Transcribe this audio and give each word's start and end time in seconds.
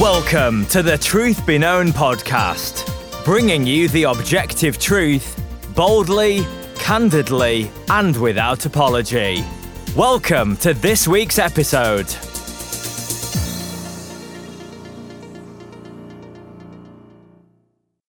Welcome 0.00 0.64
to 0.66 0.80
the 0.80 0.96
Truth 0.96 1.44
Be 1.44 1.58
Known 1.58 1.88
podcast, 1.88 3.24
bringing 3.24 3.66
you 3.66 3.88
the 3.88 4.04
objective 4.04 4.78
truth 4.78 5.42
boldly, 5.74 6.46
candidly, 6.76 7.68
and 7.90 8.16
without 8.16 8.64
apology. 8.64 9.44
Welcome 9.96 10.56
to 10.58 10.72
this 10.72 11.08
week's 11.08 11.40
episode. 11.40 12.06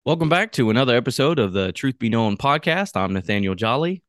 Welcome 0.05 0.29
back 0.29 0.53
to 0.53 0.69
another 0.69 0.95
episode 0.95 1.39
of 1.39 1.55
the 1.55 1.73
Truth 1.73 1.99
Be 1.99 2.11
Known 2.11 2.37
podcast. 2.37 2.99
I'm 2.99 3.15
Nathaniel 3.15 3.55
Jolly. 3.55 4.03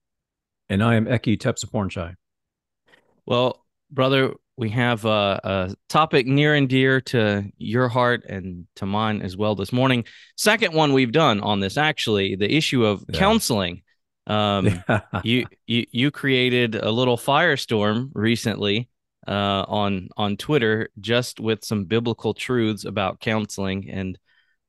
And 0.67 0.83
I 0.83 0.95
am 0.95 1.05
Eki 1.05 1.37
Tepsapornchai. 1.37 2.15
Well, 3.25 3.65
brother, 3.89 4.33
we 4.59 4.69
have 4.71 5.05
a, 5.05 5.39
a, 5.41 5.75
topic 5.87 6.27
near 6.27 6.53
and 6.53 6.67
dear 6.67 6.99
to 6.99 7.49
your 7.57 7.87
heart 7.87 8.25
and 8.27 8.67
to 8.75 8.85
mine 8.85 9.21
as 9.21 9.37
well 9.37 9.55
this 9.55 9.71
morning. 9.71 10.03
Second 10.35 10.73
one 10.73 10.91
we've 10.91 11.13
done 11.13 11.39
on 11.39 11.61
this, 11.61 11.77
actually, 11.77 12.35
the 12.35 12.53
issue 12.53 12.83
of 12.83 13.05
yeah. 13.07 13.17
counseling. 13.17 13.83
Um, 14.27 14.83
you, 15.23 15.45
you 15.65 15.85
you 15.91 16.11
created 16.11 16.75
a 16.75 16.91
little 16.91 17.15
firestorm 17.15 18.09
recently 18.13 18.89
uh, 19.25 19.63
on 19.65 20.09
on 20.17 20.35
Twitter 20.35 20.89
just 20.99 21.39
with 21.39 21.63
some 21.63 21.85
biblical 21.85 22.33
truths 22.33 22.83
about 22.83 23.21
counseling, 23.21 23.89
and 23.89 24.19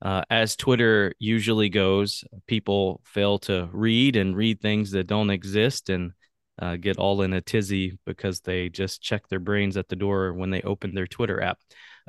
uh, 0.00 0.22
as 0.30 0.54
Twitter 0.54 1.14
usually 1.18 1.68
goes, 1.68 2.22
people 2.46 3.00
fail 3.04 3.40
to 3.40 3.68
read 3.72 4.14
and 4.14 4.36
read 4.36 4.60
things 4.60 4.92
that 4.92 5.08
don't 5.08 5.30
exist, 5.30 5.90
and 5.90 6.12
uh, 6.58 6.76
get 6.76 6.98
all 6.98 7.22
in 7.22 7.32
a 7.32 7.40
tizzy 7.40 7.98
because 8.06 8.40
they 8.40 8.68
just 8.68 9.02
check 9.02 9.28
their 9.28 9.40
brains 9.40 9.76
at 9.76 9.88
the 9.88 9.96
door 9.96 10.32
when 10.32 10.50
they 10.50 10.62
open 10.62 10.94
their 10.94 11.06
Twitter 11.06 11.42
app. 11.42 11.58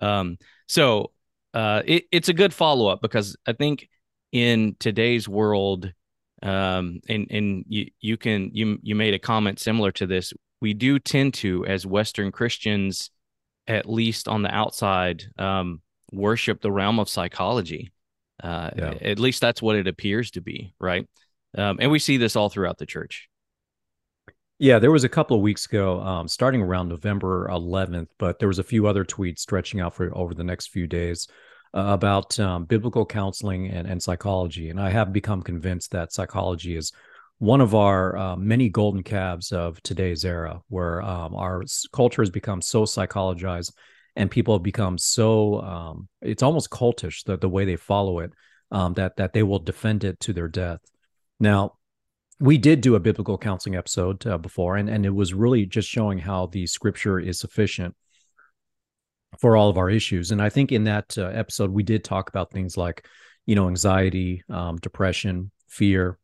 Um, 0.02 0.38
so 0.67 1.12
uh, 1.54 1.81
it, 1.86 2.05
it's 2.12 2.30
a 2.30 2.34
good 2.34 2.54
follow 2.54 2.88
up 2.88 3.02
because 3.02 3.38
I 3.45 3.54
think 3.54 3.90
in 4.31 4.75
today's 4.80 5.28
world, 5.28 5.92
um, 6.44 7.02
and 7.08 7.28
and 7.30 7.66
you 7.67 7.88
you 8.00 8.17
can 8.17 8.52
you 8.53 8.80
you 8.81 8.95
made 8.95 9.14
a 9.14 9.19
comment 9.19 9.59
similar 9.59 9.92
to 9.94 10.08
this. 10.08 10.34
We 10.59 10.73
do 10.73 11.00
tend 11.00 11.34
to, 11.36 11.66
as 11.66 11.86
Western 11.86 12.31
Christians, 12.31 13.12
at 13.67 13.89
least 13.89 14.28
on 14.28 14.44
the 14.44 14.53
outside, 14.53 15.23
um, 15.38 15.81
worship 16.12 16.62
the 16.62 16.72
realm 16.72 17.00
of 17.00 17.09
psychology. 17.09 17.92
Uh, 18.44 18.69
yeah. 18.75 18.94
At 19.02 19.19
least 19.19 19.42
that's 19.42 19.62
what 19.62 19.75
it 19.75 19.88
appears 19.88 20.31
to 20.31 20.42
be, 20.42 20.73
right? 20.80 21.08
Um, 21.58 21.78
and 21.80 21.92
we 21.92 22.00
see 22.00 22.17
this 22.17 22.36
all 22.36 22.50
throughout 22.50 22.78
the 22.78 22.86
church. 22.86 23.30
Yeah, 24.62 24.78
there 24.78 24.92
was 24.92 25.04
a 25.04 25.09
couple 25.09 25.36
of 25.36 25.42
weeks 25.42 25.66
ago, 25.66 26.00
um, 26.02 26.28
starting 26.28 26.62
around 26.62 26.88
November 26.88 27.50
11th, 27.50 28.09
but 28.20 28.38
there 28.38 28.48
was 28.48 28.59
a 28.59 28.64
few 28.64 28.86
other 28.86 29.03
tweets 29.03 29.40
stretching 29.40 29.81
out 29.81 29.95
for 29.95 30.16
over 30.16 30.36
the 30.36 30.44
next 30.44 30.68
few 30.68 30.86
days 30.86 31.28
uh, 31.73 31.86
about 31.88 32.40
um, 32.40 32.66
biblical 32.66 33.03
counseling 33.03 33.72
and, 33.72 33.88
and 33.88 34.03
psychology. 34.03 34.70
And 34.70 34.80
I 34.80 34.92
have 34.92 35.12
become 35.12 35.42
convinced 35.42 35.90
that 35.94 36.14
psychology 36.14 36.76
is 36.76 36.92
one 37.40 37.59
of 37.59 37.73
our 37.73 38.16
uh, 38.16 38.36
many 38.36 38.70
golden 38.70 39.02
calves 39.02 39.52
of 39.52 39.81
today's 39.81 40.23
era, 40.26 40.62
where 40.68 41.02
um, 41.02 41.34
our 41.34 41.64
culture 41.92 42.22
has 42.22 42.30
become 42.30 42.62
so 42.62 42.84
psychologized 42.84 43.72
and 44.16 44.30
people 44.30 44.53
have 44.53 44.62
become 44.62 45.00
so 45.00 45.59
um, 45.62 46.08
it's 46.22 46.44
almost 46.44 46.70
cultish 46.70 47.23
the, 47.23 47.36
the 47.36 47.50
way 47.50 47.66
they 47.66 47.78
follow 47.78 48.20
it 48.20 48.31
um, 48.70 48.94
that 48.94 49.18
that 49.18 49.34
they 49.34 49.42
will 49.42 49.58
defend 49.58 50.03
it 50.03 50.20
to 50.20 50.34
their 50.34 50.48
death. 50.48 50.81
Now, 51.40 51.78
we 52.42 52.58
did 52.58 52.81
do 52.81 52.95
a 52.95 53.00
biblical 53.00 53.38
counseling 53.38 53.75
episode 53.75 54.25
uh, 54.25 54.38
before, 54.38 54.75
and, 54.75 54.89
and 54.89 55.06
it 55.06 55.14
was 55.14 55.34
really 55.34 55.66
just 55.66 55.88
showing 55.88 56.17
how 56.17 56.47
the 56.47 56.66
scripture 56.66 57.20
is 57.20 57.39
sufficient 57.39 57.95
for 59.39 59.56
all 59.56 59.70
of 59.70 59.78
our 59.78 59.89
issues. 59.89 60.31
And 60.31 60.42
I 60.42 60.50
think 60.50 60.72
in 60.72 60.86
that 60.86 61.16
uh, 61.17 61.28
episode, 61.28 61.69
we 61.69 61.84
did 61.84 62.03
talk 62.03 62.30
about 62.30 62.52
things 62.52 62.75
like, 62.75 63.06
you 63.45 63.53
know, 63.53 63.67
anxiety, 63.67 64.44
um, 64.50 64.78
depression, 64.78 65.52
fear, 65.67 66.17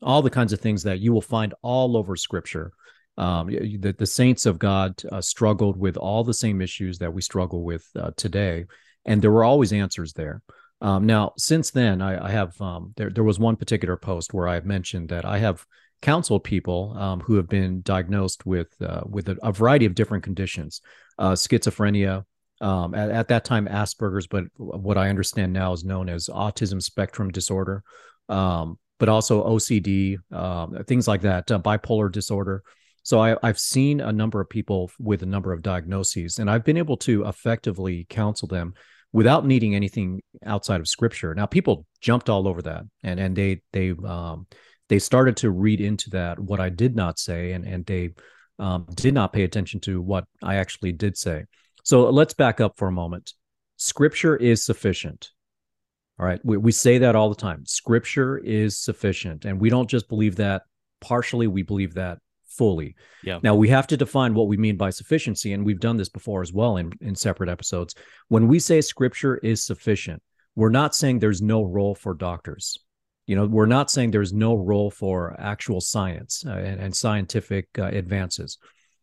all 0.00 0.22
the 0.22 0.30
kinds 0.30 0.52
of 0.52 0.60
things 0.60 0.84
that 0.84 1.00
you 1.00 1.12
will 1.12 1.20
find 1.20 1.52
all 1.62 1.96
over 1.96 2.14
scripture. 2.14 2.72
Um, 3.18 3.48
the, 3.48 3.94
the 3.98 4.06
saints 4.06 4.46
of 4.46 4.58
God 4.58 5.02
uh, 5.10 5.20
struggled 5.20 5.76
with 5.76 5.96
all 5.96 6.22
the 6.22 6.32
same 6.32 6.62
issues 6.62 6.98
that 7.00 7.12
we 7.12 7.22
struggle 7.22 7.64
with 7.64 7.86
uh, 7.96 8.12
today, 8.16 8.66
and 9.04 9.20
there 9.20 9.32
were 9.32 9.44
always 9.44 9.72
answers 9.72 10.12
there. 10.12 10.42
Um, 10.80 11.06
now, 11.06 11.32
since 11.36 11.70
then, 11.70 12.00
I, 12.00 12.26
I 12.26 12.30
have 12.30 12.58
um, 12.60 12.94
there. 12.96 13.10
There 13.10 13.24
was 13.24 13.38
one 13.38 13.56
particular 13.56 13.96
post 13.96 14.32
where 14.32 14.48
I 14.48 14.54
have 14.54 14.64
mentioned 14.64 15.10
that 15.10 15.24
I 15.24 15.38
have 15.38 15.64
counseled 16.00 16.44
people 16.44 16.94
um, 16.96 17.20
who 17.20 17.34
have 17.34 17.48
been 17.48 17.82
diagnosed 17.82 18.46
with 18.46 18.68
uh, 18.80 19.02
with 19.04 19.28
a, 19.28 19.36
a, 19.42 19.52
variety 19.52 19.84
of 19.84 19.94
different 19.94 20.24
conditions, 20.24 20.80
uh, 21.18 21.32
schizophrenia. 21.32 22.24
Um, 22.62 22.94
at, 22.94 23.10
at, 23.10 23.28
that 23.28 23.46
time, 23.46 23.66
Asperger's, 23.66 24.26
but 24.26 24.44
what 24.56 24.98
I 24.98 25.08
understand 25.08 25.52
now 25.52 25.72
is 25.72 25.82
known 25.82 26.10
as 26.10 26.26
autism 26.26 26.82
spectrum 26.82 27.30
disorder, 27.30 27.82
um, 28.28 28.78
but 28.98 29.08
also 29.08 29.42
OCD, 29.42 30.18
um, 30.30 30.84
things 30.84 31.08
like 31.08 31.22
that, 31.22 31.50
uh, 31.50 31.58
bipolar 31.58 32.12
disorder. 32.12 32.62
So 33.02 33.18
I, 33.18 33.36
have 33.42 33.58
seen 33.58 34.02
a 34.02 34.12
number 34.12 34.42
of 34.42 34.50
people 34.50 34.90
with 34.98 35.22
a 35.22 35.26
number 35.26 35.54
of 35.54 35.62
diagnoses, 35.62 36.38
and 36.38 36.50
I've 36.50 36.64
been 36.64 36.76
able 36.76 36.98
to 36.98 37.24
effectively 37.24 38.06
counsel 38.10 38.46
them 38.46 38.74
without 39.12 39.46
needing 39.46 39.74
anything 39.74 40.22
outside 40.44 40.80
of 40.80 40.88
scripture. 40.88 41.34
Now 41.34 41.46
people 41.46 41.86
jumped 42.00 42.28
all 42.28 42.46
over 42.46 42.62
that 42.62 42.84
and 43.02 43.18
and 43.18 43.36
they 43.36 43.62
they 43.72 43.94
um 44.04 44.46
they 44.88 44.98
started 44.98 45.36
to 45.38 45.50
read 45.50 45.80
into 45.80 46.10
that 46.10 46.38
what 46.38 46.60
I 46.60 46.68
did 46.68 46.96
not 46.96 47.18
say 47.18 47.52
and 47.52 47.64
and 47.64 47.84
they 47.86 48.10
um, 48.60 48.86
did 48.94 49.14
not 49.14 49.32
pay 49.32 49.42
attention 49.42 49.80
to 49.80 50.00
what 50.00 50.24
I 50.42 50.56
actually 50.56 50.92
did 50.92 51.16
say. 51.16 51.44
So 51.82 52.10
let's 52.10 52.34
back 52.34 52.60
up 52.60 52.76
for 52.76 52.88
a 52.88 52.92
moment. 52.92 53.32
Scripture 53.78 54.36
is 54.36 54.64
sufficient. 54.64 55.30
All 56.18 56.26
right. 56.26 56.40
We, 56.44 56.58
we 56.58 56.70
say 56.70 56.98
that 56.98 57.16
all 57.16 57.30
the 57.30 57.34
time. 57.34 57.64
Scripture 57.64 58.36
is 58.36 58.76
sufficient. 58.76 59.46
And 59.46 59.58
we 59.58 59.70
don't 59.70 59.88
just 59.88 60.08
believe 60.08 60.36
that 60.36 60.62
partially, 61.00 61.46
we 61.46 61.62
believe 61.62 61.94
that 61.94 62.18
fully. 62.50 62.94
Yeah. 63.22 63.38
Now 63.42 63.54
we 63.54 63.68
have 63.68 63.86
to 63.88 63.96
define 63.96 64.34
what 64.34 64.48
we 64.48 64.56
mean 64.56 64.76
by 64.76 64.90
sufficiency, 64.90 65.52
and 65.52 65.64
we've 65.64 65.80
done 65.80 65.96
this 65.96 66.08
before 66.08 66.42
as 66.42 66.52
well 66.52 66.76
in, 66.76 66.92
in 67.00 67.14
separate 67.14 67.48
episodes. 67.48 67.94
When 68.28 68.48
we 68.48 68.58
say 68.58 68.80
scripture 68.80 69.38
is 69.38 69.62
sufficient, 69.64 70.22
we're 70.56 70.70
not 70.70 70.94
saying 70.94 71.18
there's 71.18 71.42
no 71.42 71.62
role 71.62 71.94
for 71.94 72.14
doctors. 72.14 72.78
You 73.26 73.36
know, 73.36 73.46
we're 73.46 73.66
not 73.66 73.90
saying 73.90 74.10
there's 74.10 74.32
no 74.32 74.54
role 74.54 74.90
for 74.90 75.36
actual 75.38 75.80
science 75.80 76.44
uh, 76.46 76.50
and, 76.50 76.80
and, 76.80 76.96
scientific 76.96 77.68
uh, 77.78 77.84
advances. 77.84 78.58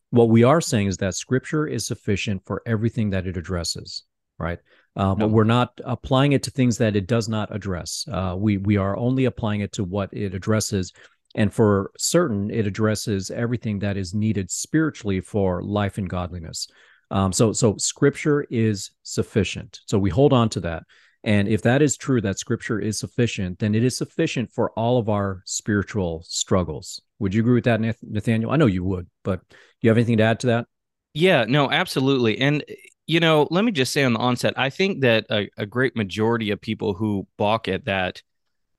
What 0.09 0.27
we 0.29 0.43
are 0.43 0.59
saying 0.59 0.87
is 0.87 0.97
that 0.97 1.15
scripture 1.15 1.65
is 1.65 1.85
sufficient 1.85 2.43
for 2.45 2.61
everything 2.65 3.11
that 3.11 3.25
it 3.25 3.37
addresses, 3.37 4.03
right? 4.37 4.59
Uh, 4.97 5.15
but 5.15 5.29
we're 5.29 5.43
not 5.43 5.79
applying 5.85 6.33
it 6.33 6.43
to 6.43 6.51
things 6.51 6.77
that 6.79 6.95
it 6.95 7.07
does 7.07 7.29
not 7.29 7.55
address. 7.55 8.05
Uh, 8.11 8.35
we 8.37 8.57
we 8.57 8.77
are 8.77 8.97
only 8.97 9.25
applying 9.25 9.61
it 9.61 9.71
to 9.73 9.83
what 9.83 10.11
it 10.11 10.33
addresses 10.33 10.91
and 11.37 11.53
for 11.53 11.91
certain, 11.97 12.49
it 12.49 12.65
addresses 12.65 13.29
everything 13.29 13.79
that 13.79 13.95
is 13.95 14.15
needed 14.15 14.49
spiritually 14.49 15.21
for 15.21 15.61
life 15.61 15.99
and 15.99 16.09
godliness. 16.09 16.67
Um, 17.11 17.31
so, 17.31 17.53
so 17.53 17.77
Scripture 17.77 18.45
is 18.49 18.91
sufficient. 19.03 19.79
So 19.85 19.99
we 19.99 20.09
hold 20.09 20.33
on 20.33 20.49
to 20.49 20.59
that. 20.61 20.83
And 21.23 21.47
if 21.47 21.61
that 21.61 21.83
is 21.83 21.95
true, 21.95 22.21
that 22.21 22.39
Scripture 22.39 22.79
is 22.79 22.97
sufficient, 22.97 23.59
then 23.59 23.75
it 23.75 23.83
is 23.83 23.95
sufficient 23.95 24.51
for 24.51 24.71
all 24.71 24.97
of 24.97 25.09
our 25.09 25.43
spiritual 25.45 26.23
struggles. 26.27 27.01
Would 27.19 27.35
you 27.35 27.41
agree 27.41 27.55
with 27.55 27.65
that, 27.65 27.81
Nathaniel? 28.01 28.51
I 28.51 28.57
know 28.57 28.65
you 28.65 28.83
would, 28.83 29.07
but 29.23 29.47
do 29.49 29.55
you 29.81 29.89
have 29.91 29.97
anything 29.97 30.17
to 30.17 30.23
add 30.23 30.39
to 30.41 30.47
that? 30.47 30.65
Yeah, 31.13 31.45
no, 31.47 31.69
absolutely. 31.69 32.39
And 32.39 32.63
you 33.05 33.19
know, 33.21 33.47
let 33.51 33.63
me 33.63 33.71
just 33.71 33.93
say 33.93 34.03
on 34.03 34.13
the 34.13 34.19
onset, 34.19 34.53
I 34.57 34.69
think 34.69 35.01
that 35.01 35.25
a, 35.29 35.49
a 35.57 35.65
great 35.65 35.95
majority 35.95 36.51
of 36.51 36.59
people 36.59 36.93
who 36.93 37.25
balk 37.37 37.67
at 37.69 37.85
that 37.85 38.21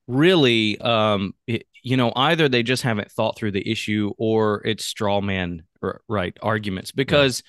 really 0.09 0.79
um, 0.81 1.33
it, 1.47 1.65
you 1.83 1.97
know, 1.97 2.11
either 2.15 2.49
they 2.49 2.63
just 2.63 2.83
haven't 2.83 3.11
thought 3.11 3.37
through 3.37 3.51
the 3.51 3.69
issue 3.69 4.11
or 4.17 4.61
it's 4.65 4.85
straw 4.85 5.21
man 5.21 5.63
right 6.07 6.37
arguments 6.41 6.91
because 6.91 7.43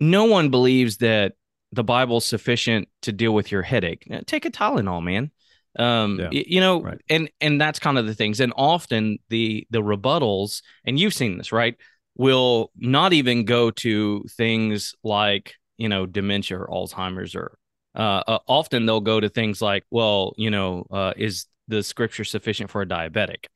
yeah. 0.00 0.08
no 0.08 0.24
one 0.24 0.50
believes 0.50 0.98
that 0.98 1.32
the 1.72 1.84
Bible's 1.84 2.26
sufficient 2.26 2.88
to 3.02 3.12
deal 3.12 3.32
with 3.32 3.50
your 3.50 3.62
headache. 3.62 4.06
Take 4.26 4.44
a 4.44 4.50
Tylenol, 4.50 5.02
man. 5.02 5.30
Um, 5.78 6.20
yeah. 6.20 6.28
you 6.30 6.60
know, 6.60 6.82
right. 6.82 7.00
and 7.08 7.30
and 7.40 7.60
that's 7.60 7.78
kind 7.78 7.96
of 7.96 8.06
the 8.06 8.14
things. 8.14 8.40
And 8.40 8.52
often 8.56 9.18
the 9.30 9.66
the 9.70 9.82
rebuttals, 9.82 10.62
and 10.84 11.00
you've 11.00 11.14
seen 11.14 11.38
this, 11.38 11.50
right? 11.50 11.76
Will 12.14 12.70
not 12.76 13.14
even 13.14 13.46
go 13.46 13.70
to 13.70 14.24
things 14.36 14.94
like 15.02 15.54
you 15.78 15.88
know 15.88 16.04
dementia 16.04 16.58
or 16.58 16.66
Alzheimer's 16.68 17.34
or 17.34 17.56
uh, 17.94 18.22
uh, 18.26 18.38
often 18.46 18.86
they'll 18.86 19.00
go 19.00 19.20
to 19.20 19.28
things 19.28 19.60
like, 19.60 19.84
well, 19.90 20.34
you 20.36 20.50
know, 20.50 20.86
uh, 20.90 21.12
is 21.16 21.46
the 21.68 21.82
scripture 21.82 22.24
sufficient 22.24 22.70
for 22.70 22.82
a 22.82 22.86
diabetic, 22.86 23.46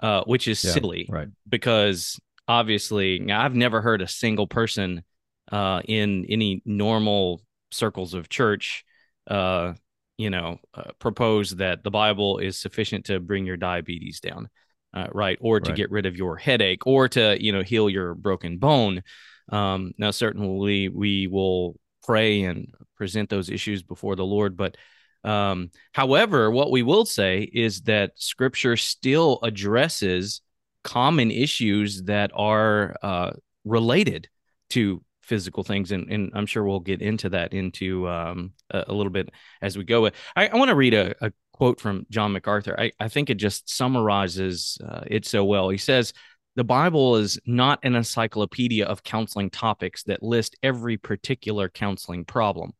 uh, 0.00 0.24
which 0.24 0.48
is 0.48 0.62
yeah, 0.64 0.72
silly, 0.72 1.06
right? 1.08 1.28
Because 1.48 2.20
obviously, 2.48 3.30
I've 3.30 3.54
never 3.54 3.80
heard 3.80 4.02
a 4.02 4.08
single 4.08 4.46
person 4.46 5.02
uh, 5.50 5.82
in 5.86 6.26
any 6.28 6.62
normal 6.64 7.42
circles 7.70 8.14
of 8.14 8.28
church, 8.28 8.84
uh, 9.28 9.74
you 10.18 10.30
know, 10.30 10.58
uh, 10.74 10.90
propose 10.98 11.56
that 11.56 11.82
the 11.82 11.90
Bible 11.90 12.38
is 12.38 12.58
sufficient 12.58 13.06
to 13.06 13.20
bring 13.20 13.46
your 13.46 13.56
diabetes 13.56 14.20
down, 14.20 14.48
uh, 14.94 15.08
right? 15.12 15.38
Or 15.40 15.60
to 15.60 15.70
right. 15.70 15.76
get 15.76 15.90
rid 15.90 16.06
of 16.06 16.16
your 16.16 16.36
headache, 16.36 16.86
or 16.86 17.08
to 17.08 17.36
you 17.42 17.52
know 17.52 17.62
heal 17.62 17.88
your 17.88 18.14
broken 18.14 18.58
bone. 18.58 19.02
Um, 19.50 19.92
now, 19.98 20.10
certainly, 20.10 20.88
we 20.88 21.26
will 21.26 21.76
pray 22.04 22.42
and 22.42 22.72
present 22.96 23.30
those 23.30 23.50
issues 23.50 23.82
before 23.82 24.16
the 24.16 24.24
Lord. 24.24 24.56
But 24.56 24.76
um, 25.24 25.70
however, 25.92 26.50
what 26.50 26.70
we 26.70 26.82
will 26.82 27.04
say 27.04 27.42
is 27.52 27.82
that 27.82 28.12
Scripture 28.16 28.76
still 28.76 29.38
addresses 29.42 30.40
common 30.82 31.30
issues 31.30 32.02
that 32.02 32.30
are 32.34 32.96
uh, 33.02 33.30
related 33.64 34.28
to 34.70 35.02
physical 35.22 35.62
things 35.62 35.92
and, 35.92 36.10
and 36.10 36.32
i'm 36.34 36.46
sure 36.46 36.64
we'll 36.64 36.80
get 36.80 37.00
into 37.00 37.28
that 37.28 37.54
into 37.54 38.08
um, 38.08 38.52
a, 38.70 38.84
a, 38.88 38.92
little 38.92 39.12
bit 39.12 39.30
as 39.62 39.78
we 39.78 39.84
go. 39.84 40.06
I, 40.06 40.48
I 40.48 40.56
want 40.56 40.68
to 40.68 40.74
read 40.74 40.94
a, 40.94 41.14
a, 41.24 41.32
quote 41.52 41.80
from 41.80 42.06
john 42.10 42.32
macarthur. 42.32 42.78
I, 42.78 42.90
I 42.98 43.08
think 43.08 43.30
it 43.30 43.36
just 43.36 43.70
summarizes 43.70 44.78
uh, 44.86 45.02
it 45.06 45.24
so 45.24 45.44
well. 45.44 45.68
He 45.68 45.78
says 45.78 46.12
the 46.56 46.64
bible 46.64 47.16
is 47.16 47.38
not 47.46 47.78
an 47.84 47.94
encyclopedia 47.94 48.84
of 48.84 49.04
counseling 49.04 49.48
topics 49.48 50.02
that 50.04 50.22
list 50.22 50.56
every 50.62 50.96
particular 50.96 51.68
counseling 51.68 52.24
problem 52.24 52.72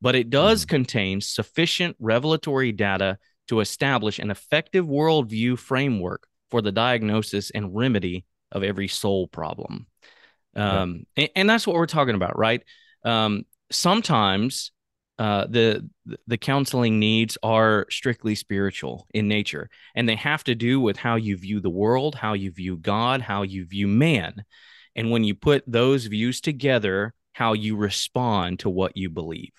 but 0.00 0.14
it 0.14 0.30
does 0.30 0.62
mm-hmm. 0.62 0.76
contain 0.76 1.20
sufficient 1.20 1.96
revelatory 1.98 2.72
data 2.72 3.18
to 3.48 3.60
establish 3.60 4.18
an 4.18 4.30
effective 4.30 4.86
worldview 4.86 5.58
framework 5.58 6.26
for 6.50 6.62
the 6.62 6.72
diagnosis 6.72 7.50
and 7.50 7.74
remedy 7.74 8.24
of 8.52 8.62
every 8.62 8.88
soul 8.88 9.28
problem. 9.28 9.86
Um, 10.56 11.06
yeah. 11.16 11.22
and, 11.24 11.30
and, 11.36 11.50
that's 11.50 11.66
what 11.66 11.76
we're 11.76 11.86
talking 11.86 12.16
about, 12.16 12.36
right? 12.36 12.62
Um, 13.04 13.44
sometimes 13.70 14.72
uh, 15.18 15.46
the 15.48 15.88
the 16.26 16.38
counseling 16.38 16.98
needs 16.98 17.38
are 17.42 17.86
strictly 17.90 18.34
spiritual 18.34 19.06
in 19.14 19.28
nature, 19.28 19.68
and 19.94 20.08
they 20.08 20.16
have 20.16 20.42
to 20.44 20.54
do 20.54 20.80
with 20.80 20.96
how 20.96 21.16
you 21.16 21.36
view 21.36 21.60
the 21.60 21.70
world, 21.70 22.14
how 22.14 22.32
you 22.32 22.50
view 22.50 22.76
God, 22.76 23.20
how 23.20 23.42
you 23.42 23.64
view 23.64 23.86
man, 23.86 24.44
and 24.96 25.10
when 25.10 25.22
you 25.22 25.34
put 25.34 25.62
those 25.66 26.06
views 26.06 26.40
together, 26.40 27.14
how 27.32 27.52
you 27.52 27.76
respond 27.76 28.60
to 28.60 28.70
what 28.70 28.96
you 28.96 29.08
believe, 29.08 29.52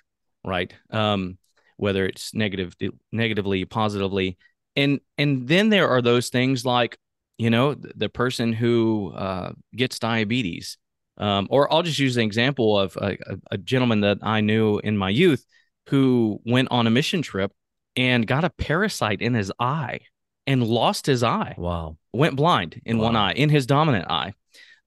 right? 0.44 0.74
Um, 0.90 1.38
whether 1.78 2.06
it's 2.06 2.34
negative, 2.34 2.76
negatively, 3.12 3.66
positively, 3.66 4.38
and 4.76 5.00
and 5.18 5.48
then 5.48 5.70
there 5.70 5.90
are 5.90 6.02
those 6.02 6.30
things 6.30 6.66
like 6.66 6.98
you 7.38 7.50
know 7.50 7.74
the, 7.74 7.92
the 7.96 8.10
person 8.10 8.54
who 8.54 9.12
uh, 9.16 9.54
gets 9.76 10.00
diabetes. 10.00 10.78
Um, 11.18 11.48
or 11.52 11.72
i'll 11.72 11.84
just 11.84 12.00
use 12.00 12.16
an 12.16 12.24
example 12.24 12.80
of 12.80 12.96
a, 12.96 13.18
a, 13.52 13.58
gentleman 13.58 14.00
that 14.00 14.20
i 14.22 14.40
knew 14.40 14.80
in 14.80 14.98
my 14.98 15.10
youth 15.10 15.46
who 15.90 16.40
went 16.46 16.70
on 16.72 16.88
a 16.88 16.90
mission 16.90 17.22
trip 17.22 17.52
and 17.96 18.26
got 18.26 18.46
a 18.46 18.50
parasite 18.50 19.22
in 19.22 19.34
his 19.34 19.52
eye 19.60 20.00
and 20.48 20.66
lost 20.66 21.06
his 21.06 21.24
eye. 21.24 21.56
Wow. 21.58 21.98
Went 22.14 22.36
blind 22.36 22.82
in 22.86 22.98
wow. 22.98 23.06
one 23.06 23.16
eye 23.16 23.34
in 23.34 23.50
his 23.50 23.66
dominant 23.66 24.10
eye. 24.10 24.34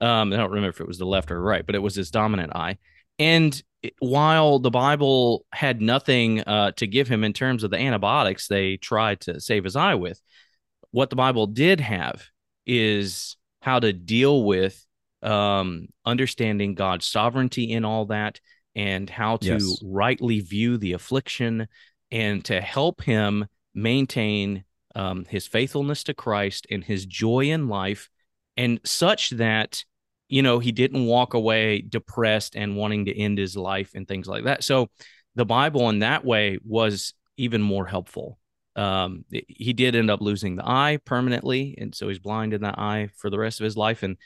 Um, 0.00 0.32
i 0.32 0.36
don't 0.36 0.50
remember 0.50 0.70
if 0.70 0.80
it 0.80 0.88
was 0.88 0.98
the 0.98 1.06
left 1.06 1.30
or 1.30 1.40
right 1.40 1.64
but 1.64 1.76
it 1.76 1.78
was 1.78 1.94
his 1.94 2.10
dominant 2.10 2.54
eye 2.54 2.78
and 3.18 3.62
while 3.98 4.58
the 4.58 4.70
Bible 4.70 5.44
had 5.52 5.80
nothing 5.80 6.40
uh, 6.40 6.72
to 6.72 6.86
give 6.86 7.06
him 7.06 7.22
in 7.22 7.32
terms 7.32 7.64
of 7.64 7.70
the 7.70 7.78
antibiotics 7.78 8.48
they 8.48 8.76
tried 8.78 9.20
to 9.20 9.40
save 9.40 9.64
his 9.64 9.76
eye 9.76 9.94
with, 9.94 10.20
what 10.90 11.10
the 11.10 11.16
Bible 11.16 11.46
did 11.46 11.80
have 11.80 12.24
is 12.66 13.36
how 13.60 13.80
to 13.80 13.92
deal 13.92 14.44
with 14.44 14.84
um, 15.22 15.88
understanding 16.04 16.74
God's 16.74 17.06
sovereignty 17.06 17.72
in 17.72 17.84
all 17.84 18.06
that 18.06 18.40
and 18.74 19.08
how 19.08 19.36
to 19.38 19.54
yes. 19.54 19.80
rightly 19.82 20.40
view 20.40 20.76
the 20.76 20.92
affliction 20.92 21.68
and 22.10 22.44
to 22.44 22.60
help 22.60 23.02
him 23.02 23.46
maintain 23.74 24.64
um, 24.94 25.24
his 25.28 25.46
faithfulness 25.46 26.04
to 26.04 26.14
Christ 26.14 26.66
and 26.70 26.84
his 26.84 27.06
joy 27.06 27.50
in 27.50 27.68
life, 27.68 28.08
and 28.56 28.80
such 28.84 29.30
that 29.30 29.84
you 30.34 30.42
know, 30.42 30.58
he 30.58 30.72
didn't 30.72 31.06
walk 31.06 31.34
away 31.34 31.80
depressed 31.80 32.56
and 32.56 32.76
wanting 32.76 33.04
to 33.04 33.16
end 33.16 33.38
his 33.38 33.56
life 33.56 33.92
and 33.94 34.08
things 34.08 34.26
like 34.26 34.42
that. 34.42 34.64
So 34.64 34.90
the 35.36 35.44
Bible 35.44 35.88
in 35.90 36.00
that 36.00 36.24
way 36.24 36.58
was 36.64 37.14
even 37.36 37.62
more 37.62 37.86
helpful. 37.86 38.40
Um, 38.74 39.24
he 39.30 39.72
did 39.72 39.94
end 39.94 40.10
up 40.10 40.20
losing 40.20 40.56
the 40.56 40.68
eye 40.68 40.98
permanently, 41.04 41.78
and 41.78 41.94
so 41.94 42.08
he's 42.08 42.18
blind 42.18 42.52
in 42.52 42.62
that 42.62 42.80
eye 42.80 43.10
for 43.16 43.30
the 43.30 43.38
rest 43.38 43.60
of 43.60 43.64
his 43.64 43.76
life. 43.76 44.02
And 44.02 44.16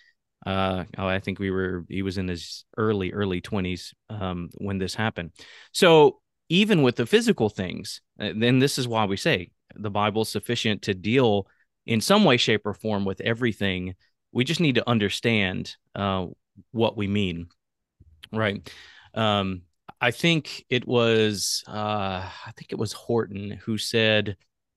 uh, 0.46 0.84
oh, 0.96 1.06
I 1.06 1.20
think 1.20 1.40
we 1.40 1.50
were 1.50 1.84
he 1.90 2.00
was 2.00 2.16
in 2.16 2.26
his 2.26 2.64
early 2.78 3.12
early 3.12 3.42
twenties 3.42 3.92
um, 4.08 4.48
when 4.56 4.78
this 4.78 4.94
happened. 4.94 5.32
So 5.72 6.20
even 6.48 6.80
with 6.80 6.96
the 6.96 7.04
physical 7.04 7.50
things, 7.50 8.00
uh, 8.18 8.32
then 8.34 8.60
this 8.60 8.78
is 8.78 8.88
why 8.88 9.04
we 9.04 9.18
say 9.18 9.50
the 9.74 9.90
Bible 9.90 10.22
is 10.22 10.30
sufficient 10.30 10.80
to 10.84 10.94
deal 10.94 11.48
in 11.84 12.00
some 12.00 12.24
way, 12.24 12.38
shape, 12.38 12.64
or 12.64 12.72
form 12.72 13.04
with 13.04 13.20
everything 13.20 13.94
we 14.32 14.44
just 14.44 14.60
need 14.60 14.76
to 14.76 14.88
understand 14.88 15.76
uh, 15.94 16.26
what 16.72 16.96
we 16.96 17.06
mean, 17.06 17.48
right? 18.32 18.70
Um, 19.14 19.62
I 20.00 20.10
think 20.10 20.64
it 20.68 20.86
was 20.86 21.64
uh, 21.66 21.72
I 22.46 22.52
think 22.56 22.72
it 22.72 22.78
was 22.78 22.92
Horton 22.92 23.50
who 23.64 23.78
said 23.78 24.36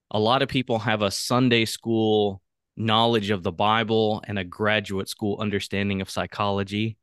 a 0.09 0.19
lot 0.19 0.41
of 0.41 0.49
people 0.49 0.79
have 0.79 1.01
a 1.01 1.11
Sunday 1.11 1.65
school 1.65 2.41
knowledge 2.75 3.29
of 3.29 3.43
the 3.43 3.51
Bible 3.51 4.23
and 4.27 4.39
a 4.39 4.43
graduate 4.43 5.09
school 5.09 5.37
understanding 5.39 6.01
of 6.01 6.09
psychology, 6.09 6.97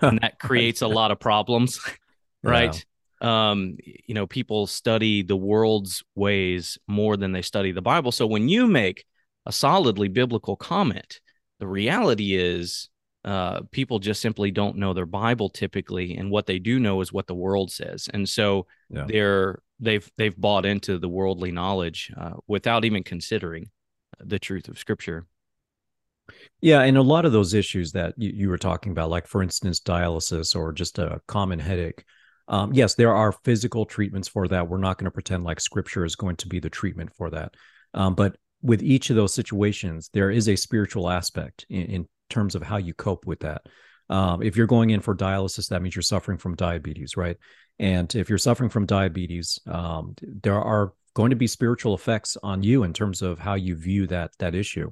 and 0.00 0.18
that 0.20 0.38
creates 0.40 0.82
a 0.82 0.88
lot 0.88 1.10
of 1.10 1.20
problems, 1.20 1.80
right? 2.42 2.84
Um, 3.20 3.76
you 3.84 4.14
know, 4.14 4.26
people 4.26 4.66
study 4.66 5.22
the 5.22 5.36
world's 5.36 6.02
ways 6.14 6.78
more 6.86 7.16
than 7.16 7.32
they 7.32 7.42
study 7.42 7.72
the 7.72 7.80
Bible. 7.80 8.12
So 8.12 8.26
when 8.26 8.48
you 8.48 8.66
make 8.66 9.06
a 9.46 9.52
solidly 9.52 10.08
biblical 10.08 10.56
comment, 10.56 11.20
the 11.60 11.66
reality 11.66 12.34
is 12.34 12.88
uh, 13.24 13.62
people 13.70 13.98
just 13.98 14.20
simply 14.20 14.50
don't 14.50 14.76
know 14.76 14.92
their 14.92 15.06
Bible 15.06 15.48
typically, 15.48 16.16
and 16.16 16.30
what 16.30 16.46
they 16.46 16.58
do 16.58 16.78
know 16.78 17.00
is 17.00 17.12
what 17.12 17.26
the 17.26 17.34
world 17.34 17.70
says, 17.70 18.08
and 18.12 18.28
so 18.28 18.66
yeah. 18.90 19.06
they're 19.08 19.62
they've 19.80 20.10
they've 20.18 20.36
bought 20.36 20.66
into 20.66 20.98
the 20.98 21.08
worldly 21.08 21.50
knowledge 21.50 22.12
uh, 22.16 22.34
without 22.46 22.84
even 22.84 23.02
considering 23.02 23.70
the 24.20 24.38
truth 24.38 24.68
of 24.68 24.78
Scripture. 24.78 25.26
Yeah, 26.60 26.82
and 26.82 26.96
a 26.96 27.02
lot 27.02 27.24
of 27.24 27.32
those 27.32 27.54
issues 27.54 27.92
that 27.92 28.14
you, 28.16 28.30
you 28.30 28.48
were 28.48 28.58
talking 28.58 28.92
about, 28.92 29.10
like 29.10 29.26
for 29.26 29.42
instance, 29.42 29.80
dialysis 29.80 30.56
or 30.56 30.72
just 30.72 30.98
a 30.98 31.20
common 31.26 31.58
headache. 31.58 32.04
Um, 32.48 32.72
yes, 32.72 32.94
there 32.94 33.14
are 33.14 33.32
physical 33.32 33.86
treatments 33.86 34.28
for 34.28 34.48
that. 34.48 34.68
We're 34.68 34.78
not 34.78 34.98
going 34.98 35.06
to 35.06 35.10
pretend 35.10 35.44
like 35.44 35.60
Scripture 35.60 36.04
is 36.04 36.16
going 36.16 36.36
to 36.36 36.48
be 36.48 36.60
the 36.60 36.70
treatment 36.70 37.14
for 37.14 37.30
that. 37.30 37.54
Um, 37.94 38.14
but 38.14 38.36
with 38.64 38.82
each 38.82 39.10
of 39.10 39.16
those 39.16 39.34
situations, 39.34 40.08
there 40.12 40.30
is 40.30 40.48
a 40.48 40.56
spiritual 40.56 41.10
aspect 41.10 41.66
in, 41.68 41.82
in 41.82 42.08
terms 42.30 42.54
of 42.54 42.62
how 42.62 42.78
you 42.78 42.94
cope 42.94 43.26
with 43.26 43.40
that. 43.40 43.62
Um, 44.08 44.42
if 44.42 44.56
you're 44.56 44.66
going 44.66 44.90
in 44.90 45.00
for 45.00 45.14
dialysis, 45.14 45.68
that 45.68 45.82
means 45.82 45.94
you're 45.94 46.02
suffering 46.02 46.38
from 46.38 46.56
diabetes, 46.56 47.16
right? 47.16 47.36
And 47.78 48.12
if 48.14 48.28
you're 48.28 48.38
suffering 48.38 48.70
from 48.70 48.86
diabetes, 48.86 49.60
um, 49.66 50.14
there 50.22 50.60
are 50.60 50.94
going 51.12 51.30
to 51.30 51.36
be 51.36 51.46
spiritual 51.46 51.94
effects 51.94 52.36
on 52.42 52.62
you 52.62 52.84
in 52.84 52.94
terms 52.94 53.20
of 53.20 53.38
how 53.38 53.54
you 53.54 53.76
view 53.76 54.06
that 54.08 54.32
that 54.38 54.54
issue. 54.54 54.90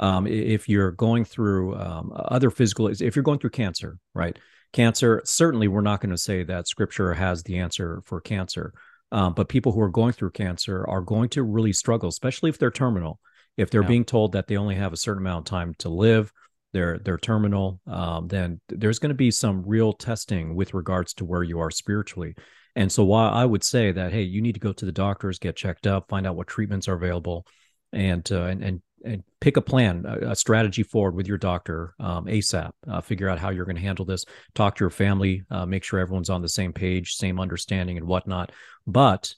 Um, 0.00 0.26
if 0.26 0.68
you're 0.68 0.90
going 0.90 1.24
through 1.24 1.76
um, 1.76 2.12
other 2.14 2.50
physical, 2.50 2.88
if 2.88 3.14
you're 3.14 3.22
going 3.22 3.38
through 3.38 3.50
cancer, 3.50 3.98
right? 4.14 4.36
Cancer, 4.72 5.22
certainly, 5.24 5.68
we're 5.68 5.80
not 5.80 6.00
going 6.00 6.10
to 6.10 6.18
say 6.18 6.42
that 6.44 6.66
Scripture 6.66 7.14
has 7.14 7.42
the 7.42 7.58
answer 7.58 8.02
for 8.04 8.20
cancer. 8.20 8.72
Um, 9.12 9.34
but 9.34 9.48
people 9.48 9.72
who 9.72 9.80
are 9.80 9.90
going 9.90 10.12
through 10.12 10.30
cancer 10.30 10.84
are 10.88 11.02
going 11.02 11.28
to 11.30 11.42
really 11.42 11.72
struggle, 11.72 12.08
especially 12.08 12.50
if 12.50 12.58
they're 12.58 12.70
terminal. 12.70 13.20
If 13.58 13.70
they're 13.70 13.82
yeah. 13.82 13.88
being 13.88 14.04
told 14.06 14.32
that 14.32 14.48
they 14.48 14.56
only 14.56 14.74
have 14.74 14.94
a 14.94 14.96
certain 14.96 15.22
amount 15.22 15.46
of 15.46 15.50
time 15.50 15.74
to 15.80 15.90
live, 15.90 16.32
they're 16.72 16.98
they're 16.98 17.18
terminal, 17.18 17.80
um, 17.86 18.28
then 18.28 18.60
there's 18.70 18.98
going 18.98 19.10
to 19.10 19.14
be 19.14 19.30
some 19.30 19.62
real 19.66 19.92
testing 19.92 20.54
with 20.54 20.72
regards 20.72 21.12
to 21.14 21.26
where 21.26 21.42
you 21.42 21.60
are 21.60 21.70
spiritually. 21.70 22.34
And 22.74 22.90
so, 22.90 23.04
while 23.04 23.32
I 23.32 23.44
would 23.44 23.62
say 23.62 23.92
that, 23.92 24.12
hey, 24.12 24.22
you 24.22 24.40
need 24.40 24.54
to 24.54 24.60
go 24.60 24.72
to 24.72 24.86
the 24.86 24.92
doctors, 24.92 25.38
get 25.38 25.56
checked 25.56 25.86
up, 25.86 26.08
find 26.08 26.26
out 26.26 26.36
what 26.36 26.46
treatments 26.46 26.88
are 26.88 26.94
available, 26.94 27.46
and 27.92 28.26
uh, 28.32 28.44
and 28.44 28.64
and 28.64 28.82
and 29.04 29.22
pick 29.40 29.56
a 29.56 29.60
plan, 29.60 30.04
a, 30.06 30.30
a 30.30 30.36
strategy 30.36 30.82
forward 30.82 31.14
with 31.14 31.26
your 31.26 31.38
doctor 31.38 31.94
um, 32.00 32.26
ASAP. 32.26 32.70
Uh, 32.88 33.00
figure 33.00 33.28
out 33.28 33.38
how 33.38 33.50
you're 33.50 33.64
going 33.64 33.76
to 33.76 33.82
handle 33.82 34.04
this. 34.04 34.24
Talk 34.54 34.76
to 34.76 34.84
your 34.84 34.90
family. 34.90 35.44
Uh, 35.50 35.66
make 35.66 35.84
sure 35.84 36.00
everyone's 36.00 36.30
on 36.30 36.42
the 36.42 36.48
same 36.48 36.72
page, 36.72 37.14
same 37.14 37.40
understanding, 37.40 37.96
and 37.96 38.06
whatnot. 38.06 38.52
But 38.86 39.34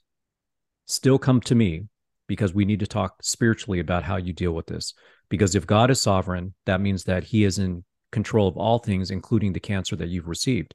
still 0.86 1.18
come 1.18 1.40
to 1.42 1.54
me 1.54 1.84
because 2.26 2.54
we 2.54 2.64
need 2.64 2.80
to 2.80 2.86
talk 2.86 3.22
spiritually 3.22 3.80
about 3.80 4.02
how 4.02 4.16
you 4.16 4.32
deal 4.32 4.52
with 4.52 4.66
this. 4.66 4.94
Because 5.28 5.54
if 5.54 5.66
God 5.66 5.90
is 5.90 6.00
sovereign, 6.00 6.54
that 6.66 6.80
means 6.80 7.04
that 7.04 7.24
He 7.24 7.44
is 7.44 7.58
in 7.58 7.84
control 8.12 8.48
of 8.48 8.56
all 8.56 8.78
things, 8.78 9.10
including 9.10 9.52
the 9.52 9.60
cancer 9.60 9.96
that 9.96 10.08
you've 10.08 10.28
received. 10.28 10.74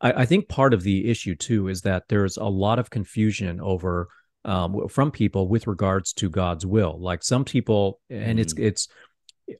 I, 0.00 0.12
I 0.22 0.26
think 0.26 0.48
part 0.48 0.74
of 0.74 0.82
the 0.82 1.08
issue 1.10 1.34
too 1.34 1.68
is 1.68 1.82
that 1.82 2.04
there's 2.08 2.36
a 2.36 2.44
lot 2.44 2.78
of 2.78 2.90
confusion 2.90 3.60
over 3.60 4.08
um, 4.44 4.88
from 4.88 5.10
people 5.10 5.48
with 5.48 5.66
regards 5.66 6.12
to 6.14 6.28
God's 6.28 6.66
will. 6.66 6.98
Like 7.00 7.22
some 7.22 7.44
people, 7.44 8.00
and 8.08 8.38
mm. 8.38 8.42
it's 8.42 8.54
it's 8.56 8.88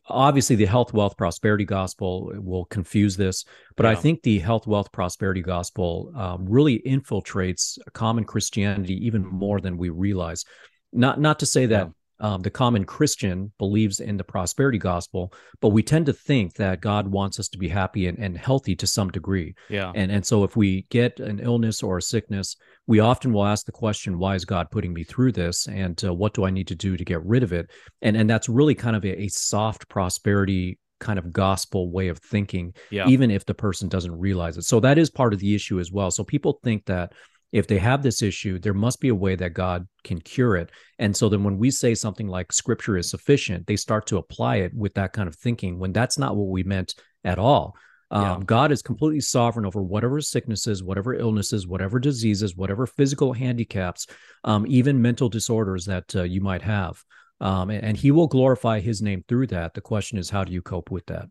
obviously 0.07 0.57
the 0.57 0.67
health, 0.67 0.93
wealth, 0.93 1.17
prosperity 1.17 1.65
gospel 1.65 2.33
will 2.37 2.65
confuse 2.67 3.17
this, 3.17 3.45
but 3.77 3.85
yeah. 3.85 3.91
I 3.91 3.95
think 3.95 4.23
the 4.23 4.39
health, 4.39 4.67
wealth, 4.67 4.93
prosperity 4.93 5.43
gospel 5.43 6.13
um, 6.17 6.47
really 6.49 6.81
infiltrates 6.87 7.79
common 7.93 8.25
Christianity 8.25 8.95
even 9.07 9.27
more 9.27 9.61
than 9.61 9.77
we 9.77 9.91
realize. 9.91 10.45
Not 10.93 11.21
not 11.21 11.41
to 11.41 11.47
say 11.47 11.67
that 11.67 11.91
um, 12.21 12.43
the 12.43 12.51
common 12.51 12.85
Christian 12.85 13.53
believes 13.59 14.01
in 14.01 14.17
the 14.17 14.25
prosperity 14.25 14.79
gospel, 14.79 15.33
but 15.61 15.71
we 15.71 15.83
tend 15.83 16.07
to 16.07 16.13
think 16.13 16.55
that 16.55 16.81
God 16.81 17.09
wants 17.09 17.41
us 17.41 17.49
to 17.49 17.59
be 17.59 17.69
happy 17.69 18.07
and, 18.07 18.19
and 18.19 18.37
healthy 18.37 18.77
to 18.77 18.87
some 18.87 19.11
degree. 19.11 19.55
Yeah. 19.69 19.93
And 19.95 20.13
and 20.13 20.25
so 20.25 20.45
if 20.45 20.57
we 20.57 20.87
get 20.91 21.19
an 21.21 21.41
illness 21.41 21.83
or 21.83 21.99
a 21.99 22.03
sickness, 22.03 22.57
we 22.87 23.01
often 23.01 23.33
will 23.33 23.47
ask 23.47 23.67
the 23.67 23.73
question, 23.73 24.19
"Why 24.19 24.35
is 24.35 24.45
God 24.45 24.71
putting 24.71 24.93
me 24.93 25.05
through 25.05 25.33
this? 25.33 25.67
And 25.67 26.03
uh, 26.05 26.15
what 26.15 26.35
do 26.35 26.45
I 26.45 26.51
need 26.51 26.69
to 26.69 26.75
do 26.75 26.97
to 26.97 27.05
get 27.05 27.25
rid 27.25 27.43
of 27.43 27.53
it?" 27.53 27.71
And 28.03 28.17
and 28.17 28.29
that's 28.29 28.49
really 28.49 28.75
kind 28.75 28.97
of 28.97 29.05
a, 29.05 29.23
a 29.23 29.29
soft 29.29 29.89
prosperity 29.89 30.79
kind 31.01 31.19
of 31.19 31.33
gospel 31.33 31.91
way 31.91 32.09
of 32.09 32.19
thinking, 32.19 32.75
Yeah. 32.91 33.09
even 33.09 33.31
if 33.31 33.47
the 33.47 33.55
person 33.55 33.89
doesn't 33.89 34.19
realize 34.19 34.59
it. 34.59 34.65
So 34.65 34.81
that 34.81 34.99
is 34.99 35.11
part 35.11 35.33
of 35.33 35.41
the 35.41 35.55
issue 35.55 35.81
as 35.81 35.91
well. 35.91 36.11
So 36.11 36.23
people 36.23 36.61
think 36.63 36.85
that 36.85 37.15
if 37.53 37.67
they 37.67 37.79
have 37.79 38.03
this 38.03 38.23
issue, 38.23 38.59
there 38.59 38.75
must 38.75 39.01
be 39.01 39.09
a 39.09 39.15
way 39.15 39.35
that 39.37 39.55
God 39.55 39.87
can 40.05 40.21
cure 40.21 40.57
it. 40.57 40.71
And 40.99 41.17
so 41.17 41.29
then 41.29 41.43
when 41.43 41.59
we 41.59 41.71
say 41.71 41.95
something 41.95 42.29
like 42.29 42.53
scripture 42.53 42.97
is 42.97 43.11
sufficient, 43.11 43.67
they 43.67 43.77
start 43.77 44.07
to 44.07 44.19
apply 44.19 44.57
it 44.57 44.73
with 44.75 44.95
that 44.95 45.13
kind 45.13 45.29
of 45.29 45.35
thinking 45.35 45.79
when 45.79 45.93
that's 45.93 46.19
not 46.19 46.37
what 46.37 46.49
we 46.49 46.63
meant 46.63 46.95
at 47.25 47.39
all. 47.39 47.75
Um, 48.13 48.23
Yeah. 48.23 48.39
God 48.45 48.73
is 48.73 48.83
completely 48.83 49.21
sovereign 49.21 49.67
over 49.67 49.83
whatever 49.83 50.21
sicknesses, 50.21 50.83
whatever 50.83 51.15
illnesses, 51.15 51.67
whatever 51.67 51.99
diseases, 51.99 52.57
whatever 52.57 52.87
physical 52.87 53.33
handicaps, 53.33 54.07
um, 54.45 54.67
even 54.69 55.03
mental 55.03 55.29
disorders 55.29 55.85
that 55.87 56.17
uh, 56.17 56.23
you 56.23 56.41
might 56.41 56.63
have. 56.63 57.03
Um, 57.41 57.71
and, 57.71 57.85
and 57.85 57.97
he 57.97 58.11
will 58.11 58.27
glorify 58.27 58.81
his 58.81 59.01
name 59.01 59.25
through 59.27 59.47
that. 59.49 59.75
The 59.75 59.81
question 59.81 60.19
is, 60.19 60.31
how 60.31 60.45
do 60.45 60.53
you 60.53 60.63
cope 60.63 60.91
with 60.91 61.07
that? 61.07 61.29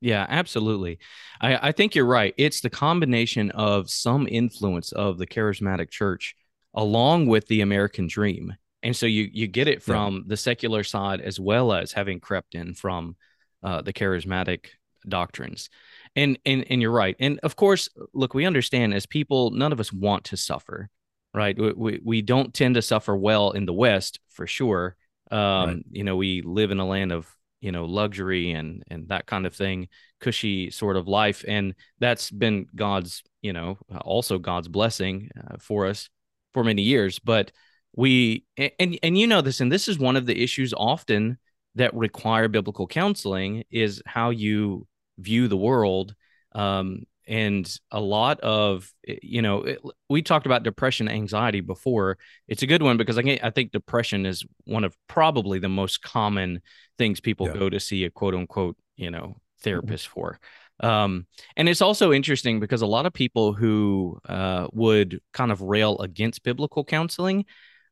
Yeah, 0.00 0.24
absolutely. 0.28 0.98
I, 1.40 1.68
I 1.68 1.72
think 1.72 1.94
you're 1.94 2.06
right. 2.06 2.32
It's 2.36 2.60
the 2.60 2.70
combination 2.70 3.50
of 3.50 3.90
some 3.90 4.28
influence 4.28 4.92
of 4.92 5.18
the 5.18 5.26
charismatic 5.26 5.90
church 5.90 6.34
along 6.74 7.26
with 7.26 7.46
the 7.48 7.62
American 7.62 8.06
dream. 8.06 8.54
And 8.82 8.94
so 8.94 9.06
you 9.06 9.28
you 9.32 9.48
get 9.48 9.66
it 9.66 9.82
Yeah. 9.86 10.06
from 10.06 10.24
the 10.28 10.36
secular 10.36 10.84
side 10.84 11.20
as 11.20 11.40
well 11.40 11.72
as 11.72 11.92
having 11.92 12.20
crept 12.20 12.54
in 12.54 12.74
from 12.74 13.16
uh, 13.62 13.82
the 13.82 13.92
charismatic 13.92 14.66
doctrines. 15.08 15.68
And 16.14 16.38
and 16.46 16.64
and 16.70 16.80
you're 16.80 16.92
right. 16.92 17.16
And 17.18 17.40
of 17.42 17.56
course, 17.56 17.88
look, 18.14 18.34
we 18.34 18.46
understand 18.46 18.94
as 18.94 19.04
people, 19.06 19.50
none 19.50 19.72
of 19.72 19.80
us 19.80 19.92
want 19.92 20.24
to 20.26 20.36
suffer, 20.36 20.90
right? 21.34 21.58
We 21.58 21.72
we, 21.72 22.00
we 22.04 22.22
don't 22.22 22.54
tend 22.54 22.76
to 22.76 22.82
suffer 22.82 23.16
well 23.16 23.50
in 23.50 23.66
the 23.66 23.72
West 23.72 24.20
for 24.28 24.46
sure. 24.46 24.94
Um, 25.32 25.38
Right. 25.38 25.84
you 25.90 26.04
know, 26.04 26.16
we 26.16 26.42
live 26.42 26.70
in 26.70 26.78
a 26.78 26.86
land 26.86 27.10
of 27.12 27.26
you 27.60 27.72
know 27.72 27.84
luxury 27.84 28.52
and 28.52 28.82
and 28.88 29.08
that 29.08 29.26
kind 29.26 29.46
of 29.46 29.54
thing 29.54 29.88
cushy 30.20 30.70
sort 30.70 30.96
of 30.96 31.08
life 31.08 31.44
and 31.48 31.74
that's 31.98 32.30
been 32.30 32.66
god's 32.74 33.22
you 33.42 33.52
know 33.52 33.78
also 34.02 34.38
god's 34.38 34.68
blessing 34.68 35.30
uh, 35.38 35.56
for 35.58 35.86
us 35.86 36.08
for 36.54 36.64
many 36.64 36.82
years 36.82 37.18
but 37.18 37.50
we 37.96 38.44
and 38.56 38.98
and 39.02 39.18
you 39.18 39.26
know 39.26 39.40
this 39.40 39.60
and 39.60 39.72
this 39.72 39.88
is 39.88 39.98
one 39.98 40.16
of 40.16 40.26
the 40.26 40.42
issues 40.42 40.72
often 40.76 41.38
that 41.74 41.94
require 41.94 42.48
biblical 42.48 42.86
counseling 42.86 43.64
is 43.70 44.02
how 44.06 44.30
you 44.30 44.86
view 45.18 45.48
the 45.48 45.56
world 45.56 46.14
um 46.54 47.04
and 47.28 47.78
a 47.92 48.00
lot 48.00 48.40
of 48.40 48.90
you 49.06 49.42
know 49.42 49.62
it, 49.64 49.78
we 50.08 50.22
talked 50.22 50.46
about 50.46 50.62
depression 50.64 51.08
anxiety 51.08 51.60
before. 51.60 52.18
It's 52.48 52.62
a 52.62 52.66
good 52.66 52.82
one 52.82 52.96
because 52.96 53.18
I, 53.18 53.22
think- 53.22 53.44
I 53.44 53.50
think 53.50 53.70
depression 53.72 54.26
is 54.26 54.44
one 54.64 54.84
of 54.84 54.96
probably 55.08 55.58
the 55.58 55.68
most 55.68 56.02
common 56.02 56.60
things 56.96 57.20
people 57.20 57.46
Yeah. 57.46 57.54
go 57.54 57.68
to 57.70 57.78
see 57.78 58.04
a 58.04 58.10
quote 58.10 58.34
unquote 58.34 58.76
you 58.96 59.10
know 59.10 59.36
therapist 59.62 60.08
for. 60.08 60.40
Um 60.80 61.26
and 61.56 61.68
it's 61.68 61.82
also 61.82 62.12
interesting 62.12 62.60
because 62.60 62.82
a 62.82 62.86
lot 62.86 63.04
of 63.06 63.12
people 63.12 63.52
who 63.52 64.18
uh 64.28 64.66
would 64.72 65.20
kind 65.32 65.52
of 65.52 65.60
rail 65.60 65.98
against 65.98 66.42
biblical 66.42 66.84
counseling 66.84 67.44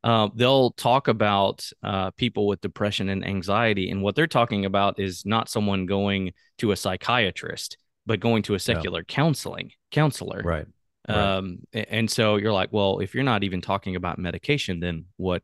uh, 0.05 0.29
they'll 0.37 0.71
talk 0.73 1.09
about 1.09 1.69
uh, 1.83 2.13
people 2.13 2.47
with 2.47 2.61
depression 2.61 3.09
and 3.09 3.27
anxiety 3.27 3.91
and 3.91 4.03
what 4.03 4.15
they're 4.15 4.29
talking 4.29 4.65
about 4.65 5.01
is 5.01 5.25
not 5.27 5.49
someone 5.49 5.85
going 5.85 6.33
to 6.59 6.71
a 6.71 6.77
psychiatrist 6.77 7.77
but 8.07 8.21
going 8.21 8.43
to 8.45 8.55
a 8.55 8.59
secular 8.59 9.03
counseling 9.03 9.73
counselor. 9.91 10.43
Right. 10.45 10.67
Um, 11.09 11.61
and 11.73 12.11
so 12.11 12.37
you're 12.37 12.53
like, 12.53 12.73
well, 12.73 12.99
if 13.01 13.15
you're 13.15 13.25
not 13.25 13.45
even 13.45 13.61
talking 13.61 13.97
about 13.97 14.19
medication, 14.19 14.81
then 14.81 15.07
what? 15.17 15.43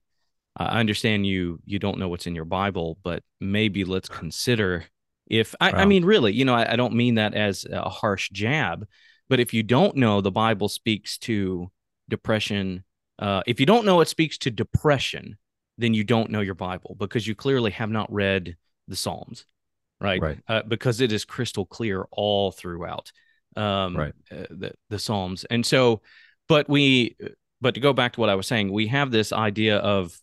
I 0.54 0.80
understand 0.80 1.26
you 1.26 1.60
you 1.64 1.78
don't 1.78 1.98
know 1.98 2.08
what's 2.08 2.26
in 2.26 2.34
your 2.34 2.44
Bible, 2.44 2.98
but 3.02 3.22
maybe 3.40 3.84
let's 3.84 4.08
consider 4.08 4.84
if 5.26 5.54
I, 5.60 5.70
I 5.70 5.84
mean, 5.86 6.04
really, 6.04 6.32
you 6.32 6.44
know, 6.44 6.54
I, 6.54 6.72
I 6.72 6.76
don't 6.76 6.94
mean 6.94 7.14
that 7.14 7.32
as 7.34 7.64
a 7.70 7.88
harsh 7.88 8.28
jab, 8.30 8.86
but 9.30 9.40
if 9.40 9.54
you 9.54 9.62
don't 9.62 9.96
know 9.96 10.20
the 10.20 10.30
Bible 10.30 10.68
speaks 10.68 11.16
to 11.18 11.70
depression, 12.10 12.84
uh, 13.18 13.42
if 13.46 13.58
you 13.58 13.64
don't 13.64 13.86
know 13.86 14.00
it 14.02 14.08
speaks 14.08 14.36
to 14.38 14.50
depression, 14.50 15.38
then 15.78 15.94
you 15.94 16.04
don't 16.04 16.30
know 16.30 16.40
your 16.40 16.54
Bible 16.54 16.96
because 16.98 17.26
you 17.26 17.34
clearly 17.34 17.70
have 17.70 17.88
not 17.88 18.12
read 18.12 18.56
the 18.88 18.96
Psalms, 18.96 19.46
right? 20.02 20.20
Right. 20.20 20.38
Uh, 20.48 20.62
because 20.66 21.00
it 21.00 21.12
is 21.12 21.24
crystal 21.24 21.64
clear 21.66 22.06
all 22.10 22.52
throughout 22.52 23.12
um, 23.56 23.96
Right. 23.96 24.14
uh, 24.30 24.46
the 24.50 24.72
the 24.90 24.98
Psalms, 24.98 25.44
and 25.44 25.64
so, 25.64 26.02
but 26.48 26.68
we, 26.68 27.16
but 27.60 27.74
to 27.74 27.80
go 27.80 27.92
back 27.92 28.14
to 28.14 28.20
what 28.20 28.30
I 28.30 28.34
was 28.34 28.46
saying, 28.46 28.72
we 28.72 28.86
have 28.88 29.10
this 29.10 29.32
idea 29.32 29.76
of, 29.78 30.18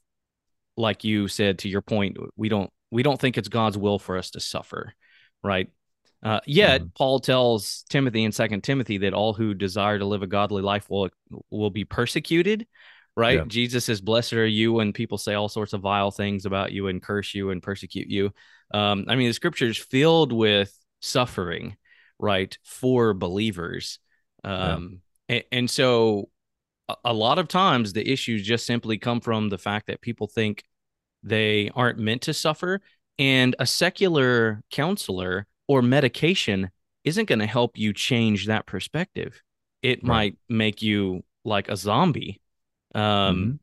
like 0.78 1.04
you 1.04 1.28
said, 1.28 1.60
to 1.60 1.70
your 1.70 1.82
point, 1.82 2.18
we 2.36 2.50
don't 2.50 2.72
we 2.92 3.04
don't 3.04 3.20
think 3.22 3.38
it's 3.38 3.50
God's 3.50 3.78
will 3.78 4.00
for 4.00 4.18
us 4.18 4.32
to 4.32 4.40
suffer, 4.40 4.94
right? 5.44 5.70
Uh, 6.24 6.40
yet 6.46 6.82
Mhm. 6.82 6.96
Paul 6.96 7.20
tells 7.20 7.84
Timothy 7.90 8.24
in 8.24 8.32
Second 8.32 8.64
Timothy 8.64 8.98
that 9.00 9.14
all 9.14 9.34
who 9.34 9.54
desire 9.54 10.00
to 10.00 10.06
live 10.06 10.24
a 10.24 10.28
godly 10.28 10.62
life 10.62 10.90
will 10.90 11.10
will 11.50 11.70
be 11.70 11.86
persecuted, 11.86 12.68
right? 13.16 13.38
Yeah. 13.38 13.46
Jesus 13.48 13.86
says, 13.86 14.02
"Blessed 14.02 14.34
are 14.34 14.46
you 14.48 14.74
when 14.74 14.92
people 14.92 15.18
say 15.18 15.36
all 15.36 15.50
sorts 15.50 15.74
of 15.74 15.82
vile 15.82 16.12
things 16.12 16.46
about 16.46 16.72
you 16.72 16.88
and 16.88 17.02
curse 17.02 17.36
you 17.36 17.52
and 17.52 17.62
persecute 17.62 18.10
you." 18.10 18.34
Um, 18.72 19.06
I 19.08 19.16
mean, 19.16 19.28
the 19.28 19.34
scripture 19.34 19.68
is 19.68 19.78
filled 19.78 20.32
with 20.32 20.76
suffering, 21.00 21.78
right, 22.20 22.58
for 22.64 23.14
believers, 23.14 24.00
um, 24.44 25.02
a- 25.30 25.46
and, 25.54 25.70
so 25.70 26.30
a, 26.88 26.96
a 27.06 27.14
lot 27.14 27.40
of 27.40 27.48
times 27.48 27.94
the 27.94 28.08
issues 28.08 28.44
just 28.46 28.66
simply 28.66 28.98
come 28.98 29.22
from 29.22 29.50
the 29.50 29.58
fact 29.58 29.88
that 29.88 30.02
people 30.02 30.28
think 30.28 30.64
they 31.24 31.70
aren't 31.76 32.00
meant 32.00 32.22
to 32.24 32.34
suffer, 32.34 32.82
and 33.18 33.56
a 33.60 33.66
secular 33.66 34.62
counselor 34.72 35.46
or 35.68 35.82
medication 35.82 36.70
isn't 37.04 37.28
going 37.28 37.40
to 37.40 37.46
help 37.46 37.78
you 37.78 37.94
change 37.94 38.48
that 38.48 38.66
perspective. 38.66 39.42
It 39.82 40.00
Right. 40.04 40.08
might 40.08 40.38
make 40.48 40.82
you 40.82 41.24
like 41.44 41.70
a 41.70 41.78
zombie. 41.78 42.42
Um, 42.96 43.02
Mhm. 43.02 43.60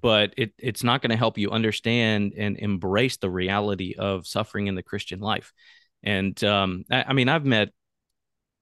But 0.00 0.34
it 0.36 0.52
it's 0.58 0.82
not 0.82 1.02
going 1.02 1.10
to 1.10 1.16
help 1.16 1.38
you 1.38 1.50
understand 1.50 2.34
and 2.36 2.58
embrace 2.58 3.16
the 3.16 3.30
reality 3.30 3.94
of 3.98 4.26
suffering 4.26 4.66
in 4.66 4.74
the 4.74 4.82
Christian 4.82 5.20
life. 5.20 5.52
And 6.02 6.42
um, 6.44 6.84
I, 6.90 7.04
I 7.08 7.12
mean, 7.12 7.28
I've 7.28 7.44
met, 7.44 7.70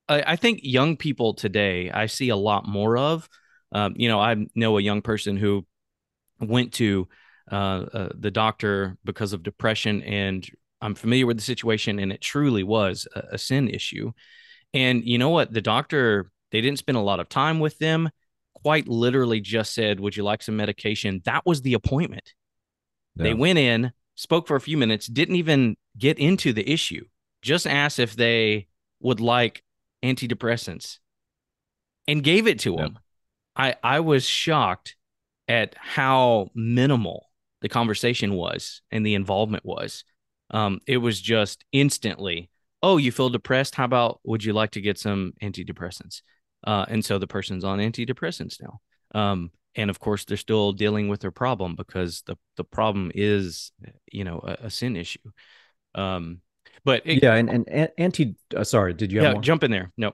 I, 0.08 0.22
I 0.26 0.36
think 0.36 0.60
young 0.62 0.96
people 0.96 1.34
today, 1.34 1.90
I 1.90 2.06
see 2.06 2.28
a 2.28 2.36
lot 2.36 2.66
more 2.66 2.96
of. 2.96 3.28
Um, 3.72 3.94
you 3.96 4.08
know, 4.08 4.20
I 4.20 4.46
know 4.54 4.78
a 4.78 4.82
young 4.82 5.02
person 5.02 5.36
who 5.36 5.66
went 6.40 6.74
to 6.74 7.08
uh, 7.50 7.54
uh, 7.92 8.08
the 8.14 8.30
doctor 8.30 8.96
because 9.04 9.32
of 9.32 9.42
depression, 9.42 10.02
and 10.02 10.48
I'm 10.80 10.94
familiar 10.94 11.26
with 11.26 11.36
the 11.36 11.42
situation, 11.42 11.98
and 11.98 12.12
it 12.12 12.20
truly 12.20 12.62
was 12.62 13.08
a, 13.14 13.22
a 13.32 13.38
sin 13.38 13.68
issue. 13.68 14.12
And 14.72 15.04
you 15.04 15.18
know 15.18 15.30
what? 15.30 15.52
The 15.52 15.60
doctor, 15.60 16.30
they 16.50 16.60
didn't 16.60 16.78
spend 16.78 16.98
a 16.98 17.02
lot 17.02 17.20
of 17.20 17.28
time 17.28 17.60
with 17.60 17.78
them 17.78 18.10
quite 18.64 18.88
literally 18.88 19.40
just 19.40 19.74
said, 19.74 20.00
Would 20.00 20.16
you 20.16 20.24
like 20.24 20.42
some 20.42 20.56
medication? 20.56 21.20
That 21.26 21.44
was 21.44 21.60
the 21.62 21.74
appointment. 21.74 22.32
They 23.16 23.34
went 23.34 23.58
in, 23.58 23.92
spoke 24.16 24.48
for 24.48 24.56
a 24.56 24.60
few 24.60 24.76
minutes, 24.76 25.06
didn't 25.06 25.36
even 25.36 25.76
get 25.96 26.18
into 26.18 26.52
the 26.52 26.68
issue, 26.68 27.04
just 27.42 27.66
asked 27.66 27.98
if 28.00 28.16
they 28.16 28.66
would 29.00 29.20
like 29.20 29.62
antidepressants 30.02 30.98
and 32.08 32.24
gave 32.24 32.46
it 32.46 32.58
to 32.60 32.72
Yeah. 32.72 32.76
them. 32.84 32.98
I, 33.54 33.76
I 33.84 34.00
was 34.00 34.26
shocked 34.26 34.96
at 35.46 35.76
how 35.78 36.48
minimal 36.54 37.30
the 37.60 37.68
conversation 37.68 38.34
was 38.34 38.82
and 38.90 39.04
the 39.06 39.14
involvement 39.14 39.64
was. 39.64 40.04
Um, 40.50 40.80
it 40.86 40.96
was 40.98 41.20
just 41.20 41.64
instantly, 41.70 42.50
oh, 42.82 42.96
you 42.96 43.12
feel 43.12 43.30
depressed? 43.30 43.74
How 43.74 43.84
about 43.84 44.20
would 44.24 44.42
you 44.42 44.54
like 44.54 44.72
to 44.72 44.80
get 44.80 44.98
some 44.98 45.34
antidepressants? 45.42 46.22
Uh, 46.66 46.86
and 46.88 47.04
so 47.04 47.18
the 47.18 47.26
person's 47.26 47.64
on 47.64 47.78
antidepressants 47.78 48.60
now. 48.60 48.80
Um, 49.14 49.50
and 49.76 49.90
of 49.90 49.98
course, 50.00 50.24
they're 50.24 50.36
still 50.36 50.72
dealing 50.72 51.08
with 51.08 51.20
their 51.20 51.30
problem 51.30 51.74
because 51.76 52.22
the, 52.26 52.36
the 52.56 52.64
problem 52.64 53.10
is, 53.14 53.72
you 54.10 54.24
know, 54.24 54.40
a, 54.42 54.66
a 54.66 54.70
sin 54.70 54.96
issue. 54.96 55.30
Um, 55.94 56.40
but 56.84 57.02
it, 57.04 57.22
yeah, 57.22 57.34
and 57.34 57.48
and 57.48 57.68
an- 57.68 57.88
anti. 57.98 58.36
Uh, 58.54 58.64
sorry, 58.64 58.94
did 58.94 59.12
you 59.12 59.20
have 59.20 59.36
yeah, 59.36 59.40
jump 59.40 59.64
in 59.64 59.70
there. 59.70 59.92
No, 59.96 60.12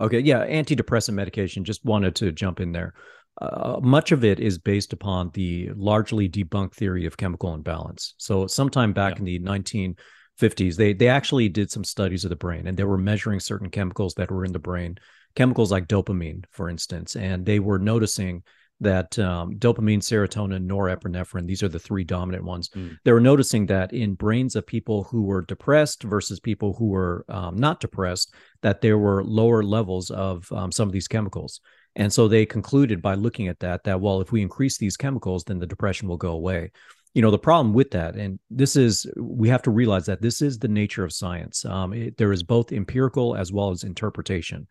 Okay, 0.00 0.20
yeah, 0.20 0.46
antidepressant 0.46 1.14
medication. 1.14 1.64
Just 1.64 1.84
wanted 1.84 2.14
to 2.16 2.32
jump 2.32 2.60
in 2.60 2.72
there. 2.72 2.94
Uh, 3.40 3.78
much 3.82 4.12
of 4.12 4.24
it 4.24 4.40
is 4.40 4.58
based 4.58 4.92
upon 4.92 5.30
the 5.34 5.70
largely 5.74 6.28
debunked 6.28 6.74
theory 6.74 7.06
of 7.06 7.16
chemical 7.16 7.54
imbalance. 7.54 8.14
So, 8.16 8.46
sometime 8.46 8.92
back 8.92 9.14
Yeah. 9.14 9.18
in 9.20 9.24
the 9.24 9.38
1950s, 9.38 10.76
they 10.76 10.94
they 10.94 11.08
actually 11.08 11.48
did 11.48 11.70
some 11.70 11.84
studies 11.84 12.24
of 12.24 12.30
the 12.30 12.36
brain, 12.36 12.66
and 12.66 12.76
they 12.76 12.84
were 12.84 12.98
measuring 12.98 13.40
certain 13.40 13.70
chemicals 13.70 14.14
that 14.14 14.30
were 14.30 14.44
in 14.44 14.52
the 14.52 14.58
brain, 14.58 14.98
chemicals 15.34 15.70
like 15.70 15.88
dopamine, 15.88 16.44
for 16.50 16.68
instance, 16.68 17.16
and 17.16 17.46
they 17.46 17.58
were 17.58 17.78
noticing 17.78 18.42
that 18.80 19.18
um, 19.18 19.52
dopamine, 19.56 19.98
serotonin, 19.98 20.66
norepinephrine, 20.66 21.46
these 21.46 21.62
are 21.62 21.68
the 21.68 21.78
three 21.78 22.02
dominant 22.02 22.44
ones. 22.44 22.70
Mm. 22.70 22.96
They 23.04 23.12
were 23.12 23.20
noticing 23.20 23.66
that 23.66 23.92
in 23.92 24.14
brains 24.14 24.56
of 24.56 24.66
people 24.66 25.04
who 25.04 25.22
were 25.22 25.42
depressed 25.42 26.02
versus 26.02 26.40
people 26.40 26.72
who 26.72 26.86
were 26.86 27.24
um, 27.28 27.56
not 27.56 27.80
depressed, 27.80 28.34
that 28.62 28.80
there 28.80 28.96
were 28.96 29.22
lower 29.22 29.62
levels 29.62 30.10
of 30.10 30.50
um, 30.52 30.72
some 30.72 30.88
of 30.88 30.92
these 30.92 31.08
chemicals. 31.08 31.60
And 31.94 32.10
so 32.10 32.26
they 32.26 32.46
concluded 32.46 33.02
by 33.02 33.16
looking 33.16 33.48
at 33.48 33.60
that, 33.60 33.84
that, 33.84 34.00
well, 34.00 34.20
if 34.22 34.32
we 34.32 34.40
increase 34.40 34.78
these 34.78 34.96
chemicals, 34.96 35.44
then 35.44 35.58
the 35.58 35.66
depression 35.66 36.08
will 36.08 36.16
go 36.16 36.32
away. 36.32 36.72
You 37.12 37.20
know, 37.20 37.32
the 37.32 37.38
problem 37.38 37.74
with 37.74 37.90
that, 37.90 38.14
and 38.14 38.38
this 38.48 38.76
is, 38.76 39.04
we 39.16 39.48
have 39.48 39.62
to 39.62 39.70
realize 39.70 40.06
that 40.06 40.22
this 40.22 40.40
is 40.40 40.58
the 40.58 40.68
nature 40.68 41.04
of 41.04 41.12
science. 41.12 41.64
Um, 41.64 41.92
it, 41.92 42.16
there 42.16 42.32
is 42.32 42.44
both 42.44 42.72
empirical 42.72 43.36
as 43.36 43.52
well 43.52 43.72
as 43.72 43.82
interpretation 43.82 44.68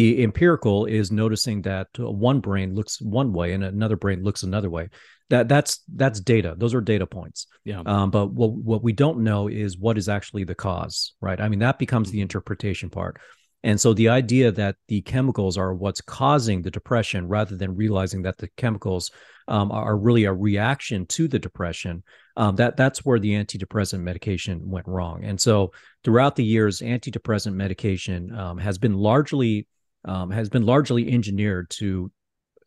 the 0.00 0.22
empirical 0.22 0.86
is 0.86 1.12
noticing 1.12 1.60
that 1.60 1.88
one 1.98 2.40
brain 2.40 2.74
looks 2.74 3.02
one 3.02 3.34
way 3.34 3.52
and 3.52 3.62
another 3.62 3.96
brain 3.96 4.22
looks 4.22 4.42
another 4.42 4.70
way. 4.70 4.88
That 5.28 5.46
that's 5.46 5.80
that's 5.94 6.20
data. 6.20 6.54
Those 6.56 6.72
are 6.72 6.80
data 6.80 7.06
points. 7.06 7.46
Yeah. 7.64 7.82
Um, 7.84 8.10
but 8.10 8.28
what 8.28 8.52
what 8.52 8.82
we 8.82 8.94
don't 8.94 9.22
know 9.22 9.48
is 9.48 9.78
what 9.78 9.98
is 9.98 10.08
actually 10.08 10.44
the 10.44 10.54
cause 10.54 11.12
right? 11.20 11.38
I 11.38 11.50
mean 11.50 11.58
that 11.58 11.78
becomes 11.78 12.10
the 12.10 12.22
interpretation 12.22 12.88
part. 12.88 13.20
And 13.62 13.78
so 13.78 13.92
the 13.92 14.08
idea 14.08 14.50
that 14.52 14.76
the 14.88 15.02
chemicals 15.02 15.58
are 15.58 15.74
what's 15.74 16.00
causing 16.00 16.62
the 16.62 16.70
depression 16.70 17.28
rather 17.28 17.54
than 17.56 17.76
realizing 17.76 18.22
that 18.22 18.38
the 18.38 18.48
chemicals 18.56 19.10
um, 19.48 19.70
are 19.70 19.98
really 19.98 20.24
a 20.24 20.32
reaction 20.32 21.04
to 21.08 21.28
the 21.28 21.38
depression 21.38 22.02
um, 22.38 22.56
that 22.56 22.78
that's 22.78 23.04
where 23.04 23.18
the 23.18 23.32
antidepressant 23.32 24.00
medication 24.00 24.62
went 24.64 24.88
wrong. 24.88 25.24
And 25.24 25.38
so 25.38 25.72
throughout 26.04 26.36
the 26.36 26.44
years 26.44 26.80
antidepressant 26.80 27.52
medication 27.52 28.34
um, 28.34 28.56
has 28.56 28.78
been 28.78 28.94
largely 28.94 29.66
um, 30.04 30.30
has 30.30 30.48
been 30.48 30.64
largely 30.64 31.10
engineered 31.10 31.70
to 31.70 32.10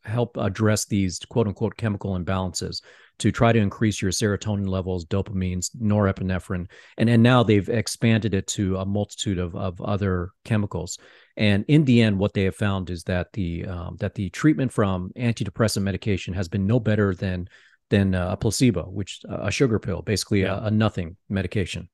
help 0.04 0.36
address 0.36 0.84
these 0.84 1.18
quote 1.28 1.46
unquote 1.46 1.76
chemical 1.76 2.18
imbalances 2.18 2.82
to 3.18 3.30
try 3.30 3.52
to 3.52 3.58
increase 3.58 4.02
your 4.02 4.10
serotonin 4.10 4.68
levels, 4.68 5.06
dopamines, 5.06 5.70
norepinephrine, 5.80 6.66
and 6.98 7.08
and 7.08 7.22
now 7.22 7.42
they've 7.42 7.68
expanded 7.68 8.34
it 8.34 8.46
to 8.48 8.76
a 8.76 8.84
multitude 8.84 9.38
of 9.38 9.54
of 9.54 9.80
other 9.80 10.30
chemicals. 10.44 10.98
And 11.36 11.64
in 11.68 11.84
the 11.84 12.02
end, 12.02 12.18
what 12.18 12.34
they 12.34 12.44
have 12.44 12.56
found 12.56 12.90
is 12.90 13.04
that 13.04 13.32
the 13.32 13.66
um, 13.66 13.96
that 14.00 14.14
the 14.14 14.30
treatment 14.30 14.72
from 14.72 15.10
antidepressant 15.16 15.82
medication 15.82 16.34
has 16.34 16.48
been 16.48 16.66
no 16.66 16.80
better 16.80 17.14
than 17.14 17.48
than 17.90 18.14
a 18.14 18.36
placebo, 18.36 18.84
which 18.84 19.20
a 19.28 19.50
sugar 19.50 19.78
pill, 19.78 20.02
basically 20.02 20.42
yeah. 20.42 20.58
a, 20.58 20.64
a, 20.64 20.70
nothing 20.70 21.16
medication. 21.28 21.88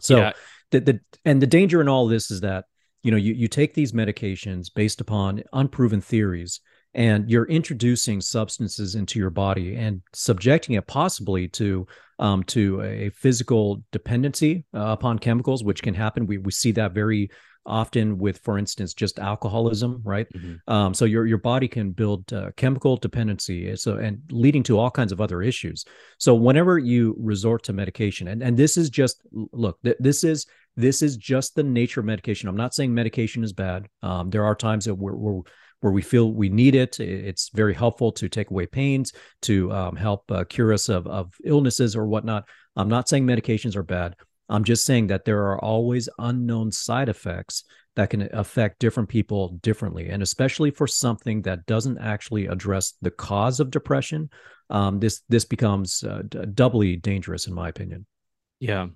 So 0.00 0.18
yeah. 0.18 0.32
the 0.70 0.80
the 0.80 1.00
and 1.24 1.40
the 1.40 1.46
danger 1.46 1.80
in 1.80 1.88
all 1.88 2.06
this 2.08 2.30
is 2.30 2.40
that 2.42 2.66
you 3.02 3.10
know 3.10 3.16
you, 3.16 3.34
you 3.34 3.48
take 3.48 3.74
these 3.74 3.92
medications 3.92 4.68
based 4.74 5.00
upon 5.00 5.42
unproven 5.52 6.00
theories 6.00 6.60
and 6.94 7.30
you're 7.30 7.46
introducing 7.46 8.20
substances 8.20 8.94
into 8.94 9.18
your 9.18 9.30
body 9.30 9.76
and 9.76 10.02
subjecting 10.12 10.74
it 10.74 10.86
possibly 10.86 11.48
to 11.48 11.86
um, 12.18 12.44
to 12.44 12.80
a 12.82 13.10
physical 13.10 13.82
dependency 13.90 14.64
uh, 14.74 14.88
upon 14.90 15.18
chemicals, 15.18 15.64
which 15.64 15.82
can 15.82 15.94
happen. 15.94 16.26
We 16.26 16.38
we 16.38 16.52
see 16.52 16.72
that 16.72 16.92
very 16.92 17.30
often 17.64 18.18
with, 18.18 18.38
for 18.38 18.58
instance, 18.58 18.92
just 18.92 19.18
alcoholism, 19.18 20.00
right? 20.04 20.26
Mm-hmm. 20.32 20.72
Um, 20.72 20.94
so 20.94 21.04
your 21.04 21.26
your 21.26 21.38
body 21.38 21.68
can 21.68 21.92
build 21.92 22.32
uh, 22.32 22.50
chemical 22.56 22.96
dependency, 22.96 23.74
so 23.76 23.96
and 23.96 24.20
leading 24.30 24.62
to 24.64 24.78
all 24.78 24.90
kinds 24.90 25.12
of 25.12 25.20
other 25.20 25.42
issues. 25.42 25.84
So 26.18 26.34
whenever 26.34 26.78
you 26.78 27.16
resort 27.18 27.62
to 27.64 27.72
medication, 27.72 28.28
and 28.28 28.42
and 28.42 28.56
this 28.56 28.76
is 28.76 28.90
just 28.90 29.22
look, 29.32 29.82
th- 29.82 29.96
this 29.98 30.24
is 30.24 30.46
this 30.76 31.02
is 31.02 31.16
just 31.16 31.54
the 31.54 31.62
nature 31.62 32.00
of 32.00 32.06
medication. 32.06 32.48
I'm 32.48 32.56
not 32.56 32.74
saying 32.74 32.94
medication 32.94 33.44
is 33.44 33.52
bad. 33.52 33.88
Um, 34.02 34.30
there 34.30 34.44
are 34.44 34.54
times 34.54 34.86
that 34.86 34.94
we're, 34.94 35.14
we're 35.14 35.42
where 35.80 35.92
we 35.92 36.02
feel 36.02 36.32
we 36.32 36.48
need 36.48 36.74
it. 36.76 37.00
It's 37.00 37.50
very 37.52 37.74
helpful 37.74 38.12
to 38.12 38.28
take 38.28 38.50
away 38.50 38.66
pains, 38.66 39.12
to 39.42 39.70
um, 39.72 39.96
help 39.96 40.30
uh, 40.30 40.44
cure 40.44 40.72
us 40.72 40.88
of, 40.88 41.06
of 41.08 41.34
illnesses 41.44 41.96
or 41.96 42.06
whatnot. 42.06 42.44
I'm 42.76 42.88
not 42.88 43.08
saying 43.08 43.26
medications 43.26 43.74
are 43.74 43.82
bad. 43.82 44.14
I'm 44.48 44.64
just 44.64 44.84
saying 44.84 45.08
that 45.08 45.24
there 45.24 45.42
are 45.46 45.62
always 45.62 46.08
unknown 46.18 46.70
side 46.70 47.08
effects 47.08 47.64
that 47.96 48.10
can 48.10 48.28
affect 48.32 48.78
different 48.78 49.08
people 49.08 49.58
differently. 49.60 50.08
And 50.08 50.22
especially 50.22 50.70
for 50.70 50.86
something 50.86 51.42
that 51.42 51.66
doesn't 51.66 51.98
actually 51.98 52.46
address 52.46 52.94
the 53.02 53.10
cause 53.10 53.60
of 53.60 53.70
depression, 53.70 54.30
um, 54.70 55.00
this 55.00 55.22
this 55.28 55.44
becomes 55.44 56.02
uh, 56.04 56.22
doubly 56.54 56.96
dangerous, 56.96 57.46
in 57.46 57.54
my 57.54 57.68
opinion. 57.68 58.06
Yeah, 58.62 58.86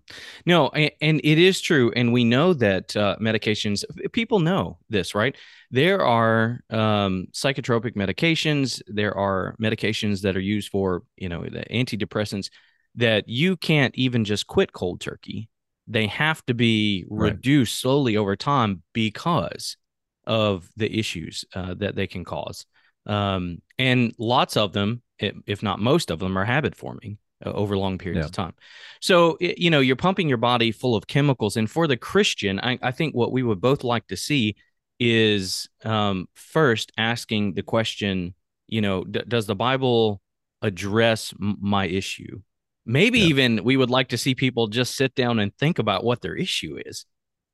no, 0.46 0.68
and, 0.68 0.92
and, 1.00 1.20
it 1.24 1.38
is 1.38 1.60
true, 1.60 1.90
and 1.96 2.12
we 2.12 2.22
know 2.22 2.54
that 2.54 2.96
uh, 2.96 3.16
medications. 3.20 3.82
People 4.12 4.38
know 4.38 4.78
this, 4.88 5.12
right? 5.12 5.34
There 5.72 6.06
are 6.06 6.60
um, 6.70 7.26
psychotropic 7.32 7.96
medications. 7.96 8.80
There 8.86 9.18
are 9.18 9.56
medications 9.60 10.22
that 10.22 10.36
are 10.36 10.40
used 10.40 10.68
for, 10.68 11.02
you 11.16 11.28
know, 11.28 11.42
the 11.42 11.64
antidepressants 11.68 12.48
that 12.94 13.28
you 13.28 13.56
can't 13.56 13.92
even 13.96 14.24
just 14.24 14.46
quit 14.46 14.72
cold 14.72 15.00
turkey. 15.00 15.48
They 15.88 16.06
have 16.06 16.46
to 16.46 16.54
be 16.54 17.04
right. 17.10 17.32
reduced 17.32 17.80
slowly 17.80 18.16
over 18.16 18.36
time 18.36 18.84
because 18.92 19.78
of 20.28 20.70
the 20.76 20.96
issues 20.96 21.44
uh, 21.56 21.74
that 21.78 21.96
they 21.96 22.06
can 22.06 22.22
cause. 22.22 22.66
Um, 23.04 23.62
and 23.80 24.14
lots 24.16 24.56
of 24.56 24.72
them, 24.72 25.02
if 25.18 25.64
not 25.64 25.80
most 25.80 26.12
of 26.12 26.20
them, 26.20 26.38
are 26.38 26.44
habit 26.44 26.76
forming. 26.76 27.18
Uh, 27.44 27.50
over 27.50 27.76
long 27.76 27.98
periods 27.98 28.20
yeah. 28.20 28.24
of 28.24 28.32
time. 28.32 28.54
So, 29.02 29.36
you 29.40 29.68
know, 29.68 29.80
you're 29.80 29.94
pumping 29.94 30.26
your 30.26 30.38
body 30.38 30.72
full 30.72 30.96
of 30.96 31.06
chemicals. 31.06 31.58
And 31.58 31.70
for 31.70 31.86
the 31.86 31.98
Christian, 31.98 32.58
I, 32.60 32.78
I 32.80 32.92
think 32.92 33.14
what 33.14 33.30
we 33.30 33.42
would 33.42 33.60
both 33.60 33.84
like 33.84 34.06
to 34.06 34.16
see 34.16 34.56
is 34.98 35.68
um, 35.84 36.28
first 36.32 36.92
asking 36.96 37.52
the 37.52 37.62
question, 37.62 38.32
you 38.68 38.80
know, 38.80 39.04
d- 39.04 39.20
does 39.28 39.44
the 39.44 39.54
Bible 39.54 40.22
address 40.62 41.34
m- 41.38 41.58
my 41.60 41.86
issue? 41.86 42.40
Maybe 42.86 43.18
yeah. 43.18 43.26
even 43.26 43.64
we 43.64 43.76
would 43.76 43.90
like 43.90 44.08
to 44.08 44.18
see 44.18 44.34
people 44.34 44.68
just 44.68 44.94
sit 44.94 45.14
down 45.14 45.38
and 45.38 45.54
think 45.58 45.78
about 45.78 46.04
what 46.04 46.22
their 46.22 46.36
issue 46.36 46.78
is, 46.86 47.04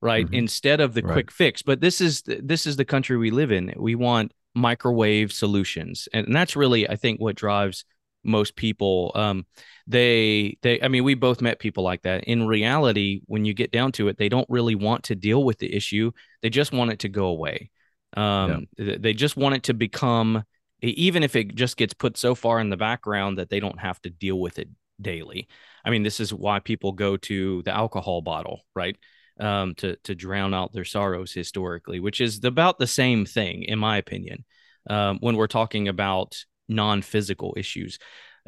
right? 0.00 0.26
Mm-hmm. 0.26 0.34
Instead 0.34 0.80
of 0.80 0.94
the 0.94 1.02
right. 1.02 1.12
quick 1.12 1.32
fix. 1.32 1.60
But 1.62 1.80
this 1.80 2.00
is 2.00 2.22
this 2.24 2.66
is 2.68 2.76
the 2.76 2.84
country 2.84 3.16
we 3.16 3.32
live 3.32 3.50
in. 3.50 3.74
We 3.76 3.96
want 3.96 4.32
microwave 4.54 5.32
solutions, 5.32 6.08
and 6.12 6.32
that's 6.32 6.54
really, 6.54 6.88
I 6.88 6.94
think, 6.94 7.20
what 7.20 7.34
drives 7.34 7.84
most 8.24 8.56
people 8.56 9.12
um, 9.14 9.46
they 9.86 10.56
they 10.62 10.80
i 10.82 10.88
mean 10.88 11.04
we 11.04 11.14
both 11.14 11.40
met 11.40 11.58
people 11.58 11.84
like 11.84 12.02
that. 12.02 12.24
In 12.24 12.46
reality 12.46 13.20
when 13.26 13.44
you 13.44 13.54
get 13.54 13.72
down 13.72 13.92
to 13.92 14.08
it 14.08 14.18
they 14.18 14.28
don't 14.28 14.48
really 14.48 14.74
want 14.74 15.04
to 15.04 15.14
deal 15.14 15.44
with 15.44 15.58
the 15.58 15.74
issue. 15.74 16.12
They 16.42 16.50
just 16.50 16.72
want 16.72 16.92
it 16.92 17.00
to 17.00 17.08
go 17.08 17.26
away. 17.26 17.70
Um, 18.14 18.66
yeah. 18.76 18.96
they 18.98 19.14
just 19.14 19.36
want 19.36 19.54
it 19.54 19.62
to 19.64 19.74
become 19.74 20.44
even 20.82 21.22
if 21.22 21.36
it 21.36 21.54
just 21.54 21.76
gets 21.76 21.94
put 21.94 22.16
so 22.16 22.34
far 22.34 22.60
in 22.60 22.68
the 22.68 22.76
background 22.76 23.38
that 23.38 23.48
they 23.48 23.60
don't 23.60 23.80
have 23.80 24.00
to 24.02 24.10
deal 24.10 24.38
with 24.38 24.58
it 24.58 24.68
daily. 25.00 25.48
I 25.84 25.90
mean 25.90 26.02
this 26.02 26.20
is 26.20 26.32
why 26.32 26.60
people 26.60 26.92
go 26.92 27.16
to 27.16 27.62
the 27.62 27.74
alcohol 27.74 28.22
bottle 28.22 28.60
right? 28.74 28.96
Um, 29.40 29.74
to 29.76 29.96
to 30.04 30.14
drown 30.14 30.52
out 30.54 30.72
their 30.72 30.84
sorrows 30.84 31.32
historically 31.32 32.00
which 32.00 32.20
is 32.20 32.44
about 32.44 32.78
the 32.78 32.86
same 32.86 33.24
thing 33.24 33.64
in 33.64 33.78
my 33.78 33.96
opinion. 33.96 34.44
Um, 34.88 35.18
when 35.20 35.36
we're 35.36 35.46
talking 35.46 35.88
about 35.88 36.44
non-physical 36.68 37.54
issues. 37.56 37.98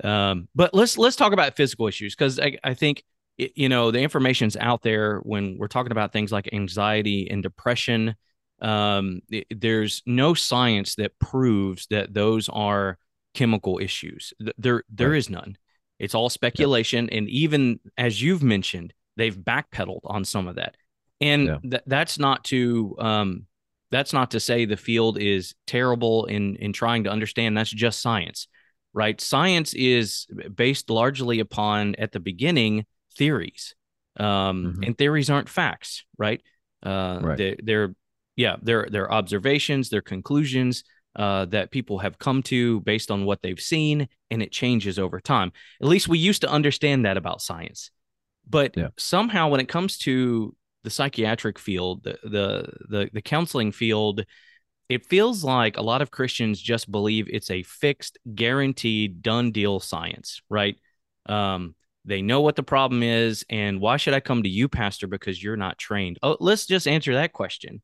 Um, 0.03 0.49
but 0.55 0.75
let's 0.75 0.99
let's 0.99 1.17
talk 1.17 1.33
about 1.33 1.57
physical 1.57 1.87
issues 1.87 2.15
because 2.15 2.41
I, 2.41 2.59
I 2.65 2.75
think 2.75 3.05
it, 3.39 3.53
you 3.55 3.69
know 3.69 3.91
the 3.91 4.01
information's 4.01 4.57
out 4.57 4.83
there 4.83 5.19
when 5.21 5.57
we're 5.59 5.69
talking 5.69 5.93
about 5.93 6.13
things 6.13 6.33
like 6.33 6.53
anxiety 6.53 7.31
and 7.31 7.43
depression. 7.43 8.17
Um, 8.61 9.21
there's 9.51 10.03
no 10.07 10.35
science 10.35 10.97
that 10.97 11.19
proves 11.19 11.87
that 11.89 12.15
those 12.15 12.49
are 12.49 12.99
chemical 13.35 13.79
issues. 13.79 14.33
There 14.59 14.85
there 14.89 15.15
is 15.15 15.31
none. 15.31 15.57
It's 15.99 16.15
all 16.15 16.29
speculation, 16.29 17.09
and 17.11 17.29
even 17.29 17.79
as 17.97 18.21
you've 18.21 18.43
mentioned, 18.43 18.93
they've 19.17 19.37
backpedaled 19.37 20.01
on 20.05 20.25
some 20.25 20.49
of 20.49 20.57
that. 20.57 20.77
And 21.21 21.47
yeah. 21.47 21.59
th- 21.63 21.83
that's 21.87 22.19
not 22.19 22.45
to 22.45 22.97
um, 22.99 23.47
that's 23.95 24.13
not 24.13 24.33
to 24.33 24.41
say 24.41 24.65
the 24.65 24.77
field 24.77 25.19
is 25.19 25.55
terrible 25.67 26.25
in 26.25 26.57
in 26.57 26.73
trying 26.73 27.05
to 27.05 27.11
understand 27.11 27.57
that's 27.57 27.71
just 27.71 28.03
science 28.03 28.49
right 28.93 29.21
science 29.21 29.73
is 29.75 30.27
based 30.55 30.91
largely 30.91 31.39
upon 31.39 31.95
at 31.97 32.11
the 32.11 32.21
beginning 32.21 32.85
theories 33.17 33.75
um, 34.19 34.27
mm-hmm. 34.27 34.83
and 34.83 34.99
theories 34.99 35.31
aren't 35.31 35.49
facts 35.49 36.05
right 36.19 36.43
uh 36.85 37.21
right. 37.23 37.39
They're, 37.39 37.57
they're 37.63 37.95
yeah 38.37 38.57
they're 38.61 38.89
they're 38.91 39.13
observations 39.13 39.91
they're 39.91 40.03
conclusions 40.03 40.85
uh, 41.17 41.45
that 41.45 41.71
people 41.71 42.01
have 42.01 42.19
come 42.19 42.43
to 42.43 42.81
based 42.81 43.13
on 43.13 43.25
what 43.25 43.41
they've 43.41 43.61
seen 43.61 44.09
and 44.33 44.43
it 44.43 44.51
changes 44.51 44.99
over 44.99 45.21
time 45.21 45.53
at 45.81 45.87
least 45.87 46.09
we 46.09 46.19
used 46.19 46.41
to 46.41 46.51
understand 46.51 47.05
that 47.05 47.17
about 47.17 47.41
science 47.41 47.93
but 48.49 48.77
yeah. 48.77 48.89
somehow 48.99 49.49
when 49.49 49.61
it 49.61 49.69
comes 49.69 49.97
to 49.99 50.57
the 50.85 50.91
psychiatric 50.91 51.59
field, 51.59 52.05
the, 52.05 52.19
the 52.23 52.73
the 52.89 53.11
the 53.13 53.23
counseling 53.23 53.73
field, 53.73 54.25
it 54.89 55.07
feels 55.07 55.43
like 55.43 55.77
a 55.77 55.83
lot 55.83 56.03
of 56.03 56.11
Christians 56.11 56.61
just 56.61 56.91
believe 56.91 57.27
it's 57.29 57.51
a 57.51 57.63
fixed, 57.63 58.19
guaranteed, 58.35 59.23
done 59.23 59.51
deal 59.51 59.81
science, 59.81 60.43
right? 60.49 60.77
Um, 61.27 61.75
they 62.05 62.21
know 62.21 62.43
what 62.43 62.55
the 62.55 62.63
problem 62.63 63.03
is, 63.03 63.45
and 63.49 63.81
why 63.81 63.97
should 63.97 64.15
I 64.15 64.21
come 64.21 64.43
to 64.43 64.49
you, 64.49 64.69
Pastor, 64.69 65.07
because 65.07 65.43
you're 65.43 65.57
not 65.57 65.79
trained? 65.79 66.19
Oh, 66.23 66.37
let's 66.39 66.67
just 66.67 66.87
answer 66.87 67.15
that 67.15 67.33
question. 67.33 67.81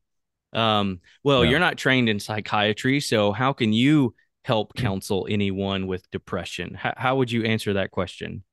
Um, 0.53 0.99
well, 1.23 1.43
yeah. 1.43 1.51
you're 1.51 1.59
not 1.59 1.77
trained 1.77 2.07
in 2.07 2.19
psychiatry, 2.19 2.99
so 2.99 3.31
how 3.31 3.51
can 3.51 3.73
you 3.73 4.13
help 4.45 4.75
counsel 4.75 5.27
anyone 5.29 5.87
with 5.87 6.09
depression? 6.11 6.75
How, 6.75 6.93
how 6.95 7.15
would 7.17 7.31
you 7.31 7.43
answer 7.45 7.73
that 7.73 7.89
question? 7.89 8.43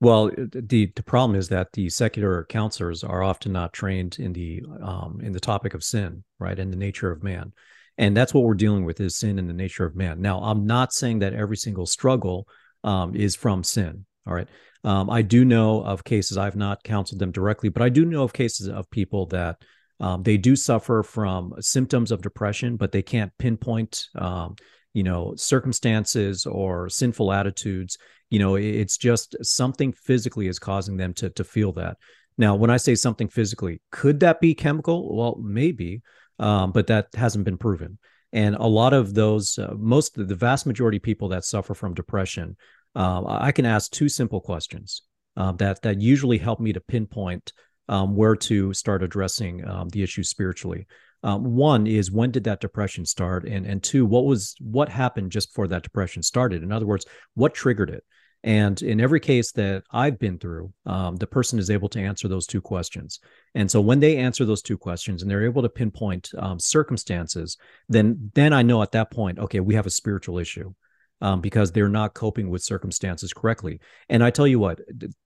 Well, 0.00 0.30
the 0.36 0.92
the 0.94 1.02
problem 1.02 1.38
is 1.38 1.48
that 1.48 1.72
the 1.72 1.88
secular 1.88 2.44
counselors 2.48 3.02
are 3.04 3.22
often 3.22 3.52
not 3.52 3.72
trained 3.72 4.18
in 4.18 4.32
the 4.32 4.62
um, 4.82 5.20
in 5.22 5.32
the 5.32 5.40
topic 5.40 5.72
of 5.74 5.84
sin, 5.84 6.24
right, 6.38 6.58
and 6.58 6.72
the 6.72 6.76
nature 6.76 7.10
of 7.10 7.22
man, 7.22 7.52
and 7.96 8.16
that's 8.16 8.34
what 8.34 8.44
we're 8.44 8.54
dealing 8.54 8.84
with 8.84 9.00
is 9.00 9.16
sin 9.16 9.38
and 9.38 9.48
the 9.48 9.54
nature 9.54 9.86
of 9.86 9.96
man. 9.96 10.20
Now, 10.20 10.40
I'm 10.40 10.66
not 10.66 10.92
saying 10.92 11.20
that 11.20 11.32
every 11.32 11.56
single 11.56 11.86
struggle 11.86 12.46
um, 12.82 13.14
is 13.14 13.34
from 13.34 13.64
sin. 13.64 14.04
All 14.26 14.34
right, 14.34 14.48
um, 14.82 15.08
I 15.08 15.22
do 15.22 15.44
know 15.44 15.82
of 15.82 16.04
cases. 16.04 16.36
I've 16.36 16.56
not 16.56 16.84
counseled 16.84 17.20
them 17.20 17.32
directly, 17.32 17.70
but 17.70 17.82
I 17.82 17.88
do 17.88 18.04
know 18.04 18.24
of 18.24 18.32
cases 18.32 18.68
of 18.68 18.90
people 18.90 19.26
that 19.26 19.62
um, 20.00 20.22
they 20.22 20.36
do 20.36 20.56
suffer 20.56 21.02
from 21.02 21.54
symptoms 21.60 22.10
of 22.10 22.20
depression, 22.20 22.76
but 22.76 22.92
they 22.92 23.02
can't 23.02 23.32
pinpoint, 23.38 24.06
um, 24.16 24.56
you 24.92 25.02
know, 25.02 25.34
circumstances 25.36 26.44
or 26.46 26.88
sinful 26.88 27.32
attitudes. 27.32 27.96
You 28.34 28.40
know, 28.40 28.56
it's 28.56 28.98
just 28.98 29.36
something 29.42 29.92
physically 29.92 30.48
is 30.48 30.58
causing 30.58 30.96
them 30.96 31.14
to 31.14 31.30
to 31.30 31.44
feel 31.44 31.72
that. 31.74 31.96
Now, 32.36 32.56
when 32.56 32.70
I 32.76 32.78
say 32.78 32.96
something 32.96 33.28
physically, 33.28 33.80
could 33.92 34.18
that 34.20 34.40
be 34.40 34.54
chemical? 34.54 35.16
Well, 35.16 35.36
maybe, 35.40 36.02
um, 36.40 36.72
but 36.72 36.88
that 36.88 37.06
hasn't 37.14 37.44
been 37.44 37.58
proven. 37.58 37.98
And 38.32 38.56
a 38.56 38.66
lot 38.66 38.92
of 38.92 39.14
those, 39.14 39.56
uh, 39.56 39.74
most 39.78 40.18
of 40.18 40.26
the 40.26 40.34
vast 40.34 40.66
majority 40.66 40.96
of 40.96 41.04
people 41.04 41.28
that 41.28 41.44
suffer 41.44 41.74
from 41.74 41.94
depression, 41.94 42.56
uh, 42.96 43.22
I 43.48 43.52
can 43.52 43.66
ask 43.66 43.92
two 43.92 44.08
simple 44.08 44.40
questions 44.40 45.02
uh, 45.36 45.52
that 45.52 45.82
that 45.82 46.00
usually 46.00 46.38
help 46.38 46.58
me 46.58 46.72
to 46.72 46.80
pinpoint 46.80 47.52
um, 47.88 48.16
where 48.16 48.36
to 48.36 48.74
start 48.74 49.04
addressing 49.04 49.64
um, 49.64 49.88
the 49.90 50.02
issue 50.02 50.24
spiritually. 50.24 50.88
Um, 51.22 51.54
one 51.54 51.86
is 51.86 52.10
when 52.10 52.32
did 52.32 52.44
that 52.44 52.60
depression 52.60 53.06
start, 53.06 53.44
and 53.44 53.64
and 53.64 53.80
two, 53.80 54.04
what 54.04 54.24
was 54.24 54.56
what 54.58 54.88
happened 54.88 55.30
just 55.30 55.50
before 55.50 55.68
that 55.68 55.84
depression 55.84 56.22
started? 56.24 56.64
In 56.64 56.72
other 56.72 56.86
words, 56.86 57.06
what 57.34 57.54
triggered 57.54 57.90
it? 57.90 58.02
And 58.44 58.80
in 58.82 59.00
every 59.00 59.20
case 59.20 59.52
that 59.52 59.84
I've 59.90 60.18
been 60.18 60.38
through, 60.38 60.70
um, 60.84 61.16
the 61.16 61.26
person 61.26 61.58
is 61.58 61.70
able 61.70 61.88
to 61.88 62.00
answer 62.00 62.28
those 62.28 62.46
two 62.46 62.60
questions. 62.60 63.18
And 63.54 63.70
so 63.70 63.80
when 63.80 64.00
they 64.00 64.18
answer 64.18 64.44
those 64.44 64.60
two 64.60 64.76
questions 64.76 65.22
and 65.22 65.30
they're 65.30 65.46
able 65.46 65.62
to 65.62 65.70
pinpoint 65.70 66.30
um, 66.36 66.60
circumstances, 66.60 67.56
then 67.88 68.30
then 68.34 68.52
I 68.52 68.60
know 68.60 68.82
at 68.82 68.92
that 68.92 69.10
point, 69.10 69.38
okay, 69.38 69.60
we 69.60 69.74
have 69.74 69.86
a 69.86 69.90
spiritual 69.90 70.38
issue 70.38 70.74
um, 71.22 71.40
because 71.40 71.72
they're 71.72 71.88
not 71.88 72.12
coping 72.12 72.50
with 72.50 72.62
circumstances 72.62 73.32
correctly. 73.32 73.80
And 74.10 74.22
I 74.22 74.28
tell 74.28 74.46
you 74.46 74.58
what, 74.58 74.78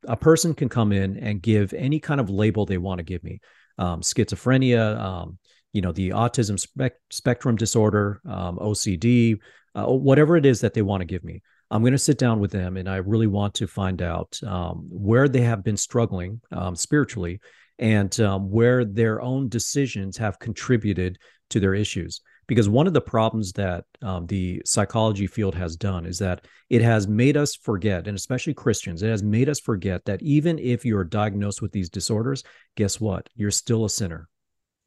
a 0.07 0.17
person 0.17 0.55
can 0.55 0.69
come 0.69 0.93
in 0.93 1.17
and 1.19 1.43
give 1.43 1.73
any 1.73 1.99
kind 1.99 2.21
of 2.21 2.31
label 2.31 2.67
they 2.67 2.79
want 2.79 2.99
to 2.99 3.05
give 3.05 3.25
me 3.25 3.41
um, 3.79 4.01
schizophrenia, 4.01 4.97
um, 4.97 5.39
you 5.73 5.83
know, 5.83 5.91
the 5.91 6.11
autism 6.11 6.59
spe- 6.59 6.97
spectrum 7.11 7.57
disorder, 7.57 8.21
um, 8.29 8.59
OCD, 8.59 9.39
uh, 9.75 9.87
whatever 9.87 10.37
it 10.37 10.47
is 10.47 10.61
that 10.61 10.73
they 10.73 10.83
want 10.83 11.01
to 11.01 11.05
give 11.05 11.25
me. 11.25 11.43
I'm 11.71 11.83
going 11.83 11.93
to 11.93 11.99
sit 11.99 12.19
down 12.19 12.41
with 12.41 12.51
them 12.51 12.77
and 12.77 12.89
I 12.89 12.97
really 12.97 13.27
want 13.27 13.55
to 13.55 13.67
find 13.67 14.01
out 14.01 14.39
um, 14.47 14.87
where 14.91 15.29
they 15.29 15.43
have 15.43 15.63
been 15.63 15.77
struggling 15.77 16.41
um, 16.51 16.75
spiritually 16.75 17.41
and 17.79 18.13
where 18.51 18.85
their 18.85 19.21
own 19.21 19.49
decisions 19.49 20.17
have 20.17 20.39
contributed 20.39 21.19
to 21.51 21.61
their 21.61 21.75
issues. 21.75 22.21
Because 22.47 22.69
one 22.69 22.87
of 22.87 22.95
the 22.95 23.01
problems 23.01 23.53
that 23.53 23.85
um, 24.01 24.27
the 24.27 24.63
psychology 24.65 25.27
field 25.27 25.55
has 25.55 25.77
done 25.77 26.07
is 26.07 26.19
that 26.19 26.47
it 26.71 26.81
has 26.81 27.07
made 27.07 27.37
us 27.37 27.55
forget 27.55 28.09
and 28.09 28.17
especially 28.17 28.55
christians 28.55 29.03
it 29.03 29.11
has 29.11 29.23
made 29.23 29.49
us 29.49 29.61
forget 29.61 30.05
that 30.07 30.23
even 30.23 30.59
if 30.59 30.85
you're 30.85 31.05
diagnosed 31.05 31.61
with 31.61 31.73
these 31.73 31.91
disorders 31.91 32.43
guess 32.75 33.01
what? 33.01 33.29
You're 33.35 33.51
still 33.51 33.85
a 33.85 33.91
sinner 33.91 34.29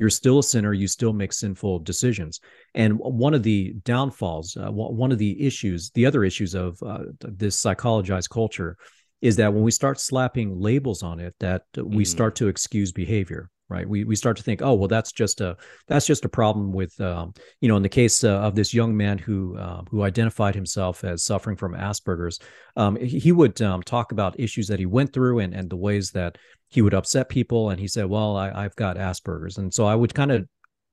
you're 0.02 0.10
still 0.10 0.40
a 0.40 0.44
sinner 0.44 0.74
you 0.74 0.88
still 0.88 1.14
make 1.14 1.32
sinful 1.32 1.78
decisions 1.80 2.42
and 2.74 2.98
one 2.98 3.36
of 3.36 3.44
the 3.44 3.74
downfalls 3.86 4.58
uh, 4.58 4.72
one 4.72 5.12
of 5.12 5.20
the 5.20 5.46
issues 5.46 5.92
the 5.92 6.08
other 6.08 6.24
issues 6.24 6.56
of 6.56 6.82
uh, 6.84 7.04
this 7.20 7.56
psychologized 7.56 8.30
culture 8.30 8.76
is 9.22 9.36
that 9.36 9.54
when 9.54 9.62
we 9.62 9.70
start 9.70 10.00
slapping 10.00 10.60
labels 10.60 11.04
on 11.04 11.20
it 11.20 11.36
that 11.40 11.62
we 11.78 12.04
mm. 12.04 12.08
start 12.08 12.36
to 12.36 12.48
excuse 12.48 12.92
behavior 12.92 13.52
right 13.70 13.88
we 13.88 14.04
we 14.04 14.16
start 14.16 14.36
to 14.36 14.44
think 14.44 14.64
oh 14.64 14.74
well 14.74 14.88
that's 14.88 15.12
just 15.12 15.40
a 15.40 15.56
that's 15.88 16.08
just 16.08 16.26
a 16.26 16.30
problem 16.30 16.74
with 16.74 17.00
um, 17.00 17.32
you 17.62 17.70
know 17.70 17.78
in 17.78 17.84
the 17.84 17.90
case 17.90 18.24
uh, 18.24 18.40
of 18.40 18.56
this 18.56 18.74
young 18.74 18.98
man 18.98 19.20
who 19.20 19.56
uh, 19.58 19.84
who 19.92 20.02
identified 20.02 20.56
himself 20.56 21.04
as 21.04 21.24
suffering 21.24 21.56
from 21.56 21.74
asperger's 21.74 22.40
um, 22.76 22.96
he 22.96 23.32
would 23.32 23.62
um, 23.62 23.84
talk 23.84 24.12
about 24.12 24.40
issues 24.40 24.68
that 24.68 24.80
he 24.80 24.88
went 24.88 25.14
through 25.14 25.40
and 25.40 25.54
and 25.54 25.70
the 25.70 25.78
ways 25.78 26.10
that 26.12 26.38
he 26.72 26.82
would 26.82 26.94
upset 26.94 27.30
people 27.30 27.70
and 27.70 27.80
he 27.80 27.88
said 27.88 28.06
well 28.06 28.36
I, 28.36 28.52
i've 28.64 28.76
got 28.76 28.98
asperger's 28.98 29.58
and 29.58 29.74
so 29.74 29.86
i 29.86 29.96
would 29.96 30.14
kind 30.14 30.32
of 30.32 30.48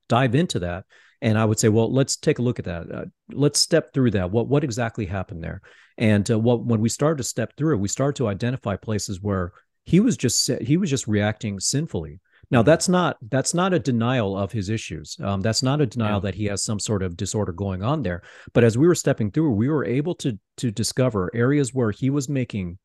dive 0.09 0.35
into 0.35 0.59
that 0.61 0.85
and 1.23 1.39
i 1.39 1.45
would 1.45 1.59
say 1.59 1.69
well 1.69 1.93
let's 1.93 2.17
take 2.17 2.39
a 2.39 2.43
look 2.43 2.59
at 2.59 2.67
that 2.67 2.93
uh, 2.93 3.05
let's 3.31 3.59
step 3.59 3.93
through 3.93 4.11
that 4.13 4.31
what 4.31 4.49
what 4.49 4.65
exactly 4.65 5.07
happened 5.07 5.43
there 5.43 5.63
and 5.97 6.31
uh, 6.31 6.39
what 6.39 6.65
when 6.65 6.81
we 6.81 6.89
started 6.89 7.19
to 7.19 7.25
step 7.25 7.55
through 7.57 7.79
we 7.79 7.89
started 7.89 8.17
to 8.17 8.29
identify 8.29 8.77
places 8.77 9.23
where 9.23 9.53
he 9.85 10.01
was 10.01 10.17
just 10.17 10.51
he 10.61 10.77
was 10.77 10.91
just 10.91 11.09
reacting 11.09 11.59
sinfully 11.59 12.21
now 12.51 12.63
that's 12.63 12.89
not 12.89 13.19
that's 13.31 13.53
not 13.53 13.75
a 13.75 13.79
denial 13.79 14.37
of 14.37 14.53
his 14.53 14.71
issues. 14.71 15.17
Um, 15.23 15.41
that's 15.43 15.63
not 15.63 15.81
a 15.81 15.87
denial 15.87 16.17
yeah. 16.17 16.31
that 16.31 16.35
he 16.35 16.47
has 16.47 16.63
some 16.63 16.81
sort 16.81 17.03
of 17.03 17.17
disorder 17.17 17.53
going 17.53 17.83
on 17.83 18.03
there. 18.03 18.23
But 18.55 18.65
as 18.65 18.79
we 18.79 18.87
were 18.87 18.95
stepping 18.95 19.31
through, 19.31 19.51
we 19.51 19.69
were 19.69 19.85
able 19.85 20.15
to 20.17 20.39
to 20.59 20.71
discover 20.71 21.31
areas 21.35 21.75
where 21.75 21.91
he 21.91 22.09
was 22.09 22.29
making 22.29 22.79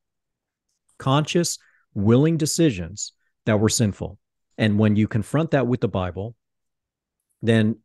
conscious, 0.99 1.57
willing 1.93 2.37
decisions 2.37 3.13
that 3.45 3.59
were 3.59 3.69
sinful. 3.69 4.19
And 4.57 4.77
when 4.77 4.95
you 4.95 5.07
confront 5.07 5.51
that 5.51 5.67
with 5.67 5.81
the 5.81 5.87
Bible, 5.87 6.35
then 7.41 7.77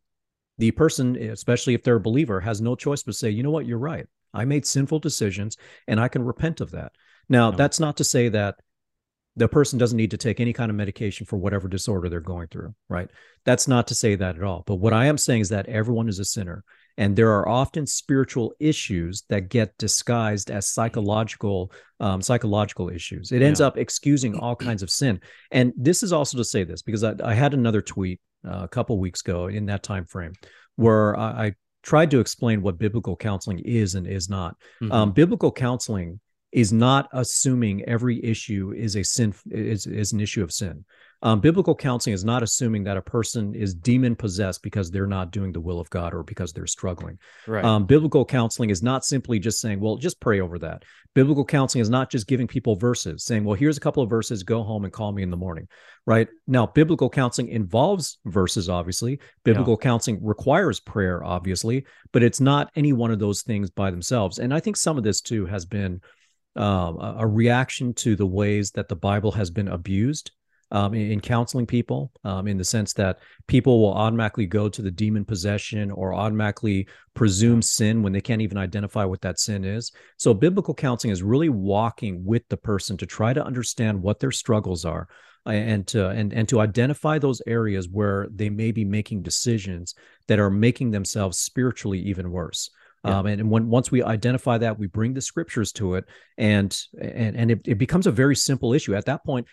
the 0.57 0.71
person, 0.71 1.15
especially 1.15 1.73
if 1.73 1.83
they're 1.83 1.95
a 1.95 2.01
believer, 2.01 2.39
has 2.39 2.61
no 2.61 2.75
choice 2.75 3.03
but 3.03 3.15
say, 3.15 3.29
you 3.29 3.43
know 3.43 3.51
what, 3.51 3.65
you're 3.65 3.77
right. 3.77 4.07
I 4.33 4.45
made 4.45 4.65
sinful 4.65 4.99
decisions 4.99 5.57
and 5.87 5.99
I 5.99 6.07
can 6.07 6.23
repent 6.23 6.61
of 6.61 6.71
that. 6.71 6.91
Now, 7.27 7.51
no. 7.51 7.57
that's 7.57 7.79
not 7.79 7.97
to 7.97 8.03
say 8.03 8.29
that 8.29 8.55
the 9.35 9.47
person 9.47 9.79
doesn't 9.79 9.97
need 9.97 10.11
to 10.11 10.17
take 10.17 10.39
any 10.39 10.53
kind 10.53 10.69
of 10.69 10.75
medication 10.75 11.25
for 11.25 11.37
whatever 11.37 11.67
disorder 11.67 12.09
they're 12.09 12.19
going 12.19 12.47
through, 12.47 12.75
right? 12.89 13.09
That's 13.45 13.67
not 13.67 13.87
to 13.87 13.95
say 13.95 14.15
that 14.15 14.35
at 14.35 14.43
all. 14.43 14.63
But 14.65 14.75
what 14.75 14.93
I 14.93 15.05
am 15.05 15.17
saying 15.17 15.41
is 15.41 15.49
that 15.49 15.67
everyone 15.67 16.09
is 16.09 16.19
a 16.19 16.25
sinner. 16.25 16.63
And 16.97 17.15
there 17.15 17.31
are 17.31 17.47
often 17.47 17.85
spiritual 17.85 18.53
issues 18.59 19.23
that 19.29 19.49
get 19.49 19.77
disguised 19.77 20.51
as 20.51 20.67
psychological 20.67 21.71
um, 22.01 22.21
psychological 22.21 22.89
issues. 22.89 23.31
It 23.31 23.41
ends 23.41 23.59
yeah. 23.59 23.67
up 23.67 23.77
excusing 23.77 24.35
all 24.35 24.55
kinds 24.67 24.83
of 24.83 24.89
sin. 24.89 25.19
And 25.51 25.73
this 25.75 26.03
is 26.03 26.13
also 26.13 26.37
to 26.37 26.43
say 26.43 26.63
this 26.63 26.81
because 26.81 27.03
I, 27.03 27.13
I 27.23 27.33
had 27.33 27.53
another 27.53 27.81
tweet 27.81 28.19
uh, 28.47 28.61
a 28.63 28.67
couple 28.67 28.99
weeks 28.99 29.21
ago 29.21 29.47
in 29.47 29.65
that 29.65 29.83
time 29.83 30.05
frame 30.05 30.33
where 30.75 31.17
I, 31.17 31.45
I, 31.45 31.53
tried 31.81 32.11
to 32.11 32.19
explain 32.19 32.61
what 32.61 32.77
biblical 32.77 33.15
counseling 33.15 33.59
is 33.59 33.95
and 33.95 34.05
is 34.05 34.29
not. 34.29 34.53
Mm-hmm. 34.81 34.91
Um, 34.91 35.11
biblical 35.13 35.49
counseling 35.49 36.19
is 36.51 36.73
not 36.73 37.07
assuming 37.13 37.83
every 37.85 38.23
issue 38.23 38.73
is 38.75 38.97
a 38.97 39.03
sin 39.03 39.33
is, 39.49 39.85
is 39.85 40.11
an 40.11 40.19
issue 40.19 40.43
of 40.43 40.51
sin. 40.51 40.83
Um, 41.21 41.41
biblical 41.41 41.75
counseling 41.75 42.13
is 42.13 42.23
not 42.23 42.43
assuming 42.43 42.85
that 42.85 42.95
a 42.95 43.01
person 43.01 43.53
is 43.53 43.73
demon 43.73 44.15
possessed 44.15 44.63
because 44.63 44.89
they're 44.89 45.05
not 45.05 45.31
doing 45.31 45.51
the 45.51 45.59
will 45.59 45.79
of 45.79 45.89
God 45.89 46.13
or 46.13 46.23
because 46.23 46.53
they're 46.53 46.67
struggling. 46.67 47.19
Right. 47.45 47.63
Um, 47.63 47.85
biblical 47.85 48.23
counseling 48.23 48.69
is 48.69 48.81
not 48.81 49.03
simply 49.03 49.37
just 49.37 49.59
saying, 49.59 49.81
well, 49.81 49.97
just 49.97 50.21
pray 50.21 50.39
over 50.39 50.57
that. 50.59 50.83
Biblical 51.15 51.43
counseling 51.43 51.81
is 51.81 51.89
not 51.89 52.09
just 52.09 52.27
giving 52.27 52.47
people 52.47 52.75
verses, 52.75 53.25
saying, 53.25 53.43
well, 53.43 53.55
here's 53.55 53.77
a 53.77 53.81
couple 53.81 54.01
of 54.01 54.09
verses, 54.09 54.43
go 54.43 54.63
home 54.63 54.85
and 54.85 54.93
call 54.93 55.11
me 55.11 55.23
in 55.23 55.29
the 55.29 55.35
morning. 55.37 55.67
Right. 56.05 56.29
Now, 56.47 56.67
biblical 56.67 57.09
counseling 57.09 57.49
involves 57.49 58.19
verses, 58.25 58.69
obviously. 58.69 59.19
Biblical 59.43 59.77
yeah. 59.79 59.83
counseling 59.83 60.19
requires 60.23 60.79
prayer, 60.79 61.23
obviously, 61.23 61.85
but 62.13 62.23
it's 62.23 62.39
not 62.39 62.71
any 62.75 62.93
one 62.93 63.11
of 63.11 63.19
those 63.19 63.41
things 63.41 63.69
by 63.69 63.91
themselves. 63.91 64.39
And 64.39 64.53
I 64.53 64.59
think 64.61 64.77
some 64.77 64.97
of 64.97 65.03
this 65.03 65.19
too 65.19 65.45
has 65.47 65.65
been 65.65 66.01
um, 66.55 66.97
a, 66.99 67.27
reaction 67.27 67.93
to 67.93 68.15
the 68.15 68.25
ways 68.25 68.71
that 68.71 68.87
the 68.87 68.95
Bible 68.95 69.31
has 69.31 69.49
been 69.49 69.67
abused 69.67 70.31
um, 70.71 70.93
in, 70.93 71.11
in, 71.13 71.19
counseling 71.19 71.65
people, 71.65 72.11
um, 72.23 72.47
in 72.47 72.57
the 72.57 72.63
sense 72.63 72.93
that 72.93 73.19
people 73.47 73.79
will 73.79 73.93
automatically 73.93 74.45
go 74.45 74.69
to 74.69 74.81
the 74.81 74.91
demon 74.91 75.25
possession 75.25 75.91
or 75.91 76.13
automatically 76.13 76.87
presume 77.13 77.61
sin 77.61 78.03
when 78.03 78.13
they 78.13 78.21
can't 78.21 78.41
even 78.41 78.57
identify 78.57 79.03
what 79.03 79.21
that 79.21 79.39
sin 79.39 79.65
is. 79.65 79.91
So, 80.17 80.33
biblical 80.33 80.73
counseling 80.73 81.11
is 81.11 81.23
really 81.23 81.49
walking 81.49 82.23
with 82.23 82.47
the 82.49 82.57
person 82.57 82.97
to 82.97 83.05
try 83.05 83.33
to 83.33 83.43
understand 83.43 84.01
what 84.01 84.19
their 84.19 84.31
struggles 84.31 84.85
are. 84.85 85.07
And 85.45 85.87
to 85.87 86.09
and 86.09 86.31
and 86.31 86.47
to 86.49 86.59
identify 86.59 87.17
those 87.17 87.41
areas 87.47 87.89
where 87.89 88.27
they 88.29 88.51
may 88.51 88.71
be 88.71 88.85
making 88.85 89.23
decisions 89.23 89.95
that 90.27 90.37
are 90.37 90.51
making 90.51 90.91
themselves 90.91 91.39
spiritually 91.39 91.97
even 92.01 92.29
worse. 92.29 92.69
Yeah. 93.05 93.19
Um, 93.19 93.25
and, 93.27 93.41
and 93.41 93.49
when 93.49 93.67
once 93.69 93.91
we 93.91 94.03
identify 94.03 94.57
that, 94.57 94.77
we 94.77 94.87
bring 94.87 95.13
the 95.13 95.21
scriptures 95.21 95.71
to 95.73 95.95
it, 95.95 96.05
and 96.37 96.77
and 97.01 97.35
and 97.35 97.51
it, 97.51 97.61
it 97.65 97.77
becomes 97.77 98.07
a 98.07 98.11
very 98.11 98.35
simple 98.35 98.73
issue. 98.73 98.93
At 98.93 99.05
that 99.05 99.23
point, 99.23 99.47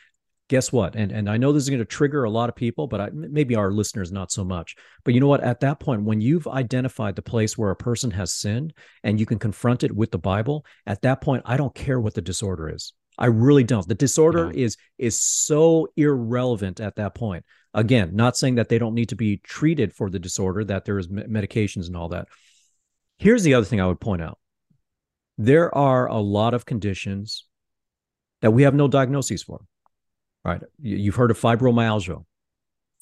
guess 0.49 0.73
what? 0.73 0.95
And 0.95 1.11
and 1.13 1.29
I 1.29 1.37
know 1.37 1.53
this 1.53 1.65
is 1.65 1.71
going 1.71 1.81
to 1.81 1.85
trigger 1.85 2.25
a 2.25 2.31
lot 2.31 2.49
of 2.49 2.55
people, 2.55 2.87
but 2.87 3.01
I, 3.01 3.11
maybe 3.13 3.55
our 3.55 3.73
listeners 3.73 4.13
not 4.13 4.31
so 4.31 4.45
much. 4.45 4.77
But 5.05 5.15
you 5.15 5.21
know 5.21 5.27
what? 5.27 5.43
At 5.43 5.61
that 5.61 5.81
point, 5.81 6.03
when 6.03 6.21
you've 6.21 6.47
identified 6.47 7.17
the 7.17 7.23
place 7.23 7.59
where 7.59 7.71
a 7.71 7.77
person 7.77 8.11
has 8.13 8.33
sinned, 8.33 8.73
and 9.03 9.19
you 9.19 9.27
can 9.27 9.39
confront 9.39 9.83
it 9.83 9.95
with 9.95 10.11
the 10.11 10.19
Bible, 10.19 10.65
at 10.87 11.03
that 11.03 11.21
point, 11.21 11.43
I 11.47 11.57
don't 11.57 11.75
care 11.75 12.01
what 12.01 12.15
the 12.15 12.23
disorder 12.23 12.69
is. 12.69 12.93
I 13.19 13.27
really 13.27 13.65
don't. 13.65 13.87
The 13.87 13.95
disorder 13.95 14.53
yeah. 14.53 14.65
is 14.65 14.77
is 14.99 15.21
so 15.21 15.89
irrelevant 15.97 16.81
at 16.81 16.97
that 16.97 17.15
point. 17.15 17.45
Again, 17.75 18.15
not 18.15 18.37
saying 18.37 18.55
that 18.55 18.69
they 18.69 18.79
don't 18.79 18.95
need 18.95 19.11
to 19.11 19.17
be 19.17 19.39
treated 19.39 19.93
for 19.93 20.09
the 20.09 20.19
disorder, 20.19 20.65
that 20.65 20.85
there 20.85 20.99
is 20.99 21.09
medications 21.09 21.87
and 21.87 21.97
all 21.97 22.09
that. 22.11 22.29
Here's 23.19 23.43
the 23.43 23.55
other 23.55 23.67
thing 23.67 23.81
I 23.81 23.87
would 23.87 24.01
point 24.01 24.23
out 24.23 24.39
there 25.39 25.75
are 25.75 26.07
a 26.07 26.19
lot 26.19 26.55
of 26.55 26.65
conditions 26.65 27.45
that 28.41 28.53
we 28.53 28.63
have 28.63 28.75
no 28.75 28.89
diagnoses 28.89 29.43
for. 29.43 29.61
Right? 30.47 30.63
You've 30.81 31.17
heard 31.17 31.31
of 31.31 31.41
fibromyalgia. 31.41 32.25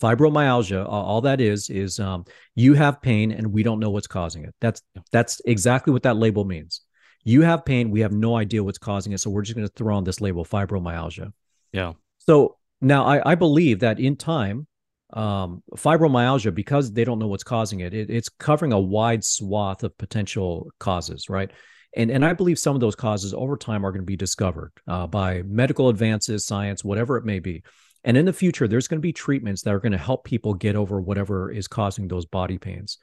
Fibromyalgia, 0.03 0.87
all 0.89 1.21
that 1.21 1.41
is, 1.41 1.71
is 1.71 2.01
um, 2.01 2.25
you 2.55 2.75
have 2.75 3.03
pain 3.03 3.31
and 3.33 3.53
we 3.53 3.63
don't 3.63 3.81
know 3.81 3.91
what's 3.91 4.07
causing 4.07 4.45
it. 4.45 4.55
That's 4.61 4.83
that's 5.13 5.41
exactly 5.45 5.93
what 5.93 6.03
that 6.03 6.17
label 6.17 6.45
means. 6.45 6.81
You 7.23 7.43
have 7.43 7.65
pain, 7.65 7.91
we 7.91 8.01
have 8.01 8.13
no 8.13 8.37
idea 8.37 8.65
what's 8.65 8.79
causing 8.79 9.13
it, 9.13 9.19
so 9.19 9.31
we're 9.31 9.43
just 9.43 9.57
going 9.57 9.67
to 9.67 9.73
throw 9.75 9.97
on 9.97 10.05
this 10.05 10.21
label 10.21 10.45
fibromyalgia. 10.45 11.33
Yeah. 11.73 11.93
So 12.19 12.57
now 12.81 13.05
I, 13.05 13.33
I 13.33 13.35
believe 13.35 13.81
that 13.81 14.01
in 14.01 14.17
time, 14.17 14.67
um, 15.13 15.63
fibromyalgia, 15.77 16.55
because 16.55 16.93
they 16.93 17.05
don't 17.05 17.19
know 17.19 17.29
what's 17.29 17.45
causing 17.45 17.81
it, 17.81 17.95
it, 17.95 18.11
it's 18.11 18.29
covering 18.29 18.73
a 18.73 18.81
wide 18.81 19.25
swath 19.25 19.85
of 19.85 19.97
potential 19.97 20.71
causes, 20.81 21.29
right? 21.29 21.51
And, 21.97 22.11
and 22.11 22.25
I 22.25 22.33
believe 22.33 22.59
some 22.59 22.75
of 22.75 22.81
those 22.81 22.97
causes 22.97 23.33
over 23.35 23.57
time 23.57 23.85
are 23.87 23.93
going 23.93 24.03
to 24.03 24.07
be 24.07 24.17
discovered 24.17 24.73
uh, 24.89 25.07
by 25.07 25.43
medical 25.43 25.89
advances, 25.89 26.45
science, 26.45 26.85
whatever 26.85 27.17
it 27.17 27.25
may 27.25 27.39
be. 27.39 27.63
And 28.03 28.17
in 28.17 28.27
the 28.27 28.33
future, 28.33 28.69
there's 28.69 28.89
going 28.89 28.99
to 28.99 29.03
be 29.03 29.13
treatments 29.13 29.63
that 29.63 29.73
are 29.73 29.81
going 29.81 29.93
to 29.93 29.99
help 29.99 30.25
people 30.25 30.55
get 30.55 30.77
over 30.77 31.01
whatever 31.01 31.51
is 31.51 31.69
causing 31.69 32.09
those 32.09 32.27
body 32.27 32.59
pains. 32.59 32.99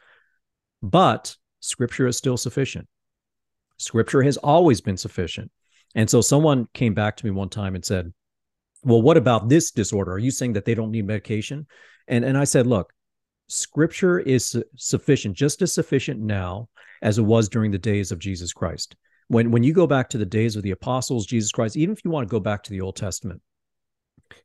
But 0.84 1.36
scripture 1.60 2.08
is 2.08 2.18
still 2.18 2.38
sufficient. 2.38 2.88
Scripture 3.78 4.22
has 4.22 4.38
always 4.38 4.82
been 4.82 4.98
sufficient. 4.98 5.52
And 5.96 6.10
so 6.10 6.22
someone 6.22 6.68
came 6.74 6.94
back 6.94 7.18
to 7.18 7.26
me 7.26 7.32
one 7.32 7.50
time 7.50 7.76
and 7.76 7.84
said, 7.84 8.14
Well, 8.84 9.02
what 9.02 9.18
about 9.18 9.50
this 9.50 9.72
disorder? 9.72 10.12
Are 10.12 10.20
you 10.20 10.32
saying 10.32 10.54
that 10.54 10.66
they 10.66 10.76
don't 10.76 10.92
need 10.92 11.08
medication? 11.08 11.66
And, 12.08 12.24
and 12.24 12.38
I 12.38 12.44
said, 12.44 12.68
Look, 12.68 12.94
scripture 13.52 14.20
is 14.20 14.56
sufficient, 14.76 15.36
just 15.36 15.62
as 15.62 15.74
sufficient 15.74 16.20
now 16.20 16.70
as 17.02 17.18
it 17.18 17.24
was 17.24 17.50
during 17.50 17.72
the 17.72 17.78
days 17.78 18.12
of 18.12 18.20
Jesus 18.20 18.54
Christ. 18.54 18.96
When, 19.28 19.52
when 19.52 19.64
you 19.64 19.74
go 19.74 19.88
back 19.88 20.10
to 20.10 20.18
the 20.18 20.26
days 20.26 20.56
of 20.56 20.64
the 20.64 20.72
apostles, 20.72 21.26
Jesus 21.26 21.52
Christ, 21.52 21.78
even 21.78 21.94
if 21.94 22.04
you 22.04 22.12
want 22.12 22.28
to 22.28 22.32
go 22.32 22.40
back 22.40 22.64
to 22.64 22.72
the 22.72 22.82
Old 22.82 22.96
Testament, 22.96 23.42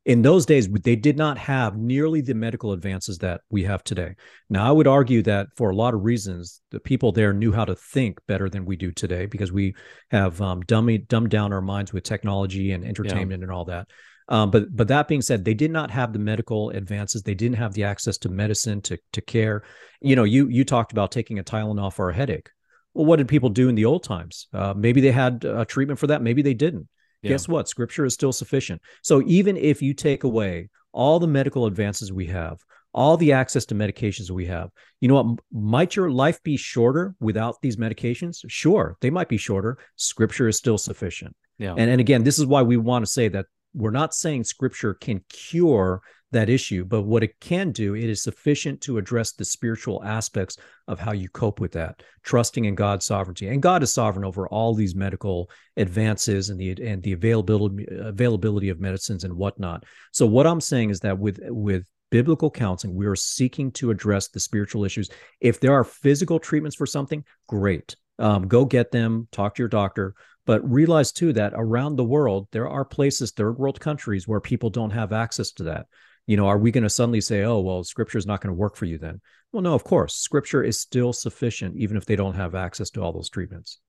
in 0.04 0.22
those 0.22 0.46
days 0.46 0.68
they 0.68 0.96
did 0.96 1.16
not 1.16 1.38
have 1.38 1.76
nearly 1.76 2.20
the 2.20 2.34
medical 2.34 2.72
advances 2.72 3.18
that 3.18 3.40
we 3.50 3.62
have 3.62 3.84
today 3.84 4.14
now 4.50 4.66
i 4.66 4.70
would 4.70 4.86
argue 4.86 5.22
that 5.22 5.46
for 5.56 5.70
a 5.70 5.76
lot 5.76 5.94
of 5.94 6.04
reasons 6.04 6.60
the 6.70 6.80
people 6.80 7.12
there 7.12 7.32
knew 7.32 7.52
how 7.52 7.64
to 7.64 7.74
think 7.74 8.18
better 8.26 8.48
than 8.48 8.64
we 8.64 8.76
do 8.76 8.90
today 8.90 9.26
because 9.26 9.52
we 9.52 9.74
have 10.10 10.40
um, 10.40 10.60
dummy, 10.62 10.98
dumbed 10.98 11.30
down 11.30 11.52
our 11.52 11.60
minds 11.60 11.92
with 11.92 12.02
technology 12.02 12.72
and 12.72 12.84
entertainment 12.84 13.40
yeah. 13.40 13.44
and 13.44 13.52
all 13.52 13.64
that 13.64 13.86
um, 14.28 14.50
but 14.50 14.74
but 14.74 14.88
that 14.88 15.08
being 15.08 15.22
said, 15.22 15.44
they 15.44 15.54
did 15.54 15.70
not 15.70 15.90
have 15.90 16.12
the 16.12 16.18
medical 16.18 16.70
advances. 16.70 17.22
They 17.22 17.34
didn't 17.34 17.56
have 17.56 17.74
the 17.74 17.84
access 17.84 18.18
to 18.18 18.28
medicine 18.28 18.80
to 18.82 18.98
to 19.12 19.20
care. 19.20 19.62
You 20.00 20.16
know, 20.16 20.24
you 20.24 20.48
you 20.48 20.64
talked 20.64 20.92
about 20.92 21.12
taking 21.12 21.38
a 21.38 21.44
Tylenol 21.44 21.92
for 21.92 22.10
a 22.10 22.14
headache. 22.14 22.50
Well, 22.94 23.06
what 23.06 23.16
did 23.16 23.28
people 23.28 23.50
do 23.50 23.68
in 23.68 23.74
the 23.74 23.84
old 23.84 24.02
times? 24.02 24.48
Uh, 24.52 24.74
maybe 24.76 25.00
they 25.00 25.12
had 25.12 25.44
a 25.44 25.64
treatment 25.64 26.00
for 26.00 26.06
that. 26.08 26.22
Maybe 26.22 26.42
they 26.42 26.54
didn't. 26.54 26.88
Yeah. 27.22 27.30
Guess 27.30 27.48
what? 27.48 27.68
Scripture 27.68 28.04
is 28.04 28.14
still 28.14 28.32
sufficient. 28.32 28.80
So 29.02 29.22
even 29.26 29.56
if 29.56 29.82
you 29.82 29.94
take 29.94 30.24
away 30.24 30.70
all 30.92 31.18
the 31.18 31.26
medical 31.26 31.66
advances 31.66 32.12
we 32.12 32.26
have, 32.26 32.58
all 32.96 33.18
the 33.18 33.32
access 33.32 33.66
to 33.66 33.74
medications 33.74 34.30
we 34.30 34.46
have. 34.46 34.70
You 35.00 35.08
know 35.08 35.22
what? 35.22 35.38
Might 35.52 35.94
your 35.94 36.10
life 36.10 36.42
be 36.42 36.56
shorter 36.56 37.14
without 37.20 37.56
these 37.60 37.76
medications? 37.76 38.38
Sure, 38.48 38.96
they 39.02 39.10
might 39.10 39.28
be 39.28 39.36
shorter. 39.36 39.76
Scripture 39.96 40.48
is 40.48 40.56
still 40.56 40.78
sufficient. 40.78 41.36
Yeah. 41.58 41.74
And, 41.76 41.90
and 41.90 42.00
again, 42.00 42.24
this 42.24 42.38
is 42.38 42.46
why 42.46 42.62
we 42.62 42.78
want 42.78 43.04
to 43.04 43.10
say 43.10 43.28
that 43.28 43.46
we're 43.74 43.90
not 43.90 44.14
saying 44.14 44.44
scripture 44.44 44.94
can 44.94 45.22
cure 45.28 46.00
that 46.32 46.48
issue, 46.48 46.84
but 46.84 47.02
what 47.02 47.22
it 47.22 47.38
can 47.40 47.70
do, 47.70 47.94
it 47.94 48.10
is 48.10 48.22
sufficient 48.22 48.80
to 48.80 48.98
address 48.98 49.32
the 49.32 49.44
spiritual 49.44 50.02
aspects 50.04 50.58
of 50.88 50.98
how 50.98 51.12
you 51.12 51.28
cope 51.28 51.60
with 51.60 51.72
that, 51.72 52.02
trusting 52.24 52.64
in 52.64 52.74
God's 52.74 53.06
sovereignty. 53.06 53.48
And 53.48 53.62
God 53.62 53.82
is 53.82 53.92
sovereign 53.92 54.24
over 54.24 54.48
all 54.48 54.74
these 54.74 54.94
medical 54.94 55.50
advances 55.76 56.50
and 56.50 56.58
the 56.58 56.76
and 56.82 57.02
the 57.02 57.12
availability 57.12 57.86
availability 57.90 58.70
of 58.70 58.80
medicines 58.80 59.24
and 59.24 59.34
whatnot. 59.34 59.84
So 60.12 60.26
what 60.26 60.46
I'm 60.46 60.60
saying 60.60 60.90
is 60.90 61.00
that 61.00 61.18
with 61.18 61.38
with 61.44 61.86
biblical 62.10 62.50
counseling, 62.50 62.94
we 62.94 63.06
are 63.06 63.16
seeking 63.16 63.70
to 63.72 63.90
address 63.90 64.28
the 64.28 64.40
spiritual 64.40 64.84
issues. 64.84 65.08
If 65.40 65.60
there 65.60 65.74
are 65.74 65.84
physical 65.84 66.38
treatments 66.38 66.76
for 66.76 66.86
something, 66.86 67.24
great. 67.48 67.96
Um, 68.18 68.48
go 68.48 68.64
get 68.64 68.90
them, 68.90 69.28
talk 69.30 69.54
to 69.54 69.62
your 69.62 69.68
doctor. 69.68 70.14
But 70.46 70.68
realize 70.70 71.12
too 71.12 71.32
that 71.34 71.52
around 71.54 71.96
the 71.96 72.04
world, 72.04 72.48
there 72.52 72.68
are 72.68 72.84
places, 72.84 73.32
third 73.32 73.58
world 73.58 73.80
countries, 73.80 74.26
where 74.26 74.40
people 74.40 74.70
don't 74.70 74.92
have 74.92 75.12
access 75.12 75.52
to 75.52 75.64
that. 75.64 75.86
You 76.26 76.36
know, 76.36 76.46
are 76.46 76.58
we 76.58 76.70
going 76.70 76.84
to 76.84 76.90
suddenly 76.90 77.20
say, 77.20 77.42
oh, 77.42 77.60
well, 77.60 77.84
scripture 77.84 78.18
is 78.18 78.26
not 78.26 78.40
going 78.40 78.54
to 78.54 78.58
work 78.58 78.76
for 78.76 78.84
you 78.84 78.98
then? 78.98 79.20
Well, 79.52 79.62
no, 79.62 79.74
of 79.74 79.84
course. 79.84 80.14
Scripture 80.14 80.62
is 80.62 80.80
still 80.80 81.12
sufficient, 81.12 81.76
even 81.76 81.96
if 81.96 82.06
they 82.06 82.16
don't 82.16 82.34
have 82.34 82.54
access 82.54 82.90
to 82.90 83.02
all 83.02 83.12
those 83.12 83.28
treatments. 83.28 83.80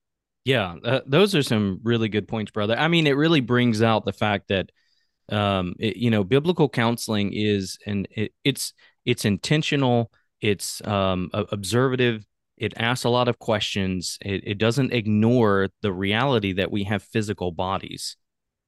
Yeah, 0.44 0.76
uh, 0.84 1.00
those 1.06 1.34
are 1.34 1.42
some 1.42 1.80
really 1.82 2.08
good 2.08 2.28
points, 2.28 2.50
brother. 2.50 2.76
I 2.78 2.88
mean, 2.88 3.06
it 3.06 3.16
really 3.16 3.40
brings 3.40 3.82
out 3.82 4.04
the 4.04 4.12
fact 4.12 4.48
that, 4.48 4.70
um, 5.30 5.74
it, 5.78 5.96
you 5.96 6.10
know, 6.10 6.24
biblical 6.24 6.68
counseling 6.68 7.32
is 7.34 7.78
and 7.86 8.08
it, 8.10 8.32
it's 8.44 8.72
it's 9.04 9.24
intentional, 9.24 10.10
it's 10.40 10.86
um, 10.86 11.30
observative, 11.32 12.24
it 12.60 12.74
asks 12.76 13.04
a 13.04 13.08
lot 13.08 13.28
of 13.28 13.38
questions 13.38 14.18
it, 14.22 14.42
it 14.46 14.58
doesn't 14.58 14.92
ignore 14.92 15.68
the 15.82 15.92
reality 15.92 16.52
that 16.52 16.70
we 16.70 16.84
have 16.84 17.02
physical 17.02 17.52
bodies. 17.52 18.16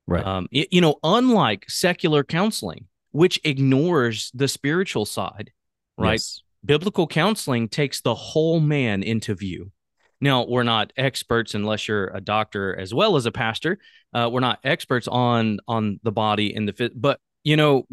Right. 0.07 0.25
Um, 0.25 0.49
it, 0.51 0.69
you 0.73 0.81
know 0.81 0.97
unlike 1.03 1.69
secular 1.69 2.25
counseling 2.25 2.87
which 3.13 3.41
ignores 3.45 4.31
the 4.35 4.49
spiritual 4.49 5.05
side 5.05 5.51
right? 5.99 6.13
Yes. 6.13 6.43
biblical 6.65 7.07
counseling 7.07 7.69
takes 7.69 8.01
the 8.01 8.15
whole 8.15 8.61
man 8.61 9.03
into 9.03 9.35
view. 9.35 9.73
Now 10.21 10.47
we're 10.47 10.65
not 10.65 10.93
experts 10.97 11.55
unless 11.55 11.89
you're 11.89 12.09
a 12.09 12.21
doctor 12.21 12.79
as 12.79 12.93
well 12.93 13.17
as 13.17 13.27
a 13.27 13.33
pastor 13.33 13.79
uh, 14.13 14.29
we're 14.33 14.41
not 14.41 14.59
experts 14.65 15.09
on 15.09 15.59
on 15.69 16.01
the 16.03 16.13
body 16.13 16.55
and 16.55 16.69
the 16.69 16.73
fit 16.73 17.01
but 17.01 17.21
you 17.45 17.57
know 17.57 17.87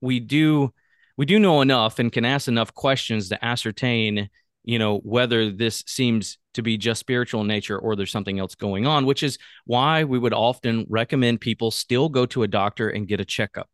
we 0.00 0.20
do 0.20 0.72
we 1.16 1.26
do 1.26 1.38
know 1.38 1.60
enough 1.60 1.98
and 1.98 2.12
can 2.12 2.24
ask 2.24 2.48
enough 2.48 2.74
questions 2.74 3.28
to 3.28 3.44
ascertain 3.44 4.28
you 4.64 4.78
know 4.78 4.98
whether 4.98 5.50
this 5.50 5.82
seems 5.86 6.38
to 6.54 6.62
be 6.62 6.76
just 6.76 7.00
spiritual 7.00 7.40
in 7.40 7.46
nature 7.46 7.78
or 7.78 7.96
there's 7.96 8.10
something 8.10 8.38
else 8.38 8.54
going 8.54 8.86
on 8.86 9.06
which 9.06 9.22
is 9.22 9.38
why 9.64 10.04
we 10.04 10.18
would 10.18 10.34
often 10.34 10.86
recommend 10.88 11.40
people 11.40 11.70
still 11.70 12.08
go 12.08 12.26
to 12.26 12.42
a 12.42 12.48
doctor 12.48 12.88
and 12.88 13.08
get 13.08 13.20
a 13.20 13.24
checkup. 13.24 13.68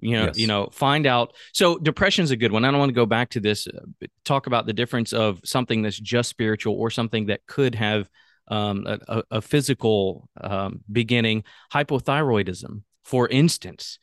You 0.00 0.18
know 0.18 0.24
yes. 0.26 0.38
you 0.38 0.46
know 0.46 0.68
find 0.70 1.06
out. 1.06 1.34
So 1.52 1.78
depression 1.78 2.24
is 2.24 2.30
a 2.30 2.36
good 2.36 2.52
one. 2.52 2.64
I 2.64 2.70
don't 2.70 2.80
want 2.80 2.90
to 2.90 2.94
go 2.94 3.06
back 3.06 3.30
to 3.30 3.40
this 3.40 3.66
uh, 3.66 4.06
talk 4.24 4.46
about 4.46 4.66
the 4.66 4.72
difference 4.72 5.12
of 5.12 5.40
something 5.44 5.82
that's 5.82 5.98
just 5.98 6.28
spiritual 6.28 6.74
or 6.74 6.90
something 6.90 7.26
that 7.26 7.46
could 7.46 7.74
have 7.74 8.08
um, 8.48 8.86
a, 8.86 9.22
a, 9.30 9.40
physical 9.40 10.28
um, 10.38 10.80
beginning. 10.92 11.44
Hypothyroidism 11.72 12.82
for 13.04 13.28
instance 13.28 13.98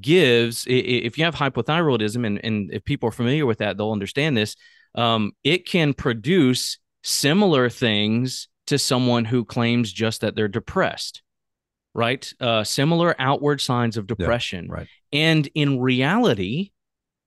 gives 0.00 0.64
if 0.68 1.18
you 1.18 1.24
have 1.24 1.34
hypothyroidism 1.34 2.26
and, 2.26 2.40
and 2.44 2.72
if 2.72 2.84
people 2.84 3.08
are 3.08 3.12
familiar 3.12 3.46
with 3.46 3.58
that 3.58 3.76
they'll 3.76 3.92
understand 3.92 4.36
this 4.36 4.56
um, 4.94 5.32
it 5.44 5.66
can 5.66 5.94
produce 5.94 6.78
similar 7.02 7.68
things 7.70 8.48
to 8.66 8.78
someone 8.78 9.24
who 9.24 9.44
claims 9.44 9.92
just 9.92 10.20
that 10.20 10.36
they're 10.36 10.48
depressed 10.48 11.22
right? 11.92 12.32
Uh, 12.40 12.62
similar 12.62 13.16
outward 13.18 13.60
signs 13.60 13.96
of 13.96 14.06
depression. 14.06 14.66
yeah, 14.66 14.74
right. 14.74 14.88
And 15.12 15.48
in 15.54 15.80
reality 15.80 16.70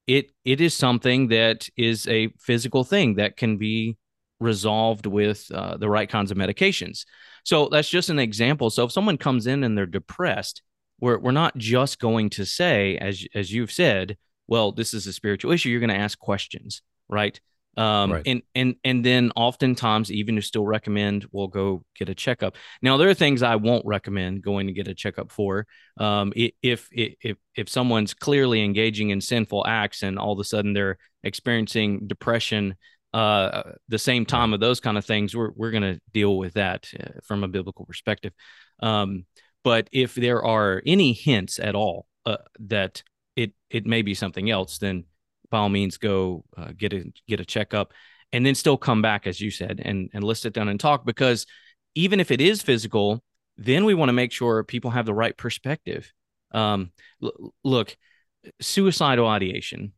it 0.08 0.32
it 0.44 0.62
is 0.62 0.74
something 0.74 1.30
that 1.30 1.68
is 1.78 2.08
a 2.08 2.30
physical 2.40 2.84
thing 2.84 3.16
that 3.16 3.38
can 3.38 3.58
be 3.58 3.98
resolved 4.40 5.06
with 5.06 5.50
uh, 5.54 5.78
the 5.78 5.90
right 5.90 6.10
kinds 6.10 6.32
of 6.32 6.38
medications. 6.38 7.06
So 7.44 7.70
that's 7.70 7.90
just 7.90 8.10
an 8.10 8.20
example. 8.20 8.70
So 8.70 8.86
if 8.86 8.92
someone 8.92 9.18
comes 9.18 9.48
in 9.48 9.64
and 9.64 9.78
they're 9.78 9.86
depressed 9.86 10.62
we're, 11.00 11.20
we're 11.20 11.32
not 11.32 11.58
just 11.58 12.00
going 12.00 12.30
to 12.32 12.46
say 12.46 12.98
as 12.98 13.26
as 13.36 13.52
you've 13.52 13.72
said 13.72 14.18
well 14.48 14.72
this 14.72 14.94
is 14.94 15.06
a 15.08 15.14
spiritual 15.14 15.52
issue 15.52 15.70
you're 15.70 15.80
going 15.80 15.90
to 15.90 15.96
ask 15.96 16.18
questions 16.18 16.82
right 17.10 17.42
um, 17.78 18.12
right. 18.12 18.24
and 18.26 18.42
and 18.54 18.76
and 18.84 19.04
then 19.04 19.32
oftentimes 19.36 20.12
even 20.12 20.36
to 20.36 20.42
still 20.42 20.66
recommend 20.66 21.26
we'll 21.32 21.48
go 21.48 21.84
get 21.96 22.10
a 22.10 22.16
checkup 22.16 22.56
now 22.82 22.98
there 22.98 23.10
are 23.10 23.14
things 23.14 23.42
i 23.42 23.56
won't 23.56 23.86
recommend 23.86 24.44
going 24.44 24.68
to 24.68 24.74
get 24.74 24.88
a 24.88 24.94
checkup 24.94 25.32
for 25.32 25.66
um, 25.98 26.32
if 26.36 26.88
if 26.92 27.38
if 27.56 27.70
someone's 27.70 28.14
clearly 28.14 28.64
engaging 28.64 29.10
in 29.10 29.22
sinful 29.22 29.66
acts 29.66 30.04
and 30.04 30.20
all 30.20 30.34
of 30.34 30.40
a 30.40 30.44
sudden 30.44 30.74
they're 30.74 30.98
experiencing 31.24 32.06
depression 32.08 32.76
uh, 33.14 33.74
the 33.90 34.00
same 34.00 34.26
time 34.26 34.50
right. 34.50 34.56
of 34.56 34.60
those 34.60 34.80
kind 34.80 34.98
of 34.98 35.06
things 35.06 35.36
we're, 35.36 35.52
we're 35.56 35.72
going 35.72 35.84
to 35.84 36.00
deal 36.14 36.38
with 36.38 36.54
that 36.54 36.88
uh, 37.00 37.20
from 37.24 37.44
a 37.44 37.48
biblical 37.48 37.86
perspective 37.86 38.34
um, 38.82 39.26
but 39.64 39.88
if 39.92 40.16
there 40.16 40.44
are 40.44 40.82
any 40.86 41.14
hints 41.14 41.60
at 41.60 41.76
all 41.76 42.06
uh, 42.26 42.38
that 42.60 43.04
it 43.36 43.54
it 43.70 43.86
may 43.86 44.02
be 44.02 44.14
something 44.14 44.50
else 44.50 44.78
then 44.78 45.06
by 45.54 45.60
all 45.60 45.70
means 45.70 45.98
go 45.98 46.44
uh, 46.58 46.72
get 46.76 46.92
a 46.94 47.06
get 47.28 47.40
a 47.40 47.46
checkup 47.46 47.94
and 48.32 48.44
then 48.44 48.56
still 48.56 48.78
come 48.78 49.02
back 49.02 49.28
as 49.28 49.40
you 49.40 49.52
said 49.52 49.80
and 49.86 50.10
and 50.14 50.24
let's 50.24 50.42
sit 50.42 50.54
down 50.54 50.68
and 50.68 50.80
talk 50.80 51.06
because 51.06 51.46
even 51.94 52.20
if 52.20 52.32
it 52.32 52.42
is 52.42 52.62
physical 52.64 53.24
then 53.58 53.86
we 53.86 53.94
want 53.94 54.10
to 54.10 54.14
make 54.14 54.32
sure 54.32 54.64
people 54.64 54.90
have 54.90 55.06
the 55.06 55.14
right 55.14 55.38
perspective 55.38 56.12
um, 56.54 56.92
l- 57.22 57.54
look 57.64 57.96
suicidal 58.60 59.28
ideation 59.28 59.94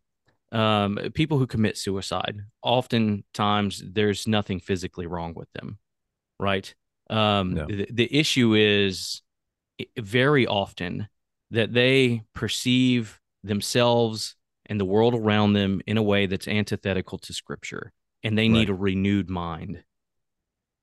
um, 0.52 0.98
people 1.14 1.38
who 1.38 1.48
commit 1.48 1.78
suicide, 1.78 2.40
oftentimes 2.62 3.84
there's 3.86 4.28
nothing 4.28 4.60
physically 4.60 5.06
wrong 5.06 5.34
with 5.34 5.52
them, 5.54 5.80
right? 6.40 6.74
Um, 7.10 7.56
No. 7.56 7.66
the, 7.66 7.88
the 7.92 8.16
issue 8.16 8.54
is 8.54 9.22
very 9.98 10.48
often 10.48 11.08
that 11.52 11.74
they 11.74 12.24
perceive 12.34 13.20
themselves 13.44 14.36
and 14.68 14.80
the 14.80 14.86
world 14.86 15.14
around 15.14 15.54
them 15.54 15.82
in 15.86 15.98
a 15.98 16.04
way 16.04 16.26
that's 16.26 16.48
antithetical 16.48 17.18
to 17.20 17.34
scripture 17.34 17.94
and 18.24 18.38
they 18.38 18.48
need 18.48 18.70
Right. 18.70 18.78
a 18.78 18.82
renewed 18.82 19.30
mind. 19.30 19.84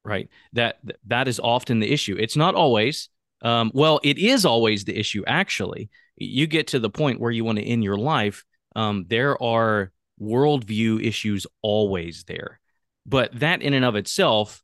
Right? 0.05 0.29
That 0.53 0.79
that 1.07 1.29
is 1.29 1.39
often 1.41 1.81
the 1.81 1.93
issue. 1.93 2.17
It's 2.19 2.37
not 2.37 2.55
always 2.55 3.09
um, 3.43 3.71
well 3.75 4.01
it 4.03 4.19
is 4.19 4.45
always 4.45 4.85
the 4.85 4.99
issue 4.99 5.23
actually. 5.27 5.91
You 6.17 6.47
get 6.47 6.69
to 6.69 6.79
the 6.79 6.91
point 6.91 7.21
where 7.21 7.31
you 7.31 7.45
want 7.45 7.59
to 7.59 7.65
end 7.65 7.83
your 7.85 7.97
life 7.97 8.45
um, 8.75 9.05
there 9.09 9.41
are 9.43 9.93
worldview 10.21 11.05
issues 11.05 11.47
always 11.63 12.25
there. 12.25 12.61
But 13.05 13.39
that 13.41 13.63
in 13.63 13.75
and 13.75 13.85
of 13.85 13.97
itself 13.97 14.63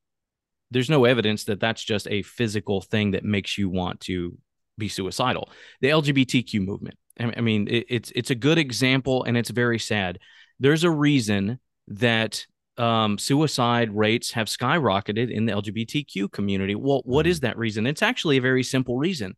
there's 0.71 0.91
no 0.91 1.05
evidence 1.05 1.45
that 1.45 1.61
that's 1.61 1.83
just 1.83 2.07
a 2.09 2.23
physical 2.23 2.81
thing 2.81 3.13
that 3.13 3.25
makes 3.25 3.57
you 3.57 3.69
want 3.71 4.01
to 4.01 4.37
be 4.77 4.89
suicidal. 4.89 5.51
The 5.81 5.89
lgbtq 5.89 6.65
movement 6.65 6.97
i 7.21 7.41
mean 7.41 7.67
it, 7.69 7.87
it's 7.89 8.13
it's 8.15 8.31
a 8.31 8.35
good 8.35 8.59
example 8.59 9.25
and 9.25 9.37
it's 9.37 9.51
very 9.51 9.79
sad 9.79 10.19
there's 10.61 10.85
a 10.85 10.91
reason 10.91 11.59
that 11.89 12.47
um, 12.79 13.19
suicide 13.19 13.95
rates 13.95 14.33
have 14.33 14.47
skyrocketed 14.47 15.31
in 15.31 15.47
the 15.47 15.53
LGBTQ 15.53 16.31
community. 16.31 16.75
Well, 16.75 17.03
what 17.05 17.27
is 17.27 17.41
that 17.41 17.59
reason? 17.59 17.87
It's 17.87 18.03
actually 18.03 18.37
a 18.37 18.43
very 18.43 18.63
simple 18.63 18.97
reason. 18.97 19.35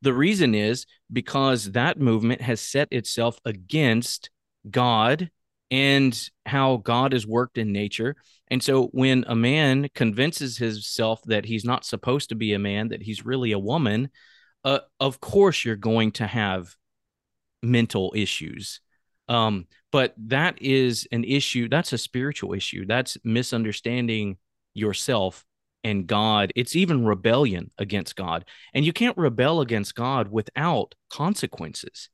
The 0.00 0.14
reason 0.14 0.54
is 0.54 0.86
because 1.12 1.72
that 1.72 1.98
movement 1.98 2.40
has 2.40 2.60
set 2.60 2.88
itself 2.92 3.38
against 3.44 4.30
God 4.70 5.30
and 5.70 6.30
how 6.46 6.76
God 6.76 7.12
has 7.12 7.26
worked 7.26 7.58
in 7.58 7.72
nature. 7.72 8.16
And 8.48 8.62
so 8.62 8.88
when 8.88 9.24
a 9.26 9.34
man 9.34 9.88
convinces 9.94 10.58
himself 10.58 11.20
that 11.24 11.46
he's 11.46 11.64
not 11.64 11.84
supposed 11.84 12.28
to 12.28 12.34
be 12.34 12.52
a 12.52 12.58
man, 12.58 12.88
that 12.88 13.02
he's 13.02 13.24
really 13.24 13.52
a 13.52 13.58
woman, 13.58 14.10
uh, 14.62 14.80
of 15.00 15.20
course 15.20 15.64
you're 15.64 15.76
going 15.76 16.12
to 16.12 16.26
have 16.26 16.76
mental 17.64 18.12
issues. 18.16 18.80
Um, 19.28 19.66
but 19.90 20.14
that 20.18 20.60
is 20.60 21.06
an 21.12 21.24
issue. 21.24 21.68
That's 21.68 21.92
a 21.92 21.98
spiritual 21.98 22.52
issue. 22.52 22.84
That's 22.86 23.16
misunderstanding 23.24 24.38
yourself 24.74 25.44
and 25.82 26.06
God. 26.06 26.52
It's 26.56 26.74
even 26.74 27.04
rebellion 27.04 27.70
against 27.78 28.16
God. 28.16 28.44
And 28.72 28.84
you 28.84 28.92
can't 28.92 29.16
rebel 29.16 29.60
against 29.60 29.94
God 29.94 30.30
without 30.30 30.94
consequences. 31.10 32.08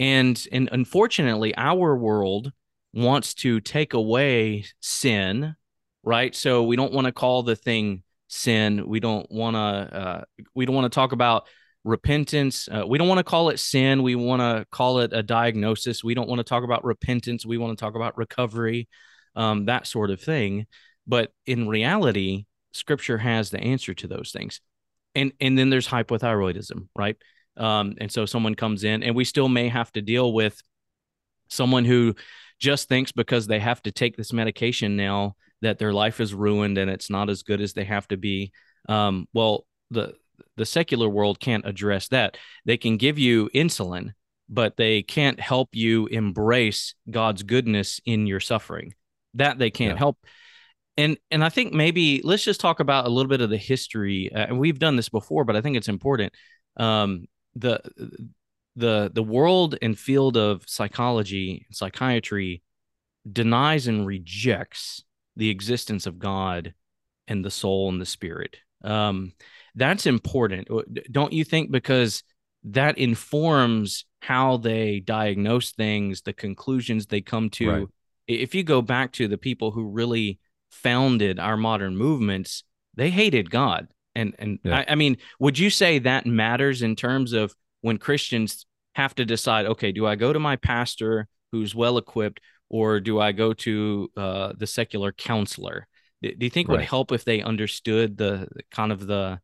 And 0.00 0.42
and 0.50 0.68
unfortunately, 0.72 1.54
our 1.56 1.96
world 1.96 2.52
wants 2.92 3.34
to 3.34 3.60
take 3.60 3.94
away 3.94 4.64
sin, 4.80 5.54
right? 6.02 6.34
So 6.34 6.64
we 6.64 6.76
don't 6.76 6.92
want 6.92 7.06
to 7.06 7.12
call 7.12 7.42
the 7.42 7.56
thing 7.56 8.02
sin. 8.28 8.86
We 8.86 8.98
don't 8.98 9.30
want 9.30 9.54
to 9.54 9.60
uh, 9.60 10.24
we 10.54 10.66
don't 10.66 10.74
want 10.74 10.90
to 10.90 10.94
talk 10.94 11.12
about 11.12 11.46
repentance. 11.84 12.68
Uh, 12.70 12.84
we 12.86 12.98
don't 12.98 13.08
want 13.08 13.18
to 13.18 13.24
call 13.24 13.48
it 13.50 13.58
sin. 13.58 14.02
We 14.02 14.14
want 14.14 14.40
to 14.40 14.66
call 14.70 15.00
it 15.00 15.12
a 15.12 15.22
diagnosis. 15.22 16.04
We 16.04 16.14
don't 16.14 16.28
want 16.28 16.38
to 16.38 16.44
talk 16.44 16.64
about 16.64 16.84
repentance. 16.84 17.44
We 17.44 17.58
want 17.58 17.76
to 17.76 17.82
talk 17.82 17.94
about 17.94 18.16
recovery, 18.16 18.88
um, 19.34 19.66
that 19.66 19.86
sort 19.86 20.10
of 20.10 20.20
thing. 20.20 20.66
But 21.06 21.32
in 21.46 21.68
reality, 21.68 22.46
Scripture 22.72 23.18
has 23.18 23.50
the 23.50 23.60
answer 23.60 23.94
to 23.94 24.06
those 24.06 24.30
things. 24.30 24.60
And 25.14 25.32
and 25.40 25.58
then 25.58 25.68
there's 25.70 25.88
hypothyroidism, 25.88 26.88
right? 26.96 27.16
Um, 27.56 27.96
and 28.00 28.10
so 28.10 28.24
someone 28.24 28.54
comes 28.54 28.84
in, 28.84 29.02
and 29.02 29.14
we 29.14 29.24
still 29.24 29.48
may 29.48 29.68
have 29.68 29.92
to 29.92 30.00
deal 30.00 30.32
with 30.32 30.60
someone 31.48 31.84
who 31.84 32.14
just 32.58 32.88
thinks 32.88 33.12
because 33.12 33.46
they 33.46 33.58
have 33.58 33.82
to 33.82 33.92
take 33.92 34.16
this 34.16 34.32
medication 34.32 34.96
now 34.96 35.34
that 35.60 35.78
their 35.78 35.92
life 35.92 36.20
is 36.20 36.32
ruined 36.32 36.78
and 36.78 36.90
it's 36.90 37.10
not 37.10 37.28
as 37.28 37.42
good 37.42 37.60
as 37.60 37.72
they 37.72 37.84
have 37.84 38.08
to 38.08 38.16
be. 38.16 38.52
Um, 38.88 39.28
well, 39.34 39.66
the 39.90 40.14
the 40.56 40.66
secular 40.66 41.08
world 41.08 41.40
can't 41.40 41.66
address 41.66 42.08
that. 42.08 42.36
They 42.64 42.76
can 42.76 42.96
give 42.96 43.18
you 43.18 43.48
insulin, 43.54 44.12
but 44.48 44.76
they 44.76 45.02
can't 45.02 45.40
help 45.40 45.70
you 45.72 46.06
embrace 46.06 46.94
God's 47.10 47.42
goodness 47.42 48.00
in 48.04 48.26
your 48.26 48.40
suffering. 48.40 48.94
That 49.34 49.58
they 49.58 49.70
can't 49.70 49.94
Yeah. 49.94 49.98
help. 49.98 50.18
And 50.98 51.16
and 51.30 51.42
I 51.42 51.48
think 51.48 51.72
maybe 51.72 52.20
let's 52.22 52.44
just 52.44 52.60
talk 52.60 52.80
about 52.80 53.06
a 53.06 53.08
little 53.08 53.30
bit 53.30 53.40
of 53.40 53.48
the 53.48 53.56
history. 53.56 54.30
Uh, 54.30 54.46
and 54.48 54.58
we've 54.58 54.78
done 54.78 54.96
this 54.96 55.08
before, 55.08 55.44
but 55.44 55.56
I 55.56 55.62
think 55.62 55.76
it's 55.76 55.88
important. 55.88 56.34
Um, 56.76 57.26
the 57.54 57.80
the 58.76 59.10
the 59.12 59.22
world 59.22 59.76
and 59.80 59.98
field 59.98 60.36
of 60.36 60.64
psychology, 60.66 61.66
psychiatry 61.70 62.62
denies 63.30 63.86
and 63.86 64.06
rejects 64.06 65.04
the 65.36 65.48
existence 65.48 66.06
of 66.06 66.18
God 66.18 66.74
and 67.26 67.44
the 67.44 67.50
soul 67.50 67.88
and 67.88 68.00
the 68.00 68.06
spirit. 68.06 68.58
Um, 68.82 69.32
that's 69.74 70.06
important, 70.06 70.68
don't 71.10 71.32
you 71.32 71.44
think? 71.44 71.70
Because 71.70 72.22
that 72.64 72.98
informs 72.98 74.04
how 74.20 74.56
they 74.56 75.00
diagnose 75.00 75.72
things, 75.72 76.22
the 76.22 76.32
conclusions 76.32 77.06
they 77.06 77.20
come 77.20 77.50
to. 77.50 77.70
Right. 77.70 77.86
If 78.28 78.54
you 78.54 78.62
go 78.62 78.82
back 78.82 79.12
to 79.12 79.26
the 79.26 79.38
people 79.38 79.72
who 79.72 79.88
really 79.88 80.38
founded 80.70 81.38
our 81.38 81.56
modern 81.56 81.96
movements, 81.96 82.64
they 82.94 83.10
hated 83.10 83.50
God. 83.50 83.88
And 84.14 84.34
and 84.38 84.58
Yeah. 84.62 84.78
I, 84.78 84.92
I 84.92 84.94
mean, 84.94 85.16
would 85.40 85.58
you 85.58 85.70
say 85.70 85.98
that 86.00 86.26
matters 86.26 86.82
in 86.82 86.96
terms 86.96 87.32
of 87.32 87.54
when 87.80 87.98
Christians 87.98 88.66
have 88.94 89.14
to 89.16 89.24
decide, 89.24 89.66
okay, 89.66 89.90
do 89.90 90.06
I 90.06 90.16
go 90.16 90.32
to 90.32 90.38
my 90.38 90.56
pastor 90.56 91.28
who's 91.50 91.74
well 91.74 91.98
equipped, 91.98 92.40
or 92.68 93.00
do 93.00 93.20
I 93.20 93.32
go 93.32 93.52
to 93.54 94.10
uh, 94.16 94.52
the 94.56 94.66
secular 94.66 95.12
counselor? 95.12 95.86
Do, 96.22 96.32
you 96.38 96.50
think 96.50 96.68
it 96.68 96.72
would 96.72 96.82
help 96.82 97.10
if 97.10 97.24
they 97.24 97.42
understood 97.42 98.16
the 98.16 98.48
kind 98.70 98.92
of 98.92 99.06
the 99.06 99.40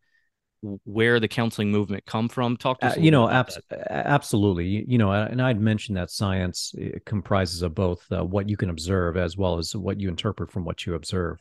where 0.84 1.20
the 1.20 1.28
counseling 1.28 1.70
movement 1.70 2.04
come 2.06 2.28
from? 2.28 2.56
Talk 2.56 2.80
to 2.80 2.86
us. 2.86 2.96
Uh, 2.96 3.00
you 3.00 3.10
know, 3.10 3.28
abs- 3.28 3.58
absolutely. 3.90 4.66
You, 4.66 4.84
you 4.88 4.98
know, 4.98 5.12
and 5.12 5.40
I'd 5.40 5.60
mentioned 5.60 5.96
that 5.96 6.10
science 6.10 6.74
uh, 6.80 6.98
comprises 7.06 7.62
of 7.62 7.74
both 7.74 8.04
uh, 8.10 8.24
what 8.24 8.48
you 8.48 8.56
can 8.56 8.70
observe 8.70 9.16
as 9.16 9.36
well 9.36 9.58
as 9.58 9.74
what 9.74 10.00
you 10.00 10.08
interpret 10.08 10.50
from 10.50 10.64
what 10.64 10.86
you 10.86 10.94
observe, 10.94 11.38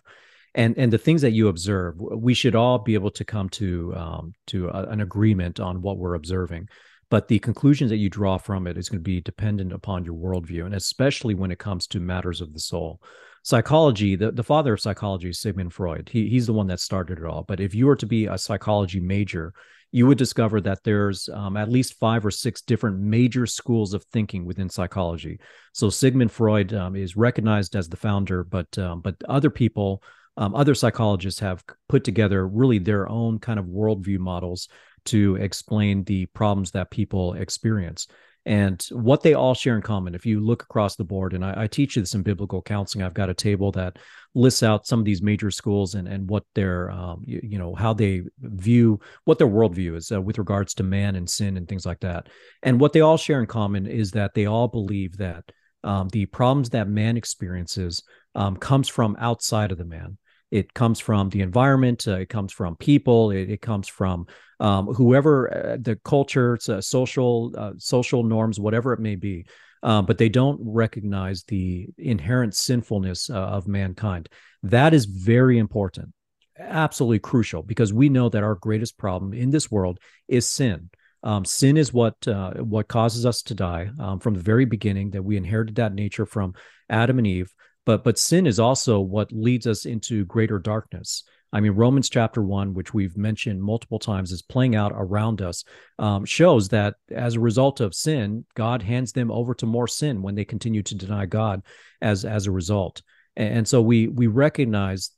and 0.56 0.78
and 0.78 0.92
the 0.92 0.98
things 0.98 1.22
that 1.22 1.32
you 1.32 1.48
observe. 1.48 1.96
We 1.98 2.34
should 2.34 2.56
all 2.56 2.80
be 2.80 2.94
able 2.94 3.12
to 3.12 3.26
come 3.26 3.50
to 3.50 3.94
um, 3.96 4.34
to 4.48 4.70
a, 4.70 4.84
an 4.90 5.02
agreement 5.02 5.60
on 5.60 5.82
what 5.82 5.98
we're 5.98 6.16
observing, 6.16 6.68
but 7.10 7.28
the 7.28 7.40
conclusions 7.40 7.90
that 7.90 7.98
you 7.98 8.10
draw 8.10 8.38
from 8.38 8.68
it 8.68 8.78
is 8.78 8.90
going 8.90 9.00
to 9.00 9.04
be 9.04 9.22
dependent 9.22 9.74
upon 9.74 10.06
your 10.06 10.16
worldview, 10.16 10.66
and 10.66 10.76
especially 10.76 11.34
when 11.34 11.52
it 11.52 11.60
comes 11.60 11.88
to 11.88 12.00
matters 12.00 12.42
of 12.42 12.54
the 12.54 12.60
soul. 12.60 13.02
Psychology, 13.48 14.18
the, 14.18 14.30
the 14.30 14.44
father 14.44 14.74
of 14.74 14.82
psychology 14.82 15.30
is 15.30 15.40
Sigmund 15.40 15.72
Freud. 15.72 16.10
He, 16.12 16.28
he's 16.28 16.48
the 16.48 16.52
one 16.52 16.68
that 16.68 16.82
started 16.82 17.20
it 17.20 17.24
all. 17.24 17.46
But 17.48 17.62
if 17.62 17.74
you 17.74 17.86
were 17.86 17.96
to 17.96 18.06
be 18.06 18.26
a 18.26 18.38
psychology 18.38 19.00
major, 19.00 19.54
you 19.90 20.06
would 20.06 20.18
discover 20.18 20.60
that 20.60 20.84
there's 20.84 21.30
um, 21.30 21.56
at 21.56 21.72
least 21.72 21.98
five 21.98 22.26
or 22.26 22.30
six 22.30 22.62
different 22.62 23.00
major 23.00 23.46
schools 23.46 23.94
of 23.94 24.04
thinking 24.12 24.44
within 24.44 24.68
psychology. 24.68 25.40
So 25.72 25.90
Sigmund 25.90 26.34
Freud 26.34 26.74
um, 26.74 26.98
is 26.98 27.16
recognized 27.16 27.78
as 27.78 27.88
the 27.88 27.96
founder, 27.96 28.44
but 28.44 28.78
um, 28.78 29.00
but 29.00 29.16
other 29.30 29.50
people, 29.50 30.04
um, 30.36 30.54
other 30.54 30.76
psychologists 30.76 31.40
have 31.40 31.64
put 31.88 32.04
together 32.04 32.46
really 32.46 32.80
their 32.80 33.08
own 33.08 33.40
kind 33.40 33.60
of 33.60 33.66
worldview 33.68 34.20
models 34.20 34.68
to 35.06 35.38
explain 35.38 36.04
the 36.04 36.26
problems 36.26 36.72
that 36.72 36.92
people 36.92 37.32
experience. 37.32 38.08
And 38.48 38.82
what 38.92 39.24
they 39.24 39.34
all 39.34 39.54
share 39.54 39.76
in 39.76 39.82
common, 39.82 40.16
if 40.16 40.26
you 40.26 40.40
look 40.40 40.64
across 40.64 40.96
the 40.96 41.04
board, 41.04 41.34
and 41.34 41.44
I, 41.44 41.64
I 41.64 41.68
teach 41.68 41.96
this 41.96 42.14
in 42.14 42.24
biblical 42.24 42.62
counseling, 42.62 43.04
I've 43.04 43.14
got 43.14 43.30
a 43.30 43.34
table 43.34 43.74
that 43.74 43.98
lists 44.36 44.64
out 44.64 44.88
some 44.88 45.00
of 45.00 45.06
these 45.06 45.22
major 45.22 45.52
schools 45.52 45.96
and 45.96 46.08
and 46.08 46.30
what 46.30 46.46
their 46.56 46.90
um, 46.90 47.24
you, 47.26 47.42
you 47.44 47.60
know 47.60 47.76
how 47.76 47.92
they 47.92 48.22
view 48.40 49.02
what 49.26 49.38
their 49.38 49.50
worldview 49.50 49.98
is 49.98 50.14
uh, 50.14 50.22
with 50.22 50.38
regards 50.38 50.74
to 50.76 50.84
man 50.84 51.18
and 51.18 51.30
sin 51.30 51.58
and 51.58 51.68
things 51.68 51.86
like 51.86 52.00
that. 52.00 52.30
And 52.64 52.80
what 52.80 52.94
they 52.94 53.02
all 53.02 53.18
share 53.18 53.42
in 53.42 53.48
common 53.48 53.86
is 53.86 54.12
that 54.12 54.34
they 54.34 54.46
all 54.46 54.70
believe 54.70 55.18
that 55.18 55.44
um, 55.84 56.08
the 56.14 56.26
problems 56.28 56.70
that 56.70 56.88
man 56.88 57.18
experiences 57.18 58.02
um, 58.34 58.56
comes 58.56 58.88
from 58.88 59.18
outside 59.20 59.74
of 59.74 59.78
the 59.78 59.84
man. 59.84 60.18
It 60.52 60.74
comes 60.74 61.00
from 61.00 61.30
the 61.30 61.42
environment. 61.42 62.08
Uh, 62.08 62.18
it 62.20 62.30
comes 62.30 62.54
from 62.54 62.76
people. 62.76 63.32
It, 63.32 63.50
it 63.50 63.62
comes 63.62 63.88
from 63.88 64.28
um, 64.60 64.88
whoever 64.88 65.54
uh, 65.54 65.78
the 65.80 65.98
culture, 65.98 66.58
uh, 66.70 66.82
social 66.82 67.74
social 67.78 68.24
norms, 68.24 68.60
whatever 68.60 68.94
it 68.94 69.00
may 69.00 69.16
be. 69.16 69.46
Um, 69.84 70.08
but 70.08 70.18
they 70.18 70.30
don't 70.30 70.60
recognize 70.64 71.44
the 71.44 71.88
inherent 71.98 72.56
sinfulness 72.56 73.30
uh, 73.30 73.36
of 73.36 73.67
mankind. 73.67 74.28
That 74.63 74.94
is 74.94 75.06
very 75.06 75.60
important, 75.60 76.13
absolutely 76.58 77.19
crucial, 77.19 77.62
because 77.62 77.94
we 77.94 78.10
know 78.10 78.28
that 78.30 78.44
our 78.44 78.56
greatest 78.56 78.98
problem 78.98 79.34
in 79.34 79.52
this 79.52 79.69
world 79.69 80.00
is 80.28 80.50
sin. 80.50 80.90
Um, 81.21 81.46
sin 81.46 81.78
is 81.78 81.94
what 81.94 82.28
uh, 82.28 82.54
what 82.54 82.88
causes 82.88 83.26
us 83.26 83.44
to 83.44 83.54
die 83.56 83.90
um, 84.00 84.19
from 84.19 84.34
the 84.34 84.40
very 84.40 84.65
beginning. 84.65 85.12
That 85.12 85.24
we 85.24 85.38
inherited 85.38 85.76
that 85.76 85.94
nature 85.94 86.26
from 86.26 86.56
Adam 86.90 87.19
and 87.19 87.28
Eve. 87.28 87.54
But 87.88 88.04
but 88.04 88.19
sin 88.19 88.46
is 88.46 88.60
also 88.60 89.00
what 89.00 89.31
leads 89.31 89.65
us 89.65 89.85
into 89.85 90.25
greater 90.25 90.60
darkness. 90.60 91.23
I 91.54 91.62
mean, 91.62 91.71
Romans 91.71 92.10
chapter 92.10 92.44
one, 92.44 92.73
which 92.73 92.94
we've 92.94 93.15
mentioned 93.15 93.63
multiple 93.63 93.98
times, 93.98 94.33
is 94.33 94.42
playing 94.42 94.75
out 94.75 94.92
around 94.94 95.42
us, 95.42 95.63
um, 95.98 96.25
shows 96.25 96.67
that 96.69 96.96
as 97.10 97.35
a 97.35 97.40
result 97.40 97.79
of 97.79 97.96
sin, 97.96 98.44
God 98.56 98.83
hands 98.83 99.13
them 99.13 99.31
over 99.31 99.54
to 99.56 99.65
more 99.65 99.88
sin 99.88 100.21
when 100.21 100.35
they 100.35 100.44
continue 100.44 100.83
to 100.83 100.96
deny 100.96 101.25
God 101.25 101.63
as 102.02 102.25
as 102.25 102.46
a 102.46 102.52
result. 102.52 103.02
And, 103.38 103.60
and 103.60 103.67
so 103.67 103.81
we 103.81 104.10
we 104.10 104.27
recognize 104.27 105.12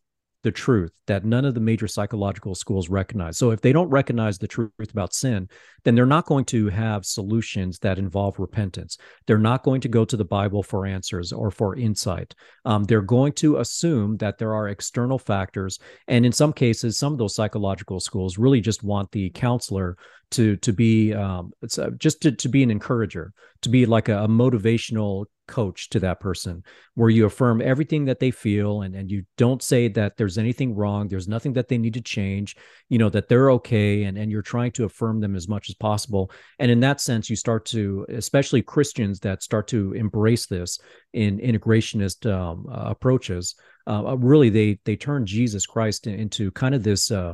the 0.43 0.51
truth 0.51 0.91
that 1.07 1.25
none 1.25 1.43
of 1.43 1.53
the 1.53 1.59
major 1.59 1.87
psychological 1.87 2.55
schools 2.55 2.89
recognize. 2.89 3.37
So 3.37 3.51
if 3.51 3.61
they 3.61 3.73
don't 3.73 3.89
recognize 3.89 4.37
the 4.37 4.47
truth 4.47 4.71
about 4.79 5.13
sin, 5.13 5.49
then 5.83 5.95
they're 5.95 6.05
not 6.05 6.25
going 6.25 6.45
to 6.45 6.69
have 6.69 7.05
solutions 7.05 7.79
that 7.79 7.99
involve 7.99 8.39
repentance. 8.39 8.97
They're 9.27 9.37
not 9.37 9.63
going 9.63 9.81
to 9.81 9.89
go 9.89 10.05
to 10.05 10.15
the 10.15 10.25
Bible 10.25 10.63
for 10.63 10.85
answers 10.85 11.33
or 11.33 11.51
for 11.51 11.75
insight. 11.75 12.35
Um, 12.63 12.85
they're 12.85 13.01
going 13.01 13.33
to 13.33 13.57
assume 13.57 14.17
that 14.17 14.37
there 14.37 14.53
are 14.53 14.69
external 14.69 15.19
factors, 15.19 15.79
and 16.07 16.25
in 16.25 16.31
some 16.31 16.53
cases, 16.53 16.97
some 16.97 17.13
of 17.13 17.19
those 17.19 17.35
psychological 17.35 17.99
schools 17.99 18.37
really 18.37 18.61
just 18.61 18.83
want 18.83 19.11
the 19.11 19.29
counselor 19.31 19.97
to 20.31 20.55
to 20.57 20.73
be 20.73 21.13
um, 21.13 21.51
it's 21.61 21.77
uh, 21.77 21.89
just 21.97 22.21
to, 22.21 22.31
to 22.31 22.49
be 22.49 22.63
an 22.63 22.71
encourager, 22.71 23.33
to 23.61 23.69
be 23.69 23.85
like 23.85 24.09
a, 24.09 24.23
a 24.23 24.27
motivational 24.27 25.25
coach 25.49 25.89
to 25.89 25.99
that 25.99 26.19
person 26.19 26.63
where 26.93 27.09
you 27.09 27.25
affirm 27.25 27.59
everything 27.59 28.05
that 28.05 28.19
they 28.19 28.29
feel 28.29 28.83
and, 28.83 28.95
and 28.95 29.09
you 29.09 29.23
don't 29.35 29.63
say 29.63 29.87
that 29.87 30.15
there's 30.15 30.37
anything 30.37 30.75
wrong 30.75 31.07
there's 31.07 31.27
nothing 31.27 31.53
that 31.53 31.67
they 31.67 31.77
need 31.77 31.95
to 31.95 32.01
change 32.01 32.55
you 32.87 32.99
know 32.99 33.09
that 33.09 33.27
they're 33.27 33.49
okay 33.49 34.03
and, 34.03 34.15
and 34.15 34.31
you're 34.31 34.43
trying 34.43 34.71
to 34.71 34.85
affirm 34.85 35.19
them 35.19 35.35
as 35.35 35.47
much 35.47 35.67
as 35.67 35.75
possible. 35.75 36.31
And 36.59 36.69
in 36.69 36.79
that 36.81 37.01
sense 37.01 37.29
you 37.29 37.35
start 37.35 37.65
to 37.65 38.05
especially 38.09 38.61
christians 38.61 39.19
that 39.21 39.41
start 39.41 39.67
to 39.69 39.93
embrace 39.93 40.45
this 40.45 40.79
in 41.13 41.39
integrationist 41.39 42.31
um, 42.31 42.67
uh, 42.71 42.91
approaches 42.91 43.55
uh, 43.87 44.15
really 44.17 44.49
they 44.49 44.79
they 44.85 44.95
turn 44.95 45.25
jesus 45.25 45.65
christ 45.65 46.05
into 46.05 46.51
kind 46.51 46.75
of 46.75 46.83
this 46.83 47.09
uh, 47.09 47.33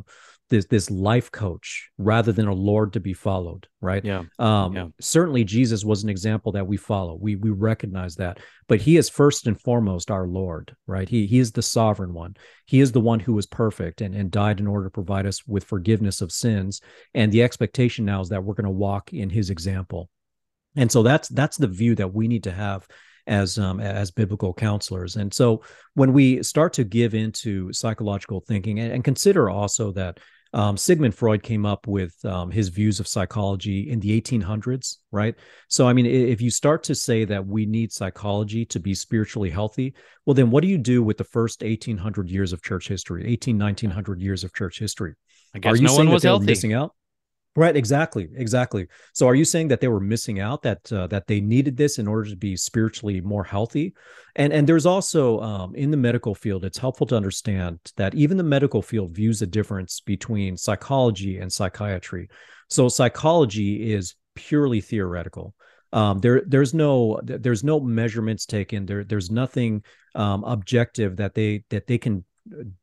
this 0.49 0.65
this 0.65 0.91
life 0.91 1.31
coach 1.31 1.89
rather 1.97 2.31
than 2.31 2.47
a 2.47 2.53
lord 2.53 2.93
to 2.93 2.99
be 2.99 3.13
followed 3.13 3.67
right? 3.81 4.03
Yeah. 4.05 4.23
Um 4.39 4.75
yeah. 4.75 4.87
certainly 4.99 5.43
jesus 5.43 5.83
was 5.83 6.03
an 6.03 6.09
example 6.09 6.51
that 6.53 6.67
we 6.67 6.77
follow. 6.77 7.17
We 7.19 7.35
we 7.35 7.49
recognize 7.49 8.15
that. 8.15 8.39
But 8.67 8.81
he 8.81 8.97
is 8.97 9.09
first 9.09 9.47
and 9.47 9.59
foremost 9.59 10.11
our 10.11 10.27
lord 10.27 10.75
right? 10.87 11.09
He 11.09 11.25
he 11.25 11.39
is 11.39 11.51
the 11.51 11.61
sovereign 11.61 12.13
one. 12.13 12.35
He 12.65 12.79
is 12.79 12.91
the 12.91 13.01
one 13.01 13.19
who 13.19 13.33
was 13.33 13.45
perfect 13.45 14.01
and 14.01 14.15
and 14.15 14.31
died 14.31 14.59
in 14.59 14.67
order 14.67 14.85
to 14.85 14.91
provide 14.91 15.25
us 15.25 15.45
with 15.47 15.63
forgiveness 15.63 16.21
of 16.21 16.31
sins. 16.31 16.81
And 17.13 17.31
the 17.31 17.43
expectation 17.43 18.05
now 18.05 18.21
is 18.21 18.29
that 18.29 18.43
we're 18.43 18.55
going 18.55 18.65
to 18.65 18.71
walk 18.71 19.13
in 19.13 19.29
his 19.29 19.49
example. 19.49 20.09
And 20.75 20.91
so 20.91 21.03
that's 21.03 21.29
that's 21.29 21.57
the 21.57 21.67
view 21.67 21.95
that 21.95 22.13
we 22.13 22.27
need 22.27 22.43
to 22.43 22.51
have 22.51 22.87
as 23.27 23.57
um, 23.57 23.79
as 23.79 24.11
biblical 24.11 24.53
counselors. 24.53 25.15
And 25.15 25.33
so 25.33 25.63
when 25.93 26.13
we 26.13 26.43
start 26.43 26.73
to 26.73 26.83
give 26.83 27.13
into 27.13 27.71
psychological 27.73 28.41
thinking 28.41 28.79
and, 28.79 28.91
and 28.91 29.03
consider 29.03 29.49
also 29.49 29.91
that 29.93 30.19
um, 30.53 30.77
Sigmund 30.77 31.13
Freud 31.13 31.43
came 31.43 31.65
up 31.65 31.85
with 31.87 32.13
um, 32.23 32.49
his 32.49 32.69
views 32.69 32.99
of 32.99 33.07
psychology 33.07 33.89
in 33.89 33.99
the 33.99 34.21
1800s, 34.21 34.97
right? 35.11 35.35
So, 35.67 35.87
I 35.87 35.93
mean, 35.93 36.05
if 36.05 36.41
you 36.41 36.49
start 36.49 36.83
to 36.83 36.95
say 36.95 37.25
that 37.25 37.45
we 37.45 37.65
need 37.65 37.91
psychology 37.91 38.65
to 38.67 38.79
be 38.79 38.93
spiritually 38.93 39.49
healthy, 39.49 39.93
well, 40.25 40.33
then 40.33 40.51
what 40.51 40.61
do 40.61 40.69
you 40.69 40.77
do 40.77 41.03
with 41.03 41.17
the 41.17 41.23
first 41.25 41.61
1800 41.61 42.29
years 42.29 42.53
of 42.53 42.61
church 42.61 42.87
history, 42.87 43.25
18, 43.27 43.57
1900 43.57 44.21
years 44.21 44.43
of 44.43 44.53
church 44.53 44.79
history? 44.79 45.15
I 45.53 45.59
guess 45.59 45.73
Are 45.73 45.75
you 45.75 45.83
no 45.83 45.89
saying 45.89 46.07
one 46.07 46.13
was 46.13 46.23
that 46.23 46.29
healthy. 46.29 46.45
missing 46.45 46.73
out? 46.73 46.95
Right, 47.58 47.78
exactly, 47.78 48.28
exactly. 48.36 48.88
So, 49.14 49.28
are 49.28 49.36
you 49.36 49.45
saying 49.45 49.70
that 49.70 49.80
they 49.80 49.88
were 49.88 50.01
missing 50.01 50.41
out 50.41 50.62
that 50.64 50.91
uh, 50.91 51.08
that 51.08 51.28
they 51.28 51.39
needed 51.39 51.78
this 51.78 51.99
in 51.99 52.08
order 52.08 52.30
to 52.30 52.36
be 52.36 52.58
spiritually 52.58 53.22
more 53.22 53.45
healthy? 53.45 53.93
And 54.36 54.51
and 54.51 54.68
there's 54.68 54.86
also 54.86 55.39
um, 55.39 55.74
in 55.74 55.89
the 55.89 55.95
medical 55.97 56.36
field, 56.36 56.66
it's 56.66 56.78
helpful 56.78 57.08
to 57.08 57.16
understand 57.16 57.80
that 57.95 58.14
even 58.14 58.36
the 58.36 58.43
medical 58.43 58.82
field 58.82 59.16
views 59.16 59.41
a 59.41 59.47
difference 59.47 60.01
between 60.01 60.58
psychology 60.58 61.38
and 61.38 61.51
psychiatry. 61.51 62.28
So, 62.70 62.89
psychology 62.89 63.93
is 63.93 64.16
purely 64.36 64.82
theoretical. 64.82 65.53
Um, 65.93 66.20
there 66.20 66.41
there's 66.45 66.74
no 66.74 67.22
there's 67.24 67.64
no 67.64 67.80
measurements 67.80 68.45
taken. 68.45 68.86
There 68.86 69.06
there's 69.06 69.32
nothing 69.32 69.84
um, 70.14 70.43
objective 70.43 71.16
that 71.18 71.36
they 71.36 71.64
that 71.70 71.88
they 71.88 71.99
can 71.99 72.26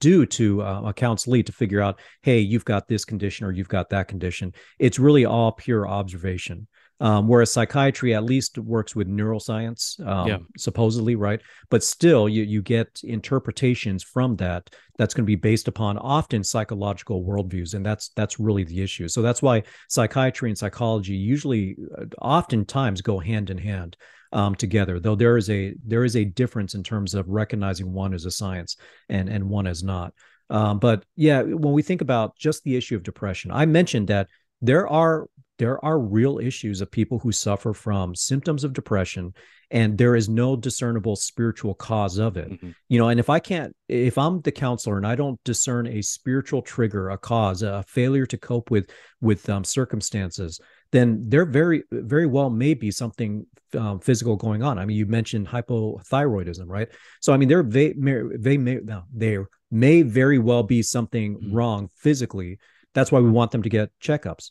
do 0.01 0.27
to 0.27 0.63
uh, 0.63 0.83
a 0.87 0.95
counselee 0.95 1.45
to 1.47 1.53
figure 1.53 1.81
out, 1.81 2.01
hey, 2.23 2.39
you've 2.39 2.65
got 2.65 2.89
this 2.89 3.05
condition 3.05 3.47
or 3.47 3.53
you've 3.53 3.69
got 3.69 3.91
that 3.91 4.09
condition. 4.09 4.53
It's 4.79 4.99
really 4.99 5.25
all 5.25 5.53
pure 5.53 5.89
observation. 5.89 6.67
Um, 7.01 7.27
whereas 7.27 7.51
psychiatry 7.51 8.15
at 8.15 8.23
least 8.23 8.59
works 8.59 8.95
with 8.95 9.09
neuroscience, 9.09 9.99
um, 10.07 10.29
Yeah. 10.29 10.39
supposedly, 10.57 11.17
right? 11.17 11.41
But 11.69 11.83
still, 11.83 12.29
you 12.29 12.45
you 12.45 12.63
get 12.63 13.01
interpretations 13.03 14.05
from 14.05 14.37
that 14.37 14.71
that's 14.99 15.13
going 15.13 15.25
to 15.25 15.27
be 15.27 15.35
based 15.35 15.67
upon 15.67 15.99
often 15.99 16.45
psychological 16.45 17.25
worldviews, 17.25 17.75
and 17.75 17.85
that's 17.85 18.11
that's 18.15 18.39
really 18.39 18.63
the 18.63 18.83
issue. 18.83 19.09
So 19.09 19.21
that's 19.21 19.43
why 19.43 19.65
psychiatry 19.89 20.49
and 20.51 20.57
psychology 20.57 21.15
usually, 21.15 21.77
uh, 21.99 22.05
oftentimes, 22.21 23.01
go 23.01 23.19
hand 23.19 23.51
in 23.51 23.59
hand 23.59 23.97
um, 24.33 24.55
together. 24.55 24.99
Though 25.01 25.15
there 25.15 25.37
is 25.37 25.49
a 25.51 25.75
there 25.87 26.05
is 26.05 26.17
a 26.17 26.25
difference 26.25 26.75
in 26.75 26.83
terms 26.83 27.15
of 27.15 27.29
recognizing 27.29 27.93
one 27.93 28.15
as 28.15 28.25
a 28.25 28.31
science 28.31 28.77
and 29.09 29.29
and 29.29 29.49
one 29.49 29.67
as 29.67 29.83
not. 29.83 30.13
Um, 30.51 30.79
but 30.79 31.05
yeah, 31.17 31.43
when 31.43 31.73
we 31.73 31.83
think 31.83 32.01
about 32.01 32.37
just 32.37 32.63
the 32.65 32.77
issue 32.77 32.97
of 32.97 33.03
depression, 33.03 33.51
I 33.51 33.67
mentioned 33.67 34.09
that 34.09 34.29
there 34.61 34.87
are 34.89 35.27
there 35.59 35.83
are 35.85 35.99
real 35.99 36.39
issues 36.39 36.81
of 36.81 36.91
people 36.91 37.19
who 37.19 37.31
suffer 37.31 37.73
from 37.73 38.15
symptoms 38.15 38.65
of 38.65 38.73
depression 38.73 39.33
and 39.71 39.97
there 39.97 40.17
is 40.17 40.29
no 40.29 40.57
discernible 40.57 41.15
spiritual 41.15 41.75
cause 41.75 42.19
of 42.19 42.37
it 42.37 42.51
Mhm. 42.51 42.75
you 42.89 42.99
know 42.99 43.09
and 43.09 43.21
if 43.21 43.29
i 43.31 43.39
can't 43.39 43.77
if 43.89 44.17
i'm 44.19 44.41
the 44.41 44.51
counselor 44.51 44.97
and 44.97 45.07
i 45.07 45.15
don't 45.15 45.39
discern 45.45 45.87
a 45.87 46.03
spiritual 46.03 46.63
trigger 46.63 47.11
a 47.11 47.19
cause 47.19 47.63
a 47.63 47.85
failure 47.87 48.27
to 48.27 48.39
cope 48.39 48.71
with 48.71 48.91
with 49.21 49.49
um, 49.49 49.63
circumstances 49.63 50.59
then 50.93 51.25
there 51.29 51.45
very 51.45 51.83
very 51.91 52.27
well 52.27 52.51
may 52.51 52.75
be 52.75 52.91
something 52.91 53.47
um, 53.77 53.99
physical 54.01 54.37
going 54.37 54.63
on. 54.63 54.79
I 54.79 54.85
mean 54.85 54.97
you 54.97 55.07
mentioned 55.07 55.49
hypothyroidism 55.49 56.65
right? 56.69 56.89
So 57.21 57.33
i 57.33 57.37
mean 57.37 57.49
there 57.49 57.63
may, 57.63 57.95
they 58.39 58.57
may 58.59 58.77
no, 58.77 59.03
there 59.13 59.49
may 59.71 60.03
very 60.03 60.39
well 60.39 60.63
be 60.63 60.83
something 60.83 61.39
Mhm. 61.39 61.53
wrong 61.53 61.89
physically. 61.97 62.59
That's 62.95 63.11
why 63.11 63.21
we 63.21 63.31
want 63.31 63.51
them 63.53 63.63
to 63.63 63.71
get 63.71 63.91
checkups. 64.01 64.51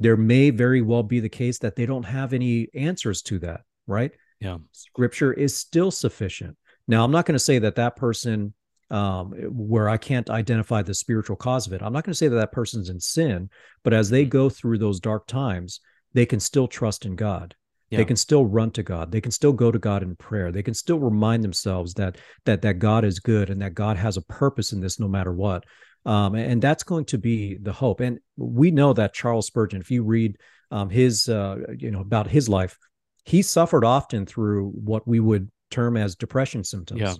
There 0.00 0.16
may 0.16 0.50
very 0.50 0.82
well 0.82 1.04
be 1.04 1.20
the 1.20 1.28
case 1.28 1.58
that 1.60 1.76
they 1.76 1.86
don't 1.86 2.02
have 2.04 2.32
any 2.32 2.68
answers 2.74 3.22
to 3.22 3.38
that 3.40 3.60
right? 3.86 4.12
Yeah. 4.40 4.58
scripture 4.72 5.32
is 5.32 5.56
still 5.56 5.90
sufficient. 5.90 6.56
Now 6.88 7.04
i'm 7.04 7.12
not 7.12 7.24
going 7.26 7.38
to 7.38 7.44
say 7.50 7.58
that 7.60 7.76
that 7.76 7.94
person 7.96 8.52
um, 8.90 9.32
where 9.50 9.88
i 9.88 9.96
can't 9.96 10.30
identify 10.30 10.82
the 10.82 10.94
spiritual 10.94 11.36
cause 11.36 11.66
of 11.66 11.72
it 11.72 11.82
i'm 11.82 11.92
not 11.92 12.04
going 12.04 12.12
to 12.12 12.16
say 12.18 12.28
that 12.28 12.36
that 12.36 12.52
person's 12.52 12.88
in 12.88 13.00
sin 13.00 13.48
but 13.82 13.92
as 13.92 14.10
they 14.10 14.24
Mhm. 14.24 14.30
go 14.30 14.48
through 14.48 14.78
those 14.78 15.00
dark 15.00 15.26
times 15.26 15.80
they 16.12 16.26
can 16.26 16.40
still 16.40 16.68
trust 16.68 17.04
in 17.04 17.16
god 17.16 17.54
Yeah. 17.90 17.98
they 17.98 18.04
can 18.04 18.16
still 18.16 18.46
run 18.46 18.70
to 18.72 18.82
god 18.82 19.10
they 19.12 19.20
can 19.20 19.32
still 19.32 19.52
go 19.52 19.70
to 19.72 19.78
god 19.78 20.02
in 20.02 20.14
prayer 20.16 20.52
they 20.52 20.62
can 20.62 20.74
still 20.74 20.98
remind 20.98 21.42
themselves 21.42 21.94
that 21.94 22.16
that 22.44 22.62
that 22.62 22.78
god 22.78 23.04
is 23.04 23.18
good 23.18 23.50
and 23.50 23.60
that 23.62 23.74
god 23.74 23.96
has 23.96 24.16
a 24.16 24.22
purpose 24.22 24.72
in 24.72 24.80
this 24.80 25.00
no 25.00 25.08
matter 25.08 25.32
what 25.32 25.64
um, 26.04 26.36
and 26.36 26.62
that's 26.62 26.84
going 26.84 27.04
to 27.06 27.18
be 27.18 27.56
the 27.60 27.72
hope. 27.72 27.98
And 27.98 28.20
we 28.36 28.70
know 28.70 28.92
that 28.92 29.12
Charles 29.12 29.48
Spurgeon, 29.48 29.80
if 29.80 29.90
you 29.90 30.04
read 30.04 30.36
um, 30.70 30.88
his, 30.88 31.28
uh, 31.28 31.56
you 31.76 31.90
know, 31.90 31.98
about 31.98 32.28
his 32.28 32.48
life, 32.48 32.78
he 33.24 33.42
suffered 33.42 33.84
often 33.84 34.24
through 34.24 34.68
what 34.70 35.04
we 35.08 35.18
would 35.18 35.50
term 35.72 35.96
as 35.96 36.14
depression 36.14 36.62
symptoms. 36.62 37.00
Yeah. 37.00 37.14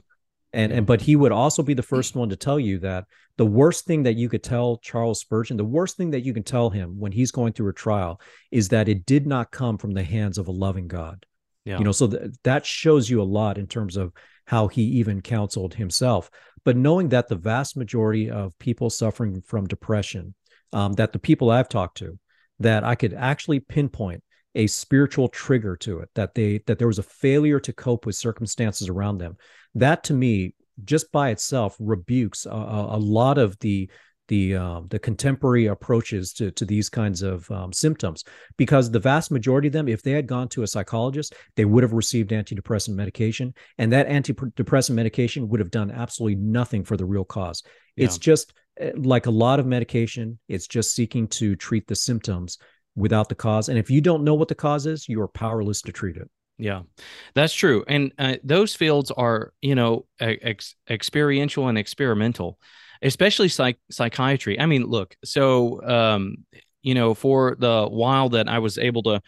And 0.56 0.72
and 0.72 0.86
but 0.86 1.00
he 1.02 1.14
would 1.14 1.32
also 1.32 1.62
be 1.62 1.74
the 1.74 1.82
first 1.82 2.16
one 2.16 2.30
to 2.30 2.36
tell 2.36 2.58
you 2.58 2.78
that 2.80 3.04
the 3.36 3.46
worst 3.46 3.84
thing 3.84 4.02
that 4.04 4.16
you 4.16 4.28
could 4.28 4.42
tell 4.42 4.78
Charles 4.78 5.20
Spurgeon, 5.20 5.56
the 5.58 5.64
worst 5.64 5.96
thing 5.98 6.10
that 6.12 6.22
you 6.24 6.32
can 6.32 6.42
tell 6.42 6.70
him 6.70 6.98
when 6.98 7.12
he's 7.12 7.30
going 7.30 7.52
through 7.52 7.68
a 7.68 7.74
trial, 7.74 8.20
is 8.50 8.68
that 8.70 8.88
it 8.88 9.04
did 9.06 9.26
not 9.26 9.50
come 9.52 9.76
from 9.78 9.92
the 9.92 10.02
hands 10.02 10.38
of 10.38 10.48
a 10.48 10.52
loving 10.52 10.88
God 10.88 11.26
Yeah. 11.66 11.78
you 11.78 11.84
know 11.84 11.92
so 11.92 12.06
th- 12.08 12.30
that 12.44 12.64
shows 12.64 13.10
you 13.10 13.20
a 13.20 13.32
lot 13.38 13.58
in 13.58 13.66
terms 13.66 13.96
of 13.96 14.12
how 14.46 14.68
he 14.68 14.82
even 15.00 15.20
counseled 15.20 15.74
himself 15.74 16.30
but 16.64 16.76
knowing 16.76 17.08
that 17.10 17.28
the 17.28 17.36
vast 17.36 17.76
majority 17.76 18.30
of 18.30 18.56
people 18.58 18.88
suffering 18.90 19.42
from 19.42 19.66
depression 19.66 20.34
um, 20.72 20.92
that 20.94 21.12
the 21.12 21.18
people 21.18 21.50
i've 21.50 21.68
talked 21.68 21.98
to 21.98 22.18
that 22.60 22.84
i 22.84 22.94
could 22.94 23.12
actually 23.14 23.60
pinpoint 23.60 24.22
a 24.56 24.66
spiritual 24.66 25.28
trigger 25.28 25.76
to 25.76 26.00
it 26.00 26.08
that 26.14 26.34
they 26.34 26.58
that 26.66 26.78
there 26.78 26.88
was 26.88 26.98
a 26.98 27.04
failure 27.04 27.60
to 27.60 27.72
cope 27.72 28.06
with 28.06 28.16
circumstances 28.16 28.88
around 28.88 29.18
them. 29.18 29.36
That 29.74 30.02
to 30.04 30.14
me 30.14 30.54
just 30.84 31.12
by 31.12 31.30
itself 31.30 31.76
rebukes 31.78 32.46
a, 32.46 32.50
a, 32.50 32.98
lot 32.98 33.38
of 33.38 33.58
the 33.60 33.90
the 34.28 34.56
um, 34.56 34.86
the 34.88 34.98
contemporary 34.98 35.66
approaches 35.66 36.32
to 36.34 36.50
to 36.52 36.64
these 36.64 36.88
kinds 36.88 37.20
of 37.20 37.48
um, 37.50 37.70
symptoms. 37.72 38.24
Because 38.56 38.90
the 38.90 38.98
vast 38.98 39.30
majority 39.30 39.68
of 39.68 39.72
them 39.72 39.88
if 39.88 40.02
they 40.02 40.12
had 40.12 40.26
gone 40.26 40.48
to 40.48 40.62
a 40.62 40.66
psychologist 40.66 41.34
they 41.56 41.66
would 41.66 41.82
have 41.82 41.92
received 41.92 42.30
antidepressant 42.30 42.94
medication 42.94 43.54
and 43.76 43.92
that 43.92 44.08
antidepressant 44.08 44.94
medication 44.94 45.48
would 45.48 45.60
have 45.60 45.70
done 45.70 45.90
absolutely 45.90 46.36
nothing 46.36 46.82
for 46.82 46.96
the 46.96 47.04
real 47.04 47.26
cause. 47.26 47.62
It's 47.94 48.18
just 48.18 48.54
eh, 48.80 48.92
like 48.96 49.26
a 49.26 49.30
lot 49.30 49.60
of 49.60 49.66
medication 49.66 50.38
it's 50.48 50.66
just 50.66 50.94
seeking 50.94 51.28
to 51.28 51.56
treat 51.56 51.86
the 51.86 51.94
symptoms 51.94 52.58
without 52.96 53.28
the 53.28 53.34
cause 53.34 53.68
and 53.68 53.78
if 53.78 53.90
you 53.90 54.00
don't 54.00 54.24
know 54.24 54.34
what 54.34 54.48
the 54.48 54.54
cause 54.54 54.86
is 54.86 55.08
you 55.08 55.20
are 55.20 55.28
powerless 55.28 55.82
to 55.82 55.92
treat 55.92 56.16
it 56.16 56.28
Yeah, 56.58 56.82
that's 57.34 57.52
true. 57.52 57.84
And 57.86 58.12
uh, 58.18 58.36
those 58.42 58.74
fields 58.74 59.10
are, 59.10 59.52
you 59.60 59.74
know, 59.74 60.06
ex- 60.18 60.74
experiential 60.88 61.68
and 61.68 61.76
experimental. 61.76 62.58
especially 63.02 63.48
psych- 63.48 63.80
psychiatry. 63.90 64.58
I 64.58 64.64
mean, 64.66 64.84
look, 64.84 65.16
so 65.22 65.82
um, 65.86 66.46
you 66.82 66.94
know, 66.94 67.12
for 67.14 67.56
the 67.58 67.86
while 67.90 68.30
that 68.30 68.48
I 68.48 68.58
was 68.58 68.78
able 68.78 69.02
to, 69.02 69.20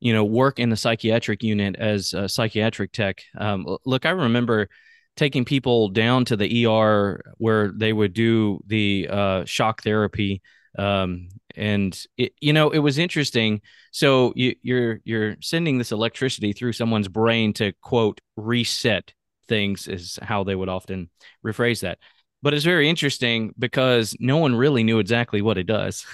you 0.00 0.12
know, 0.12 0.24
work 0.24 0.58
in 0.58 0.70
the 0.70 0.76
psychiatric 0.76 1.42
unit 1.44 1.76
as 1.78 2.14
a 2.14 2.28
psychiatric 2.28 2.90
tech. 2.92 3.22
Um, 3.38 3.64
look, 3.86 4.04
I 4.04 4.10
remember 4.10 4.68
taking 5.16 5.44
people 5.44 5.88
down 5.90 6.24
to 6.24 6.36
the 6.36 6.66
ER 6.66 7.22
where 7.38 7.70
they 7.70 7.92
would 7.92 8.12
do 8.12 8.58
the 8.66 9.06
uh, 9.08 9.44
shock 9.44 9.82
therapy. 9.84 10.42
Um, 10.78 11.28
and 11.54 11.98
it, 12.16 12.32
you 12.40 12.52
know, 12.52 12.70
it 12.70 12.78
was 12.78 12.98
interesting. 12.98 13.60
So 13.90 14.32
you, 14.36 14.54
you're 14.62 15.00
you're 15.04 15.36
sending 15.40 15.78
this 15.78 15.92
electricity 15.92 16.52
through 16.52 16.72
someone's 16.72 17.08
brain 17.08 17.52
to 17.54 17.72
quote 17.82 18.20
reset 18.36 19.12
things 19.48 19.88
is 19.88 20.18
how 20.22 20.44
they 20.44 20.54
would 20.54 20.68
often 20.68 21.10
rephrase 21.44 21.80
that. 21.80 21.98
But 22.42 22.54
it's 22.54 22.64
very 22.64 22.88
interesting 22.88 23.54
because 23.58 24.16
no 24.18 24.38
one 24.38 24.54
really 24.54 24.82
knew 24.82 24.98
exactly 24.98 25.42
what 25.42 25.58
it 25.58 25.66
does. 25.66 26.06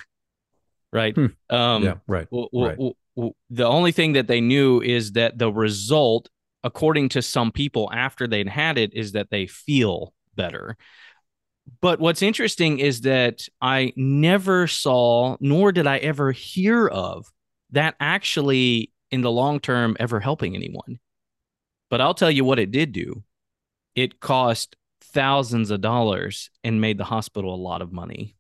right. 0.93 1.15
Hmm. 1.15 1.27
Um, 1.51 1.85
yeah. 1.85 1.95
Right. 2.07 2.29
W- 2.31 2.49
w- 2.53 2.69
right. 2.69 2.95
W- 3.17 3.35
the 3.51 3.67
only 3.67 3.93
thing 3.93 4.15
that 4.15 4.27
they 4.27 4.41
knew 4.41 4.81
is 4.81 5.13
that 5.13 5.39
the 5.39 5.53
result 5.53 6.29
according 6.65 7.09
to 7.11 7.23
some 7.23 7.53
people 7.53 7.89
after 7.93 8.27
they'd 8.27 8.49
had 8.49 8.79
it 8.79 8.93
is 8.95 9.13
that 9.13 9.31
they 9.31 9.47
feel 9.47 10.13
better 10.35 10.77
but 11.81 12.01
what's 12.01 12.23
interesting 12.23 12.79
is 12.79 13.03
that 13.03 13.47
i 13.61 13.93
never 13.97 14.67
saw 14.67 15.37
nor 15.41 15.73
did 15.73 15.87
i 15.87 15.99
ever 15.99 16.33
hear 16.33 16.87
of 16.87 17.31
that 17.71 17.95
actually 18.01 18.93
in 19.11 19.21
the 19.21 19.31
long 19.31 19.61
term 19.61 19.97
ever 19.99 20.21
helping 20.21 20.55
anyone. 20.55 20.99
But 21.91 22.01
i'll 22.01 22.15
tell 22.15 22.31
you 22.31 22.45
what 22.45 22.59
it 22.59 22.71
did 22.71 22.93
do. 22.93 23.23
It 23.95 24.21
cost 24.21 24.77
thousands 25.03 25.71
of 25.71 25.81
dollars 25.81 26.51
and 26.63 26.81
made 26.81 26.99
the 26.99 27.05
hospital 27.05 27.55
a 27.55 27.57
lot 27.57 27.83
of 27.83 27.93
money. 27.93 28.37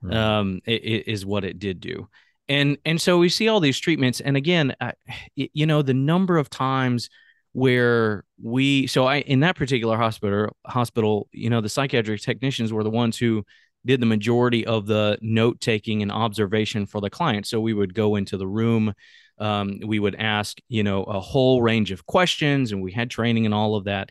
Right. 0.00 0.16
um 0.16 0.60
it, 0.64 0.84
it 0.84 1.10
is 1.10 1.26
what 1.26 1.44
it 1.44 1.58
did 1.58 1.80
do. 1.80 2.08
And 2.48 2.78
and 2.84 3.00
so 3.00 3.18
we 3.18 3.28
see 3.28 3.48
all 3.48 3.60
these 3.60 3.78
treatments. 3.78 4.20
And 4.20 4.36
again 4.36 4.74
I, 4.80 4.92
you 5.34 5.66
know 5.66 5.82
the 5.82 5.94
number 5.94 6.38
of 6.38 6.50
times 6.50 7.10
where 7.52 8.24
we 8.42 8.86
so 8.86 9.06
I 9.06 9.20
in 9.20 9.40
that 9.40 9.56
particular 9.56 9.96
hospital 9.96 10.56
hospital, 10.66 11.28
you 11.32 11.50
know, 11.50 11.60
the 11.60 11.68
psychiatric 11.68 12.20
technicians 12.20 12.72
were 12.72 12.84
the 12.84 12.90
ones 12.90 13.18
who 13.18 13.44
did 13.86 14.00
the 14.00 14.06
majority 14.06 14.66
of 14.66 14.86
the 14.86 15.18
note 15.20 15.60
taking 15.60 16.02
and 16.02 16.12
observation 16.12 16.86
for 16.86 17.00
the 17.00 17.10
client. 17.10 17.46
So 17.46 17.60
we 17.60 17.72
would 17.72 17.94
go 17.94 18.16
into 18.16 18.36
the 18.36 18.46
room, 18.46 18.92
um, 19.38 19.78
we 19.86 19.98
would 19.98 20.16
ask, 20.16 20.58
you 20.68 20.82
know, 20.82 21.04
a 21.04 21.20
whole 21.20 21.62
range 21.62 21.90
of 21.90 22.04
questions, 22.06 22.72
and 22.72 22.82
we 22.82 22.92
had 22.92 23.10
training 23.10 23.46
and 23.46 23.54
all 23.54 23.76
of 23.76 23.84
that. 23.84 24.10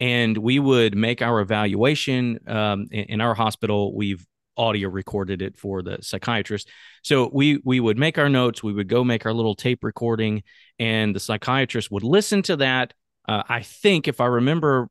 And 0.00 0.38
we 0.38 0.60
would 0.60 0.96
make 0.96 1.22
our 1.22 1.40
evaluation. 1.40 2.38
Um, 2.46 2.86
in, 2.90 3.04
in 3.04 3.20
our 3.20 3.34
hospital, 3.34 3.94
we've 3.94 4.24
audio 4.58 4.90
recorded 4.90 5.40
it 5.40 5.56
for 5.56 5.82
the 5.82 5.98
psychiatrist. 6.02 6.68
So 7.02 7.30
we 7.32 7.60
we 7.64 7.80
would 7.80 7.96
make 7.96 8.18
our 8.18 8.28
notes, 8.28 8.62
we 8.62 8.74
would 8.74 8.88
go 8.88 9.04
make 9.04 9.24
our 9.24 9.32
little 9.32 9.54
tape 9.54 9.84
recording, 9.84 10.42
and 10.78 11.14
the 11.14 11.20
psychiatrist 11.20 11.90
would 11.90 12.02
listen 12.02 12.42
to 12.42 12.56
that. 12.56 12.92
Uh, 13.26 13.42
I 13.48 13.62
think, 13.62 14.08
if 14.08 14.20
I 14.20 14.26
remember 14.26 14.88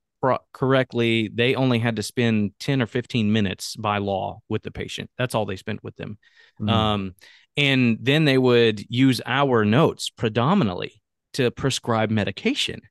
correctly, 0.52 1.30
they 1.34 1.56
only 1.56 1.80
had 1.80 1.96
to 1.98 2.04
spend 2.04 2.54
ten 2.60 2.82
or 2.82 2.88
fifteen 2.88 3.32
minutes 3.32 3.76
by 3.76 4.00
law 4.00 4.40
with 4.50 4.64
the 4.64 4.72
patient. 4.72 5.10
That's 5.18 5.36
all 5.36 5.46
they 5.46 5.58
spent 5.58 5.84
with 5.84 5.96
them. 5.96 6.18
Mm. 6.60 6.70
Um, 6.70 7.16
and 7.56 7.98
then 8.02 8.26
they 8.26 8.38
would 8.38 8.84
use 8.90 9.22
our 9.26 9.66
notes 9.66 10.10
predominantly 10.10 11.02
to 11.34 11.52
prescribe 11.52 12.10
medication. 12.10 12.82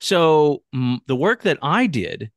So 0.00 0.62
m- 0.74 1.00
the 1.06 1.16
work 1.16 1.42
that 1.42 1.58
I 1.62 1.86
did 1.86 2.30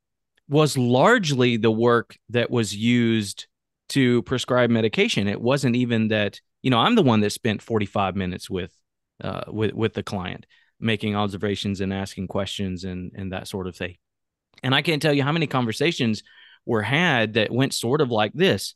was 0.48 0.78
largely 0.78 1.58
the 1.58 1.72
work 1.72 2.18
that 2.30 2.52
was 2.52 2.76
used 2.76 3.48
to 3.90 4.22
prescribe 4.24 4.70
medication. 4.70 5.28
It 5.28 5.42
wasn't 5.42 5.76
even 5.76 6.10
that, 6.10 6.40
you 6.62 6.70
know, 6.70 6.80
I'm 6.80 6.96
the 6.96 7.04
one 7.04 7.22
that 7.22 7.32
spent 7.32 7.62
45 7.62 8.16
minutes 8.16 8.50
with 8.50 8.76
uh, 9.24 9.44
with 9.48 9.74
with 9.74 9.94
the 9.94 10.04
client 10.04 10.46
making 10.80 11.16
observations 11.16 11.82
and 11.82 11.94
asking 11.94 12.28
questions 12.28 12.84
and 12.84 13.12
and 13.16 13.32
that 13.32 13.48
sort 13.48 13.68
of 13.68 13.76
thing. 13.76 13.96
And 14.64 14.74
I 14.74 14.82
can't 14.82 15.02
tell 15.02 15.14
you 15.14 15.24
how 15.24 15.32
many 15.32 15.48
conversations 15.48 16.24
were 16.66 16.82
had 16.82 17.34
that 17.34 17.52
went 17.52 17.74
sort 17.74 18.02
of 18.02 18.10
like 18.10 18.34
this. 18.34 18.76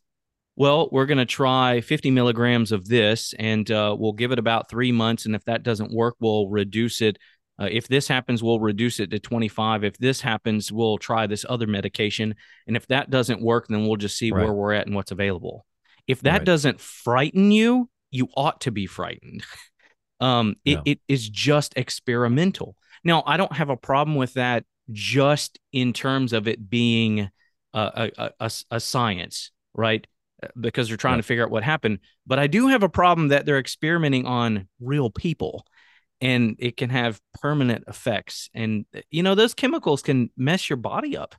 Well, 0.55 0.89
we're 0.91 1.05
going 1.05 1.20
to 1.20 1.26
try 1.26 1.80
50 1.80 2.12
milligrams 2.12 2.72
of 2.72 2.88
this 2.88 3.34
and 3.39 3.70
uh, 3.72 3.95
we'll 3.97 4.12
give 4.12 4.34
it 4.34 4.39
about 4.39 4.70
three 4.70 4.91
months. 4.91 5.26
And 5.26 5.34
if 5.34 5.45
that 5.45 5.64
doesn't 5.64 5.93
work, 5.93 6.16
we'll 6.20 6.49
reduce 6.49 7.01
it 7.01 7.18
uh, 7.60 7.68
if 7.70 7.88
this 7.88 8.07
happens, 8.07 8.41
we'll 8.41 8.60
reduce 8.60 8.99
it 8.99 9.12
to 9.12 9.20
25. 9.20 9.84
If 9.84 9.97
this 9.97 10.22
happens, 10.22 10.72
we'll 10.72 10.97
try 10.97 11.28
this 11.28 11.45
other 11.47 11.68
medication. 11.68 12.36
And 12.68 12.78
if 12.78 12.88
that 12.88 13.10
doesn't 13.10 13.41
work, 13.41 13.68
then 13.68 13.86
we'll 13.86 13.97
just 13.97 14.18
see 14.18 14.32
right. 14.32 14.45
where 14.45 14.53
we're 14.53 14.74
at 14.74 14.88
and 14.88 14.95
what's 14.95 15.12
available. 15.12 15.66
If 16.07 16.22
that 16.22 16.39
right. 16.39 16.45
doesn't 16.45 16.80
frighten 16.80 17.51
you, 17.51 17.89
you 18.12 18.30
ought 18.36 18.62
to 18.62 18.72
be 18.72 18.86
frightened. 18.86 19.43
um, 20.22 20.55
it, 20.64 20.80
it 20.86 20.99
is 21.07 21.28
just 21.28 21.74
experimental. 21.76 22.76
Now, 23.03 23.24
I 23.26 23.38
don't 23.38 23.53
have 23.53 23.70
a 23.70 23.78
problem 23.78 24.16
with 24.16 24.34
that 24.34 24.64
just 24.91 25.60
in 25.72 25.93
terms 25.93 26.34
of 26.34 26.47
it 26.47 26.70
being 26.70 27.30
a, 27.74 28.12
a, 28.18 28.32
a, 28.39 28.51
a 28.72 28.80
science, 28.80 29.51
right? 29.74 30.07
Uh, 30.41 30.47
because 30.60 30.88
they're 30.88 30.97
trying 30.97 31.18
to 31.18 31.24
figure 31.24 31.43
out 31.43 31.51
what 31.51 31.64
happened. 31.64 31.99
But 32.26 32.39
I 32.39 32.47
do 32.47 32.68
have 32.68 32.84
a 32.84 32.89
problem 32.89 33.28
that 33.28 33.45
they're 33.45 33.60
experimenting 33.60 34.26
on 34.26 34.68
real 34.80 35.10
people 35.10 35.66
and 36.22 36.55
it 36.59 36.78
can 36.78 36.89
have 36.89 37.20
permanent 37.41 37.84
effects 37.88 38.49
and 38.53 38.86
you 39.09 39.24
know 39.24 39.36
those 39.36 39.53
chemicals 39.53 40.01
can 40.01 40.30
mess 40.36 40.70
your 40.70 40.78
body 40.78 41.15
up 41.17 41.36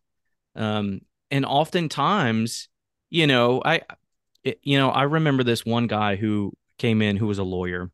um 0.56 1.00
and 1.30 1.44
oftentimes 1.44 2.68
you 3.10 3.26
know 3.26 3.62
i 3.64 3.80
it, 4.44 4.58
you 4.62 4.78
know 4.78 4.90
i 4.90 5.02
remember 5.02 5.42
this 5.42 5.64
one 5.64 5.86
guy 5.86 6.16
who 6.16 6.52
came 6.78 7.02
in 7.02 7.16
who 7.16 7.26
was 7.26 7.38
a 7.38 7.44
lawyer 7.44 7.90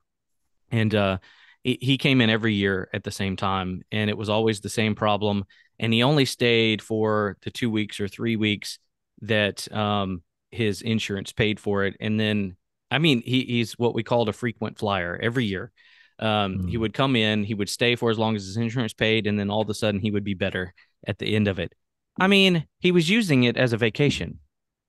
and 0.70 0.94
uh 0.94 1.18
he, 1.64 1.78
he 1.80 1.98
came 1.98 2.20
in 2.20 2.30
every 2.30 2.54
year 2.54 2.88
at 2.92 3.02
the 3.02 3.10
same 3.10 3.36
time 3.36 3.82
and 3.90 4.08
it 4.08 4.16
was 4.16 4.28
always 4.28 4.60
the 4.60 4.68
same 4.68 4.94
problem 4.94 5.44
and 5.78 5.92
he 5.92 6.02
only 6.02 6.24
stayed 6.24 6.80
for 6.80 7.36
the 7.42 7.50
two 7.50 7.70
weeks 7.70 8.00
or 8.00 8.08
three 8.08 8.36
weeks 8.36 8.78
that 9.22 9.70
um 9.72 10.22
his 10.52 10.82
insurance 10.82 11.32
paid 11.32 11.58
for 11.58 11.84
it 11.84 11.96
and 11.98 12.20
then 12.20 12.56
i 12.90 12.98
mean 12.98 13.20
he, 13.22 13.42
he's 13.42 13.72
what 13.72 13.94
we 13.94 14.04
called 14.04 14.28
a 14.28 14.32
frequent 14.32 14.78
flyer 14.78 15.18
every 15.20 15.44
year 15.44 15.72
um, 16.18 16.58
mm. 16.58 16.70
He 16.70 16.76
would 16.76 16.94
come 16.94 17.16
in, 17.16 17.44
he 17.44 17.54
would 17.54 17.68
stay 17.68 17.96
for 17.96 18.10
as 18.10 18.18
long 18.18 18.36
as 18.36 18.44
his 18.46 18.56
insurance 18.56 18.94
paid, 18.94 19.26
and 19.26 19.38
then 19.38 19.50
all 19.50 19.62
of 19.62 19.68
a 19.68 19.74
sudden 19.74 20.00
he 20.00 20.10
would 20.10 20.24
be 20.24 20.34
better 20.34 20.72
at 21.06 21.18
the 21.18 21.34
end 21.34 21.48
of 21.48 21.58
it. 21.58 21.72
I 22.18 22.26
mean, 22.26 22.66
he 22.78 22.92
was 22.92 23.10
using 23.10 23.44
it 23.44 23.56
as 23.56 23.72
a 23.72 23.76
vacation. 23.76 24.38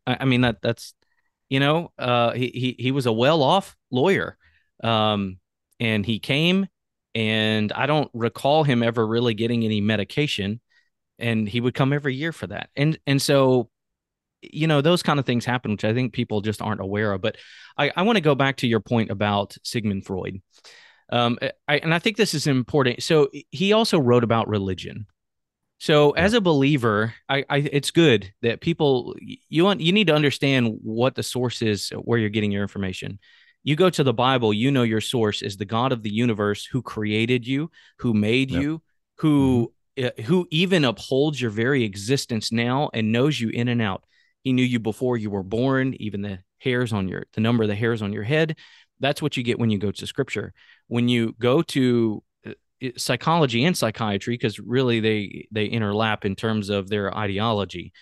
I, 0.06 0.18
I 0.22 0.26
mean 0.26 0.42
that 0.42 0.62
that's 0.62 0.94
you 1.50 1.60
know, 1.60 1.92
uh, 1.98 2.32
he 2.32 2.48
he 2.48 2.76
he 2.84 2.92
was 2.92 3.06
a 3.06 3.12
well 3.12 3.42
off 3.42 3.76
lawyer, 3.92 4.38
um, 4.84 5.38
and 5.80 6.06
he 6.06 6.20
came, 6.20 6.68
and 7.16 7.72
I 7.72 7.86
don't 7.86 8.12
recall 8.14 8.64
him 8.64 8.84
ever 8.84 9.06
really 9.06 9.34
getting 9.34 9.64
any 9.64 9.82
medication, 9.82 10.60
and 11.20 11.48
he 11.48 11.62
would 11.62 11.74
come 11.74 11.94
every 11.94 12.16
year 12.16 12.32
for 12.32 12.48
that, 12.48 12.70
and 12.76 12.98
and 13.08 13.22
so 13.22 13.70
you 14.42 14.68
know 14.68 14.82
those 14.82 15.04
kind 15.04 15.20
of 15.20 15.26
things 15.26 15.46
happen 15.46 15.72
which 15.72 15.84
i 15.84 15.96
think 15.96 16.14
people 16.14 16.42
just 16.42 16.62
aren't 16.62 16.80
aware 16.80 17.12
of 17.12 17.22
but 17.22 17.38
i, 17.76 17.92
I 17.96 18.04
want 18.04 18.18
to 18.18 18.22
go 18.22 18.36
back 18.36 18.58
to 18.58 18.68
your 18.68 18.80
point 18.80 19.10
about 19.10 19.58
sigmund 19.64 20.06
freud 20.06 20.42
um, 21.10 21.38
I, 21.68 21.78
and 21.78 21.94
I 21.94 22.00
think 22.00 22.18
this 22.18 22.34
is 22.34 22.48
important. 22.48 23.04
So 23.04 23.30
he 23.52 23.74
also 23.74 24.00
wrote 24.00 24.24
about 24.24 24.48
religion. 24.48 25.08
So 25.80 26.12
as 26.12 26.34
a 26.34 26.42
believer, 26.42 27.14
I, 27.30 27.46
I 27.50 27.58
it's 27.58 27.92
good 27.92 28.34
that 28.42 28.62
people 28.62 29.16
you 29.20 29.64
want 29.64 29.80
you 29.80 29.92
need 29.92 30.08
to 30.08 30.16
understand 30.16 30.80
what 30.82 31.16
the 31.16 31.24
source 31.24 31.62
is 31.62 31.90
where 31.90 32.18
you're 32.18 32.30
getting 32.30 32.52
your 32.52 32.64
information. 32.64 33.20
You 33.64 33.76
go 33.76 33.90
to 33.90 34.04
the 34.04 34.14
Bible, 34.14 34.54
you 34.54 34.72
know 34.72 34.84
your 34.84 35.02
source 35.02 35.42
is 35.42 35.58
the 35.58 35.66
God 35.66 35.92
of 35.92 36.02
the 36.02 36.14
universe 36.14 36.66
who 36.66 36.82
created 36.82 37.46
you, 37.46 37.70
who 38.00 38.14
made 38.14 38.50
you, 38.50 38.82
who 39.18 39.72
mm-hmm. 39.98 40.24
who 40.24 40.48
even 40.50 40.84
upholds 40.84 41.40
your 41.40 41.52
very 41.52 41.84
existence 41.84 42.52
now 42.52 42.90
and 42.94 43.12
knows 43.12 43.40
you 43.40 43.50
in 43.50 43.68
and 43.68 43.82
out. 43.82 44.04
He 44.44 44.54
knew 44.54 44.64
you 44.64 44.80
before 44.80 45.18
you 45.18 45.30
were 45.30 45.44
born, 45.44 45.94
even 46.00 46.22
the 46.22 46.40
hairs 46.60 46.92
on 46.92 47.08
your 47.08 47.26
the 47.34 47.42
number 47.42 47.64
of 47.64 47.70
the 47.70 47.76
hairs 47.76 48.02
on 48.02 48.14
your 48.14 48.24
head. 48.24 48.58
That's 49.00 49.22
what 49.22 49.38
you 49.38 49.44
get 49.44 49.60
when 49.60 49.70
you 49.70 49.78
go 49.78 49.92
to 49.92 50.08
scripture. 50.08 50.54
When 50.88 51.08
you 51.08 51.36
go 51.40 51.62
to 51.62 52.24
uh, 52.46 52.52
psychology 52.98 53.66
and 53.66 53.78
psychiatry 53.78 54.36
because 54.36 54.60
really 54.60 55.00
they 55.00 55.48
they 55.52 55.70
interlap 55.70 56.26
in 56.26 56.36
terms 56.36 56.70
of 56.70 56.90
their 56.90 57.16
ideology 57.16 57.94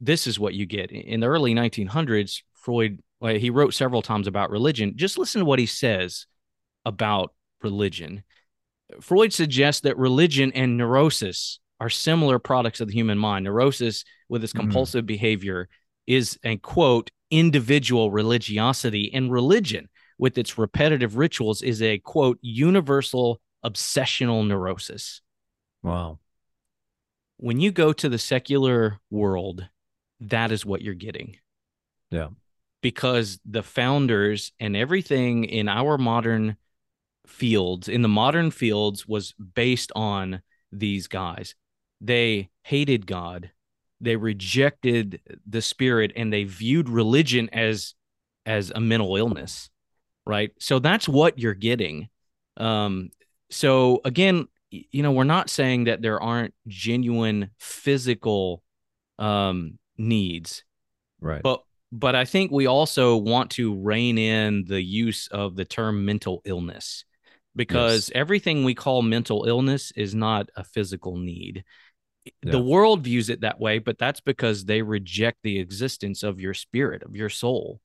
this 0.00 0.26
is 0.26 0.38
what 0.38 0.54
you 0.54 0.66
get 0.66 0.90
in 0.90 1.20
the 1.20 1.26
early 1.26 1.54
1900s 1.54 2.42
freud 2.54 3.00
he 3.22 3.50
wrote 3.50 3.72
several 3.72 4.02
times 4.02 4.26
about 4.26 4.50
religion 4.50 4.92
just 4.96 5.18
listen 5.18 5.40
to 5.40 5.44
what 5.44 5.58
he 5.58 5.66
says 5.66 6.26
about 6.84 7.34
religion 7.62 8.22
freud 9.00 9.32
suggests 9.32 9.82
that 9.82 9.96
religion 9.96 10.52
and 10.52 10.76
neurosis 10.76 11.60
are 11.80 11.90
similar 11.90 12.38
products 12.38 12.80
of 12.80 12.88
the 12.88 12.94
human 12.94 13.18
mind 13.18 13.44
neurosis 13.44 14.04
with 14.28 14.44
its 14.44 14.52
mm-hmm. 14.52 14.60
compulsive 14.60 15.00
mm-hmm. 15.00 15.06
behavior 15.06 15.68
is 16.06 16.38
a 16.44 16.56
quote 16.58 17.10
individual 17.30 18.10
religiosity 18.10 19.10
and 19.14 19.32
religion 19.32 19.88
with 20.18 20.38
its 20.38 20.58
repetitive 20.58 21.16
rituals 21.16 21.62
is 21.62 21.82
a 21.82 21.98
quote 21.98 22.38
universal 22.40 23.40
obsessional 23.64 24.46
neurosis. 24.46 25.20
Wow. 25.82 26.18
When 27.38 27.60
you 27.60 27.72
go 27.72 27.92
to 27.92 28.08
the 28.08 28.18
secular 28.18 28.98
world, 29.10 29.68
that 30.20 30.52
is 30.52 30.64
what 30.64 30.82
you're 30.82 30.94
getting. 30.94 31.36
Yeah. 32.10 32.28
Because 32.80 33.40
the 33.44 33.62
founders 33.62 34.52
and 34.60 34.76
everything 34.76 35.44
in 35.44 35.68
our 35.68 35.98
modern 35.98 36.56
fields, 37.26 37.88
in 37.88 38.02
the 38.02 38.08
modern 38.08 38.50
fields, 38.50 39.08
was 39.08 39.32
based 39.32 39.90
on 39.96 40.42
these 40.70 41.08
guys. 41.08 41.54
They 42.00 42.50
hated 42.62 43.06
God, 43.06 43.50
they 44.00 44.16
rejected 44.16 45.20
the 45.46 45.62
spirit, 45.62 46.12
and 46.14 46.32
they 46.32 46.44
viewed 46.44 46.88
religion 46.88 47.48
as 47.52 47.94
as 48.46 48.70
a 48.74 48.80
mental 48.80 49.16
illness, 49.16 49.70
right? 50.26 50.50
So 50.58 50.78
that's 50.78 51.08
what 51.08 51.38
you're 51.38 51.54
getting. 51.54 52.08
Um, 52.56 53.10
so 53.50 54.00
again, 54.04 54.48
you 54.70 55.02
know, 55.02 55.12
we're 55.12 55.24
not 55.24 55.50
saying 55.50 55.84
that 55.84 56.02
there 56.02 56.20
aren't 56.20 56.54
genuine 56.66 57.50
physical 57.58 58.62
um, 59.18 59.78
needs, 59.96 60.64
right? 61.20 61.42
But 61.42 61.62
but 61.92 62.16
I 62.16 62.24
think 62.24 62.50
we 62.50 62.66
also 62.66 63.16
want 63.16 63.52
to 63.52 63.80
rein 63.80 64.18
in 64.18 64.64
the 64.66 64.82
use 64.82 65.28
of 65.28 65.54
the 65.54 65.64
term 65.64 66.04
mental 66.04 66.42
illness 66.44 67.04
because 67.54 68.08
yes. 68.08 68.16
everything 68.16 68.64
we 68.64 68.74
call 68.74 69.02
mental 69.02 69.44
illness 69.44 69.92
is 69.94 70.14
not 70.14 70.48
a 70.56 70.64
physical 70.64 71.16
need. 71.16 71.64
Yeah. 72.24 72.52
The 72.52 72.60
world 72.60 73.04
views 73.04 73.30
it 73.30 73.42
that 73.42 73.60
way, 73.60 73.78
but 73.78 73.98
that's 73.98 74.20
because 74.20 74.64
they 74.64 74.82
reject 74.82 75.38
the 75.42 75.60
existence 75.60 76.22
of 76.22 76.40
your 76.40 76.54
spirit, 76.54 77.02
of 77.02 77.14
your 77.14 77.28
soul. 77.28 77.80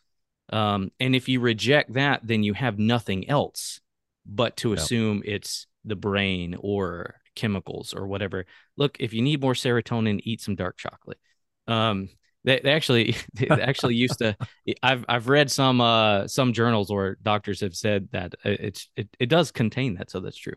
Um, 0.51 0.91
and 0.99 1.15
if 1.15 1.29
you 1.29 1.39
reject 1.39 1.93
that, 1.93 2.21
then 2.23 2.43
you 2.43 2.53
have 2.53 2.79
nothing 2.79 3.29
else 3.29 3.81
but 4.25 4.57
to 4.57 4.73
assume 4.73 5.23
it's 5.25 5.67
the 5.85 5.95
brain 5.95 6.55
or 6.59 7.15
chemicals 7.35 7.93
or 7.93 8.07
whatever. 8.07 8.45
Look, 8.77 8.97
if 8.99 9.13
you 9.13 9.21
need 9.21 9.41
more 9.41 9.53
serotonin, 9.53 10.19
eat 10.23 10.41
some 10.41 10.55
dark 10.55 10.77
chocolate. 10.77 11.19
Um, 11.67 12.09
they, 12.43 12.59
they 12.63 12.71
actually 12.71 13.15
they 13.33 13.47
actually 13.47 13.95
used 13.95 14.19
to. 14.19 14.35
I've 14.83 15.05
I've 15.07 15.27
read 15.27 15.51
some 15.51 15.81
uh 15.81 16.27
some 16.27 16.53
journals 16.53 16.91
where 16.91 17.17
doctors 17.21 17.61
have 17.61 17.75
said 17.75 18.09
that 18.11 18.33
it's 18.43 18.89
it, 18.95 19.09
it 19.19 19.29
does 19.29 19.51
contain 19.51 19.95
that, 19.95 20.09
so 20.09 20.19
that's 20.19 20.37
true. 20.37 20.55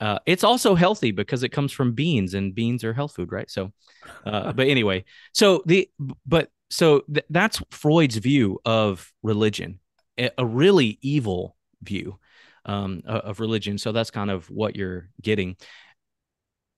Uh, 0.00 0.18
it's 0.26 0.42
also 0.42 0.74
healthy 0.74 1.12
because 1.12 1.44
it 1.44 1.50
comes 1.50 1.70
from 1.70 1.92
beans, 1.92 2.34
and 2.34 2.56
beans 2.56 2.82
are 2.82 2.92
health 2.92 3.14
food, 3.14 3.30
right? 3.30 3.48
So, 3.48 3.72
uh, 4.26 4.52
but 4.52 4.66
anyway, 4.66 5.04
so 5.32 5.62
the 5.64 5.88
but 6.26 6.50
so 6.72 7.02
th- 7.12 7.26
that's 7.28 7.62
Freud's 7.70 8.16
view 8.16 8.58
of 8.64 9.12
religion, 9.22 9.78
a, 10.16 10.44
really 10.44 10.98
evil 11.02 11.54
view 11.82 12.18
um, 12.64 13.02
of 13.04 13.40
religion. 13.40 13.76
So 13.76 13.92
that's 13.92 14.10
kind 14.10 14.30
of 14.30 14.48
what 14.48 14.74
you're 14.74 15.10
getting. 15.20 15.56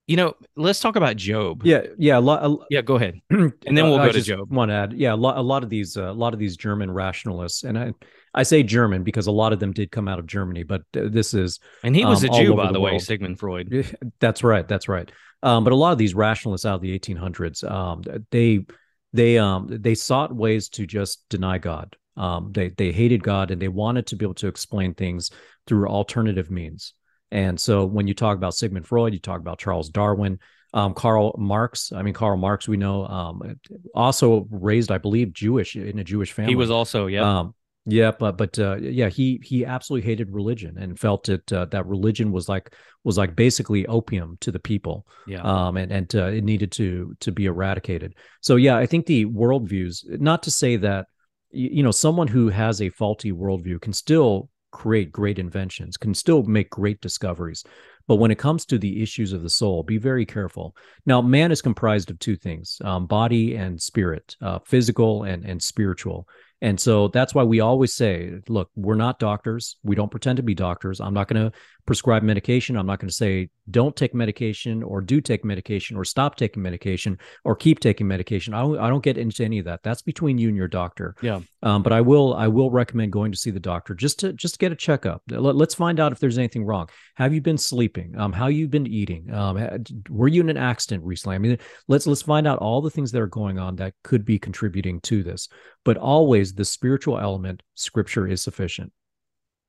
You 0.09 0.16
know, 0.16 0.34
let's 0.57 0.80
talk 0.80 0.97
about 0.97 1.14
Job. 1.14 1.64
Yeah, 1.64 1.82
yeah, 1.97 2.18
a 2.18 2.20
lot. 2.20 2.45
A, 2.45 2.57
yeah, 2.70 2.82
go 2.82 2.97
ahead, 2.97 3.20
and 3.30 3.53
then 3.64 3.84
we'll 3.84 3.99
go 3.99 4.11
to 4.11 4.20
Job. 4.20 4.51
One 4.53 4.68
add, 4.68 4.92
yeah, 4.95 5.14
a 5.14 5.16
lot, 5.16 5.38
a 5.38 5.42
lot 5.42 5.62
of 5.62 5.70
these, 5.70 5.97
uh, 5.97 6.11
a 6.11 6.12
lot 6.12 6.34
of 6.34 6.40
these 6.40 6.57
German 6.57 6.90
rationalists, 6.90 7.62
and 7.62 7.78
I, 7.78 7.92
I 8.34 8.42
say 8.42 8.64
German 8.64 9.05
because 9.05 9.28
a 9.28 9.32
lot 9.32 9.53
of 9.53 9.61
them 9.61 9.72
did 9.72 9.92
come 9.92 10.09
out 10.09 10.18
of 10.18 10.26
Germany, 10.26 10.64
but 10.64 10.82
this 10.92 11.32
is, 11.32 11.61
and 11.84 11.95
he 11.95 12.05
was 12.05 12.22
um, 12.24 12.30
a 12.30 12.36
Jew, 12.36 12.55
by 12.55 12.66
the, 12.66 12.74
the 12.74 12.80
way, 12.80 12.99
Sigmund 12.99 13.38
Freud. 13.38 13.97
That's 14.20 14.42
right, 14.42 14.66
that's 14.66 14.88
right. 14.88 15.11
Um, 15.42 15.62
but 15.62 15.72
a 15.72 15.76
lot 15.76 15.92
of 15.92 15.99
these 15.99 16.14
rationalists 16.14 16.66
out 16.66 16.74
of 16.74 16.80
the 16.80 16.99
1800s, 16.99 17.70
um, 17.70 18.03
they, 18.30 18.66
they, 19.15 19.39
um, 19.39 19.69
they 19.71 19.95
sought 19.95 20.35
ways 20.35 20.69
to 20.71 20.87
just 20.87 21.25
deny 21.31 21.57
God. 21.59 21.97
Um, 22.17 22.53
they 22.53 22.69
they 22.69 22.93
hated 22.93 23.25
God 23.25 23.51
and 23.51 23.61
they 23.61 23.69
wanted 23.69 24.07
to 24.07 24.17
be 24.17 24.25
able 24.25 24.35
to 24.35 24.47
explain 24.47 24.95
things 24.95 25.31
through 25.67 25.89
alternative 25.89 26.51
means. 26.51 26.95
And 27.33 27.59
so 27.59 27.85
when 27.85 28.07
you 28.07 28.15
talk 28.15 28.37
about 28.37 28.55
Sigmund 28.55 28.87
Freud, 28.87 29.12
you 29.12 29.19
talk 29.19 29.41
about 29.41 29.59
Charles 29.59 29.89
Darwin, 29.89 30.39
um, 30.73 30.95
Karl 30.95 31.35
Marx. 31.39 31.91
I 31.93 32.03
mean, 32.03 32.15
Karl 32.15 32.37
Marx, 32.37 32.69
we 32.69 32.77
know, 32.77 33.07
um, 33.07 33.57
also 33.95 34.47
raised, 34.51 34.93
I 34.93 34.99
believe, 34.99 35.33
Jewish 35.33 35.75
in 35.75 35.99
a 35.99 36.05
Jewish 36.05 36.31
family. 36.31 36.53
He 36.53 36.57
was 36.57 36.71
also, 36.71 37.07
yeah. 37.07 37.39
Um, 37.41 37.55
yeah, 37.87 38.12
but 38.18 38.39
but 38.39 38.59
uh, 38.59 38.76
yeah, 38.76 39.09
he 39.09 39.41
he 39.43 39.64
absolutely 39.64 40.09
hated 40.09 40.30
religion 40.30 40.78
and 40.78 40.99
felt 40.99 41.28
it 41.28 41.53
uh, 41.53 41.66
that 41.66 41.87
religion 41.87 42.32
was 42.32 42.49
like 42.49 42.74
was 43.05 43.18
like 43.18 43.37
basically 43.37 43.87
opium 43.87 44.39
to 44.41 44.51
the 44.51 44.59
people. 44.59 45.07
Yeah. 45.26 45.43
Um, 45.43 45.76
and 45.76 45.93
and 45.93 46.14
uh, 46.14 46.26
it 46.26 46.45
needed 46.45 46.72
to 46.72 47.14
to 47.20 47.30
be 47.30 47.47
eradicated. 47.47 48.14
So 48.41 48.57
yeah, 48.57 48.76
I 48.76 48.87
think 48.87 49.07
the 49.07 49.26
worldviews. 49.26 50.20
Not 50.20 50.43
to 50.45 50.51
say 50.51 50.76
that 50.76 51.07
you 51.51 51.82
know 51.82 51.91
someone 51.91 52.28
who 52.28 52.49
has 52.49 52.80
a 52.80 52.91
faulty 52.91 53.32
worldview 53.32 53.80
can 53.80 53.93
still 53.93 54.51
create 54.72 55.12
great 55.12 55.39
inventions 55.39 55.97
can 55.97 56.12
still 56.12 56.43
make 56.43 56.68
great 56.68 57.01
discoveries 57.01 57.62
but 58.09 58.16
when 58.16 58.32
it 58.32 58.39
comes 58.39 58.66
to 58.66 58.76
the 58.76 59.01
issues 59.01 59.32
of 59.32 59.43
the 59.43 59.49
soul 59.49 59.85
be 59.85 59.99
very 59.99 60.26
careful 60.26 60.74
now 61.07 61.22
man 61.22 61.53
is 61.53 61.62
comprised 61.62 62.11
of 62.11 62.18
two 62.18 62.35
things 62.35 62.78
um, 62.85 63.07
body 63.07 63.55
and 63.55 63.80
spirit 63.80 64.35
uh, 64.43 64.59
physical 64.66 65.22
and 65.22 65.45
and 65.45 65.62
spiritual 65.62 66.26
and 66.61 66.79
so 66.81 67.09
that's 67.09 67.35
why 67.35 67.43
we 67.43 67.61
always 67.61 67.93
say, 67.93 68.41
look, 68.49 68.71
we're 68.75 68.95
not 68.95 69.19
doctors. 69.19 69.77
We 69.83 69.97
don't 69.97 70.11
pretend 70.11 70.39
to 70.39 70.43
be 70.43 70.55
doctors. 70.55 71.01
I'm 71.01 71.15
not 71.15 71.29
going 71.29 71.51
to 71.51 71.57
prescribe 71.87 72.22
medication. 72.22 72.76
I'm 72.76 72.87
not 72.87 72.99
going 72.99 73.09
to 73.09 73.14
say 73.14 73.51
don't 73.70 73.97
take 73.97 74.14
medication 74.14 74.82
or 74.82 75.01
do 75.01 75.20
take 75.20 75.45
medication 75.45 75.97
or 75.97 76.05
stop 76.05 76.37
taking 76.37 76.62
medication 76.62 77.18
or 77.45 77.57
keep 77.57 77.80
taking 77.80 78.07
medication. 78.07 78.55
I 78.55 78.62
don't, 78.62 78.78
I 78.78 78.89
don't 78.89 79.03
get 79.03 79.18
into 79.18 79.45
any 79.45 79.59
of 79.59 79.64
that. 79.66 79.82
That's 79.82 80.03
between 80.03 80.39
you 80.39 80.49
and 80.49 80.57
your 80.57 80.68
doctor. 80.68 81.14
Yeah. 81.22 81.41
Um, 81.62 81.82
but 81.82 81.93
I 81.93 82.01
will 82.01 82.35
I 82.35 82.49
will 82.49 82.70
recommend 82.70 83.12
going 83.12 83.32
to 83.32 83.39
see 83.39 83.51
the 83.51 83.61
doctor 83.61 83.95
just 83.95 84.18
to 84.20 84.32
just 84.32 84.55
to 84.55 84.59
get 84.59 84.72
a 84.72 84.76
checkup. 84.76 85.22
Let, 85.28 85.57
us 85.57 85.74
find 85.74 86.01
out 86.01 86.12
if 86.12 86.18
there's 86.18 86.39
anything 86.39 86.64
wrong. 86.64 86.89
Have 87.16 87.32
you 87.32 87.41
been 87.41 87.59
sleeping? 87.59 88.18
Um, 88.18 88.32
how 88.32 88.49
you've 88.49 88.70
been 88.70 88.87
eating? 88.87 89.32
Um, 89.32 89.85
were 90.09 90.28
you 90.28 90.41
in 90.41 90.51
an 90.51 90.57
accident 90.57 91.05
recently? 91.05 91.37
I 91.37 91.39
mean, 91.39 91.59
let's 91.89 92.07
let's 92.07 92.22
find 92.22 92.47
out 92.47 92.59
all 92.59 92.80
the 92.80 92.91
things 92.91 93.12
that 93.12 93.20
are 93.20 93.26
going 93.26 93.59
on 93.59 93.76
that 93.76 93.95
could 94.03 94.24
be 94.24 94.39
contributing 94.39 95.01
to 95.03 95.22
this. 95.22 95.49
But 95.85 95.97
always 95.97 96.55
the 96.55 96.64
spiritual 96.64 97.18
element, 97.18 97.62
scripture 97.74 98.26
is 98.26 98.43
sufficient. 98.43 98.93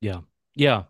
Yeah. 0.01 0.21
Yeah. 0.55 0.83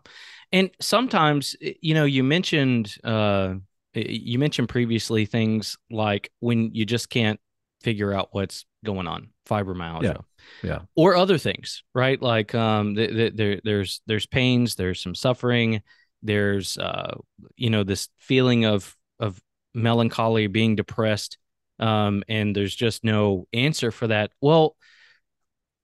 And 0.52 0.70
sometimes, 0.80 1.56
you 1.60 1.94
know, 1.94 2.04
you 2.04 2.22
mentioned 2.22 2.96
uh, 3.04 3.54
you 3.94 4.38
mentioned 4.38 4.68
previously 4.68 5.26
things 5.26 5.76
like 5.90 6.30
when 6.40 6.74
you 6.74 6.84
just 6.84 7.08
can't 7.08 7.40
figure 7.82 8.12
out 8.12 8.28
what's 8.32 8.64
going 8.84 9.06
on, 9.06 9.30
fibromyalgia, 9.48 10.22
yeah, 10.62 10.68
yeah. 10.68 10.78
or 10.94 11.16
other 11.16 11.38
things, 11.38 11.82
right? 11.94 12.20
Like 12.20 12.54
um, 12.54 12.94
there, 12.94 13.60
there's 13.64 14.00
there's 14.06 14.26
pains, 14.26 14.74
there's 14.74 15.02
some 15.02 15.14
suffering, 15.14 15.82
there's 16.22 16.76
uh, 16.78 17.16
you 17.56 17.70
know, 17.70 17.84
this 17.84 18.08
feeling 18.18 18.64
of 18.64 18.94
of 19.18 19.40
melancholy, 19.74 20.46
being 20.46 20.76
depressed, 20.76 21.38
um, 21.78 22.22
and 22.28 22.54
there's 22.54 22.74
just 22.74 23.04
no 23.04 23.46
answer 23.52 23.90
for 23.90 24.08
that. 24.08 24.30
Well, 24.40 24.76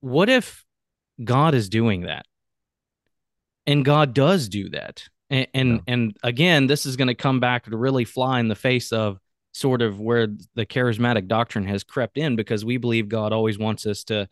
what 0.01 0.29
if 0.29 0.63
God 1.23 1.55
is 1.55 1.69
doing 1.69 2.01
that? 2.01 2.25
And 3.65 3.85
God 3.85 4.13
does 4.13 4.49
do 4.49 4.69
that. 4.69 5.03
And 5.29 5.47
and, 5.53 5.71
yeah. 5.71 5.93
and 5.93 6.17
again, 6.23 6.67
this 6.67 6.85
is 6.85 6.95
going 6.95 7.07
to 7.07 7.15
come 7.15 7.39
back 7.39 7.65
to 7.65 7.77
really 7.77 8.05
fly 8.05 8.39
in 8.39 8.47
the 8.47 8.55
face 8.55 8.91
of 8.91 9.17
sort 9.53 9.81
of 9.81 9.99
where 9.99 10.27
the 10.55 10.65
charismatic 10.65 11.27
doctrine 11.27 11.65
has 11.65 11.83
crept 11.83 12.17
in 12.17 12.35
because 12.35 12.65
we 12.65 12.77
believe 12.77 13.07
God 13.07 13.31
always 13.31 13.57
wants 13.57 13.85
us 13.85 14.03
to, 14.05 14.27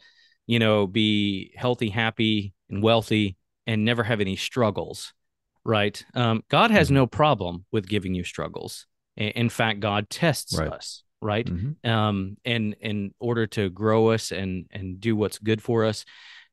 you 0.47 0.59
know, 0.59 0.87
be 0.87 1.53
healthy, 1.55 1.89
happy, 1.89 2.53
and 2.69 2.81
wealthy 2.81 3.37
and 3.67 3.85
never 3.85 4.03
have 4.03 4.19
any 4.19 4.35
struggles, 4.35 5.13
right? 5.63 6.03
Um, 6.15 6.43
God 6.49 6.71
has 6.71 6.87
mm-hmm. 6.87 6.95
no 6.95 7.07
problem 7.07 7.65
with 7.71 7.87
giving 7.87 8.15
you 8.15 8.23
struggles. 8.23 8.87
In 9.15 9.49
fact, 9.49 9.79
God 9.81 10.09
tests 10.09 10.57
right. 10.57 10.71
us, 10.71 11.03
right? 11.21 11.45
Mm-hmm. 11.45 11.89
Um, 11.89 12.37
and 12.43 12.75
in 12.81 13.13
order 13.19 13.45
to 13.47 13.69
grow 13.69 14.09
us 14.09 14.31
and 14.31 14.65
and 14.71 14.99
do 14.99 15.15
what's 15.15 15.37
good 15.37 15.61
for 15.61 15.85
us. 15.85 16.05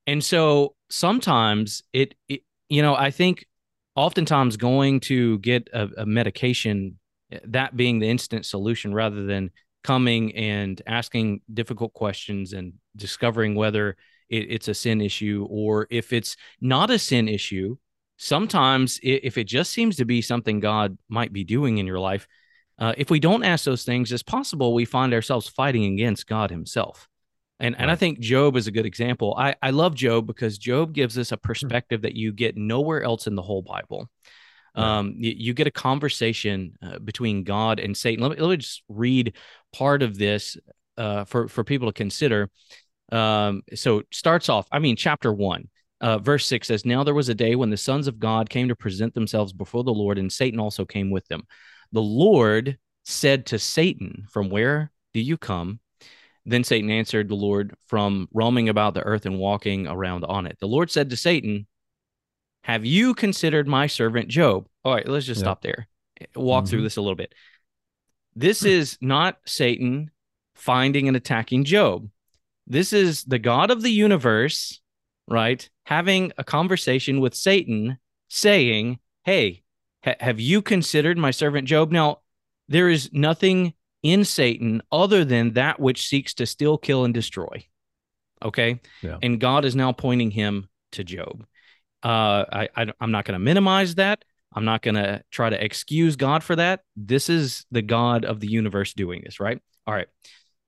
And 0.07 0.24
so 0.24 0.74
sometimes 0.91 1.83
it, 1.93 2.14
it 2.29 2.41
you 2.68 2.82
know, 2.82 2.94
I 2.94 3.10
think 3.10 3.46
oftentimes 3.94 4.56
going 4.56 5.00
to 5.00 5.38
get 5.38 5.68
a, 5.72 5.88
a 5.98 6.06
medication, 6.06 6.98
that 7.44 7.76
being 7.76 7.98
the 7.98 8.08
instant 8.08 8.46
solution 8.46 8.94
rather 8.94 9.24
than 9.24 9.50
coming 9.84 10.34
and 10.34 10.80
asking 10.86 11.40
difficult 11.52 11.92
questions 11.94 12.52
and 12.52 12.74
discovering 12.96 13.54
whether 13.54 13.96
it, 14.28 14.46
it's 14.50 14.68
a 14.68 14.74
sin 14.74 15.00
issue 15.00 15.46
or 15.50 15.86
if 15.90 16.12
it's 16.12 16.36
not 16.60 16.90
a 16.90 16.98
sin 16.98 17.28
issue. 17.28 17.76
Sometimes, 18.20 18.98
if 19.02 19.38
it 19.38 19.44
just 19.44 19.70
seems 19.72 19.94
to 19.96 20.04
be 20.04 20.22
something 20.22 20.58
God 20.58 20.98
might 21.08 21.32
be 21.32 21.44
doing 21.44 21.78
in 21.78 21.86
your 21.86 22.00
life, 22.00 22.26
uh, 22.76 22.92
if 22.96 23.10
we 23.10 23.20
don't 23.20 23.44
ask 23.44 23.64
those 23.64 23.84
things, 23.84 24.10
it's 24.10 24.24
possible 24.24 24.74
we 24.74 24.84
find 24.84 25.14
ourselves 25.14 25.48
fighting 25.48 25.92
against 25.92 26.26
God 26.26 26.50
Himself. 26.50 27.08
And 27.61 27.74
right. 27.74 27.82
and 27.82 27.90
I 27.90 27.96
think 27.96 28.20
Job 28.20 28.56
is 28.56 28.66
a 28.66 28.70
good 28.70 28.86
example. 28.86 29.34
I, 29.36 29.54
I 29.62 29.70
love 29.70 29.94
Job 29.94 30.26
because 30.26 30.59
Job 30.59 30.92
gives 30.92 31.18
us 31.18 31.32
a 31.32 31.36
perspective 31.36 32.02
that 32.02 32.14
you 32.14 32.32
get 32.32 32.56
nowhere 32.56 33.02
else 33.02 33.26
in 33.26 33.34
the 33.34 33.42
whole 33.42 33.62
Bible. 33.62 34.09
Um, 34.74 35.14
you, 35.16 35.34
you, 35.36 35.54
get 35.54 35.66
a 35.66 35.72
conversation 35.72 36.74
uh, 36.80 37.00
between 37.00 37.42
God 37.42 37.80
and 37.80 37.96
Satan. 37.96 38.22
Let 38.22 38.36
me, 38.36 38.40
let 38.40 38.50
me 38.50 38.56
just 38.59 38.84
read 38.88 39.34
part 39.72 40.02
of 40.02 40.16
this 40.16 40.56
uh, 40.96 41.24
for 41.24 41.48
for 41.48 41.64
people 41.64 41.88
to 41.88 41.92
consider. 41.92 42.48
Um, 43.11 43.62
so 43.74 43.98
it 43.98 44.06
starts 44.12 44.48
off. 44.48 44.68
I 44.70 44.78
mean, 44.78 44.94
chapter 44.94 45.32
one, 45.32 45.68
uh, 46.00 46.18
verse 46.18 46.46
six 46.46 46.68
says, 46.68 46.84
"Now 46.84 47.02
there 47.02 47.14
was 47.14 47.28
a 47.28 47.34
day 47.34 47.56
when 47.56 47.70
the 47.70 47.76
sons 47.76 48.06
of 48.06 48.20
God 48.20 48.50
came 48.50 48.68
to 48.68 48.76
present 48.76 49.14
themselves 49.14 49.52
before 49.52 49.82
the 49.82 49.92
Lord, 49.92 50.16
and 50.16 50.32
Satan 50.32 50.61
also 50.61 50.84
came 50.84 51.11
with 51.11 51.26
them. 51.26 51.42
The 51.90 52.02
Lord 52.02 52.78
said 53.04 53.46
to 53.46 53.59
Satan, 53.59 54.26
From 54.30 54.48
where 54.48 54.92
do 55.12 55.20
you 55.20 55.36
come?" 55.36 55.80
Then 56.49 56.64
Satan 56.64 56.90
answered 56.90 57.28
the 57.28 57.34
Lord 57.34 57.74
from 57.86 58.28
roaming 58.32 58.70
about 58.70 58.94
the 58.94 59.03
earth 59.03 59.26
and 59.26 59.38
walking 59.38 59.86
around 59.86 60.24
on 60.24 60.46
it. 60.46 60.57
The 60.61 60.66
Lord 60.66 60.90
said 60.90 61.11
to 61.11 61.16
Satan, 61.16 61.66
Have 62.64 62.84
you 62.84 63.14
considered 63.14 63.68
my 63.68 63.86
servant 63.86 64.28
Job? 64.28 64.66
All 64.84 64.94
right, 64.94 65.07
let's 65.09 65.24
just 65.26 65.40
Yeah. 65.40 65.44
stop 65.44 65.62
there. 65.62 65.88
Walk 66.34 66.66
through 66.66 66.80
Mhm. 66.80 66.84
this 66.84 66.96
a 66.96 67.01
little 67.01 67.14
bit. 67.16 67.34
This 68.34 68.64
is 68.64 68.99
not 69.01 69.38
Satan 69.46 70.11
finding 70.55 71.07
and 71.07 71.16
attacking 71.16 71.64
Job. 71.64 72.11
This 72.66 72.92
is 72.92 73.24
the 73.24 73.38
God 73.38 73.70
of 73.70 73.82
the 73.82 73.90
universe, 73.90 74.80
right? 75.26 75.68
Having 75.86 76.32
a 76.36 76.44
conversation 76.44 77.20
with 77.20 77.34
Satan 77.34 77.99
saying, 78.28 78.99
Hey, 79.24 79.62
ha- 80.05 80.16
have 80.20 80.40
you 80.40 80.61
considered 80.61 81.16
my 81.16 81.30
servant 81.30 81.68
Job? 81.68 81.90
Now, 81.92 82.20
there 82.68 82.88
is 82.90 83.11
nothing 83.12 83.74
in 84.03 84.24
Satan 84.24 84.82
other 84.92 85.24
than 85.24 85.55
that 85.55 85.80
which 85.80 86.07
seeks 86.07 86.34
to 86.34 86.46
steal, 86.46 86.78
kill, 86.78 87.05
and 87.05 87.14
destroy. 87.14 87.66
Okay. 88.42 88.80
Yeah. 89.03 89.18
And 89.22 89.40
God 89.40 89.64
is 89.64 89.74
now 89.74 89.92
pointing 89.92 90.30
him 90.30 90.68
to 90.92 91.05
Job. 91.05 91.44
Uh, 92.03 92.44
I, 92.53 92.68
I 92.76 92.86
I'm 93.01 93.11
not 93.11 93.24
going 93.24 93.38
to 93.38 93.44
minimize 93.44 93.96
that. 93.96 94.24
I'm 94.55 94.64
not 94.64 94.82
going 94.82 94.94
to 94.94 95.22
try 95.30 95.51
to 95.51 95.62
excuse 95.62 96.16
God 96.16 96.42
for 96.42 96.57
that. 96.57 96.80
This 96.96 97.28
is 97.28 97.66
the 97.70 97.82
God 97.82 98.24
of 98.24 98.40
the 98.40 98.49
universe 98.49 98.94
doing 98.94 99.22
this, 99.24 99.40
right? 99.40 99.61
All 99.86 99.94
right. 99.94 100.09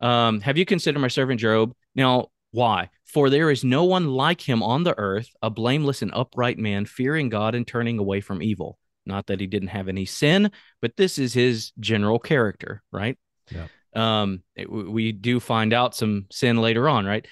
Um, 0.00 0.40
have 0.40 0.58
you 0.58 0.64
considered 0.64 1.00
my 1.00 1.08
servant 1.08 1.40
Job? 1.40 1.72
Now, 1.94 2.28
why? 2.50 2.90
For 3.04 3.30
there 3.30 3.50
is 3.50 3.64
no 3.64 3.84
one 3.84 4.08
like 4.08 4.40
him 4.40 4.62
on 4.62 4.82
the 4.82 4.98
earth, 4.98 5.28
a 5.42 5.50
blameless 5.50 6.02
and 6.02 6.10
upright 6.14 6.58
man, 6.58 6.84
fearing 6.84 7.28
God 7.28 7.54
and 7.54 7.66
turning 7.66 7.98
away 7.98 8.20
from 8.20 8.42
evil. 8.42 8.78
Not 9.06 9.26
that 9.28 9.40
he 9.40 9.46
didn't 9.46 9.68
have 9.68 9.88
any 9.88 10.04
sin, 10.04 10.50
but 10.82 10.96
this 10.96 11.18
is 11.18 11.32
his 11.32 11.72
general 11.80 12.18
character, 12.18 12.82
right? 12.92 13.18
Yeah. 13.50 13.66
Um, 13.94 14.42
it- 14.54 14.70
we 14.70 15.12
do 15.12 15.40
find 15.40 15.72
out 15.72 15.94
some 15.96 16.26
sin 16.30 16.58
later 16.58 16.88
on, 16.88 17.04
right? 17.06 17.26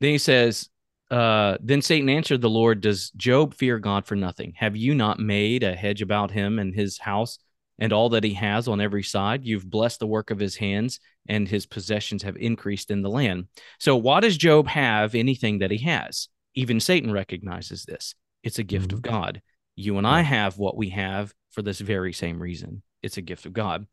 Then 0.00 0.10
he 0.10 0.18
says, 0.18 0.68
uh, 1.10 1.58
then 1.60 1.82
Satan 1.82 2.08
answered 2.08 2.40
the 2.40 2.50
Lord, 2.50 2.80
Does 2.80 3.10
Job 3.10 3.54
fear 3.54 3.78
God 3.78 4.06
for 4.06 4.16
nothing? 4.16 4.54
Have 4.56 4.76
you 4.76 4.94
not 4.94 5.20
made 5.20 5.62
a 5.62 5.76
hedge 5.76 6.00
about 6.02 6.30
him 6.30 6.58
and 6.58 6.74
his 6.74 6.98
house 6.98 7.38
and 7.78 7.92
all 7.92 8.08
that 8.10 8.24
he 8.24 8.34
has 8.34 8.66
on 8.66 8.80
every 8.80 9.02
side? 9.02 9.44
You've 9.44 9.68
blessed 9.68 10.00
the 10.00 10.06
work 10.06 10.30
of 10.30 10.38
his 10.38 10.56
hands, 10.56 11.00
and 11.28 11.46
his 11.46 11.66
possessions 11.66 12.22
have 12.22 12.36
increased 12.36 12.90
in 12.90 13.02
the 13.02 13.10
land. 13.10 13.48
So, 13.78 13.94
why 13.96 14.20
does 14.20 14.38
Job 14.38 14.66
have 14.68 15.14
anything 15.14 15.58
that 15.58 15.70
he 15.70 15.78
has? 15.84 16.28
Even 16.54 16.80
Satan 16.80 17.12
recognizes 17.12 17.84
this. 17.84 18.14
It's 18.42 18.58
a 18.58 18.64
gift 18.64 18.92
of 18.92 19.02
God. 19.02 19.42
You 19.76 19.98
and 19.98 20.06
I 20.06 20.22
have 20.22 20.58
what 20.58 20.76
we 20.76 20.90
have 20.90 21.32
for 21.50 21.62
this 21.62 21.80
very 21.80 22.12
same 22.12 22.40
reason. 22.40 22.82
It's 23.02 23.16
a 23.16 23.22
gift 23.22 23.46
of 23.46 23.52
God. 23.52 23.86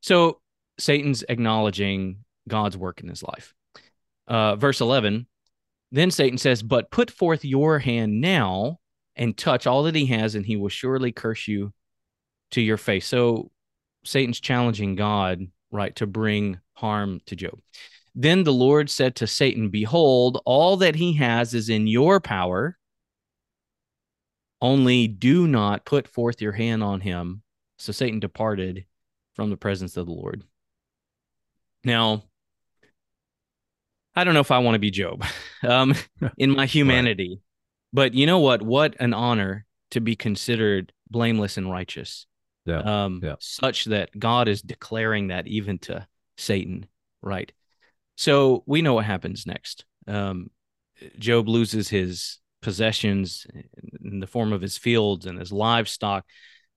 So, 0.00 0.40
Satan's 0.78 1.22
acknowledging 1.28 2.24
God's 2.48 2.76
work 2.76 3.00
in 3.00 3.08
his 3.08 3.22
life. 3.22 3.54
Uh, 4.26 4.56
verse 4.56 4.80
11 4.80 5.26
Then 5.90 6.10
Satan 6.10 6.38
says, 6.38 6.62
But 6.62 6.90
put 6.90 7.10
forth 7.10 7.44
your 7.44 7.78
hand 7.78 8.20
now 8.20 8.78
and 9.16 9.36
touch 9.36 9.66
all 9.66 9.82
that 9.84 9.94
he 9.94 10.06
has, 10.06 10.34
and 10.34 10.46
he 10.46 10.56
will 10.56 10.68
surely 10.68 11.12
curse 11.12 11.46
you 11.46 11.72
to 12.52 12.60
your 12.60 12.78
face. 12.78 13.06
So 13.06 13.50
Satan's 14.04 14.40
challenging 14.40 14.94
God, 14.94 15.46
right, 15.70 15.94
to 15.96 16.06
bring 16.06 16.58
harm 16.74 17.20
to 17.26 17.36
Job. 17.36 17.58
Then 18.14 18.44
the 18.44 18.52
Lord 18.52 18.90
said 18.90 19.16
to 19.16 19.26
Satan, 19.26 19.70
Behold, 19.70 20.42
all 20.44 20.76
that 20.78 20.94
he 20.94 21.14
has 21.14 21.54
is 21.54 21.68
in 21.68 21.86
your 21.86 22.20
power. 22.20 22.76
Only 24.62 25.08
do 25.08 25.48
not 25.48 25.84
put 25.84 26.06
forth 26.06 26.40
your 26.40 26.52
hand 26.52 26.84
on 26.84 27.00
him. 27.00 27.42
So 27.78 27.92
Satan 27.92 28.20
departed 28.20 28.86
from 29.34 29.50
the 29.50 29.56
presence 29.56 29.96
of 29.96 30.06
the 30.06 30.12
Lord. 30.12 30.44
Now, 31.84 32.22
I 34.14 34.22
don't 34.22 34.34
know 34.34 34.40
if 34.40 34.52
I 34.52 34.60
want 34.60 34.76
to 34.76 34.78
be 34.78 34.92
Job 34.92 35.24
um, 35.62 35.94
in 36.38 36.50
my 36.50 36.66
humanity, 36.66 37.40
but 37.92 38.14
you 38.14 38.24
know 38.24 38.38
what? 38.38 38.62
What 38.62 38.94
an 39.00 39.12
honor 39.14 39.66
to 39.90 40.00
be 40.00 40.14
considered 40.14 40.92
blameless 41.10 41.56
and 41.56 41.70
righteous 41.70 42.26
Yeah. 42.64 43.04
um, 43.04 43.20
Yeah. 43.22 43.34
such 43.40 43.86
that 43.86 44.16
God 44.16 44.46
is 44.46 44.62
declaring 44.62 45.28
that 45.28 45.48
even 45.48 45.78
to 45.80 46.06
Satan, 46.38 46.86
right? 47.20 47.50
So 48.16 48.62
we 48.66 48.80
know 48.80 48.94
what 48.94 49.06
happens 49.06 49.44
next. 49.44 49.86
Um, 50.06 50.50
Job 51.18 51.48
loses 51.48 51.88
his 51.88 52.38
possessions 52.62 53.46
in 54.02 54.20
the 54.20 54.26
form 54.26 54.52
of 54.52 54.62
his 54.62 54.78
fields 54.78 55.26
and 55.26 55.38
his 55.38 55.52
livestock. 55.52 56.24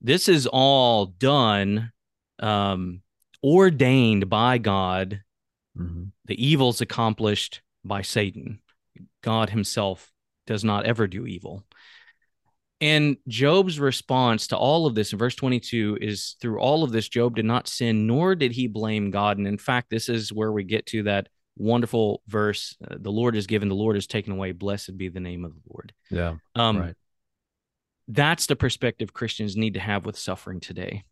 This 0.01 0.27
is 0.27 0.47
all 0.47 1.05
done, 1.05 1.91
um, 2.39 3.01
ordained 3.43 4.29
by 4.29 4.57
God. 4.57 5.21
Mhm. 5.77 6.11
The 6.25 6.45
evil's 6.45 6.81
accomplished 6.81 7.61
by 7.83 8.01
Satan. 8.01 8.59
God 9.21 9.49
himself 9.49 10.11
does 10.45 10.63
not 10.63 10.85
ever 10.85 11.07
do 11.07 11.25
evil. 11.25 11.65
And 12.81 13.17
Job's 13.27 13.79
response 13.79 14.47
to 14.47 14.57
all 14.57 14.85
of 14.85 14.95
this 14.95 15.13
in 15.13 15.19
verse 15.19 15.35
22 15.35 15.97
is 16.01 16.35
through 16.41 16.59
all 16.59 16.83
of 16.83 16.91
this, 16.91 17.07
Job 17.07 17.35
did 17.35 17.45
not 17.45 17.67
sin, 17.67 18.05
nor 18.05 18.35
did 18.35 18.51
he 18.51 18.67
blame 18.67 19.11
God. 19.11 19.37
And 19.37 19.47
in 19.47 19.57
fact, 19.57 19.89
this 19.89 20.09
is 20.09 20.33
where 20.33 20.51
we 20.51 20.63
get 20.63 20.85
to 20.87 21.03
that 21.03 21.29
wonderful 21.57 22.21
verse 22.27 22.75
uh, 22.89 22.95
the 22.99 23.11
Lord 23.11 23.35
is 23.35 23.47
given, 23.47 23.69
the 23.69 23.75
Lord 23.75 23.97
is 23.97 24.07
taken 24.07 24.33
away. 24.33 24.51
Blessed 24.51 24.97
be 24.97 25.09
the 25.09 25.19
name 25.19 25.45
of 25.45 25.53
the 25.53 25.61
Lord. 25.69 25.93
Yeah. 26.09 26.35
Um, 26.55 26.77
right. 26.79 26.95
That's 28.07 28.45
the 28.45 28.55
perspective 28.55 29.13
Christians 29.13 29.55
need 29.55 29.73
to 29.75 29.79
have 29.79 30.05
with 30.05 30.17
suffering 30.17 30.59
today. 30.59 31.03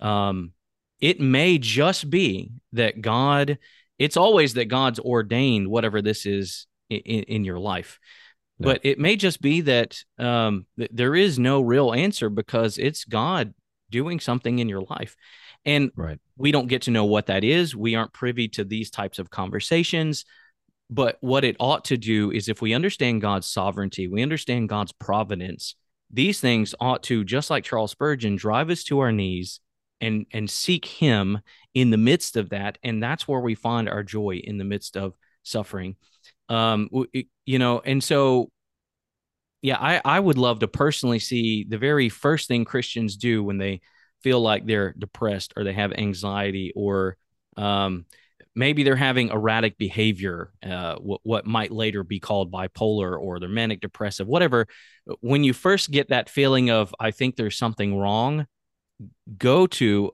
Um, 0.00 0.52
it 1.00 1.20
may 1.20 1.58
just 1.58 2.10
be 2.10 2.52
that 2.72 3.00
God, 3.00 3.58
it's 3.98 4.16
always 4.16 4.54
that 4.54 4.66
God's 4.66 4.98
ordained 4.98 5.68
whatever 5.68 6.02
this 6.02 6.26
is 6.26 6.66
in, 6.90 7.22
in 7.24 7.44
your 7.44 7.58
life. 7.58 7.98
Yeah. 8.58 8.64
But 8.64 8.80
it 8.84 8.98
may 8.98 9.16
just 9.16 9.40
be 9.40 9.62
that 9.62 10.02
um, 10.18 10.66
th- 10.78 10.90
there 10.92 11.14
is 11.14 11.38
no 11.38 11.60
real 11.60 11.92
answer 11.92 12.28
because 12.28 12.78
it's 12.78 13.04
God 13.04 13.54
doing 13.90 14.20
something 14.20 14.58
in 14.58 14.68
your 14.68 14.82
life. 14.82 15.16
And 15.64 15.90
Right. 15.96 16.18
we 16.36 16.52
don't 16.52 16.68
get 16.68 16.82
to 16.82 16.90
know 16.90 17.04
what 17.04 17.26
that 17.26 17.44
is. 17.44 17.76
We 17.76 17.94
aren't 17.94 18.12
privy 18.12 18.48
to 18.48 18.64
these 18.64 18.90
types 18.90 19.18
of 19.18 19.30
conversations. 19.30 20.24
But 20.90 21.16
what 21.20 21.44
it 21.44 21.56
ought 21.58 21.86
to 21.86 21.96
do 21.96 22.30
is 22.30 22.48
if 22.48 22.60
we 22.60 22.74
understand 22.74 23.22
God's 23.22 23.46
sovereignty, 23.46 24.08
we 24.08 24.22
understand 24.22 24.68
God's 24.68 24.92
providence, 24.92 25.74
these 26.10 26.40
things 26.40 26.74
ought 26.80 27.02
to, 27.04 27.24
just 27.24 27.48
like 27.48 27.64
Charles 27.64 27.92
Spurgeon, 27.92 28.36
drive 28.36 28.68
us 28.68 28.84
to 28.84 28.98
our 28.98 29.12
knees 29.12 29.60
and 30.02 30.26
and 30.32 30.50
seek 30.50 30.84
him 30.84 31.40
in 31.72 31.90
the 31.90 31.96
midst 31.96 32.36
of 32.36 32.50
that. 32.50 32.76
And 32.82 33.02
that's 33.02 33.26
where 33.26 33.40
we 33.40 33.54
find 33.54 33.88
our 33.88 34.02
joy 34.02 34.40
in 34.44 34.58
the 34.58 34.64
midst 34.64 34.96
of 34.96 35.14
suffering. 35.44 35.96
Um, 36.48 36.90
you 37.46 37.58
know, 37.58 37.80
and 37.80 38.04
so 38.04 38.50
yeah, 39.62 39.78
I, 39.80 40.02
I 40.04 40.20
would 40.20 40.38
love 40.38 40.58
to 40.58 40.68
personally 40.68 41.20
see 41.20 41.64
the 41.66 41.78
very 41.78 42.08
first 42.08 42.48
thing 42.48 42.64
Christians 42.64 43.16
do 43.16 43.42
when 43.44 43.58
they 43.58 43.80
feel 44.22 44.40
like 44.40 44.66
they're 44.66 44.92
depressed 44.92 45.52
or 45.56 45.64
they 45.64 45.72
have 45.72 45.92
anxiety 45.92 46.72
or 46.74 47.16
um, 47.56 48.06
maybe 48.54 48.82
they're 48.82 48.96
having 48.96 49.28
erratic 49.28 49.78
behavior, 49.78 50.52
uh, 50.62 50.96
what, 50.96 51.20
what 51.22 51.46
might 51.46 51.70
later 51.72 52.02
be 52.02 52.20
called 52.20 52.52
bipolar 52.52 53.18
or 53.18 53.40
they're 53.40 53.48
manic 53.48 53.80
depressive, 53.80 54.26
whatever. 54.26 54.66
When 55.20 55.44
you 55.44 55.52
first 55.52 55.90
get 55.90 56.08
that 56.08 56.28
feeling 56.28 56.70
of, 56.70 56.94
I 57.00 57.10
think 57.10 57.36
there's 57.36 57.56
something 57.56 57.96
wrong, 57.96 58.46
go 59.38 59.66
to, 59.66 60.12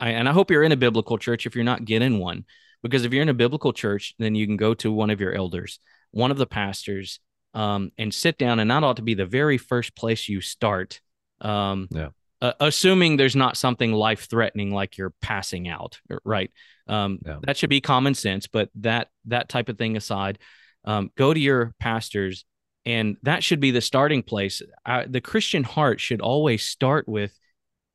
and 0.00 0.28
I 0.28 0.32
hope 0.32 0.50
you're 0.50 0.64
in 0.64 0.72
a 0.72 0.76
biblical 0.76 1.18
church 1.18 1.46
if 1.46 1.54
you're 1.54 1.64
not, 1.64 1.84
get 1.84 2.02
in 2.02 2.18
one. 2.18 2.44
Because 2.82 3.04
if 3.04 3.12
you're 3.12 3.22
in 3.22 3.28
a 3.28 3.34
biblical 3.34 3.72
church, 3.72 4.14
then 4.18 4.36
you 4.36 4.46
can 4.46 4.56
go 4.56 4.72
to 4.74 4.92
one 4.92 5.10
of 5.10 5.20
your 5.20 5.34
elders, 5.34 5.80
one 6.12 6.30
of 6.30 6.38
the 6.38 6.46
pastors, 6.46 7.18
um, 7.52 7.90
and 7.98 8.14
sit 8.14 8.38
down. 8.38 8.60
And 8.60 8.70
that 8.70 8.84
ought 8.84 8.96
to 8.96 9.02
be 9.02 9.14
the 9.14 9.26
very 9.26 9.58
first 9.58 9.96
place 9.96 10.28
you 10.28 10.40
start. 10.40 11.00
Um, 11.40 11.88
Yeah. 11.90 12.10
Uh, 12.40 12.52
assuming 12.60 13.16
there's 13.16 13.36
not 13.36 13.56
something 13.56 13.92
life 13.92 14.28
threatening 14.30 14.70
like 14.72 14.96
you're 14.96 15.14
passing 15.20 15.68
out, 15.68 15.98
right? 16.24 16.50
Um, 16.86 17.18
Yeah. 17.26 17.38
That 17.42 17.56
should 17.56 17.70
be 17.70 17.80
common 17.80 18.14
sense. 18.14 18.46
But 18.46 18.70
that 18.76 19.08
that 19.26 19.48
type 19.48 19.68
of 19.68 19.76
thing 19.76 19.96
aside, 19.96 20.38
um, 20.84 21.10
go 21.16 21.34
to 21.34 21.40
your 21.40 21.74
pastors, 21.80 22.44
and 22.86 23.16
that 23.24 23.42
should 23.42 23.60
be 23.60 23.72
the 23.72 23.80
starting 23.80 24.22
place. 24.22 24.62
Uh, 24.86 25.04
the 25.06 25.20
Christian 25.20 25.64
heart 25.64 26.00
should 26.00 26.20
always 26.20 26.62
start 26.64 27.08
with 27.08 27.36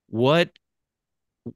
what 0.09 0.51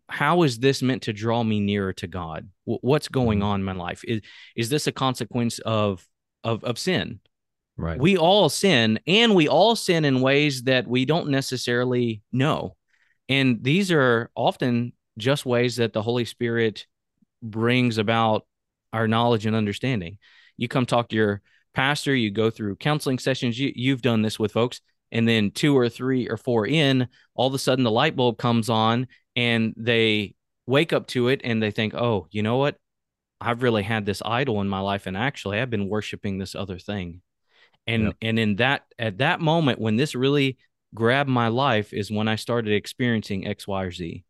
how 0.09 0.43
is 0.43 0.59
this 0.59 0.81
meant 0.81 1.03
to 1.03 1.13
draw 1.13 1.43
me 1.43 1.59
nearer 1.59 1.93
to 1.93 2.07
God? 2.07 2.49
Wh- 2.65 2.83
What's 2.83 3.07
going 3.07 3.39
Mhm. 3.39 3.43
on 3.45 3.59
in 3.61 3.65
my 3.65 3.73
life? 3.73 4.03
Is 4.05 4.21
is 4.55 4.69
this 4.69 4.87
a 4.87 4.91
consequence 4.91 5.59
of 5.59 6.07
of 6.43 6.63
of 6.63 6.77
sin? 6.79 7.19
Right. 7.77 7.99
We 7.99 8.17
all 8.17 8.49
sin, 8.49 8.99
and 9.05 9.35
we 9.35 9.47
all 9.47 9.75
sin 9.75 10.03
in 10.05 10.21
ways 10.21 10.63
that 10.63 10.87
we 10.87 11.05
don't 11.05 11.29
necessarily 11.29 12.21
know. 12.31 12.75
And 13.29 13.63
these 13.63 13.91
are 13.91 14.29
often 14.35 14.93
just 15.17 15.45
ways 15.45 15.77
that 15.77 15.93
the 15.93 16.01
Holy 16.01 16.25
Spirit 16.25 16.85
brings 17.41 17.97
about 17.97 18.45
our 18.93 19.07
knowledge 19.07 19.45
and 19.45 19.55
understanding. 19.55 20.17
You 20.55 20.67
come 20.67 20.85
talk 20.85 21.09
to 21.09 21.15
your 21.15 21.41
pastor, 21.73 22.15
you 22.15 22.31
go 22.31 22.49
through 22.49 22.77
counseling 22.77 23.19
sessions, 23.19 23.59
you, 23.59 23.71
you've 23.75 24.01
done 24.01 24.21
this 24.21 24.39
with 24.39 24.51
folks, 24.51 24.81
and 25.11 25.27
then 25.27 25.51
two 25.51 25.77
or 25.77 25.89
three 25.89 26.27
or 26.27 26.37
four 26.37 26.65
in, 26.65 27.07
all 27.35 27.47
of 27.47 27.53
a 27.53 27.59
sudden 27.59 27.83
the 27.83 27.91
light 27.91 28.15
bulb 28.15 28.37
comes 28.37 28.69
on 28.69 29.07
and 29.35 29.73
they 29.77 30.35
wake 30.65 30.93
up 30.93 31.07
to 31.07 31.27
it 31.27 31.41
and 31.43 31.61
they 31.61 31.71
think, 31.71 31.93
oh, 31.93 32.27
you 32.31 32.41
know 32.41 32.57
what? 32.57 32.77
I've 33.39 33.61
really 33.61 33.83
had 33.83 34.05
this 34.05 34.21
idol 34.25 34.61
in 34.61 34.67
my 34.67 34.79
life, 34.79 35.05
and 35.05 35.15
actually, 35.15 35.59
I've 35.59 35.69
been 35.69 35.89
worshiping 35.89 36.39
this 36.39 36.55
other 36.55 36.79
thing. 36.79 37.21
And 37.85 38.05
yep. 38.05 38.15
and 38.21 38.39
in 38.39 38.55
that 38.57 38.83
at 38.99 39.19
that 39.19 39.39
moment 39.39 39.79
when 39.79 39.95
this 39.95 40.15
really 40.15 40.57
grabbed 40.93 41.29
my 41.29 41.47
life 41.47 41.93
is 41.93 42.11
when 42.11 42.27
I 42.27 42.35
started 42.35 42.73
experiencing 42.73 43.47
X, 43.47 43.67
Y, 43.67 43.83
or 43.83 43.91
Z. 43.91 44.23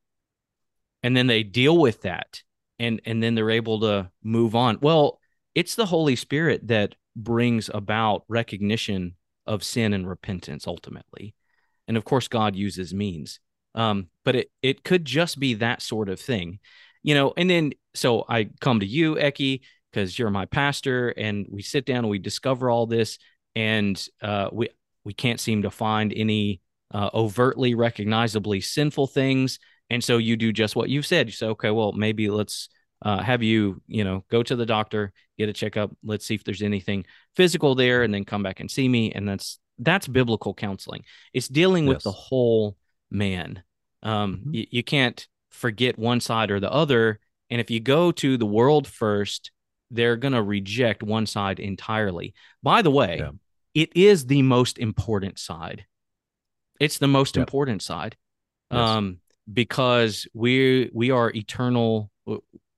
And 1.04 1.16
then 1.16 1.28
they 1.28 1.44
deal 1.44 1.78
with 1.78 2.02
that, 2.02 2.42
and 2.80 3.02
and 3.06 3.22
then 3.22 3.36
they're 3.36 3.52
able 3.52 3.80
to 3.82 4.10
move 4.24 4.56
on. 4.56 4.80
Well, 4.82 5.20
it's 5.56 5.76
the 5.76 5.86
Holy 5.86 6.16
Spirit 6.16 6.68
that 6.68 6.96
brings 7.16 7.70
about 7.74 8.24
recognition 8.28 9.16
of 9.46 9.64
sin 9.64 9.94
and 9.94 10.08
repentance 10.08 10.68
ultimately, 10.68 11.36
and 11.88 11.98
of 11.98 12.04
course, 12.04 12.28
God 12.28 12.56
uses 12.56 12.94
means. 12.94 13.40
Um, 13.76 14.08
but 14.26 14.36
it 14.36 14.52
it 14.62 14.84
could 14.84 15.06
just 15.06 15.40
be 15.40 15.54
that 15.56 15.82
sort 15.82 16.10
of 16.10 16.20
thing, 16.20 16.60
you 17.04 17.14
know. 17.14 17.34
And 17.38 17.50
then 17.50 17.74
so 17.94 18.26
I 18.28 18.50
come 18.60 18.80
to 18.80 18.86
you, 18.86 19.16
Eki, 19.16 19.62
because 19.92 20.18
you're 20.18 20.32
my 20.32 20.46
pastor, 20.46 21.10
and 21.10 21.46
we 21.50 21.62
sit 21.62 21.86
down 21.86 22.00
and 22.00 22.10
we 22.10 22.20
discover 22.20 22.72
all 22.72 22.88
this, 22.88 23.20
and 23.56 24.04
uh, 24.22 24.50
we 24.52 24.70
we 25.08 25.14
can't 25.14 25.40
seem 25.40 25.62
to 25.62 25.72
find 25.72 26.12
any 26.14 26.60
uh, 26.94 27.10
overtly 27.14 27.76
recognizably 27.76 28.60
sinful 28.60 29.08
things, 29.08 29.58
and 29.90 30.04
so 30.04 30.18
you 30.18 30.36
do 30.36 30.52
just 30.52 30.76
what 30.76 30.90
you've 30.90 31.06
said. 31.06 31.28
You 31.28 31.32
say, 31.32 31.46
okay, 31.48 31.72
well, 31.72 31.94
maybe 31.94 32.30
let's 32.30 32.68
uh, 33.02 33.24
have 33.24 33.42
you, 33.42 33.82
you 33.88 34.04
know, 34.04 34.26
go 34.30 34.44
to 34.44 34.56
the 34.58 34.66
doctor, 34.66 35.14
get 35.38 35.48
a 35.48 35.54
checkup. 35.54 35.96
Let's 36.04 36.26
see 36.26 36.36
if 36.36 36.44
there's 36.44 36.62
anything 36.62 37.06
physical 37.38 37.74
there, 37.74 38.04
and 38.04 38.14
then 38.14 38.26
come 38.26 38.44
back 38.44 38.60
and 38.60 38.70
see 38.70 38.90
me. 38.90 39.14
And 39.14 39.26
that's 39.30 39.60
that's 39.80 40.10
biblical 40.10 40.54
counseling. 40.54 41.06
It's 41.34 41.48
dealing 41.48 41.86
yes. 41.86 41.94
with 41.94 42.04
the 42.04 42.12
whole 42.12 42.76
man. 43.10 43.64
Um, 44.04 44.40
mm-hmm. 44.40 44.52
y- 44.56 44.68
you 44.72 44.84
can't 44.84 45.26
forget 45.52 45.98
one 45.98 46.20
side 46.20 46.52
or 46.52 46.60
the 46.60 46.72
other. 46.72 47.22
And 47.50 47.62
if 47.62 47.72
you 47.72 47.80
go 47.80 48.12
to 48.12 48.38
the 48.38 48.46
world 48.46 48.88
first, 48.88 49.52
they're 49.90 50.18
going 50.18 50.34
to 50.34 50.44
reject 50.44 51.02
one 51.02 51.26
side 51.26 51.62
entirely. 51.62 52.34
By 52.62 52.82
the 52.82 52.92
way, 52.92 53.20
yeah. 53.20 53.32
It 53.78 53.96
is 53.96 54.26
the 54.26 54.42
most 54.42 54.80
important 54.80 55.38
side. 55.38 55.86
It's 56.80 56.98
the 56.98 57.08
most 57.08 57.38
important 57.38 57.84
side. 57.84 58.18
Yes. 58.72 58.80
Um, 58.80 59.20
because 59.54 60.28
we 60.34 60.90
we 60.94 61.12
are 61.12 61.32
eternal 61.32 62.12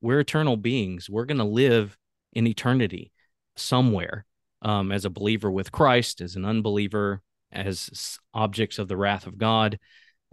we're 0.02 0.20
eternal 0.20 0.58
beings. 0.58 1.10
We're 1.10 1.26
going 1.26 1.40
to 1.40 1.44
live 1.46 1.98
in 2.34 2.48
eternity 2.48 3.12
somewhere 3.56 4.26
um, 4.62 4.92
as 4.92 5.06
a 5.06 5.10
believer 5.10 5.50
with 5.50 5.72
Christ, 5.72 6.20
as 6.20 6.36
an 6.36 6.44
unbeliever, 6.44 7.22
as 7.52 8.20
objects 8.34 8.78
of 8.78 8.90
the 8.90 8.98
wrath 8.98 9.26
of 9.26 9.38
God 9.38 9.80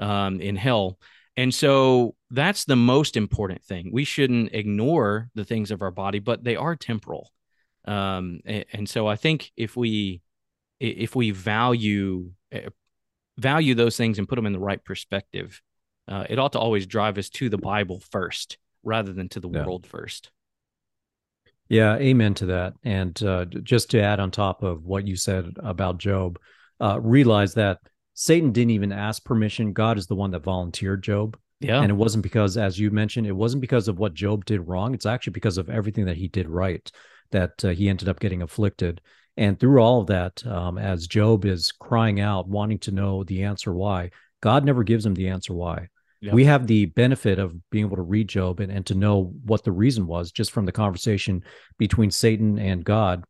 um, 0.01 0.41
in 0.41 0.57
hell. 0.57 0.99
And 1.37 1.55
so 1.55 2.17
that's 2.31 2.65
the 2.65 2.77
most 2.77 3.17
important 3.17 3.63
thing. 3.63 3.91
We 3.93 4.05
shouldn't 4.05 4.53
ignore 4.53 5.31
the 5.35 5.45
things 5.45 5.71
of 5.71 5.81
our 5.83 5.93
body, 5.93 6.19
but 6.19 6.43
they 6.43 6.57
are 6.57 6.75
temporal. 6.75 7.31
Um, 7.85 8.41
and, 8.45 8.89
so 8.89 9.07
I 9.07 9.17
think 9.17 9.53
if 9.57 9.77
we 9.77 10.23
if 10.81 11.17
we 11.17 11.31
value 11.31 12.31
eh, 12.53 12.69
value 13.39 13.75
those 13.75 13.97
things 13.97 14.19
and 14.19 14.29
put 14.29 14.37
them 14.37 14.47
in 14.47 14.53
the 14.53 14.59
right 14.59 14.83
perspective, 14.85 15.61
uh, 16.09 16.25
it 16.29 16.39
ought 16.39 16.53
to 16.53 16.59
always 16.59 16.87
drive 16.87 17.19
us 17.19 17.29
to 17.31 17.49
the 17.49 17.59
Bible 17.59 18.01
first 18.11 18.59
rather 18.83 19.13
than 19.13 19.29
to 19.31 19.41
the 19.41 19.51
yeah. 19.51 19.65
world 19.65 19.87
first. 19.87 20.31
Yeah, 21.69 21.97
amen 21.97 22.35
to 22.35 22.47
that. 22.47 22.75
And 22.85 23.21
uh, 23.23 23.45
just 23.47 23.91
to 23.91 24.01
add 24.01 24.21
on 24.21 24.31
top 24.31 24.63
of 24.63 24.85
what 24.85 25.07
you 25.07 25.17
said 25.17 25.53
about 25.59 25.99
Job, 25.99 26.39
uh, 26.81 27.01
realize 27.01 27.55
that 27.55 27.81
Satan 28.15 28.53
didn't 28.53 28.71
even 28.71 28.93
ask 28.93 29.25
permission. 29.25 29.73
God 29.73 29.99
is 29.99 30.07
the 30.07 30.15
one 30.15 30.31
that 30.31 30.45
volunteered 30.45 31.03
Job. 31.03 31.37
Yeah. 31.61 31.81
And 31.81 31.91
it 31.91 31.95
wasn't 31.95 32.23
because, 32.23 32.57
as 32.57 32.79
you 32.79 32.91
mentioned, 32.91 33.27
it 33.27 33.33
wasn't 33.33 33.63
because 33.63 33.89
of 33.89 33.99
what 33.99 34.15
Job 34.15 34.45
did 34.45 34.61
wrong. 34.61 34.95
It's 34.95 35.07
actually 35.07 35.33
because 35.33 35.59
of 35.59 35.69
everything 35.69 36.05
that 36.05 36.17
he 36.17 36.29
did 36.29 36.49
right 36.49 36.91
that 37.33 37.65
uh, 37.65 37.71
he 37.71 37.89
ended 37.89 38.09
up 38.09 38.21
getting 38.21 38.43
afflicted. 38.43 39.01
And 39.37 39.59
through 39.59 39.83
all 39.83 40.01
of 40.01 40.07
that, 40.07 40.47
um, 40.47 40.79
as 40.79 41.07
Job 41.07 41.45
is 41.45 41.73
crying 41.73 42.21
out, 42.21 42.49
wanting 42.49 42.79
to 42.81 42.91
know 42.91 43.25
the 43.25 43.43
answer 43.43 43.75
why, 43.75 44.11
God 44.41 44.65
never 44.65 44.83
gives 44.83 45.05
him 45.05 45.15
the 45.15 45.29
answer 45.29 45.53
why. 45.53 45.89
Yep. 46.21 46.33
We 46.33 46.45
have 46.47 46.67
the 46.67 46.87
benefit 46.87 47.39
of 47.39 47.55
being 47.71 47.85
able 47.85 47.97
to 47.97 48.03
read 48.03 48.29
Job 48.29 48.61
and, 48.61 48.73
and 48.73 48.87
to 48.87 48.95
know 48.95 49.35
what 49.45 49.65
the 49.65 49.73
reason 49.73 50.07
was 50.07 50.33
just 50.33 50.51
from 50.51 50.65
the 50.65 50.73
conversation 50.73 51.45
between 51.79 52.11
Satan 52.11 52.59
and 52.59 52.85
God. 52.85 53.25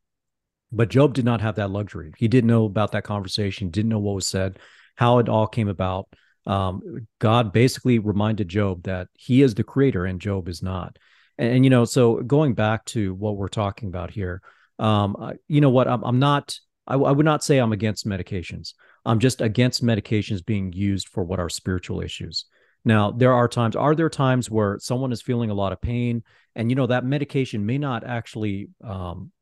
But 0.71 0.89
Job 0.89 1.15
did 1.15 1.25
not 1.25 1.41
have 1.41 1.57
that 1.57 1.71
luxury. 1.71 2.13
He 2.17 2.29
didn't 2.29 2.49
know 2.49 2.65
about 2.65 2.93
that 2.93 3.05
conversation, 3.05 3.71
didn't 3.71 3.89
know 3.89 3.99
what 3.99 4.15
was 4.15 4.27
said 4.27 4.59
how 4.97 5.19
it 5.19 5.29
all 5.29 5.47
came 5.47 5.69
about. 5.69 6.09
Um, 6.47 7.07
God 7.19 7.53
basically 7.53 7.99
reminded 7.99 8.49
Job 8.49 8.83
that 8.85 9.09
he 9.15 9.43
is 9.43 9.55
the 9.55 9.65
creator 9.65 10.05
and 10.05 10.21
Job 10.21 10.49
is 10.49 10.63
not. 10.63 10.99
And, 11.39 11.53
and 11.55 11.65
you 11.65 11.71
know, 11.71 11.85
so 11.85 12.23
going 12.23 12.55
back 12.55 12.85
to 12.87 13.15
what 13.15 13.37
we're 13.37 13.49
talking 13.49 13.89
about 13.89 14.11
here, 14.11 14.43
um, 14.79 15.35
you 15.49 15.61
know 15.61 15.71
what? 15.71 15.89
I'm, 15.89 16.03
I'm 16.05 16.19
not. 16.19 16.59
I, 16.87 16.95
I 16.95 17.13
would 17.13 17.25
not 17.25 17.43
say 17.43 17.59
I'm 17.59 17.73
against 17.73 18.07
medications. 18.07 18.75
I'm 19.05 19.19
just 19.19 19.41
against 19.41 19.85
medications 19.85 20.45
being 20.45 20.73
used 20.73 21.09
for 21.09 21.25
what 21.25 21.41
are 21.41 21.49
spiritual 21.49 22.01
issues. 22.01 22.45
Now, 22.85 23.11
there 23.11 23.33
are 23.33 23.49
times, 23.49 23.75
are 23.75 23.97
there 23.97 24.09
times 24.09 24.49
where 24.49 24.79
someone 24.79 25.11
is 25.11 25.21
feeling 25.21 25.51
a 25.51 25.55
lot 25.55 25.73
of 25.73 25.81
pain 25.81 26.23
and, 26.55 26.71
you 26.71 26.77
know, 26.77 26.87
that 26.87 27.05
medication 27.05 27.67
may 27.67 27.79
not 27.79 28.05
actually 28.05 28.69
um, 28.85 29.33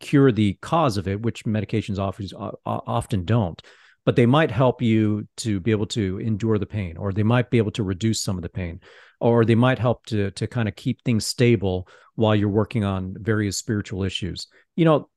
cure 0.00 0.30
the 0.30 0.58
cause 0.60 0.98
of 0.98 1.08
it, 1.08 1.22
which 1.22 1.44
medications 1.44 1.98
often, 1.98 2.28
often 2.66 3.24
don't 3.24 3.62
but 4.10 4.16
they 4.16 4.26
might 4.26 4.50
help 4.50 4.82
you 4.82 5.28
to 5.36 5.60
be 5.60 5.70
able 5.70 5.86
to 5.86 6.18
endure 6.18 6.58
the 6.58 6.66
pain 6.66 6.96
or 6.96 7.12
they 7.12 7.22
might 7.22 7.48
be 7.48 7.58
able 7.58 7.70
to 7.70 7.84
reduce 7.84 8.20
some 8.20 8.36
of 8.36 8.42
the 8.42 8.48
pain 8.48 8.80
or 9.20 9.44
they 9.44 9.54
might 9.54 9.78
help 9.78 10.04
to 10.04 10.32
to 10.32 10.48
kind 10.48 10.68
of 10.68 10.74
keep 10.74 11.00
things 11.04 11.24
stable 11.24 11.86
while 12.16 12.34
you're 12.34 12.48
working 12.48 12.82
on 12.82 13.14
various 13.20 13.56
spiritual 13.56 14.02
issues. 14.02 14.48
You 14.74 14.84
know 14.84 15.08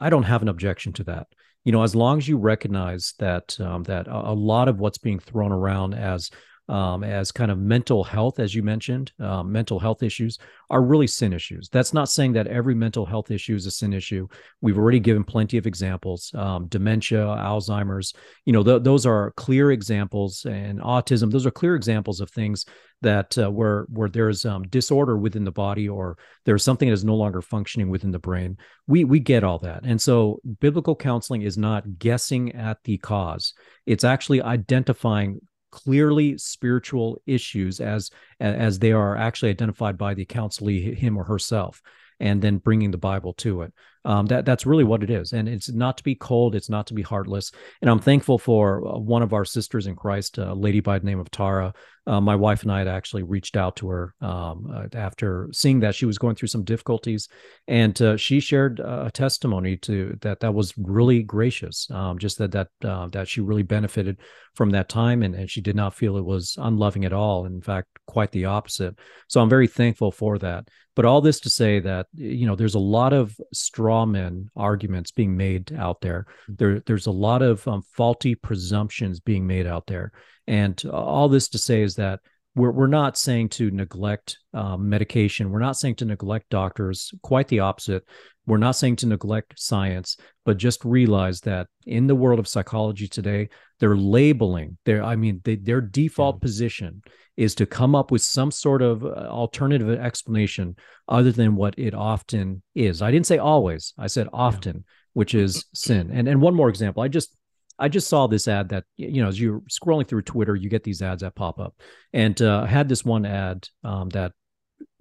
i 0.00 0.08
don't 0.08 0.22
have 0.22 0.40
an 0.40 0.48
objection 0.48 0.94
to 0.94 1.04
that. 1.04 1.26
You 1.64 1.72
know 1.72 1.82
as 1.82 1.94
long 1.94 2.16
as 2.16 2.26
you 2.26 2.38
recognize 2.38 3.12
that 3.18 3.60
um, 3.60 3.82
that 3.82 4.06
a 4.08 4.32
lot 4.32 4.68
of 4.68 4.80
what's 4.80 4.96
being 4.96 5.18
thrown 5.18 5.52
around 5.52 5.92
as 5.92 6.30
um, 6.70 7.02
as 7.02 7.32
kind 7.32 7.50
of 7.50 7.58
mental 7.58 8.04
health, 8.04 8.38
as 8.38 8.54
you 8.54 8.62
mentioned, 8.62 9.10
uh, 9.18 9.42
mental 9.42 9.80
health 9.80 10.04
issues 10.04 10.38
are 10.70 10.82
really 10.82 11.08
sin 11.08 11.32
issues. 11.32 11.68
That's 11.68 11.92
not 11.92 12.08
saying 12.08 12.34
that 12.34 12.46
every 12.46 12.76
mental 12.76 13.04
health 13.04 13.32
issue 13.32 13.56
is 13.56 13.66
a 13.66 13.72
sin 13.72 13.92
issue. 13.92 14.28
We've 14.60 14.78
already 14.78 15.00
given 15.00 15.24
plenty 15.24 15.58
of 15.58 15.66
examples: 15.66 16.32
um, 16.34 16.68
dementia, 16.68 17.18
Alzheimer's. 17.26 18.14
You 18.44 18.52
know, 18.52 18.62
th- 18.62 18.84
those 18.84 19.04
are 19.04 19.32
clear 19.32 19.72
examples, 19.72 20.46
and 20.46 20.78
autism. 20.78 21.32
Those 21.32 21.44
are 21.44 21.50
clear 21.50 21.74
examples 21.74 22.20
of 22.20 22.30
things 22.30 22.64
that 23.02 23.36
uh, 23.36 23.50
where 23.50 23.86
where 23.88 24.08
there's 24.08 24.44
um, 24.44 24.62
disorder 24.62 25.18
within 25.18 25.44
the 25.44 25.50
body 25.50 25.88
or 25.88 26.18
there's 26.44 26.62
something 26.62 26.88
that 26.88 26.94
is 26.94 27.04
no 27.04 27.16
longer 27.16 27.42
functioning 27.42 27.90
within 27.90 28.12
the 28.12 28.18
brain. 28.20 28.56
We 28.86 29.02
we 29.02 29.18
get 29.18 29.42
all 29.42 29.58
that, 29.60 29.80
and 29.84 30.00
so 30.00 30.40
biblical 30.60 30.94
counseling 30.94 31.42
is 31.42 31.58
not 31.58 31.98
guessing 31.98 32.52
at 32.54 32.78
the 32.84 32.98
cause. 32.98 33.54
It's 33.86 34.04
actually 34.04 34.40
identifying 34.40 35.40
clearly 35.70 36.36
spiritual 36.38 37.20
issues 37.26 37.80
as 37.80 38.10
as 38.40 38.78
they 38.78 38.92
are 38.92 39.16
actually 39.16 39.50
identified 39.50 39.96
by 39.96 40.14
the 40.14 40.24
counselee 40.24 40.96
him 40.96 41.16
or 41.16 41.24
herself 41.24 41.80
and 42.18 42.42
then 42.42 42.58
bringing 42.58 42.90
the 42.90 42.98
bible 42.98 43.32
to 43.32 43.62
it 43.62 43.72
um, 44.04 44.26
that 44.26 44.46
that's 44.46 44.64
really 44.64 44.84
what 44.84 45.02
it 45.02 45.10
is, 45.10 45.32
and 45.32 45.48
it's 45.48 45.70
not 45.70 45.98
to 45.98 46.04
be 46.04 46.14
cold, 46.14 46.54
it's 46.54 46.70
not 46.70 46.86
to 46.86 46.94
be 46.94 47.02
heartless. 47.02 47.52
And 47.82 47.90
I'm 47.90 47.98
thankful 47.98 48.38
for 48.38 48.86
uh, 48.86 48.98
one 48.98 49.22
of 49.22 49.34
our 49.34 49.44
sisters 49.44 49.86
in 49.86 49.94
Christ, 49.94 50.38
a 50.38 50.54
lady 50.54 50.80
by 50.80 50.98
the 50.98 51.06
name 51.06 51.20
of 51.20 51.30
Tara. 51.30 51.74
Uh, 52.06 52.20
my 52.20 52.34
wife 52.34 52.62
and 52.62 52.72
I 52.72 52.78
had 52.78 52.88
actually 52.88 53.22
reached 53.22 53.56
out 53.56 53.76
to 53.76 53.88
her 53.88 54.14
um, 54.20 54.70
uh, 54.74 54.86
after 54.96 55.48
seeing 55.52 55.80
that 55.80 55.94
she 55.94 56.06
was 56.06 56.18
going 56.18 56.34
through 56.34 56.48
some 56.48 56.64
difficulties, 56.64 57.28
and 57.68 58.00
uh, 58.00 58.16
she 58.16 58.40
shared 58.40 58.80
a 58.80 59.10
testimony 59.12 59.76
to 59.78 60.16
that 60.22 60.40
that 60.40 60.54
was 60.54 60.72
really 60.78 61.22
gracious. 61.22 61.88
Um, 61.90 62.18
just 62.18 62.38
that 62.38 62.52
that 62.52 62.68
uh, 62.84 63.08
that 63.08 63.28
she 63.28 63.40
really 63.40 63.62
benefited 63.62 64.18
from 64.54 64.70
that 64.70 64.88
time, 64.88 65.22
and, 65.22 65.34
and 65.34 65.50
she 65.50 65.60
did 65.60 65.76
not 65.76 65.94
feel 65.94 66.16
it 66.16 66.24
was 66.24 66.56
unloving 66.58 67.04
at 67.04 67.12
all. 67.12 67.44
In 67.44 67.60
fact, 67.60 67.88
quite 68.06 68.32
the 68.32 68.46
opposite. 68.46 68.96
So 69.28 69.40
I'm 69.40 69.48
very 69.48 69.66
thankful 69.66 70.10
for 70.10 70.38
that. 70.38 70.68
But 70.96 71.04
all 71.04 71.20
this 71.20 71.40
to 71.40 71.50
say 71.50 71.80
that 71.80 72.06
you 72.12 72.46
know 72.46 72.56
there's 72.56 72.74
a 72.74 72.80
lot 72.80 73.12
of 73.12 73.34
straw 73.52 74.04
man 74.04 74.50
arguments 74.56 75.12
being 75.12 75.36
made 75.36 75.72
out 75.72 76.00
there. 76.00 76.26
Mm-hmm. 76.42 76.54
There 76.58 76.80
there's 76.80 77.06
a 77.06 77.12
lot 77.12 77.42
of 77.42 77.66
um, 77.68 77.82
faulty 77.92 78.34
presumptions 78.34 79.20
being 79.20 79.46
made 79.46 79.66
out 79.66 79.86
there, 79.86 80.12
and 80.50 80.84
all 80.86 81.28
this 81.28 81.48
to 81.50 81.58
say 81.58 81.80
is 81.82 81.94
that 81.94 82.18
we're 82.56 82.72
we're 82.72 82.88
not 82.88 83.16
saying 83.16 83.50
to 83.50 83.70
neglect 83.70 84.36
um, 84.52 84.88
medication. 84.88 85.50
We're 85.50 85.60
not 85.60 85.76
saying 85.76 85.94
to 85.96 86.04
neglect 86.04 86.50
doctors. 86.50 87.12
Quite 87.22 87.46
the 87.46 87.60
opposite. 87.60 88.02
We're 88.46 88.56
not 88.56 88.74
saying 88.74 88.96
to 88.96 89.06
neglect 89.06 89.60
science, 89.60 90.16
but 90.44 90.56
just 90.56 90.84
realize 90.84 91.40
that 91.42 91.68
in 91.86 92.08
the 92.08 92.16
world 92.16 92.40
of 92.40 92.48
psychology 92.48 93.06
today, 93.06 93.48
they're 93.78 93.96
labeling 93.96 94.76
their. 94.84 95.04
I 95.04 95.14
mean, 95.14 95.40
they, 95.44 95.54
their 95.54 95.80
default 95.80 96.36
yeah. 96.36 96.46
position 96.46 97.02
is 97.36 97.54
to 97.54 97.64
come 97.66 97.94
up 97.94 98.10
with 98.10 98.22
some 98.22 98.50
sort 98.50 98.82
of 98.82 99.04
uh, 99.04 99.28
alternative 99.28 99.88
explanation 100.00 100.74
other 101.08 101.30
than 101.30 101.54
what 101.54 101.78
it 101.78 101.94
often 101.94 102.60
is. 102.74 103.02
I 103.02 103.12
didn't 103.12 103.26
say 103.26 103.38
always. 103.38 103.94
I 103.96 104.08
said 104.08 104.26
often, 104.32 104.78
yeah. 104.78 104.92
which 105.12 105.32
is 105.32 105.64
sin. 105.74 106.10
And 106.12 106.26
and 106.28 106.42
one 106.42 106.56
more 106.56 106.68
example. 106.68 107.04
I 107.04 107.08
just 107.08 107.36
I 107.80 107.88
just 107.88 108.08
saw 108.08 108.26
this 108.26 108.46
ad 108.46 108.68
that 108.68 108.84
you 108.96 109.22
know 109.22 109.28
as 109.28 109.40
you're 109.40 109.60
scrolling 109.60 110.06
through 110.06 110.22
Twitter, 110.22 110.54
you 110.54 110.68
get 110.68 110.84
these 110.84 111.02
ads 111.02 111.22
that 111.22 111.34
pop 111.34 111.58
up, 111.58 111.74
and 112.12 112.40
uh, 112.40 112.64
had 112.64 112.88
this 112.88 113.04
one 113.04 113.24
ad 113.24 113.66
um, 113.82 114.10
that 114.10 114.32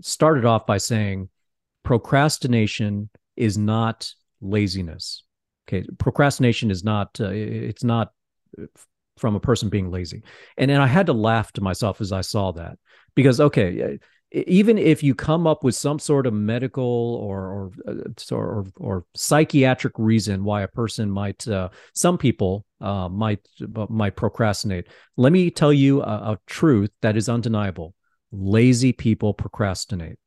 started 0.01 0.45
off 0.45 0.65
by 0.65 0.77
saying, 0.77 1.29
procrastination 1.83 3.09
is 3.35 3.57
not 3.57 4.11
laziness. 4.41 5.23
Okay, 5.67 5.85
procrastination 5.97 6.71
is 6.71 6.83
not. 6.83 7.19
Uh, 7.19 7.29
it's 7.29 7.83
not 7.83 8.13
from 9.17 9.35
a 9.35 9.39
person 9.39 9.69
being 9.69 9.91
lazy, 9.91 10.23
and 10.57 10.71
and 10.71 10.81
I 10.81 10.87
had 10.87 11.07
to 11.07 11.13
laugh 11.13 11.51
to 11.53 11.61
myself 11.61 11.99
as 11.99 12.13
I 12.13 12.21
saw 12.21 12.53
that 12.53 12.77
because 13.13 13.41
okay, 13.41 13.99
even 14.31 14.77
if 14.77 15.01
you 15.01 15.15
come 15.15 15.47
up 15.47 15.63
with 15.63 15.75
some 15.75 15.97
sort 15.97 16.27
of 16.27 16.33
medical 16.33 16.83
or 16.83 17.39
or 17.39 17.71
uh, 17.87 18.35
or, 18.35 18.65
or 18.77 19.05
psychiatric 19.15 19.93
reason 19.97 20.43
why 20.43 20.61
a 20.61 20.67
person 20.67 21.09
might 21.09 21.47
uh, 21.47 21.69
some 21.93 22.17
people 22.17 22.65
uh, 22.81 23.09
might 23.09 23.39
might 23.89 24.15
procrastinate 24.15 24.87
let 25.17 25.33
me 25.33 25.49
tell 25.49 25.73
you 25.73 26.01
a, 26.01 26.33
a, 26.33 26.39
truth 26.45 26.91
that 27.01 27.17
is 27.17 27.27
undeniable. 27.27 27.93
Lazy 28.31 28.93
people 28.93 29.33
procrastinate. 29.33 30.17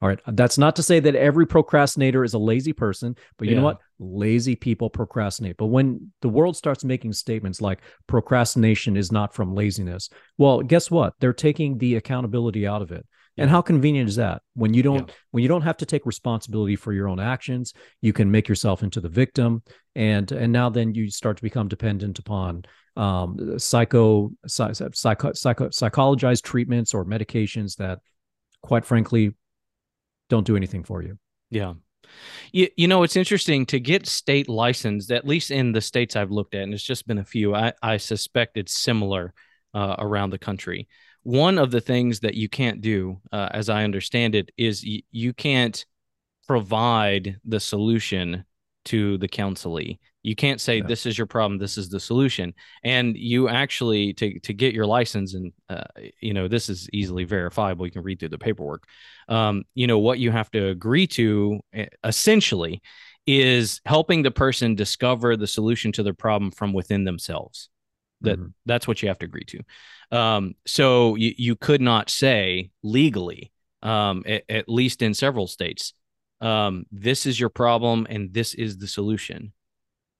All 0.00 0.08
right 0.08 0.18
that's 0.28 0.58
not 0.58 0.74
to 0.76 0.82
say 0.82 0.98
that 0.98 1.14
every 1.14 1.46
procrastinator 1.46 2.24
is 2.24 2.34
a 2.34 2.38
lazy 2.38 2.72
person 2.72 3.14
but 3.36 3.46
you 3.46 3.54
yeah. 3.54 3.60
know 3.60 3.64
what? 3.66 3.78
Lazy 3.98 4.56
people 4.56 4.88
procrastinate. 4.88 5.58
But 5.58 5.66
when 5.66 6.12
the 6.22 6.28
world 6.28 6.56
starts 6.56 6.84
making 6.84 7.12
statements 7.12 7.60
like 7.60 7.80
procrastination 8.06 8.96
is 8.96 9.12
not 9.12 9.34
from 9.34 9.54
laziness 9.54 10.08
well 10.38 10.62
guess 10.62 10.90
what? 10.90 11.12
They're 11.20 11.34
taking 11.34 11.76
the 11.76 11.96
accountability 11.96 12.66
out 12.66 12.80
of 12.80 12.90
it 12.90 13.06
and 13.38 13.50
how 13.50 13.62
convenient 13.62 14.08
is 14.08 14.16
that 14.16 14.42
when 14.54 14.74
you 14.74 14.82
don't 14.82 15.08
yeah. 15.08 15.14
when 15.30 15.42
you 15.42 15.48
don't 15.48 15.62
have 15.62 15.78
to 15.78 15.86
take 15.86 16.04
responsibility 16.04 16.76
for 16.76 16.92
your 16.92 17.08
own 17.08 17.20
actions, 17.20 17.72
you 18.00 18.12
can 18.12 18.30
make 18.30 18.48
yourself 18.48 18.82
into 18.82 19.00
the 19.00 19.08
victim, 19.08 19.62
and 19.94 20.30
and 20.32 20.52
now 20.52 20.68
then 20.68 20.94
you 20.94 21.10
start 21.10 21.36
to 21.38 21.42
become 21.42 21.68
dependent 21.68 22.18
upon 22.18 22.64
um, 22.96 23.58
psycho, 23.58 24.32
psycho, 24.46 25.32
psycho 25.32 25.68
psychologized 25.68 26.42
treatments 26.42 26.92
or 26.92 27.04
medications 27.04 27.76
that, 27.76 28.00
quite 28.62 28.84
frankly, 28.84 29.34
don't 30.28 30.46
do 30.46 30.56
anything 30.56 30.84
for 30.84 31.02
you. 31.02 31.18
Yeah. 31.50 31.74
You, 32.52 32.68
you 32.76 32.88
know, 32.88 33.04
it's 33.04 33.16
interesting 33.16 33.64
to 33.66 33.80
get 33.80 34.06
state 34.06 34.48
licensed, 34.48 35.10
at 35.10 35.26
least 35.26 35.50
in 35.50 35.72
the 35.72 35.80
states 35.80 36.16
I've 36.16 36.30
looked 36.30 36.54
at, 36.54 36.64
and 36.64 36.74
it's 36.74 36.82
just 36.82 37.06
been 37.06 37.18
a 37.18 37.24
few. 37.24 37.54
I, 37.54 37.72
I 37.82 37.96
suspect 37.96 38.58
it's 38.58 38.76
similar 38.76 39.32
uh, 39.72 39.96
around 39.98 40.30
the 40.30 40.38
country 40.38 40.88
one 41.22 41.58
of 41.58 41.70
the 41.70 41.80
things 41.80 42.20
that 42.20 42.34
you 42.34 42.48
can't 42.48 42.80
do, 42.80 43.20
uh, 43.32 43.48
as 43.52 43.68
I 43.68 43.84
understand 43.84 44.34
it, 44.34 44.50
is 44.56 44.84
y- 44.86 45.02
you 45.10 45.32
can't 45.32 45.84
provide 46.46 47.36
the 47.44 47.60
solution 47.60 48.44
to 48.84 49.16
the 49.18 49.28
counselee. 49.28 49.98
You 50.24 50.34
can't 50.34 50.60
say 50.60 50.78
yeah. 50.78 50.86
this 50.86 51.06
is 51.06 51.16
your 51.16 51.26
problem, 51.26 51.58
this 51.58 51.78
is 51.78 51.88
the 51.88 52.00
solution, 52.00 52.54
and 52.84 53.16
you 53.16 53.48
actually 53.48 54.12
to 54.14 54.38
to 54.40 54.52
get 54.52 54.74
your 54.74 54.86
license, 54.86 55.34
and 55.34 55.52
uh, 55.68 55.84
you 56.20 56.32
know 56.32 56.48
this 56.48 56.68
is 56.68 56.88
easily 56.92 57.24
verifiable. 57.24 57.86
You 57.86 57.92
can 57.92 58.02
read 58.02 58.20
through 58.20 58.30
the 58.30 58.38
paperwork. 58.38 58.84
Um, 59.28 59.64
you 59.74 59.86
know 59.86 59.98
what 59.98 60.18
you 60.18 60.30
have 60.30 60.50
to 60.52 60.68
agree 60.68 61.06
to 61.08 61.60
essentially 62.04 62.82
is 63.26 63.80
helping 63.84 64.22
the 64.22 64.30
person 64.30 64.74
discover 64.74 65.36
the 65.36 65.46
solution 65.46 65.92
to 65.92 66.02
their 66.02 66.14
problem 66.14 66.50
from 66.50 66.72
within 66.72 67.04
themselves. 67.04 67.68
That 68.22 68.38
mm-hmm. 68.38 68.48
that's 68.66 68.88
what 68.88 69.02
you 69.02 69.08
have 69.08 69.18
to 69.18 69.26
agree 69.26 69.44
to. 69.44 70.16
Um, 70.16 70.54
so 70.66 71.14
you, 71.16 71.34
you 71.36 71.56
could 71.56 71.80
not 71.80 72.10
say 72.10 72.70
legally, 72.82 73.52
um, 73.82 74.22
at, 74.26 74.44
at, 74.48 74.68
least 74.68 75.02
in 75.02 75.14
several 75.14 75.46
states, 75.46 75.94
um, 76.40 76.84
this 76.92 77.24
is 77.24 77.40
your 77.40 77.48
problem 77.48 78.06
and 78.10 78.32
this 78.32 78.54
is 78.54 78.78
the 78.78 78.86
solution, 78.86 79.52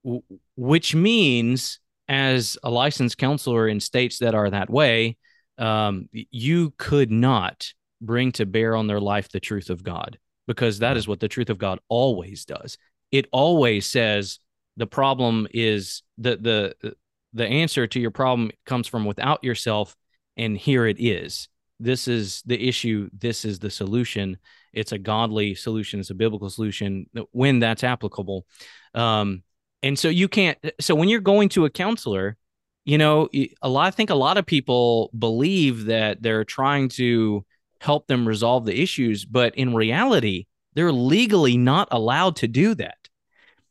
w- 0.03 0.23
which 0.55 0.95
means 0.95 1.79
as 2.07 2.57
a 2.63 2.69
licensed 2.69 3.17
counselor 3.17 3.67
in 3.67 3.79
states 3.79 4.19
that 4.19 4.35
are 4.35 4.49
that 4.49 4.69
way, 4.69 5.17
um, 5.57 6.09
you 6.11 6.73
could 6.77 7.11
not 7.11 7.71
bring 8.01 8.31
to 8.33 8.45
bear 8.45 8.75
on 8.75 8.87
their 8.87 8.99
life 8.99 9.29
the 9.29 9.39
truth 9.39 9.69
of 9.69 9.83
God 9.83 10.17
because 10.47 10.79
that 10.79 10.97
is 10.97 11.07
what 11.07 11.19
the 11.19 11.27
truth 11.27 11.49
of 11.49 11.57
God 11.57 11.79
always 11.87 12.45
does. 12.45 12.77
It 13.11 13.27
always 13.31 13.85
says 13.85 14.39
the 14.77 14.87
problem 14.87 15.47
is 15.53 16.03
the 16.17 16.37
the 16.81 16.95
the 17.33 17.47
answer 17.47 17.87
to 17.87 17.99
your 17.99 18.11
problem 18.11 18.51
comes 18.65 18.87
from 18.87 19.05
without 19.05 19.43
yourself 19.43 19.95
and 20.37 20.57
here 20.57 20.85
it 20.85 20.97
is. 20.99 21.49
This 21.79 22.07
is 22.07 22.41
the 22.45 22.67
issue. 22.67 23.09
This 23.13 23.45
is 23.45 23.59
the 23.59 23.69
solution. 23.69 24.37
It's 24.71 24.91
a 24.91 24.97
godly 24.97 25.53
solution. 25.53 25.99
It's 25.99 26.09
a 26.09 26.15
biblical 26.15 26.49
solution 26.49 27.07
when 27.31 27.59
that's 27.59 27.83
applicable. 27.83 28.45
Um, 28.93 29.43
and 29.83 29.99
so 29.99 30.07
you 30.07 30.27
can't 30.27 30.57
so 30.79 30.95
when 30.95 31.09
you're 31.09 31.19
going 31.19 31.49
to 31.49 31.65
a 31.65 31.69
counselor 31.69 32.37
you 32.85 32.97
know 32.97 33.29
a 33.61 33.69
lot 33.69 33.85
i 33.85 33.91
think 33.91 34.09
a 34.09 34.15
lot 34.15 34.37
of 34.37 34.45
people 34.45 35.11
believe 35.17 35.85
that 35.85 36.21
they're 36.23 36.45
trying 36.45 36.89
to 36.89 37.45
help 37.79 38.07
them 38.07 38.27
resolve 38.27 38.65
the 38.65 38.81
issues 38.81 39.25
but 39.25 39.53
in 39.55 39.75
reality 39.75 40.47
they're 40.73 40.91
legally 40.91 41.57
not 41.57 41.87
allowed 41.91 42.35
to 42.37 42.47
do 42.47 42.73
that 42.73 43.02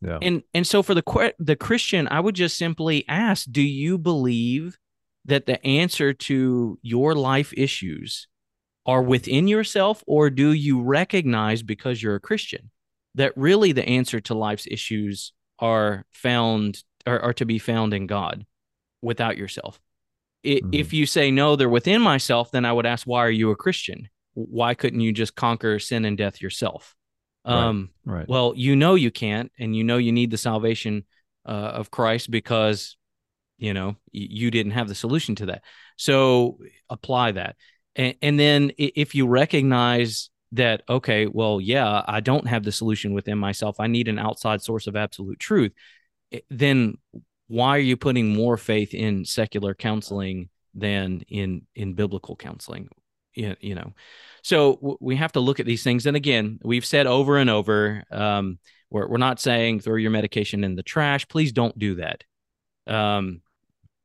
yeah. 0.03 0.18
And 0.20 0.42
and 0.53 0.66
so 0.66 0.82
for 0.82 0.94
the 0.94 1.34
the 1.38 1.57
Christian, 1.57 2.09
I 2.11 2.20
would 2.20 2.34
just 2.34 2.59
simply 2.59 3.05
ask, 3.09 3.46
do 3.50 3.62
you 3.62 3.98
believe 3.98 4.78
that 5.24 5.46
the 5.46 5.64
answer 5.64 6.12
to 6.12 6.78
your 6.82 7.14
life 7.14 7.53
issues 7.57 8.26
are 8.84 9.03
within 9.03 9.46
yourself 9.46 10.03
or 10.09 10.28
do 10.28 10.53
you 10.53 10.82
recognize 10.82 11.62
because 11.62 12.03
you're 12.03 12.16
a 12.16 12.20
Christian 12.20 12.70
that 13.14 13.32
really 13.36 13.70
the 13.70 13.86
answer 13.88 14.20
to 14.20 14.34
life's 14.34 14.66
issues 14.68 15.32
are 15.61 16.05
found 16.11 16.82
are, 17.07 17.20
are 17.20 17.32
to 17.34 17.44
be 17.44 17.61
found 17.61 17.94
in 17.94 18.09
God 18.09 18.44
without 19.00 19.36
yourself? 19.36 19.80
It, 20.42 20.64
mm-hmm. 20.64 20.74
If 20.74 20.92
you 20.92 21.07
say 21.07 21.30
no, 21.30 21.55
they're 21.55 21.68
within 21.68 22.03
myself, 22.03 22.50
then 22.50 22.64
I 22.64 22.72
would 22.72 22.86
ask, 22.86 23.07
why 23.07 23.20
are 23.20 23.30
you 23.30 23.53
a 23.53 23.57
Christian? 23.57 24.09
Why 24.34 24.74
couldn't 24.74 25.00
you 25.00 25.12
just 25.12 25.36
conquer 25.36 25.78
sin 25.78 26.05
and 26.05 26.18
death 26.18 26.42
yourself? 26.42 26.96
Um, 27.45 27.90
right, 28.05 28.18
right. 28.18 28.28
Well, 28.28 28.53
you 28.57 28.76
know 28.76 28.95
you 28.95 29.11
can't, 29.11 29.51
and 29.59 29.74
you 29.74 29.84
know 29.84 29.97
you 29.97 30.12
need 30.12 30.30
the 30.30 30.38
salvation 30.38 31.05
uh, 31.47 31.72
of 31.74 31.90
Christ 31.90 32.30
because 32.30 32.97
you 33.59 33.74
know 33.74 33.97
you 34.11 34.51
didn't 34.51 34.72
have 34.72 34.88
the 34.88 34.95
solution 34.95 35.34
to 35.36 35.47
that. 35.47 35.62
So 35.97 36.59
apply 36.88 37.32
that, 37.32 37.57
and, 37.97 38.14
and 38.22 38.38
then 38.38 38.72
if 38.78 39.14
you 39.14 39.26
recognize 39.26 40.30
that, 40.53 40.82
okay, 40.88 41.26
well, 41.26 41.61
yeah, 41.61 42.03
I 42.07 42.20
don't 42.20 42.47
have 42.47 42.62
the 42.62 42.72
solution 42.72 43.14
within 43.14 43.38
myself. 43.38 43.80
I 43.80 43.86
need 43.86 44.09
an 44.09 44.18
outside 44.18 44.62
source 44.62 44.86
of 44.86 44.97
absolute 44.97 45.40
truth. 45.40 45.72
Then 46.51 46.99
why 47.49 47.76
are 47.76 47.80
you 47.80 47.97
putting 47.97 48.34
more 48.34 48.57
faith 48.57 48.95
in 48.95 49.24
secular 49.24 49.74
counseling 49.74 50.49
than 50.74 51.22
in 51.28 51.66
in 51.74 51.95
biblical 51.95 52.36
counseling? 52.36 52.88
You, 53.35 53.57
you 53.61 53.74
know 53.74 53.93
so 54.43 54.99
we 55.01 55.16
have 55.16 55.33
to 55.33 55.41
look 55.41 55.61
at 55.61 55.66
these 55.66 55.85
things. 55.85 56.05
And 56.05 56.16
again, 56.16 56.59
we've 56.62 56.85
said 56.85 57.07
over 57.07 57.39
and 57.39 57.49
over, 57.49 58.03
um, 58.11 58.59
we're, 58.91 59.07
we're 59.07 59.18
not 59.18 59.41
saying 59.41 59.80
throw 59.80 59.95
your 59.95 60.11
medication 60.11 60.64
in 60.64 60.74
the 60.74 60.83
trash. 60.83 61.26
Please 61.28 61.53
don't 61.53 61.78
do 61.78 61.97
that. 61.97 62.24
Um, 62.89 63.41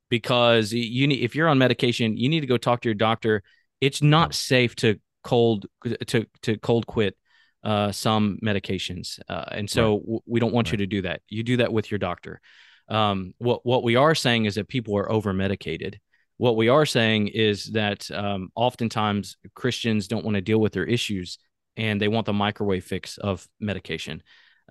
because 0.09 0.71
you 0.71 1.07
need, 1.07 1.23
if 1.23 1.35
you're 1.35 1.49
on 1.49 1.57
medication, 1.57 2.15
you 2.15 2.29
need 2.29 2.41
to 2.41 2.47
go 2.47 2.57
talk 2.57 2.81
to 2.81 2.87
your 2.87 2.95
doctor. 2.95 3.43
It's 3.81 4.01
not 4.01 4.33
safe 4.33 4.75
to 4.77 4.99
cold 5.23 5.65
to 6.07 6.25
to 6.43 6.57
cold 6.59 6.87
quit 6.87 7.17
uh, 7.63 7.91
some 7.91 8.39
medications, 8.41 9.19
uh, 9.27 9.43
and 9.51 9.69
so 9.69 9.95
right. 9.95 10.01
w- 10.01 10.21
we 10.25 10.39
don't 10.39 10.53
want 10.53 10.67
right. 10.67 10.73
you 10.73 10.77
to 10.77 10.87
do 10.87 11.01
that. 11.01 11.21
You 11.27 11.43
do 11.43 11.57
that 11.57 11.73
with 11.73 11.91
your 11.91 11.97
doctor. 11.97 12.39
Um, 12.87 13.33
what 13.39 13.65
what 13.65 13.83
we 13.83 13.97
are 13.97 14.15
saying 14.15 14.45
is 14.45 14.55
that 14.55 14.69
people 14.69 14.97
are 14.97 15.11
over 15.11 15.33
medicated, 15.33 15.99
what 16.37 16.55
we 16.55 16.69
are 16.69 16.85
saying 16.85 17.29
is 17.29 17.65
that 17.71 18.09
um, 18.11 18.49
oftentimes 18.55 19.37
Christians 19.55 20.07
don't 20.07 20.23
want 20.23 20.35
to 20.35 20.41
deal 20.41 20.59
with 20.59 20.73
their 20.73 20.85
issues 20.85 21.39
and 21.75 21.99
they 21.99 22.07
want 22.07 22.25
the 22.25 22.33
microwave 22.33 22.85
fix 22.85 23.17
of 23.17 23.47
medication. 23.59 24.21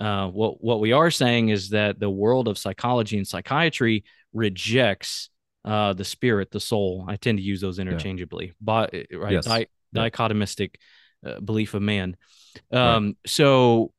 Uh, 0.00 0.28
what 0.28 0.62
what 0.62 0.80
we 0.80 0.92
are 0.92 1.10
saying 1.10 1.48
is 1.48 1.70
that 1.70 1.98
the 1.98 2.10
world 2.10 2.48
of 2.48 2.58
psychology 2.58 3.16
and 3.16 3.26
psychiatry 3.26 4.04
rejects 4.32 5.30
uh, 5.64 5.92
the 5.94 6.04
spirit, 6.04 6.50
the 6.50 6.60
soul. 6.60 7.04
I 7.08 7.16
tend 7.16 7.38
to 7.38 7.44
use 7.44 7.60
those 7.60 7.78
interchangeably, 7.78 8.46
yeah. 8.46 8.52
but 8.60 8.94
right, 9.12 9.32
yes. 9.32 9.46
Di- 9.46 9.58
yeah. 9.58 9.66
dichotomistic 9.92 10.78
uh, 11.26 11.40
belief 11.40 11.74
of 11.74 11.82
man. 11.82 12.16
Um, 12.70 13.06
right. 13.06 13.16
So 13.26 13.92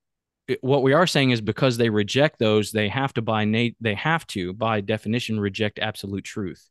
what 0.62 0.84
we 0.84 0.94
are 0.94 1.08
saying 1.08 1.32
is 1.32 1.42
because 1.42 1.78
they 1.78 1.90
reject 1.90 2.40
those, 2.40 2.72
they 2.72 2.88
have 2.88 3.14
to 3.14 3.22
by 3.22 3.44
na- 3.46 3.76
they 3.82 3.96
have 3.96 4.26
to 4.28 4.54
by 4.54 4.82
definition 4.82 5.40
reject 5.40 5.80
absolute 5.80 6.24
truth. 6.24 6.70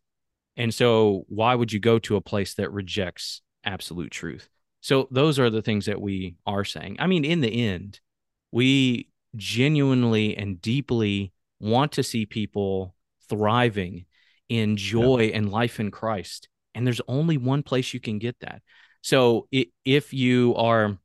And 0.56 0.72
so, 0.72 1.24
why 1.28 1.54
would 1.54 1.72
you 1.72 1.80
go 1.80 1.98
to 2.00 2.16
a 2.16 2.20
place 2.20 2.54
that 2.54 2.72
rejects 2.72 3.42
absolute 3.64 4.10
truth? 4.10 4.48
So, 4.80 5.08
those 5.10 5.38
are 5.38 5.50
the 5.50 5.62
things 5.62 5.86
that 5.86 6.00
we 6.00 6.36
are 6.46 6.64
saying. 6.64 6.96
I 6.98 7.06
mean, 7.06 7.24
in 7.24 7.40
the 7.40 7.68
end, 7.68 8.00
we 8.52 9.10
genuinely 9.34 10.36
and 10.36 10.60
deeply 10.60 11.32
want 11.60 11.92
to 11.92 12.02
see 12.02 12.24
people 12.24 12.94
thriving 13.28 14.06
in 14.48 14.76
joy 14.76 15.24
yeah. 15.24 15.36
and 15.36 15.50
life 15.50 15.78
in 15.78 15.90
Christ. 15.90 16.48
And 16.74 16.86
there's 16.86 17.00
only 17.08 17.36
one 17.36 17.62
place 17.62 17.92
you 17.92 18.00
can 18.00 18.18
get 18.18 18.40
that. 18.40 18.62
So, 19.02 19.48
if 19.84 20.12
you 20.14 20.54
are 20.56 20.98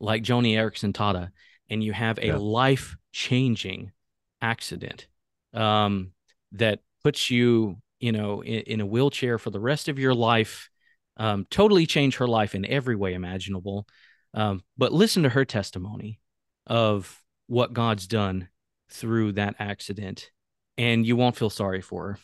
like 0.00 0.22
Joni 0.22 0.54
Eareckson 0.54 0.92
Tada 0.92 1.30
and 1.70 1.82
you 1.82 1.92
have 1.92 2.18
a 2.18 2.28
yeah. 2.28 2.36
life 2.36 2.96
changing 3.12 3.92
accident 4.40 5.06
um, 5.54 6.12
that 6.52 6.80
puts 7.02 7.30
you 7.30 7.78
you 8.00 8.12
know, 8.12 8.42
in, 8.42 8.60
in, 8.60 8.80
a 8.80 8.86
wheelchair 8.86 9.38
for 9.38 9.50
the 9.50 9.60
rest 9.60 9.88
of 9.88 9.98
your 9.98 10.14
life, 10.14 10.70
um, 11.16 11.46
totally 11.50 11.86
change 11.86 12.16
her 12.16 12.28
life 12.28 12.54
in 12.54 12.64
every 12.64 12.96
way 12.96 13.14
imaginable. 13.14 13.86
Um, 14.34 14.62
but 14.76 14.92
listen 14.92 15.22
to 15.24 15.28
her 15.30 15.44
testimony 15.44 16.20
of 16.66 17.22
what 17.46 17.72
God's 17.72 18.06
done 18.06 18.48
through 18.90 19.32
that 19.32 19.56
accident, 19.58 20.30
and 20.76 21.04
you 21.06 21.16
won't 21.16 21.36
feel 21.36 21.50
sorry 21.50 21.80
for 21.80 22.12
her. 22.12 22.18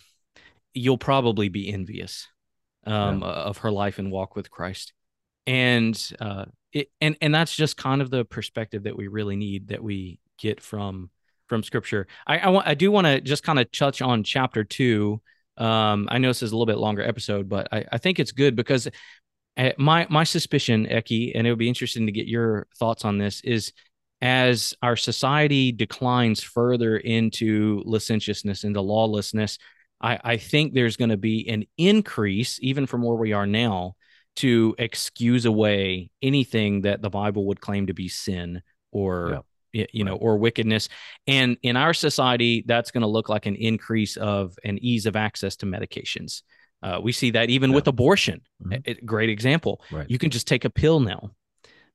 You'll 0.75 0.99
probably 0.99 1.49
be 1.49 1.73
envious 1.73 2.29
um, 2.87 3.21
yeah. 3.21 3.29
of 3.29 3.59
her 3.59 3.71
life 3.71 3.99
and 3.99 4.13
walk 4.13 4.37
with 4.37 4.51
Christ, 4.51 4.93
and 5.47 5.99
uh, 6.21 6.47
it, 6.73 6.89
and 7.01 7.17
and 7.21 7.35
that's 7.35 7.55
just 7.55 7.77
kind 7.77 8.03
of 8.03 8.11
the 8.11 8.25
perspective 8.25 8.85
that 8.85 8.97
we 8.97 9.09
really 9.09 9.37
need 9.37 9.69
that 9.69 9.83
we 9.83 10.21
get 10.39 10.61
from 10.61 11.11
from 11.49 11.63
Scripture. 11.63 12.07
I 12.27 12.39
I, 12.39 12.49
want, 12.51 12.67
I 12.67 12.75
do 12.75 12.91
want 12.91 13.07
to 13.07 13.21
just 13.21 13.43
kind 13.43 13.59
of 13.59 13.71
touch 13.73 14.03
on 14.03 14.25
chapter 14.25 14.65
two. 14.65 15.21
Um, 15.57 16.09
I 16.11 16.19
know 16.19 16.29
this 16.29 16.43
is 16.43 16.53
a 16.53 16.57
little 16.57 16.67
bit 16.67 16.79
longer 16.79 17.03
episode, 17.03 17.49
but 17.49 17.69
I, 17.73 17.85
I 17.93 17.99
think 17.99 18.19
it's 18.19 18.33
good 18.33 18.57
because 18.57 18.89
uh, 19.57 19.71
my 19.79 20.07
my 20.11 20.25
suspicion, 20.25 20.87
Eki, 20.87 21.33
and 21.35 21.47
it 21.47 21.51
would 21.51 21.59
be 21.59 21.69
interesting 21.69 22.07
to 22.07 22.13
get 22.13 22.27
your 22.27 22.67
thoughts 22.77 23.05
on 23.05 23.19
this, 23.19 23.41
is 23.43 23.73
as 24.21 24.75
our 24.83 24.97
society 24.97 25.71
declines 25.71 26.43
further 26.43 26.97
into 26.97 27.83
licentiousness, 27.85 28.65
into 28.65 28.81
lawlessness, 28.81 29.59
I, 30.01 30.19
I 30.25 30.37
think 30.39 30.73
there's 30.73 30.97
going 30.97 31.11
to 31.11 31.17
be 31.17 31.49
an 31.49 31.65
increase, 31.77 32.59
even 32.63 32.87
from 32.87 33.03
where 33.03 33.17
we 33.17 33.33
are 33.33 33.47
now, 33.47 33.97
to 34.37 34.75
excuse 34.79 35.45
away 35.45 36.11
anything 36.23 36.83
that 36.83 37.03
the 37.03 37.11
Bible 37.11 37.47
would 37.47 37.61
claim 37.61 37.87
to 37.87 37.95
be 37.95 38.09
sin 38.09 38.63
or. 38.93 39.45
You 39.93 40.05
know 40.05 40.15
or 40.17 40.37
wickedness. 40.39 40.89
And 41.27 41.57
in 41.63 41.77
our 41.77 41.95
society, 41.95 42.65
that's 42.67 42.91
going 42.91 43.03
to 43.03 43.09
look 43.09 43.29
like 43.29 43.47
an 43.47 43.57
increase 43.57 44.17
of 44.17 44.57
an 44.65 44.79
ease 44.83 45.07
of 45.07 45.17
access 45.17 45.57
to 45.57 45.67
medications. 45.67 46.43
Uh, 46.83 47.01
we 47.03 47.13
see 47.13 47.31
that 47.31 47.51
even 47.51 47.71
yeah. 47.71 47.77
with 47.77 47.89
abortion. 47.89 48.43
Mm-hmm. 48.63 48.73
A, 48.87 48.91
a 48.91 48.95
great 49.05 49.31
example. 49.31 49.83
Right. 49.91 50.09
You 50.09 50.19
can 50.19 50.31
just 50.31 50.47
take 50.47 50.65
a 50.65 50.71
pill 50.71 51.01
now, 51.01 51.31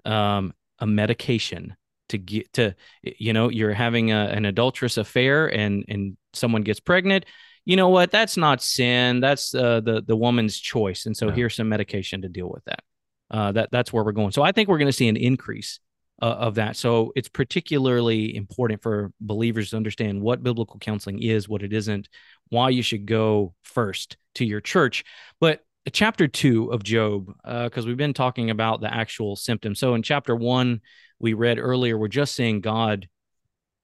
um, 0.06 0.54
a 0.80 0.88
medication 0.88 1.76
to 2.10 2.18
get 2.18 2.52
to, 2.54 2.76
you 3.04 3.34
know, 3.34 3.50
you're 3.50 3.74
having 3.74 4.12
a, 4.12 4.26
an 4.26 4.46
adulterous 4.46 4.98
affair 4.98 5.48
and 5.48 5.86
and 5.88 6.18
someone 6.34 6.64
gets 6.64 6.80
pregnant. 6.80 7.26
You 7.66 7.76
know 7.76 7.90
what? 7.90 8.10
That's 8.10 8.36
not 8.36 8.64
sin. 8.64 9.20
That's 9.20 9.54
uh, 9.54 9.82
the 9.82 10.02
the 10.02 10.16
woman's 10.16 10.58
choice. 10.58 11.06
And 11.06 11.16
so 11.16 11.28
yeah. 11.28 11.36
here's 11.36 11.56
some 11.56 11.70
medication 11.70 12.24
to 12.24 12.30
deal 12.30 12.50
with 12.50 12.66
that. 12.66 12.84
Uh, 13.30 13.52
that 13.52 13.70
that's 13.72 13.94
where 13.94 14.04
we're 14.04 14.12
going. 14.12 14.32
So 14.32 14.42
I 14.42 14.52
think 14.52 14.70
we're 14.70 14.80
going 14.80 14.88
to 14.88 14.94
see 14.94 15.08
an 15.08 15.18
increase 15.18 15.80
uh, 16.22 16.26
of 16.26 16.56
that. 16.56 16.76
So 16.76 17.12
it's 17.16 17.30
particularly 17.30 18.36
important 18.36 18.82
for 18.82 19.12
believers 19.20 19.70
to 19.70 19.78
understand 19.78 20.22
what 20.22 20.44
biblical 20.44 20.80
counseling 20.80 21.22
is, 21.22 21.48
what 21.48 21.64
it 21.64 21.74
isn't, 21.74 22.10
why 22.50 22.70
you 22.70 22.82
should 22.82 23.06
go 23.06 23.54
first 23.62 24.18
to 24.36 24.46
your 24.46 24.62
church. 24.62 25.04
But 25.40 25.62
chapter 25.92 26.28
two 26.28 26.72
of 26.72 26.84
Job, 26.84 27.28
because 27.44 27.86
uh, 27.86 27.88
we've 27.88 27.98
been 27.98 28.14
talking 28.14 28.50
about 28.50 28.82
the 28.82 28.94
actual 28.94 29.36
symptoms. 29.36 29.80
So 29.80 29.96
in 29.96 30.04
chapter 30.04 30.36
one, 30.36 30.82
we 31.20 31.34
read 31.34 31.58
earlier, 31.58 31.98
we're 31.98 32.08
just 32.08 32.36
seeing 32.36 32.62
God 32.62 33.08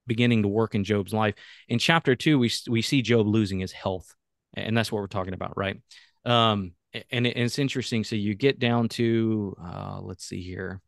beginning 0.06 0.42
to 0.42 0.48
work 0.48 0.74
in 0.74 0.84
Job's 0.84 1.12
life. 1.12 1.34
In 1.68 1.78
chapter 1.78 2.14
two, 2.14 2.38
we 2.38 2.50
we 2.68 2.80
see 2.80 3.02
Job 3.02 3.26
losing 3.26 3.58
his 3.58 3.72
health, 3.72 4.14
and 4.54 4.76
that's 4.76 4.92
what 4.92 5.00
we're 5.00 5.08
talking 5.08 5.34
about, 5.34 5.56
right? 5.56 5.80
Um, 6.24 6.72
and, 7.10 7.26
it, 7.26 7.36
and 7.36 7.44
it's 7.44 7.58
interesting. 7.58 8.04
So 8.04 8.16
you 8.16 8.34
get 8.34 8.58
down 8.58 8.88
to, 8.90 9.56
uh, 9.62 10.00
let's 10.00 10.24
see 10.24 10.42
here. 10.42 10.80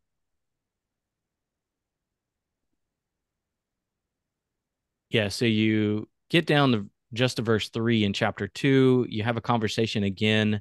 Yeah, 5.11 5.29
so 5.29 5.45
you 5.45 6.09
get 6.29 6.47
down 6.47 6.73
to 6.73 6.87
just 7.15 7.37
to 7.37 7.43
verse 7.43 7.71
three 7.71 8.05
in 8.05 8.13
chapter 8.13 8.49
two. 8.49 9.07
You 9.09 9.23
have 9.23 9.37
a 9.37 9.43
conversation 9.43 10.03
again 10.03 10.61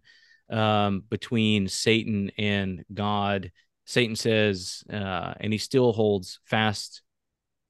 um, 0.49 1.03
between 1.09 1.67
Satan 1.67 2.31
and 2.37 2.85
God. 2.93 3.51
Satan 3.85 4.15
says, 4.15 4.83
uh, 4.91 5.33
and 5.39 5.51
he 5.51 5.59
still 5.59 5.91
holds 5.91 6.39
fast. 6.45 7.01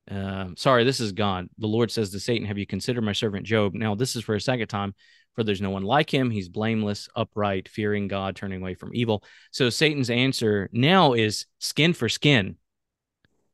Um, 0.09 0.55
sorry, 0.55 0.83
this 0.83 0.99
is 0.99 1.11
God. 1.11 1.47
The 1.57 1.67
Lord 1.67 1.91
says 1.91 2.11
to 2.11 2.19
Satan, 2.19 2.47
Have 2.47 2.57
you 2.57 2.65
considered 2.65 3.03
my 3.03 3.13
servant 3.13 3.45
Job? 3.45 3.73
Now, 3.73 3.95
this 3.95 4.15
is 4.15 4.23
for 4.23 4.35
a 4.35 4.41
second 4.41 4.67
time, 4.67 4.95
for 5.35 5.43
there's 5.43 5.61
no 5.61 5.69
one 5.69 5.83
like 5.83 6.11
him. 6.11 6.29
He's 6.29 6.49
blameless, 6.49 7.09
upright, 7.15 7.67
fearing 7.67 8.07
God, 8.07 8.35
turning 8.35 8.61
away 8.61 8.75
from 8.75 8.91
evil. 8.93 9.23
So 9.51 9.69
Satan's 9.69 10.09
answer 10.09 10.69
now 10.71 11.13
is 11.13 11.45
skin 11.59 11.93
for 11.93 12.09
skin 12.09 12.57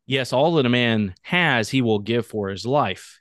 yes, 0.06 0.34
all 0.34 0.54
that 0.56 0.66
a 0.66 0.70
man 0.70 1.16
has, 1.22 1.70
he 1.70 1.82
will 1.82 1.99
give 1.99 2.26
for 2.26 2.49
his 2.49 2.66
life. 2.66 3.20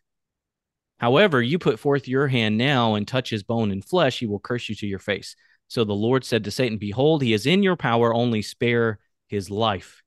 However, 0.99 1.43
you 1.43 1.59
put 1.59 1.81
forth 1.81 2.07
your 2.07 2.29
hand 2.29 2.57
now 2.57 2.95
and 2.95 3.07
touch 3.07 3.31
his 3.31 3.43
bone 3.43 3.73
and 3.73 3.85
flesh, 3.85 4.21
he 4.21 4.27
will 4.27 4.39
curse 4.39 4.69
you 4.69 4.75
to 4.77 4.87
your 4.87 5.01
face. 5.01 5.35
So 5.69 5.85
the 5.85 5.95
Lord 5.95 6.25
said 6.25 6.45
to 6.45 6.51
Satan, 6.51 6.79
Behold, 6.79 7.23
he 7.23 7.33
is 7.33 7.47
in 7.47 7.63
your 7.63 7.77
power, 7.77 8.15
only 8.15 8.43
spare 8.43 9.01
his 9.27 9.51
life. 9.51 10.03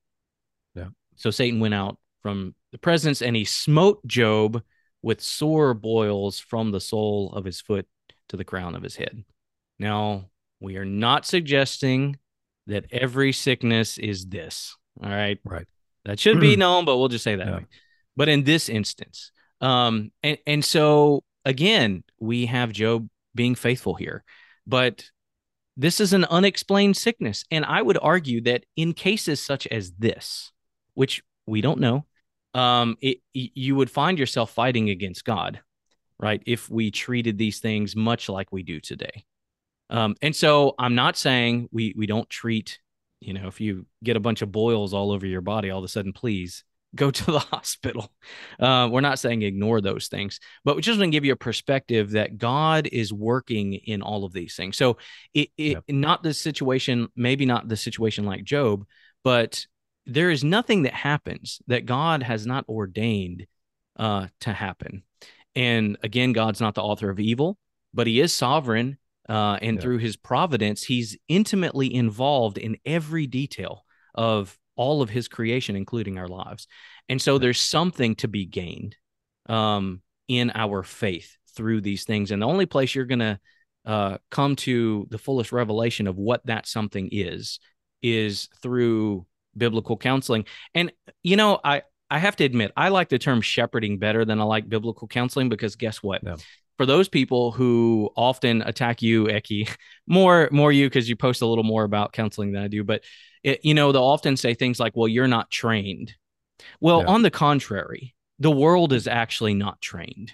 Yeah. 0.74 0.88
So 1.16 1.30
Satan 1.30 1.60
went 1.60 1.74
out 1.74 1.98
from 2.22 2.54
the 2.72 2.78
presence 2.78 3.20
and 3.20 3.36
he 3.36 3.44
smote 3.44 4.06
Job 4.06 4.62
with 5.02 5.20
sore 5.20 5.74
boils 5.74 6.38
from 6.38 6.70
the 6.70 6.80
sole 6.80 7.32
of 7.32 7.44
his 7.44 7.60
foot 7.60 7.86
to 8.28 8.36
the 8.36 8.44
crown 8.44 8.74
of 8.74 8.82
his 8.82 8.96
head. 8.96 9.24
Now, 9.78 10.30
we 10.60 10.76
are 10.76 10.84
not 10.84 11.26
suggesting 11.26 12.18
that 12.66 12.86
every 12.90 13.32
sickness 13.32 13.98
is 13.98 14.26
this. 14.26 14.76
All 15.02 15.10
right. 15.10 15.38
Right. 15.44 15.66
That 16.06 16.20
should 16.20 16.40
be 16.40 16.56
known, 16.56 16.84
but 16.84 16.96
we'll 16.96 17.08
just 17.08 17.24
say 17.24 17.34
that 17.36 17.46
yeah. 17.46 17.60
But 18.16 18.28
in 18.28 18.44
this 18.44 18.68
instance, 18.68 19.32
um, 19.60 20.12
and, 20.22 20.38
and 20.46 20.64
so 20.64 21.24
again, 21.44 22.04
we 22.18 22.46
have 22.46 22.72
Job 22.72 23.08
being 23.34 23.54
faithful 23.54 23.94
here, 23.94 24.24
but 24.66 25.10
this 25.76 26.00
is 26.00 26.12
an 26.12 26.24
unexplained 26.24 26.96
sickness. 26.96 27.44
And 27.50 27.64
I 27.64 27.82
would 27.82 27.98
argue 28.00 28.40
that 28.42 28.64
in 28.76 28.94
cases 28.94 29.42
such 29.42 29.66
as 29.66 29.92
this, 29.92 30.52
which 30.94 31.22
we 31.46 31.60
don't 31.60 31.80
know, 31.80 32.06
um, 32.54 32.96
it, 33.02 33.18
you 33.34 33.76
would 33.76 33.90
find 33.90 34.18
yourself 34.18 34.50
fighting 34.52 34.88
against 34.88 35.24
God, 35.24 35.60
right? 36.18 36.42
If 36.46 36.70
we 36.70 36.90
treated 36.90 37.36
these 37.36 37.58
things 37.58 37.94
much 37.94 38.28
like 38.30 38.50
we 38.50 38.62
do 38.62 38.80
today. 38.80 39.24
Um, 39.90 40.16
and 40.22 40.34
so 40.34 40.74
I'm 40.78 40.94
not 40.94 41.16
saying 41.16 41.68
we 41.70 41.94
we 41.96 42.06
don't 42.06 42.28
treat 42.28 42.80
you 43.20 43.32
know, 43.32 43.46
if 43.48 43.60
you 43.60 43.86
get 44.04 44.16
a 44.16 44.20
bunch 44.20 44.42
of 44.42 44.52
boils 44.52 44.92
all 44.92 45.10
over 45.10 45.26
your 45.26 45.40
body, 45.40 45.70
all 45.70 45.78
of 45.78 45.84
a 45.84 45.88
sudden, 45.88 46.12
please 46.12 46.64
go 46.94 47.10
to 47.12 47.24
the 47.26 47.38
hospital. 47.38 48.12
Uh, 48.58 48.88
we're 48.90 49.00
not 49.00 49.18
saying 49.18 49.42
ignore 49.42 49.80
those 49.80 50.08
things, 50.08 50.40
but 50.64 50.76
we 50.76 50.82
just 50.82 50.98
want 50.98 51.08
to 51.08 51.16
give 51.16 51.24
you 51.24 51.32
a 51.32 51.36
perspective 51.36 52.12
that 52.12 52.38
God 52.38 52.88
is 52.90 53.12
working 53.12 53.74
in 53.74 54.02
all 54.02 54.24
of 54.24 54.32
these 54.32 54.56
things. 54.56 54.76
So, 54.76 54.98
it, 55.34 55.50
it 55.56 55.72
yep. 55.72 55.84
not 55.88 56.22
the 56.22 56.34
situation, 56.34 57.08
maybe 57.16 57.46
not 57.46 57.68
the 57.68 57.76
situation 57.76 58.24
like 58.24 58.44
Job, 58.44 58.86
but 59.24 59.66
there 60.06 60.30
is 60.30 60.44
nothing 60.44 60.82
that 60.82 60.94
happens 60.94 61.60
that 61.66 61.86
God 61.86 62.22
has 62.22 62.46
not 62.46 62.68
ordained 62.68 63.46
uh, 63.96 64.28
to 64.40 64.52
happen. 64.52 65.02
And 65.54 65.96
again, 66.02 66.32
God's 66.32 66.60
not 66.60 66.74
the 66.74 66.82
author 66.82 67.10
of 67.10 67.18
evil, 67.18 67.58
but 67.92 68.06
He 68.06 68.20
is 68.20 68.32
sovereign 68.32 68.98
uh, 69.28 69.58
and 69.60 69.76
yeah. 69.76 69.82
through 69.82 69.98
his 69.98 70.16
providence, 70.16 70.82
he's 70.82 71.16
intimately 71.28 71.92
involved 71.92 72.58
in 72.58 72.76
every 72.84 73.26
detail 73.26 73.84
of 74.14 74.58
all 74.76 75.02
of 75.02 75.10
his 75.10 75.28
creation, 75.28 75.74
including 75.74 76.18
our 76.18 76.28
lives. 76.28 76.66
And 77.08 77.20
so 77.20 77.38
there's 77.38 77.60
something 77.60 78.14
to 78.16 78.28
be 78.28 78.46
gained 78.46 78.96
um, 79.48 80.02
in 80.28 80.52
our 80.54 80.82
faith 80.82 81.36
through 81.54 81.80
these 81.80 82.04
things. 82.04 82.30
And 82.30 82.42
the 82.42 82.46
only 82.46 82.66
place 82.66 82.94
you're 82.94 83.04
going 83.06 83.20
to 83.20 83.40
uh, 83.84 84.18
come 84.30 84.56
to 84.56 85.06
the 85.10 85.18
fullest 85.18 85.52
revelation 85.52 86.06
of 86.06 86.16
what 86.16 86.44
that 86.46 86.66
something 86.66 87.08
is, 87.12 87.60
is 88.02 88.48
through 88.60 89.26
biblical 89.56 89.96
counseling. 89.96 90.44
And, 90.74 90.92
you 91.22 91.36
know, 91.36 91.60
I, 91.64 91.82
I 92.10 92.18
have 92.18 92.36
to 92.36 92.44
admit, 92.44 92.72
I 92.76 92.90
like 92.90 93.08
the 93.08 93.18
term 93.18 93.40
shepherding 93.40 93.98
better 93.98 94.24
than 94.24 94.40
I 94.40 94.44
like 94.44 94.68
biblical 94.68 95.08
counseling 95.08 95.48
because 95.48 95.76
guess 95.76 96.02
what? 96.02 96.22
For 96.76 96.86
those 96.86 97.08
people 97.08 97.52
who 97.52 98.10
often 98.16 98.62
attack 98.62 99.02
you, 99.02 99.24
Eki, 99.24 99.68
more 100.06 100.48
more 100.52 100.72
you 100.72 100.86
because 100.86 101.08
you 101.08 101.16
post 101.16 101.42
a 101.42 101.46
little 101.46 101.64
more 101.64 101.84
about 101.84 102.12
counseling 102.12 102.52
than 102.52 102.62
I 102.62 102.68
do, 102.68 102.84
but 102.84 103.02
it, 103.42 103.64
you 103.64 103.74
know 103.74 103.92
they'll 103.92 104.02
often 104.02 104.36
say 104.36 104.54
things 104.54 104.78
like, 104.78 104.96
"Well, 104.96 105.08
you're 105.08 105.28
not 105.28 105.50
trained." 105.50 106.14
Well, 106.80 107.00
yeah. 107.00 107.08
on 107.08 107.22
the 107.22 107.30
contrary, 107.30 108.14
the 108.38 108.50
world 108.50 108.92
is 108.92 109.06
actually 109.06 109.54
not 109.54 109.80
trained, 109.80 110.32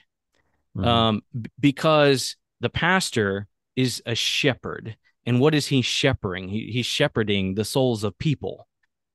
mm-hmm. 0.76 0.86
um, 0.86 1.22
b- 1.38 1.50
because 1.58 2.36
the 2.60 2.70
pastor 2.70 3.48
is 3.76 4.02
a 4.06 4.14
shepherd, 4.14 4.96
and 5.26 5.40
what 5.40 5.54
is 5.54 5.66
he 5.66 5.82
shepherding? 5.82 6.48
He, 6.48 6.70
he's 6.72 6.86
shepherding 6.86 7.54
the 7.54 7.64
souls 7.64 8.04
of 8.04 8.18
people, 8.18 8.68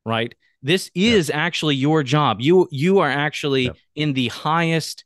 right? 0.06 0.34
This 0.62 0.90
is 0.95 1.30
yeah. 1.30 1.38
actually 1.38 1.76
your 1.76 2.04
job. 2.04 2.41
You 2.41 2.68
you 2.72 2.99
are 2.99 3.10
actually 3.10 3.66
yeah. 3.66 3.72
in 3.95 4.14
the 4.14 4.28
highest 4.30 5.06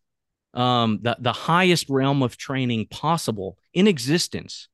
um, 0.54 1.00
the, 1.02 1.16
the 1.20 1.34
highest 1.34 1.90
realm 1.90 2.22
of 2.22 2.38
training 2.38 2.88
possible 2.88 3.58
in 3.74 3.88
existence 3.88 4.68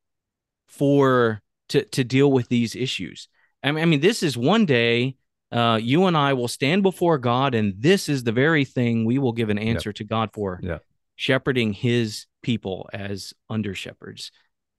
for 0.68 1.42
to, 1.70 1.84
to 1.84 2.04
deal 2.04 2.32
with 2.32 2.50
these 2.50 2.76
issues. 2.76 3.28
I 3.64 3.72
mean, 3.72 3.82
I 3.82 3.86
mean, 3.86 4.00
this 4.00 4.24
is 4.24 4.38
one 4.38 4.66
day 4.66 5.16
uh, 5.52 5.80
you 5.82 6.06
and 6.06 6.18
I 6.18 6.34
will 6.34 6.48
stand 6.48 6.84
before 6.84 7.18
God, 7.18 7.56
and 7.56 7.74
this 7.78 8.10
is 8.10 8.24
the 8.24 8.32
very 8.32 8.66
thing 8.66 9.06
we 9.06 9.18
will 9.18 9.34
give 9.34 9.50
an 9.50 9.58
answer 9.60 9.94
to 9.94 10.04
God 10.04 10.30
for 10.34 10.60
yeah. 10.62 10.80
shepherding 11.16 11.74
his 11.74 12.26
people 12.42 12.90
as 12.94 13.34
under 13.50 13.74
shepherds. 13.74 14.32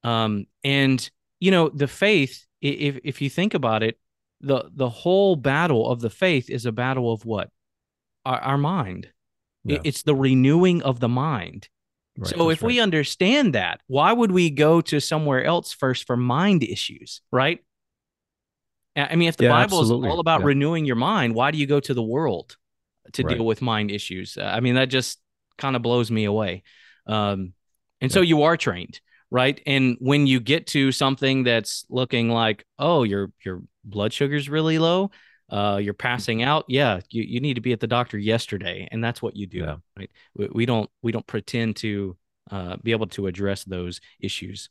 Um, 0.05 0.47
and, 0.65 1.11
you 1.41 1.51
know, 1.51 1.69
the 1.69 1.89
faith, 1.89 2.47
if, 2.61 2.99
if 3.03 3.23
you 3.23 3.31
think 3.31 3.55
about 3.55 3.83
it, 3.83 3.99
the 4.41 4.71
the 4.73 4.89
whole 4.89 5.35
battle 5.35 5.91
of 5.91 6.01
the 6.01 6.11
faith 6.11 6.49
is 6.49 6.65
a 6.65 6.71
battle 6.71 7.13
of 7.13 7.25
what 7.25 7.51
our, 8.25 8.39
our 8.39 8.59
mind 8.59 9.09
Yeah. 9.69 9.81
it's 9.85 10.03
the 10.03 10.15
renewing 10.15 10.83
of 10.83 11.01
the 11.01 11.09
mind. 11.09 11.69
Right, 12.17 12.35
so 12.35 12.51
if 12.51 12.63
we 12.63 12.81
understand 12.81 13.55
that 13.55 13.81
why 13.87 14.13
would 14.13 14.33
we 14.33 14.51
go 14.51 14.81
to 14.81 15.01
somewhere 15.01 15.45
else 15.45 15.73
first 15.73 16.05
for 16.07 16.17
mind 16.17 16.65
issues 16.65 17.21
right? 17.31 17.61
I 18.97 19.15
mean 19.15 19.29
if 19.29 19.37
the 19.37 19.45
Yeah, 19.45 19.51
bible 19.51 19.81
is 19.83 19.91
all 19.93 20.19
about 20.19 20.41
Yeah. 20.41 20.47
renewing 20.47 20.85
your 20.85 20.97
mind 20.97 21.35
why 21.35 21.53
do 21.53 21.59
you 21.59 21.67
go 21.67 21.79
to 21.79 21.95
the 21.95 22.03
world 22.03 22.57
to 23.13 23.23
Right. 23.23 23.37
deal 23.37 23.47
with 23.47 23.63
mind 23.63 23.91
issues? 23.93 24.37
Uh, 24.37 24.51
i 24.53 24.59
mean 24.61 24.75
that 24.75 24.87
just 24.87 25.21
kind 25.57 25.77
of 25.77 25.83
blows 25.83 26.11
me 26.11 26.25
away. 26.25 26.63
Um, 27.07 27.53
and 28.01 28.11
so 28.13 28.21
you 28.21 28.43
are 28.43 28.57
trained 28.57 29.01
right? 29.31 29.61
And 29.67 29.97
when 30.01 30.27
you 30.27 30.41
get 30.41 30.69
to 30.69 30.91
something 30.91 31.45
that's 31.45 31.85
looking 31.91 32.31
like 32.31 32.65
oh 32.79 33.03
your 33.05 33.31
your 33.45 33.63
blood 33.85 34.13
sugar's 34.13 34.49
really 34.49 34.79
low 34.79 35.11
uh, 35.51 35.79
you're 35.83 35.95
passing 35.95 36.43
out 36.43 36.65
yeah 36.69 37.01
you, 37.11 37.23
you 37.23 37.41
need 37.41 37.55
to 37.55 37.61
be 37.61 37.73
at 37.73 37.81
the 37.81 37.87
doctor 37.87 38.19
yesterday 38.19 38.89
and 38.91 39.03
that's 39.03 39.23
what 39.23 39.37
you 39.37 39.47
do 39.47 39.59
Yeah. 39.59 39.77
right 39.97 40.11
we, 40.35 40.49
we 40.53 40.67
don't 40.67 40.91
we 41.03 41.13
don't 41.13 41.27
pretend 41.27 41.77
to 41.77 42.17
uh, 42.51 42.77
be 42.83 42.93
able 42.93 43.07
to 43.09 43.27
address 43.27 43.65
those 43.65 44.01
issues 44.21 44.71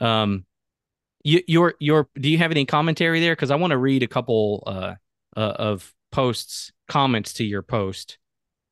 um 0.00 0.44
you, 1.22 1.40
your 1.46 1.74
your 1.78 2.08
do 2.18 2.28
you 2.28 2.38
have 2.38 2.50
any 2.50 2.66
commentary 2.66 3.20
there 3.20 3.32
because 3.32 3.50
i 3.50 3.56
want 3.56 3.70
to 3.70 3.78
read 3.78 4.02
a 4.02 4.08
couple 4.08 4.62
uh, 4.66 4.94
uh 5.36 5.40
of 5.40 5.94
posts 6.12 6.72
comments 6.88 7.32
to 7.34 7.44
your 7.44 7.62
post 7.62 8.18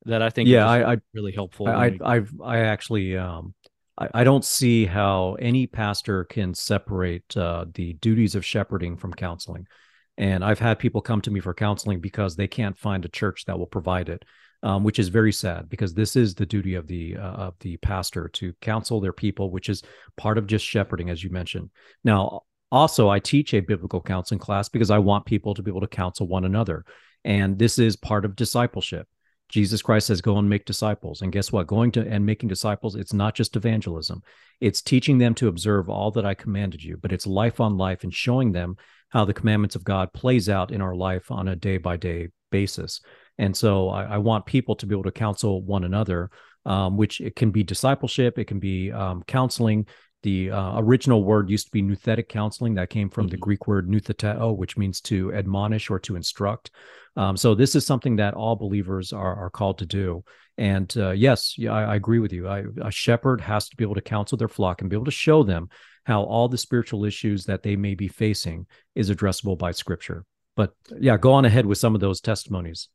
that 0.05 0.21
i 0.21 0.29
think 0.29 0.49
yeah, 0.49 0.67
I, 0.67 0.93
I 0.93 0.97
really 1.13 1.31
helpful 1.31 1.67
I, 1.67 1.85
I, 1.85 2.15
I've, 2.15 2.33
I 2.43 2.59
actually, 2.59 3.17
um, 3.17 3.53
I, 3.97 4.09
I 4.13 4.23
don't 4.23 4.45
see 4.45 4.85
how 4.85 5.35
any 5.39 5.67
pastor 5.67 6.23
can 6.25 6.53
separate 6.53 7.35
uh, 7.37 7.65
the 7.73 7.93
duties 7.93 8.35
of 8.35 8.45
shepherding 8.45 8.97
from 8.97 9.13
counseling. 9.13 9.67
And 10.17 10.43
I've 10.43 10.59
had 10.59 10.79
people 10.79 11.01
come 11.01 11.21
to 11.21 11.31
me 11.31 11.39
for 11.39 11.53
counseling 11.53 11.99
because 11.99 12.35
they 12.35 12.47
can't 12.47 12.77
find 12.77 13.03
a 13.03 13.09
church 13.09 13.45
that 13.45 13.57
will 13.57 13.67
provide 13.67 14.09
it, 14.09 14.23
um, 14.61 14.83
which 14.83 14.99
is 14.99 15.09
very 15.09 15.33
sad 15.33 15.69
because 15.69 15.93
this 15.93 16.15
is 16.15 16.35
the 16.35 16.45
duty 16.45 16.75
of 16.75 16.87
the 16.87 17.17
uh, 17.17 17.21
of 17.21 17.55
the 17.61 17.77
pastor 17.77 18.27
to 18.33 18.53
counsel 18.61 18.99
their 18.99 19.13
people, 19.13 19.49
which 19.49 19.69
is 19.69 19.81
part 20.15 20.37
of 20.37 20.47
just 20.47 20.65
shepherding, 20.65 21.09
as 21.09 21.23
you 21.23 21.31
mentioned. 21.31 21.69
Now, 22.03 22.41
also, 22.71 23.09
I 23.09 23.19
teach 23.19 23.53
a 23.53 23.59
biblical 23.59 24.01
counseling 24.01 24.39
class 24.39 24.69
because 24.69 24.91
I 24.91 24.99
want 24.99 25.25
people 25.25 25.53
to 25.55 25.63
be 25.63 25.71
able 25.71 25.81
to 25.81 25.87
counsel 25.87 26.27
one 26.27 26.45
another, 26.45 26.85
and 27.23 27.57
this 27.57 27.79
is 27.79 27.95
part 27.95 28.25
of 28.25 28.35
discipleship. 28.35 29.07
Jesus 29.49 29.83
Christ 29.83 30.07
says, 30.07 30.21
Go 30.21 30.37
and 30.39 30.49
make 30.49 30.65
disciples. 30.65 31.21
And 31.21 31.31
guess 31.31 31.51
what? 31.51 31.67
Going 31.67 31.91
to 31.91 32.01
and 32.07 32.25
making 32.25 32.49
disciples, 32.49 32.95
it's 32.95 33.13
not 33.13 33.35
just 33.35 33.55
evangelism, 33.55 34.23
it's 34.59 34.81
teaching 34.81 35.19
them 35.19 35.35
to 35.35 35.47
observe 35.47 35.89
all 35.89 36.09
that 36.11 36.25
I 36.25 36.33
commanded 36.33 36.83
you, 36.83 36.97
but 36.97 37.11
it's 37.11 37.27
life 37.27 37.59
on 37.59 37.77
life 37.77 38.03
and 38.03 38.13
showing 38.13 38.51
them 38.51 38.77
how 39.13 39.23
the 39.23 39.33
commandments 39.33 39.75
of 39.75 39.83
God 39.83 40.11
plays 40.11 40.49
out 40.49 40.71
in 40.71 40.81
our 40.81 40.95
life 40.95 41.29
on 41.29 41.47
a 41.47 41.55
day 41.55 41.77
by 41.77 41.97
day 41.97 42.29
basis. 42.51 42.99
And 43.37 43.55
so 43.55 43.89
I, 43.89 44.03
I 44.03 44.17
want 44.17 44.45
people 44.45 44.75
to 44.77 44.85
be 44.87 44.93
able 44.95 45.03
to 45.03 45.11
counsel 45.11 45.61
one 45.61 45.83
another, 45.83 46.31
um, 46.65 46.97
which 46.97 47.21
it 47.21 47.35
can 47.35 47.51
be 47.51 47.63
discipleship, 47.63 48.37
it 48.37 48.45
can 48.45 48.59
be 48.59 48.91
um, 48.91 49.23
counseling. 49.27 49.85
The 50.23 50.51
uh, 50.51 50.79
original 50.79 51.23
word 51.23 51.49
used 51.49 51.65
to 51.67 51.71
be 51.71 51.83
nouthetic 51.83 52.29
counseling. 52.29 52.75
That 52.75 52.89
came 52.89 53.09
from 53.09 53.27
the 53.27 53.37
Mhm. 53.37 53.41
Greek 53.41 53.67
word 53.67 53.89
noutheteo, 53.89 54.55
which 54.55 54.77
means 54.77 55.01
to 55.01 55.33
admonish 55.33 55.89
or 55.89 55.99
to 55.99 56.15
instruct. 56.15 56.71
Um, 57.15 57.37
so 57.37 57.53
this 57.53 57.75
is 57.75 57.85
something 57.85 58.15
that 58.15 58.33
all 58.33 58.55
believers 58.55 59.13
are, 59.13 59.35
are 59.35 59.49
called 59.49 59.79
to 59.79 59.85
do. 59.85 60.23
And 60.57 60.91
uh, 60.97 61.11
yes, 61.11 61.55
yeah, 61.57 61.73
I, 61.73 61.83
I 61.83 61.95
agree 61.95 62.19
with 62.19 62.31
you. 62.31 62.47
I, 62.47 62.63
a 62.81 62.91
shepherd 62.91 63.41
has 63.41 63.67
to 63.69 63.75
be 63.75 63.83
able 63.83 63.95
to 63.95 64.01
counsel 64.01 64.37
their 64.37 64.47
flock 64.47 64.81
and 64.81 64.89
be 64.89 64.95
able 64.95 65.05
to 65.05 65.11
show 65.11 65.43
them 65.43 65.67
how 66.03 66.23
all 66.23 66.47
the 66.47 66.57
spiritual 66.57 67.05
issues 67.05 67.45
that 67.45 67.63
they 67.63 67.75
may 67.75 67.95
be 67.95 68.07
facing 68.07 68.67
is 68.95 69.09
addressable 69.09 69.57
by 69.57 69.71
Scripture. 69.71 70.25
But 70.55 70.73
yeah, 70.99 71.17
go 71.17 71.33
on 71.33 71.45
ahead 71.45 71.65
with 71.65 71.77
some 71.77 71.95
of 71.95 72.01
those 72.01 72.21
testimonies. 72.21 72.89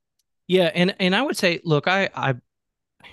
Yeah, 0.47 0.70
and 0.74 0.94
and 0.98 1.14
I 1.14 1.22
would 1.22 1.36
say, 1.36 1.60
look, 1.64 1.89
I 1.89 2.09
I 2.14 2.35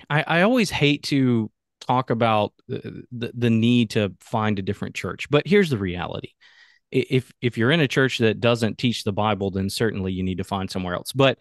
I, 0.10 0.42
always 0.42 0.70
hate 0.70 1.04
to 1.04 1.52
talk 1.82 2.10
about 2.10 2.54
the, 2.68 3.04
the 3.12 3.32
the 3.34 3.50
need 3.50 3.92
to 3.92 4.14
find 4.20 4.58
a 4.58 4.64
different 4.64 4.96
church, 4.96 5.30
but 5.30 5.46
here's 5.46 5.70
the 5.70 5.78
reality: 5.78 6.30
if 6.92 7.34
if 7.42 7.58
you're 7.58 7.72
in 7.72 7.80
a 7.82 7.88
church 7.88 8.20
that 8.20 8.40
doesn't 8.40 8.78
teach 8.78 9.04
the 9.04 9.14
Bible, 9.14 9.52
then 9.52 9.70
certainly 9.70 10.14
you 10.14 10.24
need 10.24 10.38
to 10.38 10.44
find 10.44 10.70
somewhere 10.70 10.96
else. 10.96 11.12
But 11.12 11.40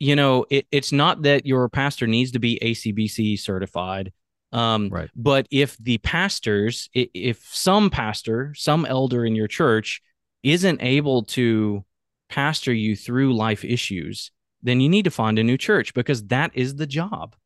you 0.00 0.16
know, 0.16 0.46
it, 0.50 0.66
it's 0.70 0.92
not 0.92 1.22
that 1.22 1.46
your 1.46 1.68
pastor 1.68 2.06
needs 2.06 2.32
to 2.32 2.38
be 2.38 2.58
ACBC 2.62 3.38
certified. 3.38 4.12
Um, 4.52 4.88
Right. 4.88 5.10
But 5.14 5.46
if 5.50 5.76
the 5.78 5.98
pastors, 5.98 6.88
if 6.94 7.44
some 7.52 7.90
pastor, 7.90 8.54
some 8.56 8.86
elder 8.86 9.24
in 9.24 9.34
your 9.34 9.48
church 9.48 10.00
isn't 10.42 10.82
able 10.82 11.24
to 11.24 11.84
pastor 12.28 12.72
you 12.72 12.96
through 12.96 13.34
life 13.34 13.64
issues, 13.64 14.30
then 14.62 14.80
you 14.80 14.88
need 14.88 15.04
to 15.04 15.10
find 15.10 15.38
a 15.38 15.44
new 15.44 15.56
church 15.56 15.94
because 15.94 16.26
that 16.28 16.50
is 16.54 16.76
the 16.76 16.86
job. 16.86 17.36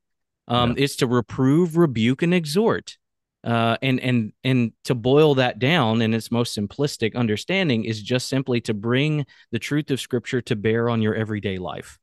Um, 0.48 0.74
It's 0.76 0.96
to 0.96 1.06
reprove, 1.06 1.76
rebuke, 1.76 2.22
and 2.22 2.34
exhort. 2.34 2.96
Uh, 3.44 3.76
and 3.82 3.98
and 3.98 4.32
and 4.44 4.72
to 4.84 4.94
boil 4.94 5.34
that 5.34 5.58
down 5.58 6.00
in 6.00 6.14
its 6.14 6.30
most 6.30 6.56
simplistic 6.56 7.16
understanding 7.16 7.84
is 7.84 8.00
just 8.00 8.28
simply 8.28 8.60
to 8.60 8.72
bring 8.72 9.26
the 9.50 9.58
truth 9.58 9.90
of 9.90 10.00
Scripture 10.00 10.40
to 10.42 10.54
bear 10.54 10.88
on 10.88 11.02
your 11.02 11.16
everyday 11.16 11.58
life. 11.58 11.98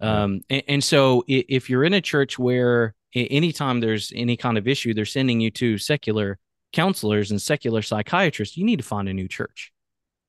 Um, 0.00 0.42
and, 0.48 0.62
and 0.68 0.84
so 0.84 1.24
if 1.26 1.68
you're 1.68 1.82
in 1.82 1.94
a 1.94 2.00
church 2.00 2.38
where 2.38 2.94
anytime 3.14 3.80
there's 3.80 4.12
any 4.14 4.36
kind 4.36 4.58
of 4.58 4.66
issue, 4.66 4.94
they're 4.94 5.04
sending 5.04 5.40
you 5.40 5.50
to 5.52 5.78
secular 5.78 6.38
counselors 6.72 7.30
and 7.30 7.40
secular 7.40 7.82
psychiatrists, 7.82 8.56
you 8.56 8.64
need 8.64 8.78
to 8.78 8.84
find 8.84 9.08
a 9.08 9.14
new 9.14 9.28
church. 9.28 9.72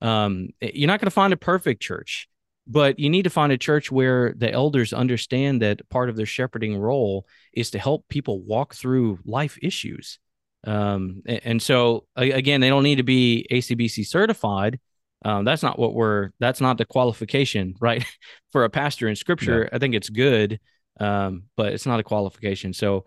Um, 0.02 0.50
you're 0.62 0.88
not 0.88 1.00
going 1.00 1.08
to 1.08 1.12
find 1.12 1.34
a 1.34 1.38
perfect 1.38 1.82
church, 1.82 2.30
but 2.68 3.00
you 3.00 3.10
need 3.10 3.24
to 3.24 3.30
find 3.30 3.52
a 3.52 3.58
church 3.58 3.92
where 3.92 4.34
the 4.38 4.52
elders 4.52 4.94
understand 4.94 5.62
that 5.62 5.88
part 5.90 6.10
of 6.10 6.16
their 6.16 6.26
shepherding 6.26 6.78
role 6.78 7.26
is 7.54 7.72
to 7.72 7.80
help 7.80 8.08
people 8.08 8.42
walk 8.42 8.76
through 8.76 9.20
life 9.26 9.58
issues. 9.62 10.20
Um, 10.66 11.22
and, 11.26 11.62
so 11.62 12.06
again, 12.16 12.62
they 12.62 12.70
don't 12.70 12.84
need 12.84 12.96
to 12.96 13.04
be 13.04 13.48
ACBC 13.52 14.06
certified. 14.06 14.80
Um, 15.24 15.46
that's 15.46 15.64
not 15.64 15.80
what 15.80 15.94
we're. 15.94 16.32
That's 16.40 16.62
not 16.62 16.78
the 16.78 16.86
qualification, 16.86 17.76
right, 17.82 18.06
for 18.52 18.66
a 18.66 18.70
pastor 18.70 19.08
in 19.08 19.16
Scripture. 19.16 19.70
I 19.72 19.80
think 19.80 19.96
it's 19.96 20.10
good, 20.10 20.60
um, 21.00 21.44
but 21.56 21.74
it's 21.74 21.86
not 21.86 22.00
a 22.00 22.04
qualification. 22.04 22.74
So, 22.74 23.06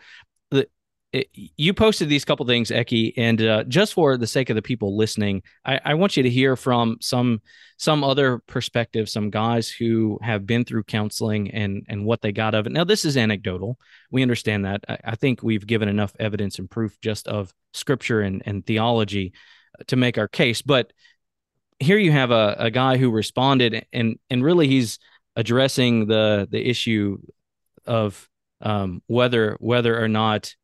the 0.50 0.68
it, 1.12 1.28
you 1.32 1.74
posted 1.74 2.08
these 2.08 2.24
couple 2.24 2.46
things, 2.46 2.70
Eki, 2.70 3.14
and 3.16 3.42
uh, 3.42 3.64
just 3.64 3.94
for 3.94 4.16
the 4.16 4.26
sake 4.26 4.48
of 4.48 4.54
the 4.54 4.62
people 4.62 4.96
listening, 4.96 5.42
I, 5.64 5.80
I 5.84 5.94
want 5.94 6.16
you 6.16 6.22
to 6.22 6.30
hear 6.30 6.54
from 6.54 6.98
some 7.00 7.40
some 7.78 8.04
other 8.04 8.38
perspective, 8.46 9.08
some 9.08 9.30
guys 9.30 9.68
who 9.68 10.18
have 10.22 10.46
been 10.46 10.64
through 10.64 10.84
counseling 10.84 11.50
and 11.50 11.84
and 11.88 12.04
what 12.04 12.22
they 12.22 12.30
got 12.30 12.54
of 12.54 12.66
it. 12.66 12.72
Now, 12.72 12.84
this 12.84 13.04
is 13.04 13.16
anecdotal. 13.16 13.76
We 14.10 14.22
understand 14.22 14.64
that. 14.66 14.84
I, 14.88 14.98
I 15.04 15.16
think 15.16 15.42
we've 15.42 15.66
given 15.66 15.88
enough 15.88 16.14
evidence 16.20 16.58
and 16.58 16.70
proof 16.70 16.96
just 17.00 17.26
of 17.26 17.52
Scripture 17.74 18.20
and 18.20 18.42
and 18.46 18.64
theology 18.64 19.32
to 19.88 19.96
make 19.96 20.16
our 20.16 20.28
case, 20.28 20.62
but 20.62 20.92
here 21.80 21.98
you 21.98 22.12
have 22.12 22.30
a, 22.30 22.54
a 22.58 22.70
guy 22.70 22.98
who 22.98 23.10
responded 23.10 23.84
and 23.92 24.18
and 24.28 24.44
really 24.44 24.68
he's 24.68 24.98
addressing 25.34 26.06
the 26.06 26.46
the 26.50 26.68
issue 26.68 27.18
of 27.90 28.28
um, 28.62 29.02
whether 29.06 29.56
whether 29.60 30.02
or 30.02 30.08
not 30.08 30.54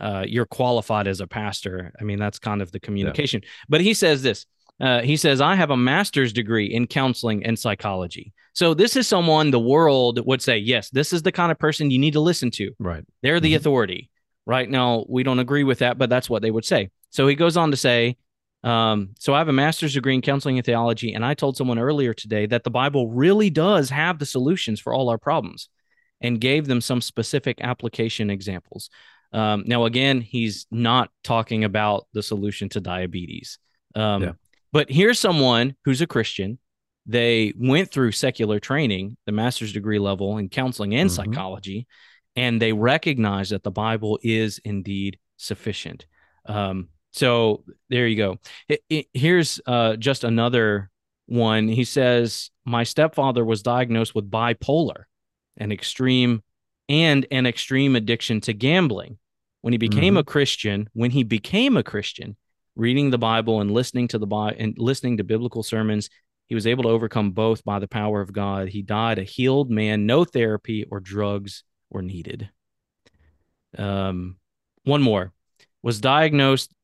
uh, 0.00 0.24
you're 0.26 0.46
qualified 0.46 1.06
as 1.06 1.20
a 1.20 1.26
pastor. 1.26 1.92
I 2.00 2.04
mean, 2.04 2.18
that's 2.18 2.38
kind 2.38 2.60
of 2.62 2.70
the 2.72 2.80
communication. 2.80 3.42
But 3.68 3.80
he 3.80 3.94
says 3.94 4.22
this. 4.22 4.46
Uh, 4.80 5.02
he 5.02 5.16
says, 5.16 5.40
I 5.40 5.54
have 5.54 5.70
a 5.70 5.76
master's 5.76 6.32
degree 6.32 6.66
in 6.66 6.88
counseling 6.88 7.44
and 7.46 7.56
psychology. 7.56 8.32
So 8.54 8.74
this 8.74 8.96
is 8.96 9.06
someone 9.06 9.50
the 9.52 9.60
world 9.60 10.18
would 10.26 10.42
say, 10.42 10.58
yes, 10.58 10.90
this 10.90 11.12
is 11.12 11.22
the 11.22 11.30
kind 11.30 11.52
of 11.52 11.58
person 11.60 11.92
you 11.92 11.98
need 12.00 12.14
to 12.14 12.20
listen 12.20 12.50
to. 12.52 12.72
Right. 12.80 13.04
They're 13.22 13.38
the 13.40 13.52
Mhm. 13.52 13.56
authority. 13.56 14.10
Right 14.46 14.68
now, 14.68 15.06
we 15.08 15.22
don't 15.22 15.38
agree 15.38 15.62
with 15.64 15.78
that, 15.78 15.96
but 15.96 16.10
that's 16.10 16.28
what 16.28 16.42
they 16.42 16.50
would 16.50 16.64
say. 16.64 16.90
So 17.10 17.28
he 17.28 17.36
goes 17.36 17.56
on 17.56 17.70
to 17.70 17.76
say, 17.76 18.16
um, 18.64 19.10
so 19.18 19.32
I 19.32 19.38
have 19.38 19.48
a 19.48 19.52
master's 19.52 19.94
degree 19.94 20.14
in 20.14 20.22
counseling 20.22 20.58
and 20.58 20.66
theology, 20.66 21.14
and 21.14 21.24
I 21.24 21.34
told 21.34 21.56
someone 21.56 21.78
earlier 21.78 22.12
today 22.12 22.46
that 22.46 22.64
the 22.64 22.70
Bible 22.70 23.08
really 23.10 23.50
does 23.50 23.90
have 23.90 24.18
the 24.18 24.26
solutions 24.26 24.80
for 24.80 24.92
all 24.92 25.08
our 25.08 25.18
problems, 25.18 25.68
and 26.20 26.40
gave 26.40 26.66
them 26.66 26.80
some 26.80 27.00
specific 27.00 27.60
application 27.60 28.30
examples. 28.30 28.90
Um, 29.32 29.64
now, 29.66 29.84
again, 29.84 30.20
he's 30.20 30.66
not 30.70 31.10
talking 31.24 31.64
about 31.64 32.06
the 32.12 32.22
solution 32.22 32.68
to 32.70 32.80
diabetes. 32.80 33.58
Um, 33.94 34.22
Yeah. 34.22 34.32
But 34.72 34.90
here's 34.90 35.18
someone 35.20 35.76
who's 35.84 36.00
a 36.00 36.06
Christian. 36.06 36.58
They 37.06 37.52
went 37.56 37.90
through 37.92 38.12
secular 38.12 38.58
training, 38.58 39.16
the 39.26 39.32
master's 39.32 39.72
degree 39.72 39.98
level 40.00 40.38
in 40.38 40.48
counseling 40.48 40.94
and 40.96 41.08
Mhm. 41.10 41.12
psychology, 41.14 41.86
and 42.34 42.60
they 42.60 42.72
recognize 42.72 43.50
that 43.50 43.62
the 43.62 43.70
Bible 43.70 44.18
is 44.22 44.58
indeed 44.64 45.18
sufficient. 45.36 46.06
Um, 46.46 46.88
so 47.12 47.62
there 47.88 48.08
you 48.08 48.16
go. 48.16 48.38
It- 48.68 48.82
it- 48.88 49.06
here's 49.12 49.60
uh, 49.66 49.94
just 49.96 50.24
another 50.24 50.90
one. 51.26 51.68
He 51.68 51.84
says, 51.84 52.50
My 52.64 52.82
stepfather 52.82 53.44
was 53.44 53.62
diagnosed 53.62 54.14
with 54.14 54.30
bipolar, 54.30 55.04
an 55.56 55.72
extreme 55.72 56.42
and 56.88 57.26
an 57.30 57.46
extreme 57.46 57.96
addiction 57.96 58.40
to 58.42 58.52
gambling. 58.52 59.18
When 59.62 59.72
he 59.72 59.78
became 59.78 60.18
a 60.18 60.24
Christian, 60.24 60.90
when 60.92 61.10
he 61.10 61.22
became 61.22 61.76
a 61.78 61.82
Christian, 61.82 62.36
reading 62.76 63.10
the 63.10 63.18
Bible 63.18 63.60
and 63.60 63.70
listening 63.70 64.08
to 64.08 64.18
the 64.18 64.26
Bible 64.26 64.56
and 64.58 64.74
listening 64.78 65.16
to 65.16 65.24
biblical 65.24 65.62
sermons, 65.62 66.10
He 66.46 66.54
was 66.54 66.66
able 66.66 66.82
to 66.84 66.90
overcome 66.90 67.30
both 67.30 67.64
by 67.64 67.78
the 67.78 67.88
power 67.88 68.20
of 68.20 68.32
God. 68.32 68.68
He 68.68 68.82
died 68.82 69.18
a 69.18 69.22
healed 69.22 69.70
man. 69.70 70.06
No 70.06 70.24
therapy 70.24 70.84
or 70.90 71.00
drugs 71.00 71.64
were 71.90 72.02
needed. 72.02 72.50
Um, 73.78 74.36
one 74.84 75.02
more 75.02 75.32
was 75.82 76.00
diagnosed 76.00 76.74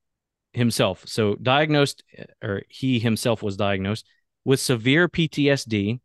himself. 0.53 1.05
So 1.07 1.35
diagnosed, 1.37 2.03
or 2.43 2.63
he 2.69 2.99
himself 2.99 3.43
was 3.43 3.57
diagnosed 3.57 4.07
with 4.45 4.61
severe 4.61 5.09
PTSD. 5.09 6.01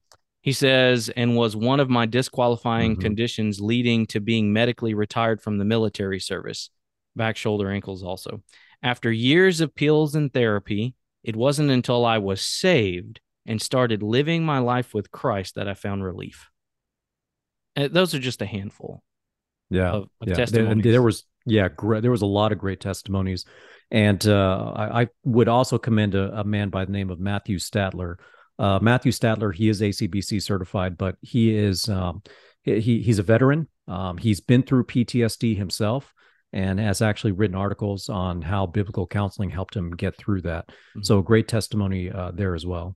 He 0.46 0.54
says, 0.54 1.10
and 1.10 1.36
was 1.36 1.56
one 1.56 1.80
of 1.80 1.90
my 1.90 2.06
disqualifying 2.06 2.98
Mhm. 2.98 3.02
conditions 3.02 3.60
leading 3.60 4.06
to 4.06 4.20
being 4.20 4.54
medically 4.54 4.94
retired 4.94 5.42
from 5.42 5.58
the 5.58 5.66
military 5.66 6.20
service, 6.20 6.70
back, 7.16 7.36
shoulder, 7.36 7.72
ankles 7.72 8.04
also. 8.04 8.44
After 8.84 9.12
years 9.12 9.60
of 9.60 9.74
pills 9.74 10.14
and 10.14 10.32
therapy, 10.32 10.94
it 11.24 11.36
wasn't 11.36 11.72
until 11.72 12.06
I 12.06 12.20
was 12.20 12.42
saved 12.42 13.22
and 13.48 13.60
started 13.60 14.04
living 14.04 14.46
my 14.46 14.60
life 14.60 14.94
with 14.94 15.10
Christ 15.10 15.56
that 15.56 15.68
I 15.68 15.74
found 15.74 16.04
relief. 16.04 16.52
Uh, 17.76 17.88
those 17.88 18.14
are 18.14 18.20
just 18.20 18.44
a 18.44 18.46
handful 18.46 19.02
Yeah. 19.72 19.94
of, 19.94 20.04
of 20.04 20.28
yeah. 20.28 20.36
There, 20.36 20.46
testimonies. 20.46 20.72
and 20.74 20.84
there 20.84 21.02
was 21.02 21.26
yeah, 21.48 21.70
great, 21.70 22.04
there 22.04 22.12
was 22.12 22.22
a 22.22 22.28
lot 22.28 22.52
of 22.52 22.60
great 22.60 22.80
testimonies, 22.82 23.46
and 23.90 24.24
uh, 24.28 24.74
I, 24.76 25.02
I 25.02 25.08
would 25.24 25.48
also 25.48 25.80
commend 25.80 26.14
a, 26.14 26.40
a 26.42 26.44
man 26.44 26.70
by 26.70 26.86
the 26.86 26.92
name 26.92 27.10
of 27.10 27.20
Matthew 27.20 27.58
Statler. 27.58 28.18
Uh, 28.58 28.80
Matthew 28.82 29.12
Statler, 29.12 29.54
he 29.54 29.70
is 29.70 29.82
ACBC 29.82 30.42
certified, 30.42 30.98
but 30.98 31.16
he 31.22 31.56
is 31.56 31.90
um, 31.90 32.24
he 32.64 33.02
he's 33.02 33.20
a 33.20 33.24
veteran. 33.24 33.68
Um, 33.88 34.18
he's 34.18 34.40
been 34.40 34.64
through 34.64 34.86
PTSD 34.86 35.56
himself 35.56 36.14
and 36.54 36.80
has 36.80 37.02
actually 37.02 37.34
written 37.34 37.56
articles 37.56 38.08
on 38.10 38.42
how 38.42 38.66
biblical 38.66 39.06
counseling 39.06 39.50
helped 39.50 39.76
him 39.76 39.92
get 39.92 40.16
through 40.16 40.42
that. 40.42 40.70
Mhm. 40.96 41.06
So 41.06 41.22
great 41.22 41.48
testimony 41.48 42.10
uh, 42.10 42.32
there 42.32 42.56
as 42.56 42.66
well. 42.66 42.96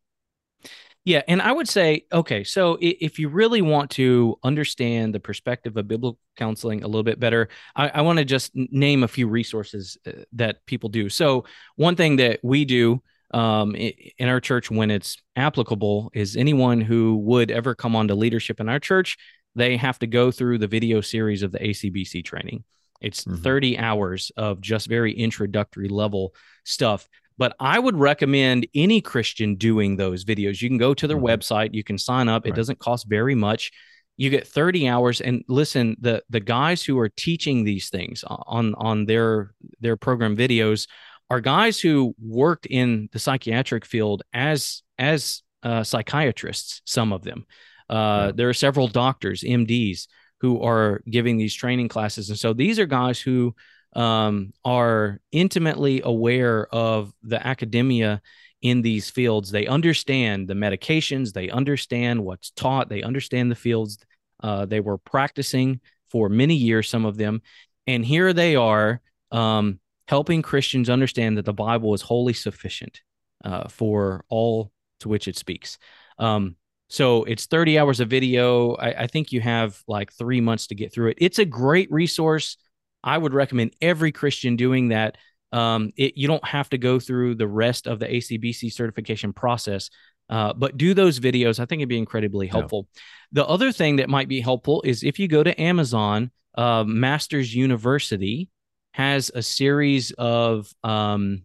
Yeah, 1.05 1.23
and 1.27 1.41
I 1.41 1.51
would 1.51 1.67
say, 1.67 2.05
okay, 2.11 2.43
so 2.43 2.77
if 2.81 3.19
you 3.19 3.29
really 3.29 3.61
want 3.61 3.89
to 3.91 4.37
understand 4.43 5.15
the 5.15 5.19
perspective 5.19 5.75
of 5.77 5.87
biblical 5.87 6.19
counseling 6.35 6.83
a 6.83 6.87
little 6.87 7.03
bit 7.03 7.19
better, 7.19 7.49
I, 7.75 7.89
I 7.89 8.01
want 8.01 8.19
to 8.19 8.25
just 8.25 8.51
name 8.53 9.03
a 9.03 9.07
few 9.07 9.27
resources 9.27 9.97
uh, 10.05 10.11
that 10.33 10.65
people 10.65 10.89
do. 10.89 11.09
So 11.09 11.45
one 11.77 11.95
thing 11.95 12.17
that 12.17 12.41
we 12.43 12.65
do 12.65 13.01
um, 13.31 13.75
in 13.75 14.27
our 14.27 14.39
church 14.39 14.69
when 14.71 14.91
it's 14.91 15.17
applicable 15.35 16.11
is 16.13 16.35
anyone 16.35 16.81
who 16.81 17.17
would 17.17 17.51
ever 17.51 17.75
come 17.75 17.95
on 17.95 18.07
to 18.07 18.15
leadership 18.15 18.59
in 18.59 18.69
our 18.69 18.79
church, 18.79 19.17
they 19.55 19.77
have 19.77 19.99
to 19.99 20.07
go 20.07 20.31
through 20.31 20.57
the 20.57 20.67
video 20.67 21.01
series 21.01 21.43
of 21.43 21.51
the 21.51 21.59
ACBC 21.59 22.23
training. 22.23 22.63
It's 23.01 23.23
Mhm. 23.25 23.41
30 23.43 23.77
hours 23.77 24.31
of 24.37 24.61
just 24.61 24.87
very 24.87 25.13
introductory 25.13 25.87
level 25.89 26.33
stuff 26.63 27.07
but 27.37 27.55
I 27.57 27.79
would 27.79 27.95
recommend 27.95 28.67
any 28.75 28.99
Christian 28.99 29.55
doing 29.55 29.95
those 29.95 30.25
videos. 30.25 30.61
You 30.61 30.67
can 30.67 30.77
go 30.77 30.93
to 30.93 31.07
their 31.07 31.15
Mhm. 31.17 31.23
website, 31.23 31.73
you 31.73 31.85
can 31.85 31.97
sign 31.97 32.27
up. 32.27 32.45
It 32.45 32.49
Right. 32.49 32.55
doesn't 32.57 32.79
cost 32.79 33.07
very 33.07 33.33
much. 33.33 33.71
You 34.17 34.29
get 34.29 34.45
30 34.45 34.89
hours 34.89 35.21
and 35.21 35.45
listen, 35.47 35.95
the 36.01 36.21
the 36.29 36.41
guys 36.41 36.83
who 36.83 36.99
are 36.99 37.07
teaching 37.07 37.63
these 37.63 37.89
things 37.89 38.25
on 38.27 38.75
on 38.75 39.05
their 39.05 39.53
their 39.79 39.95
program 39.95 40.35
videos 40.35 40.85
are 41.29 41.41
guys 41.41 41.79
who 41.79 42.15
worked 42.21 42.65
in 42.65 43.09
the 43.11 43.19
psychiatric 43.19 43.85
field 43.85 44.23
as 44.33 44.83
as 44.97 45.43
uh, 45.63 45.83
psychiatrists, 45.83 46.81
some 46.85 47.13
of 47.13 47.23
them. 47.23 47.45
Uh, 47.89 48.27
Yeah. 48.27 48.31
There 48.35 48.49
are 48.49 48.53
several 48.53 48.87
doctors, 48.87 49.43
MDs, 49.43 50.07
who 50.41 50.61
are 50.61 51.01
giving 51.09 51.37
these 51.37 51.53
training 51.53 51.89
classes. 51.89 52.29
And 52.29 52.39
so 52.39 52.53
these 52.53 52.79
are 52.79 52.85
guys 52.85 53.19
who 53.19 53.55
um, 53.95 54.53
are 54.63 55.19
intimately 55.31 56.01
aware 56.03 56.67
of 56.73 57.11
the 57.23 57.45
academia 57.45 58.21
in 58.61 58.81
these 58.81 59.09
fields. 59.09 59.51
They 59.51 59.67
understand 59.67 60.47
the 60.47 60.53
medications, 60.53 61.33
they 61.33 61.49
understand 61.49 62.23
what's 62.23 62.51
taught, 62.51 62.89
they 62.89 63.03
understand 63.03 63.51
the 63.51 63.55
fields. 63.55 63.97
Uh, 64.41 64.65
they 64.65 64.79
were 64.79 64.97
practicing 64.97 65.81
for 66.09 66.29
many 66.29 66.55
years, 66.55 66.89
some 66.89 67.05
of 67.05 67.17
them. 67.17 67.41
And 67.87 68.05
here 68.05 68.31
they 68.33 68.55
are 68.55 69.01
um, 69.31 69.79
helping 70.09 70.41
Christians 70.41 70.89
understand 70.89 71.37
that 71.37 71.45
the 71.45 71.53
Bible 71.53 71.93
is 71.93 72.01
wholly 72.01 72.33
sufficient 72.33 73.01
uh, 73.45 73.67
for 73.67 74.25
all 74.27 74.71
to 75.01 75.07
which 75.07 75.27
it 75.27 75.37
speaks. 75.37 75.77
Um, 76.17 76.55
so 76.87 77.25
it's 77.25 77.45
30 77.45 77.77
hours 77.77 77.99
of 77.99 78.09
video. 78.09 78.73
I, 78.73 79.03
I 79.03 79.07
think 79.07 79.31
you 79.31 79.39
have 79.41 79.79
like 79.87 80.11
three 80.11 80.41
months 80.41 80.65
to 80.67 80.75
get 80.75 80.91
through 80.91 81.09
it. 81.09 81.19
It's 81.21 81.37
a 81.37 81.45
great 81.45 81.91
resource. 81.91 82.57
I 83.03 83.19
would 83.19 83.35
recommend 83.35 83.75
every 83.81 84.11
Christian 84.11 84.55
doing 84.55 84.87
that. 84.87 85.15
Um, 85.51 85.91
it, 85.95 86.17
you 86.17 86.27
don't 86.27 86.43
have 86.43 86.69
to 86.71 86.79
go 86.79 86.99
through 86.99 87.35
the 87.35 87.47
rest 87.47 87.85
of 87.85 87.99
the 87.99 88.07
ACBC 88.07 88.73
certification 88.73 89.31
process, 89.31 89.91
uh, 90.27 90.53
but 90.53 90.75
do 90.75 90.95
those 90.95 91.19
videos. 91.19 91.59
I 91.59 91.65
think 91.65 91.81
it'd 91.81 91.89
be 91.89 91.99
incredibly 91.99 92.47
helpful. 92.47 92.87
The 93.31 93.45
other 93.45 93.71
thing 93.71 93.97
that 93.97 94.09
might 94.09 94.27
be 94.27 94.41
helpful 94.41 94.81
is 94.83 95.03
if 95.03 95.19
you 95.19 95.27
go 95.27 95.43
to 95.43 95.61
Amazon, 95.61 96.31
uh, 96.57 96.83
Masters 96.83 97.53
University 97.53 98.49
has 98.91 99.31
a 99.33 99.41
series 99.41 100.11
of 100.11 100.71
um, 100.83 101.43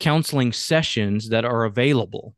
counseling 0.00 0.52
sessions 0.52 1.30
that 1.30 1.44
are 1.44 1.64
available 1.64 2.34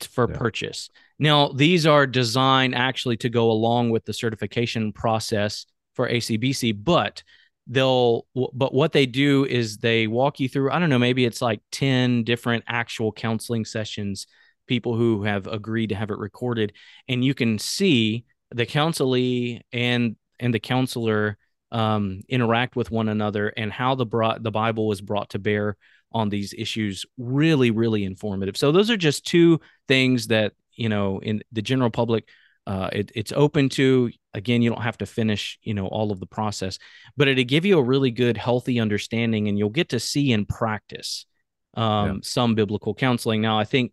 for 0.00 0.28
Yeah. 0.30 0.36
purchase. 0.36 0.88
Now, 1.18 1.48
these 1.48 1.86
are 1.86 2.06
designed 2.06 2.74
actually 2.74 3.18
to 3.18 3.28
go 3.28 3.50
along 3.50 3.90
with 3.90 4.04
the 4.04 4.12
certification 4.14 4.92
process 4.92 5.66
for 5.94 6.08
ACBC, 6.08 6.72
but 6.72 7.22
they'll 7.66 8.26
but 8.34 8.74
what 8.74 8.92
they 8.92 9.06
do 9.06 9.44
is 9.44 9.76
they 9.76 10.06
walk 10.06 10.40
you 10.40 10.48
through 10.48 10.72
i 10.72 10.78
don't 10.78 10.88
know 10.90 10.98
maybe 10.98 11.24
it's 11.24 11.42
like 11.42 11.60
10 11.70 12.24
different 12.24 12.64
actual 12.66 13.12
counseling 13.12 13.64
sessions 13.64 14.26
people 14.66 14.96
who 14.96 15.22
have 15.22 15.46
agreed 15.46 15.88
to 15.88 15.94
have 15.94 16.10
it 16.10 16.18
recorded 16.18 16.72
and 17.06 17.22
you 17.24 17.34
can 17.34 17.58
see 17.58 18.24
the 18.50 18.66
counselee 18.66 19.60
and 19.72 20.16
and 20.40 20.52
the 20.52 20.58
counselor 20.58 21.36
um, 21.72 22.22
interact 22.28 22.76
with 22.76 22.90
one 22.90 23.08
another 23.08 23.48
and 23.56 23.72
how 23.72 23.94
the 23.94 24.06
brought 24.06 24.42
the 24.42 24.50
bible 24.50 24.88
was 24.88 25.00
brought 25.00 25.30
to 25.30 25.38
bear 25.38 25.76
on 26.12 26.28
these 26.28 26.52
issues 26.58 27.06
really 27.18 27.70
really 27.70 28.04
informative. 28.04 28.56
So 28.56 28.72
those 28.72 28.90
are 28.90 28.96
just 28.96 29.24
two 29.26 29.60
things 29.86 30.26
that 30.28 30.52
you 30.72 30.88
know 30.88 31.20
in 31.20 31.42
the 31.52 31.62
general 31.62 31.90
public 31.90 32.28
uh, 32.66 32.88
it, 32.92 33.10
it's 33.14 33.32
open 33.32 33.68
to. 33.70 34.10
Again 34.32 34.62
you 34.62 34.70
don't 34.70 34.82
have 34.82 34.98
to 34.98 35.06
finish 35.06 35.58
you 35.62 35.74
know 35.74 35.88
all 35.88 36.12
of 36.12 36.20
the 36.20 36.26
process 36.26 36.78
but 37.16 37.26
it'll 37.26 37.42
give 37.42 37.64
you 37.64 37.78
a 37.78 37.82
really 37.82 38.12
good 38.12 38.36
healthy 38.36 38.78
understanding 38.78 39.48
and 39.48 39.58
you'll 39.58 39.70
get 39.70 39.88
to 39.88 39.98
see 39.98 40.30
in 40.30 40.46
practice 40.46 41.26
um, 41.74 42.06
Yeah. 42.06 42.14
some 42.22 42.54
biblical 42.54 42.94
counseling. 42.94 43.40
Now 43.40 43.58
i 43.58 43.64
think 43.64 43.92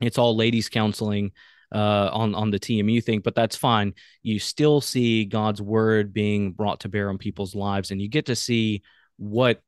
it's 0.00 0.16
all 0.16 0.36
ladies 0.36 0.68
counseling 0.68 1.32
uh, 1.72 2.10
on 2.12 2.34
on 2.34 2.50
the 2.50 2.58
TMU 2.58 3.02
thing, 3.02 3.20
but 3.20 3.34
that's 3.34 3.56
fine. 3.56 3.94
You 4.22 4.38
still 4.38 4.80
see 4.80 5.24
God's 5.24 5.60
word 5.60 6.12
being 6.12 6.52
brought 6.52 6.80
to 6.80 6.88
bear 6.88 7.08
on 7.08 7.18
people's 7.18 7.54
lives, 7.54 7.90
and 7.90 8.00
you 8.00 8.08
get 8.08 8.26
to 8.26 8.36
see 8.36 8.82
what 9.16 9.60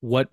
what 0.00 0.28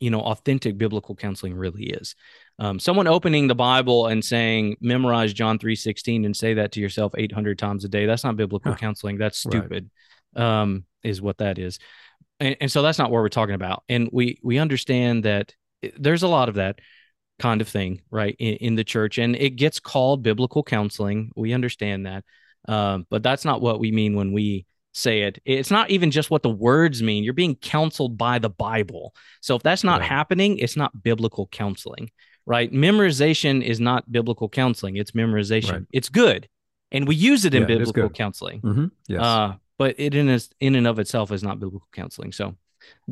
you 0.00 0.10
know 0.10 0.20
authentic 0.20 0.78
biblical 0.78 1.14
counseling 1.14 1.54
really 1.54 1.84
is. 1.84 2.14
Um, 2.58 2.78
someone 2.78 3.06
opening 3.06 3.48
the 3.48 3.54
Bible 3.54 4.06
and 4.06 4.24
saying, 4.24 4.76
"Memorize 4.80 5.32
John 5.32 5.58
three 5.58 5.76
sixteen 5.76 6.24
and 6.24 6.36
say 6.36 6.54
that 6.54 6.72
to 6.72 6.80
yourself 6.80 7.12
eight 7.16 7.32
hundred 7.32 7.58
times 7.58 7.84
a 7.84 7.88
day." 7.88 8.06
That's 8.06 8.24
not 8.24 8.36
biblical 8.36 8.72
Huh. 8.72 8.78
counseling. 8.78 9.18
That's 9.18 9.44
Right. 9.44 9.58
stupid. 9.58 9.90
Um, 10.36 10.84
is 11.02 11.20
what 11.22 11.38
that 11.38 11.58
is, 11.58 11.78
and, 12.40 12.56
and 12.60 12.72
so 12.72 12.82
that's 12.82 12.98
not 12.98 13.10
what 13.10 13.20
we're 13.20 13.28
talking 13.28 13.54
about. 13.54 13.84
And 13.88 14.08
we 14.12 14.38
we 14.42 14.58
understand 14.58 15.24
that 15.24 15.54
there's 15.98 16.22
a 16.22 16.28
lot 16.28 16.48
of 16.48 16.56
that 16.56 16.78
kind 17.38 17.60
of 17.60 17.68
thing, 17.68 18.00
right, 18.10 18.36
in, 18.38 18.54
in 18.56 18.74
the 18.74 18.84
church, 18.84 19.18
and 19.18 19.34
it 19.36 19.50
gets 19.50 19.80
called 19.80 20.22
biblical 20.22 20.62
counseling. 20.62 21.30
We 21.34 21.52
understand 21.52 22.06
that, 22.06 22.24
um, 22.68 23.06
but 23.10 23.22
that's 23.22 23.44
not 23.44 23.60
what 23.60 23.80
we 23.80 23.90
mean 23.92 24.14
when 24.14 24.32
we 24.32 24.66
say 24.92 25.22
it. 25.22 25.40
It's 25.44 25.70
not 25.70 25.90
even 25.90 26.10
just 26.12 26.30
what 26.30 26.42
the 26.42 26.50
words 26.50 27.02
mean. 27.02 27.24
You're 27.24 27.32
being 27.32 27.56
counseled 27.56 28.16
by 28.16 28.38
the 28.38 28.50
Bible. 28.50 29.12
So 29.40 29.56
if 29.56 29.62
that's 29.62 29.82
not 29.82 30.00
Right. 30.00 30.08
happening, 30.08 30.58
it's 30.58 30.76
not 30.76 31.02
biblical 31.02 31.48
counseling, 31.48 32.10
right? 32.46 32.70
Memorization 32.72 33.62
is 33.62 33.80
not 33.80 34.10
biblical 34.10 34.48
counseling. 34.48 34.96
It's 34.96 35.10
memorization. 35.10 35.72
Right. 35.72 35.82
It's 35.92 36.08
good, 36.08 36.48
and 36.92 37.08
we 37.08 37.16
use 37.16 37.44
it 37.44 37.54
in 37.54 37.62
Yeah, 37.62 37.66
biblical 37.66 38.08
good. 38.08 38.14
counseling. 38.14 38.60
Mhm. 38.60 38.90
Yes. 39.08 39.20
Uh, 39.20 39.54
but 39.76 39.96
it 39.98 40.14
in 40.14 40.28
is, 40.28 40.50
in 40.60 40.76
and 40.76 40.86
of 40.86 41.00
itself 41.00 41.32
is 41.32 41.42
not 41.42 41.58
biblical 41.58 41.88
counseling. 41.92 42.30
So 42.30 42.54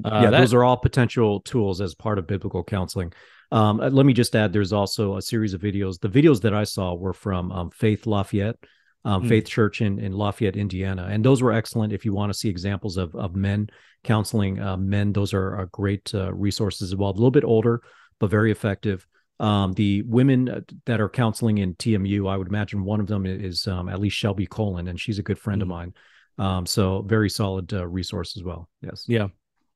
uh, 0.04 0.20
yeah, 0.22 0.30
that- 0.30 0.38
those 0.38 0.54
are 0.54 0.62
all 0.62 0.76
potential 0.76 1.40
tools 1.40 1.80
as 1.80 1.96
part 1.96 2.18
of 2.18 2.28
biblical 2.28 2.62
counseling. 2.62 3.12
Um, 3.52 3.80
uh, 3.80 3.90
let 3.90 4.06
me 4.06 4.12
just 4.14 4.34
add, 4.34 4.52
there's 4.52 4.72
also 4.72 5.16
a 5.18 5.22
series 5.22 5.52
of 5.54 5.60
videos. 5.60 6.00
The 6.00 6.08
videos 6.08 6.40
that 6.40 6.54
I 6.54 6.64
saw 6.64 6.94
were 6.94 7.12
from 7.12 7.52
um, 7.52 7.70
Faith 7.70 8.06
Lafayette, 8.06 8.56
um, 9.04 9.22
Mm. 9.22 9.28
Faith 9.28 9.46
Church 9.46 9.80
in, 9.82 9.98
in 9.98 10.12
Lafayette, 10.12 10.56
Indiana, 10.56 11.06
and 11.10 11.24
those 11.24 11.42
were 11.42 11.52
excellent. 11.52 11.92
If 11.92 12.04
you 12.04 12.14
want 12.14 12.32
to 12.32 12.38
see 12.38 12.48
examples 12.48 12.96
of 12.96 13.14
of 13.14 13.36
men 13.36 13.68
counseling 14.04 14.58
uh, 14.58 14.76
men, 14.78 15.12
those 15.12 15.34
are, 15.34 15.56
are 15.56 15.66
great 15.66 16.12
uh, 16.14 16.32
resources 16.32 16.92
as 16.92 16.96
well. 16.96 17.10
A 17.10 17.12
little 17.12 17.30
bit 17.30 17.44
older, 17.44 17.82
but 18.18 18.30
very 18.30 18.50
effective. 18.50 19.06
Um, 19.38 19.72
the 19.74 20.02
women 20.02 20.48
uh, 20.48 20.60
that 20.86 21.00
are 21.00 21.08
counseling 21.08 21.58
in 21.58 21.74
TMU, 21.74 22.30
I 22.30 22.36
would 22.36 22.48
imagine 22.48 22.84
one 22.84 23.00
of 23.00 23.06
them 23.06 23.26
is 23.26 23.66
um, 23.66 23.88
at 23.88 24.00
least 24.00 24.16
Shelby 24.16 24.46
Colin, 24.46 24.88
and 24.88 24.98
she's 24.98 25.18
a 25.18 25.22
good 25.22 25.38
friend 25.38 25.60
of 25.62 25.66
Mhm. 25.68 25.70
mine. 25.70 25.94
Um, 26.38 26.64
so 26.64 27.02
very 27.02 27.28
solid 27.28 27.72
uh, 27.74 27.86
resource 27.86 28.36
as 28.38 28.42
well. 28.44 28.68
Yes. 28.80 29.04
Yeah. 29.08 29.28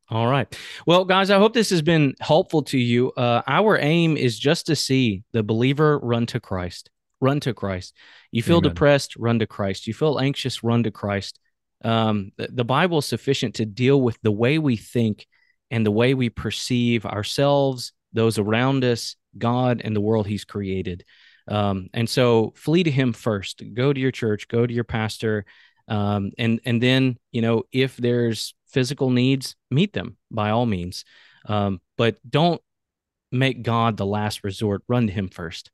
All 0.08 0.28
right. 0.28 0.46
Well, 0.86 1.04
guys, 1.04 1.30
I 1.30 1.38
hope 1.38 1.52
this 1.52 1.70
has 1.70 1.82
been 1.82 2.14
helpful 2.20 2.62
to 2.64 2.78
you. 2.78 3.10
Uh, 3.12 3.42
our 3.46 3.76
aim 3.78 4.16
is 4.16 4.38
just 4.38 4.66
to 4.66 4.76
see 4.76 5.24
the 5.32 5.42
believer 5.42 5.98
run 5.98 6.26
to 6.26 6.38
Christ. 6.38 6.90
Run 7.20 7.40
to 7.40 7.52
Christ. 7.54 7.94
You 8.30 8.42
feel 8.42 8.58
Amen. 8.58 8.70
depressed, 8.70 9.16
run 9.16 9.40
to 9.40 9.46
Christ. 9.46 9.86
You 9.86 9.94
feel 9.94 10.20
anxious, 10.20 10.62
run 10.62 10.84
to 10.84 10.90
Christ. 10.92 11.40
Um, 11.84 12.30
the, 12.36 12.48
the 12.52 12.64
Bible 12.64 12.98
is 12.98 13.06
sufficient 13.06 13.56
to 13.56 13.66
deal 13.66 14.00
with 14.00 14.18
the 14.22 14.30
way 14.30 14.58
we 14.58 14.76
think 14.76 15.26
and 15.70 15.84
the 15.84 15.90
way 15.90 16.14
we 16.14 16.30
perceive 16.30 17.04
ourselves, 17.04 17.92
those 18.12 18.38
around 18.38 18.84
us, 18.84 19.16
God, 19.36 19.80
and 19.84 19.96
the 19.96 20.00
world 20.00 20.26
He's 20.26 20.44
created. 20.44 21.04
Um, 21.48 21.88
and 21.92 22.08
so 22.08 22.52
flee 22.56 22.84
to 22.84 22.90
Him 22.90 23.12
first. 23.12 23.62
Go 23.74 23.92
to 23.92 24.00
your 24.00 24.12
church, 24.12 24.46
go 24.46 24.66
to 24.66 24.72
your 24.72 24.84
pastor, 24.84 25.46
um, 25.88 26.30
and 26.38 26.60
and 26.64 26.82
then 26.82 27.18
you 27.30 27.42
know 27.42 27.64
if 27.72 27.96
there's 27.96 28.54
physical 28.76 29.08
needs, 29.08 29.56
meet 29.70 29.94
them 29.94 30.18
by 30.30 30.50
all 30.50 30.66
means. 30.66 31.02
Um, 31.46 31.80
but 31.96 32.18
don't 32.28 32.60
make 33.32 33.62
God 33.62 33.96
the 33.96 34.04
last 34.04 34.44
resort. 34.44 34.82
Run 34.86 35.06
to 35.06 35.12
Him 35.14 35.28
first. 35.28 35.70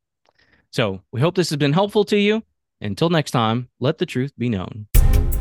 So 0.70 1.02
we 1.10 1.20
hope 1.20 1.34
this 1.34 1.50
has 1.50 1.56
been 1.56 1.72
helpful 1.72 2.04
to 2.04 2.16
you. 2.16 2.44
Until 2.80 3.10
next 3.10 3.32
time, 3.32 3.68
let 3.80 3.98
the 3.98 4.06
truth 4.06 4.32
be 4.38 4.48
known. 4.48 4.86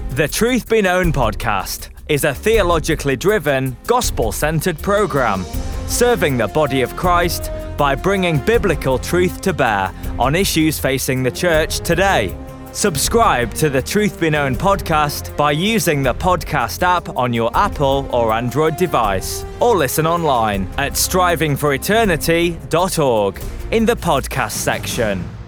The 0.09 0.27
Truth 0.27 0.69
Be 0.69 0.81
Known 0.81 1.13
podcast 1.13 1.89
is 2.09 2.23
a 2.23 2.33
theologically 2.33 3.15
driven, 3.15 3.77
gospel 3.85 4.31
centered 4.31 4.79
program 4.79 5.45
serving 5.85 6.37
the 6.37 6.47
body 6.47 6.81
of 6.81 6.95
Christ 6.95 7.51
by 7.77 7.93
bringing 7.93 8.39
biblical 8.39 8.97
truth 8.97 9.39
to 9.41 9.53
bear 9.53 9.93
on 10.17 10.33
issues 10.33 10.79
facing 10.79 11.21
the 11.21 11.31
church 11.31 11.79
today. 11.81 12.35
Subscribe 12.73 13.53
to 13.55 13.69
the 13.69 13.81
Truth 13.81 14.21
Be 14.21 14.29
Known 14.29 14.55
podcast 14.55 15.35
by 15.35 15.51
using 15.51 16.03
the 16.03 16.13
podcast 16.13 16.83
app 16.83 17.09
on 17.17 17.33
your 17.33 17.51
Apple 17.53 18.07
or 18.13 18.31
Android 18.31 18.77
device, 18.77 19.43
or 19.59 19.75
listen 19.75 20.07
online 20.07 20.69
at 20.77 20.93
strivingforeternity.org 20.93 23.41
in 23.71 23.85
the 23.85 23.95
podcast 23.95 24.51
section. 24.51 25.40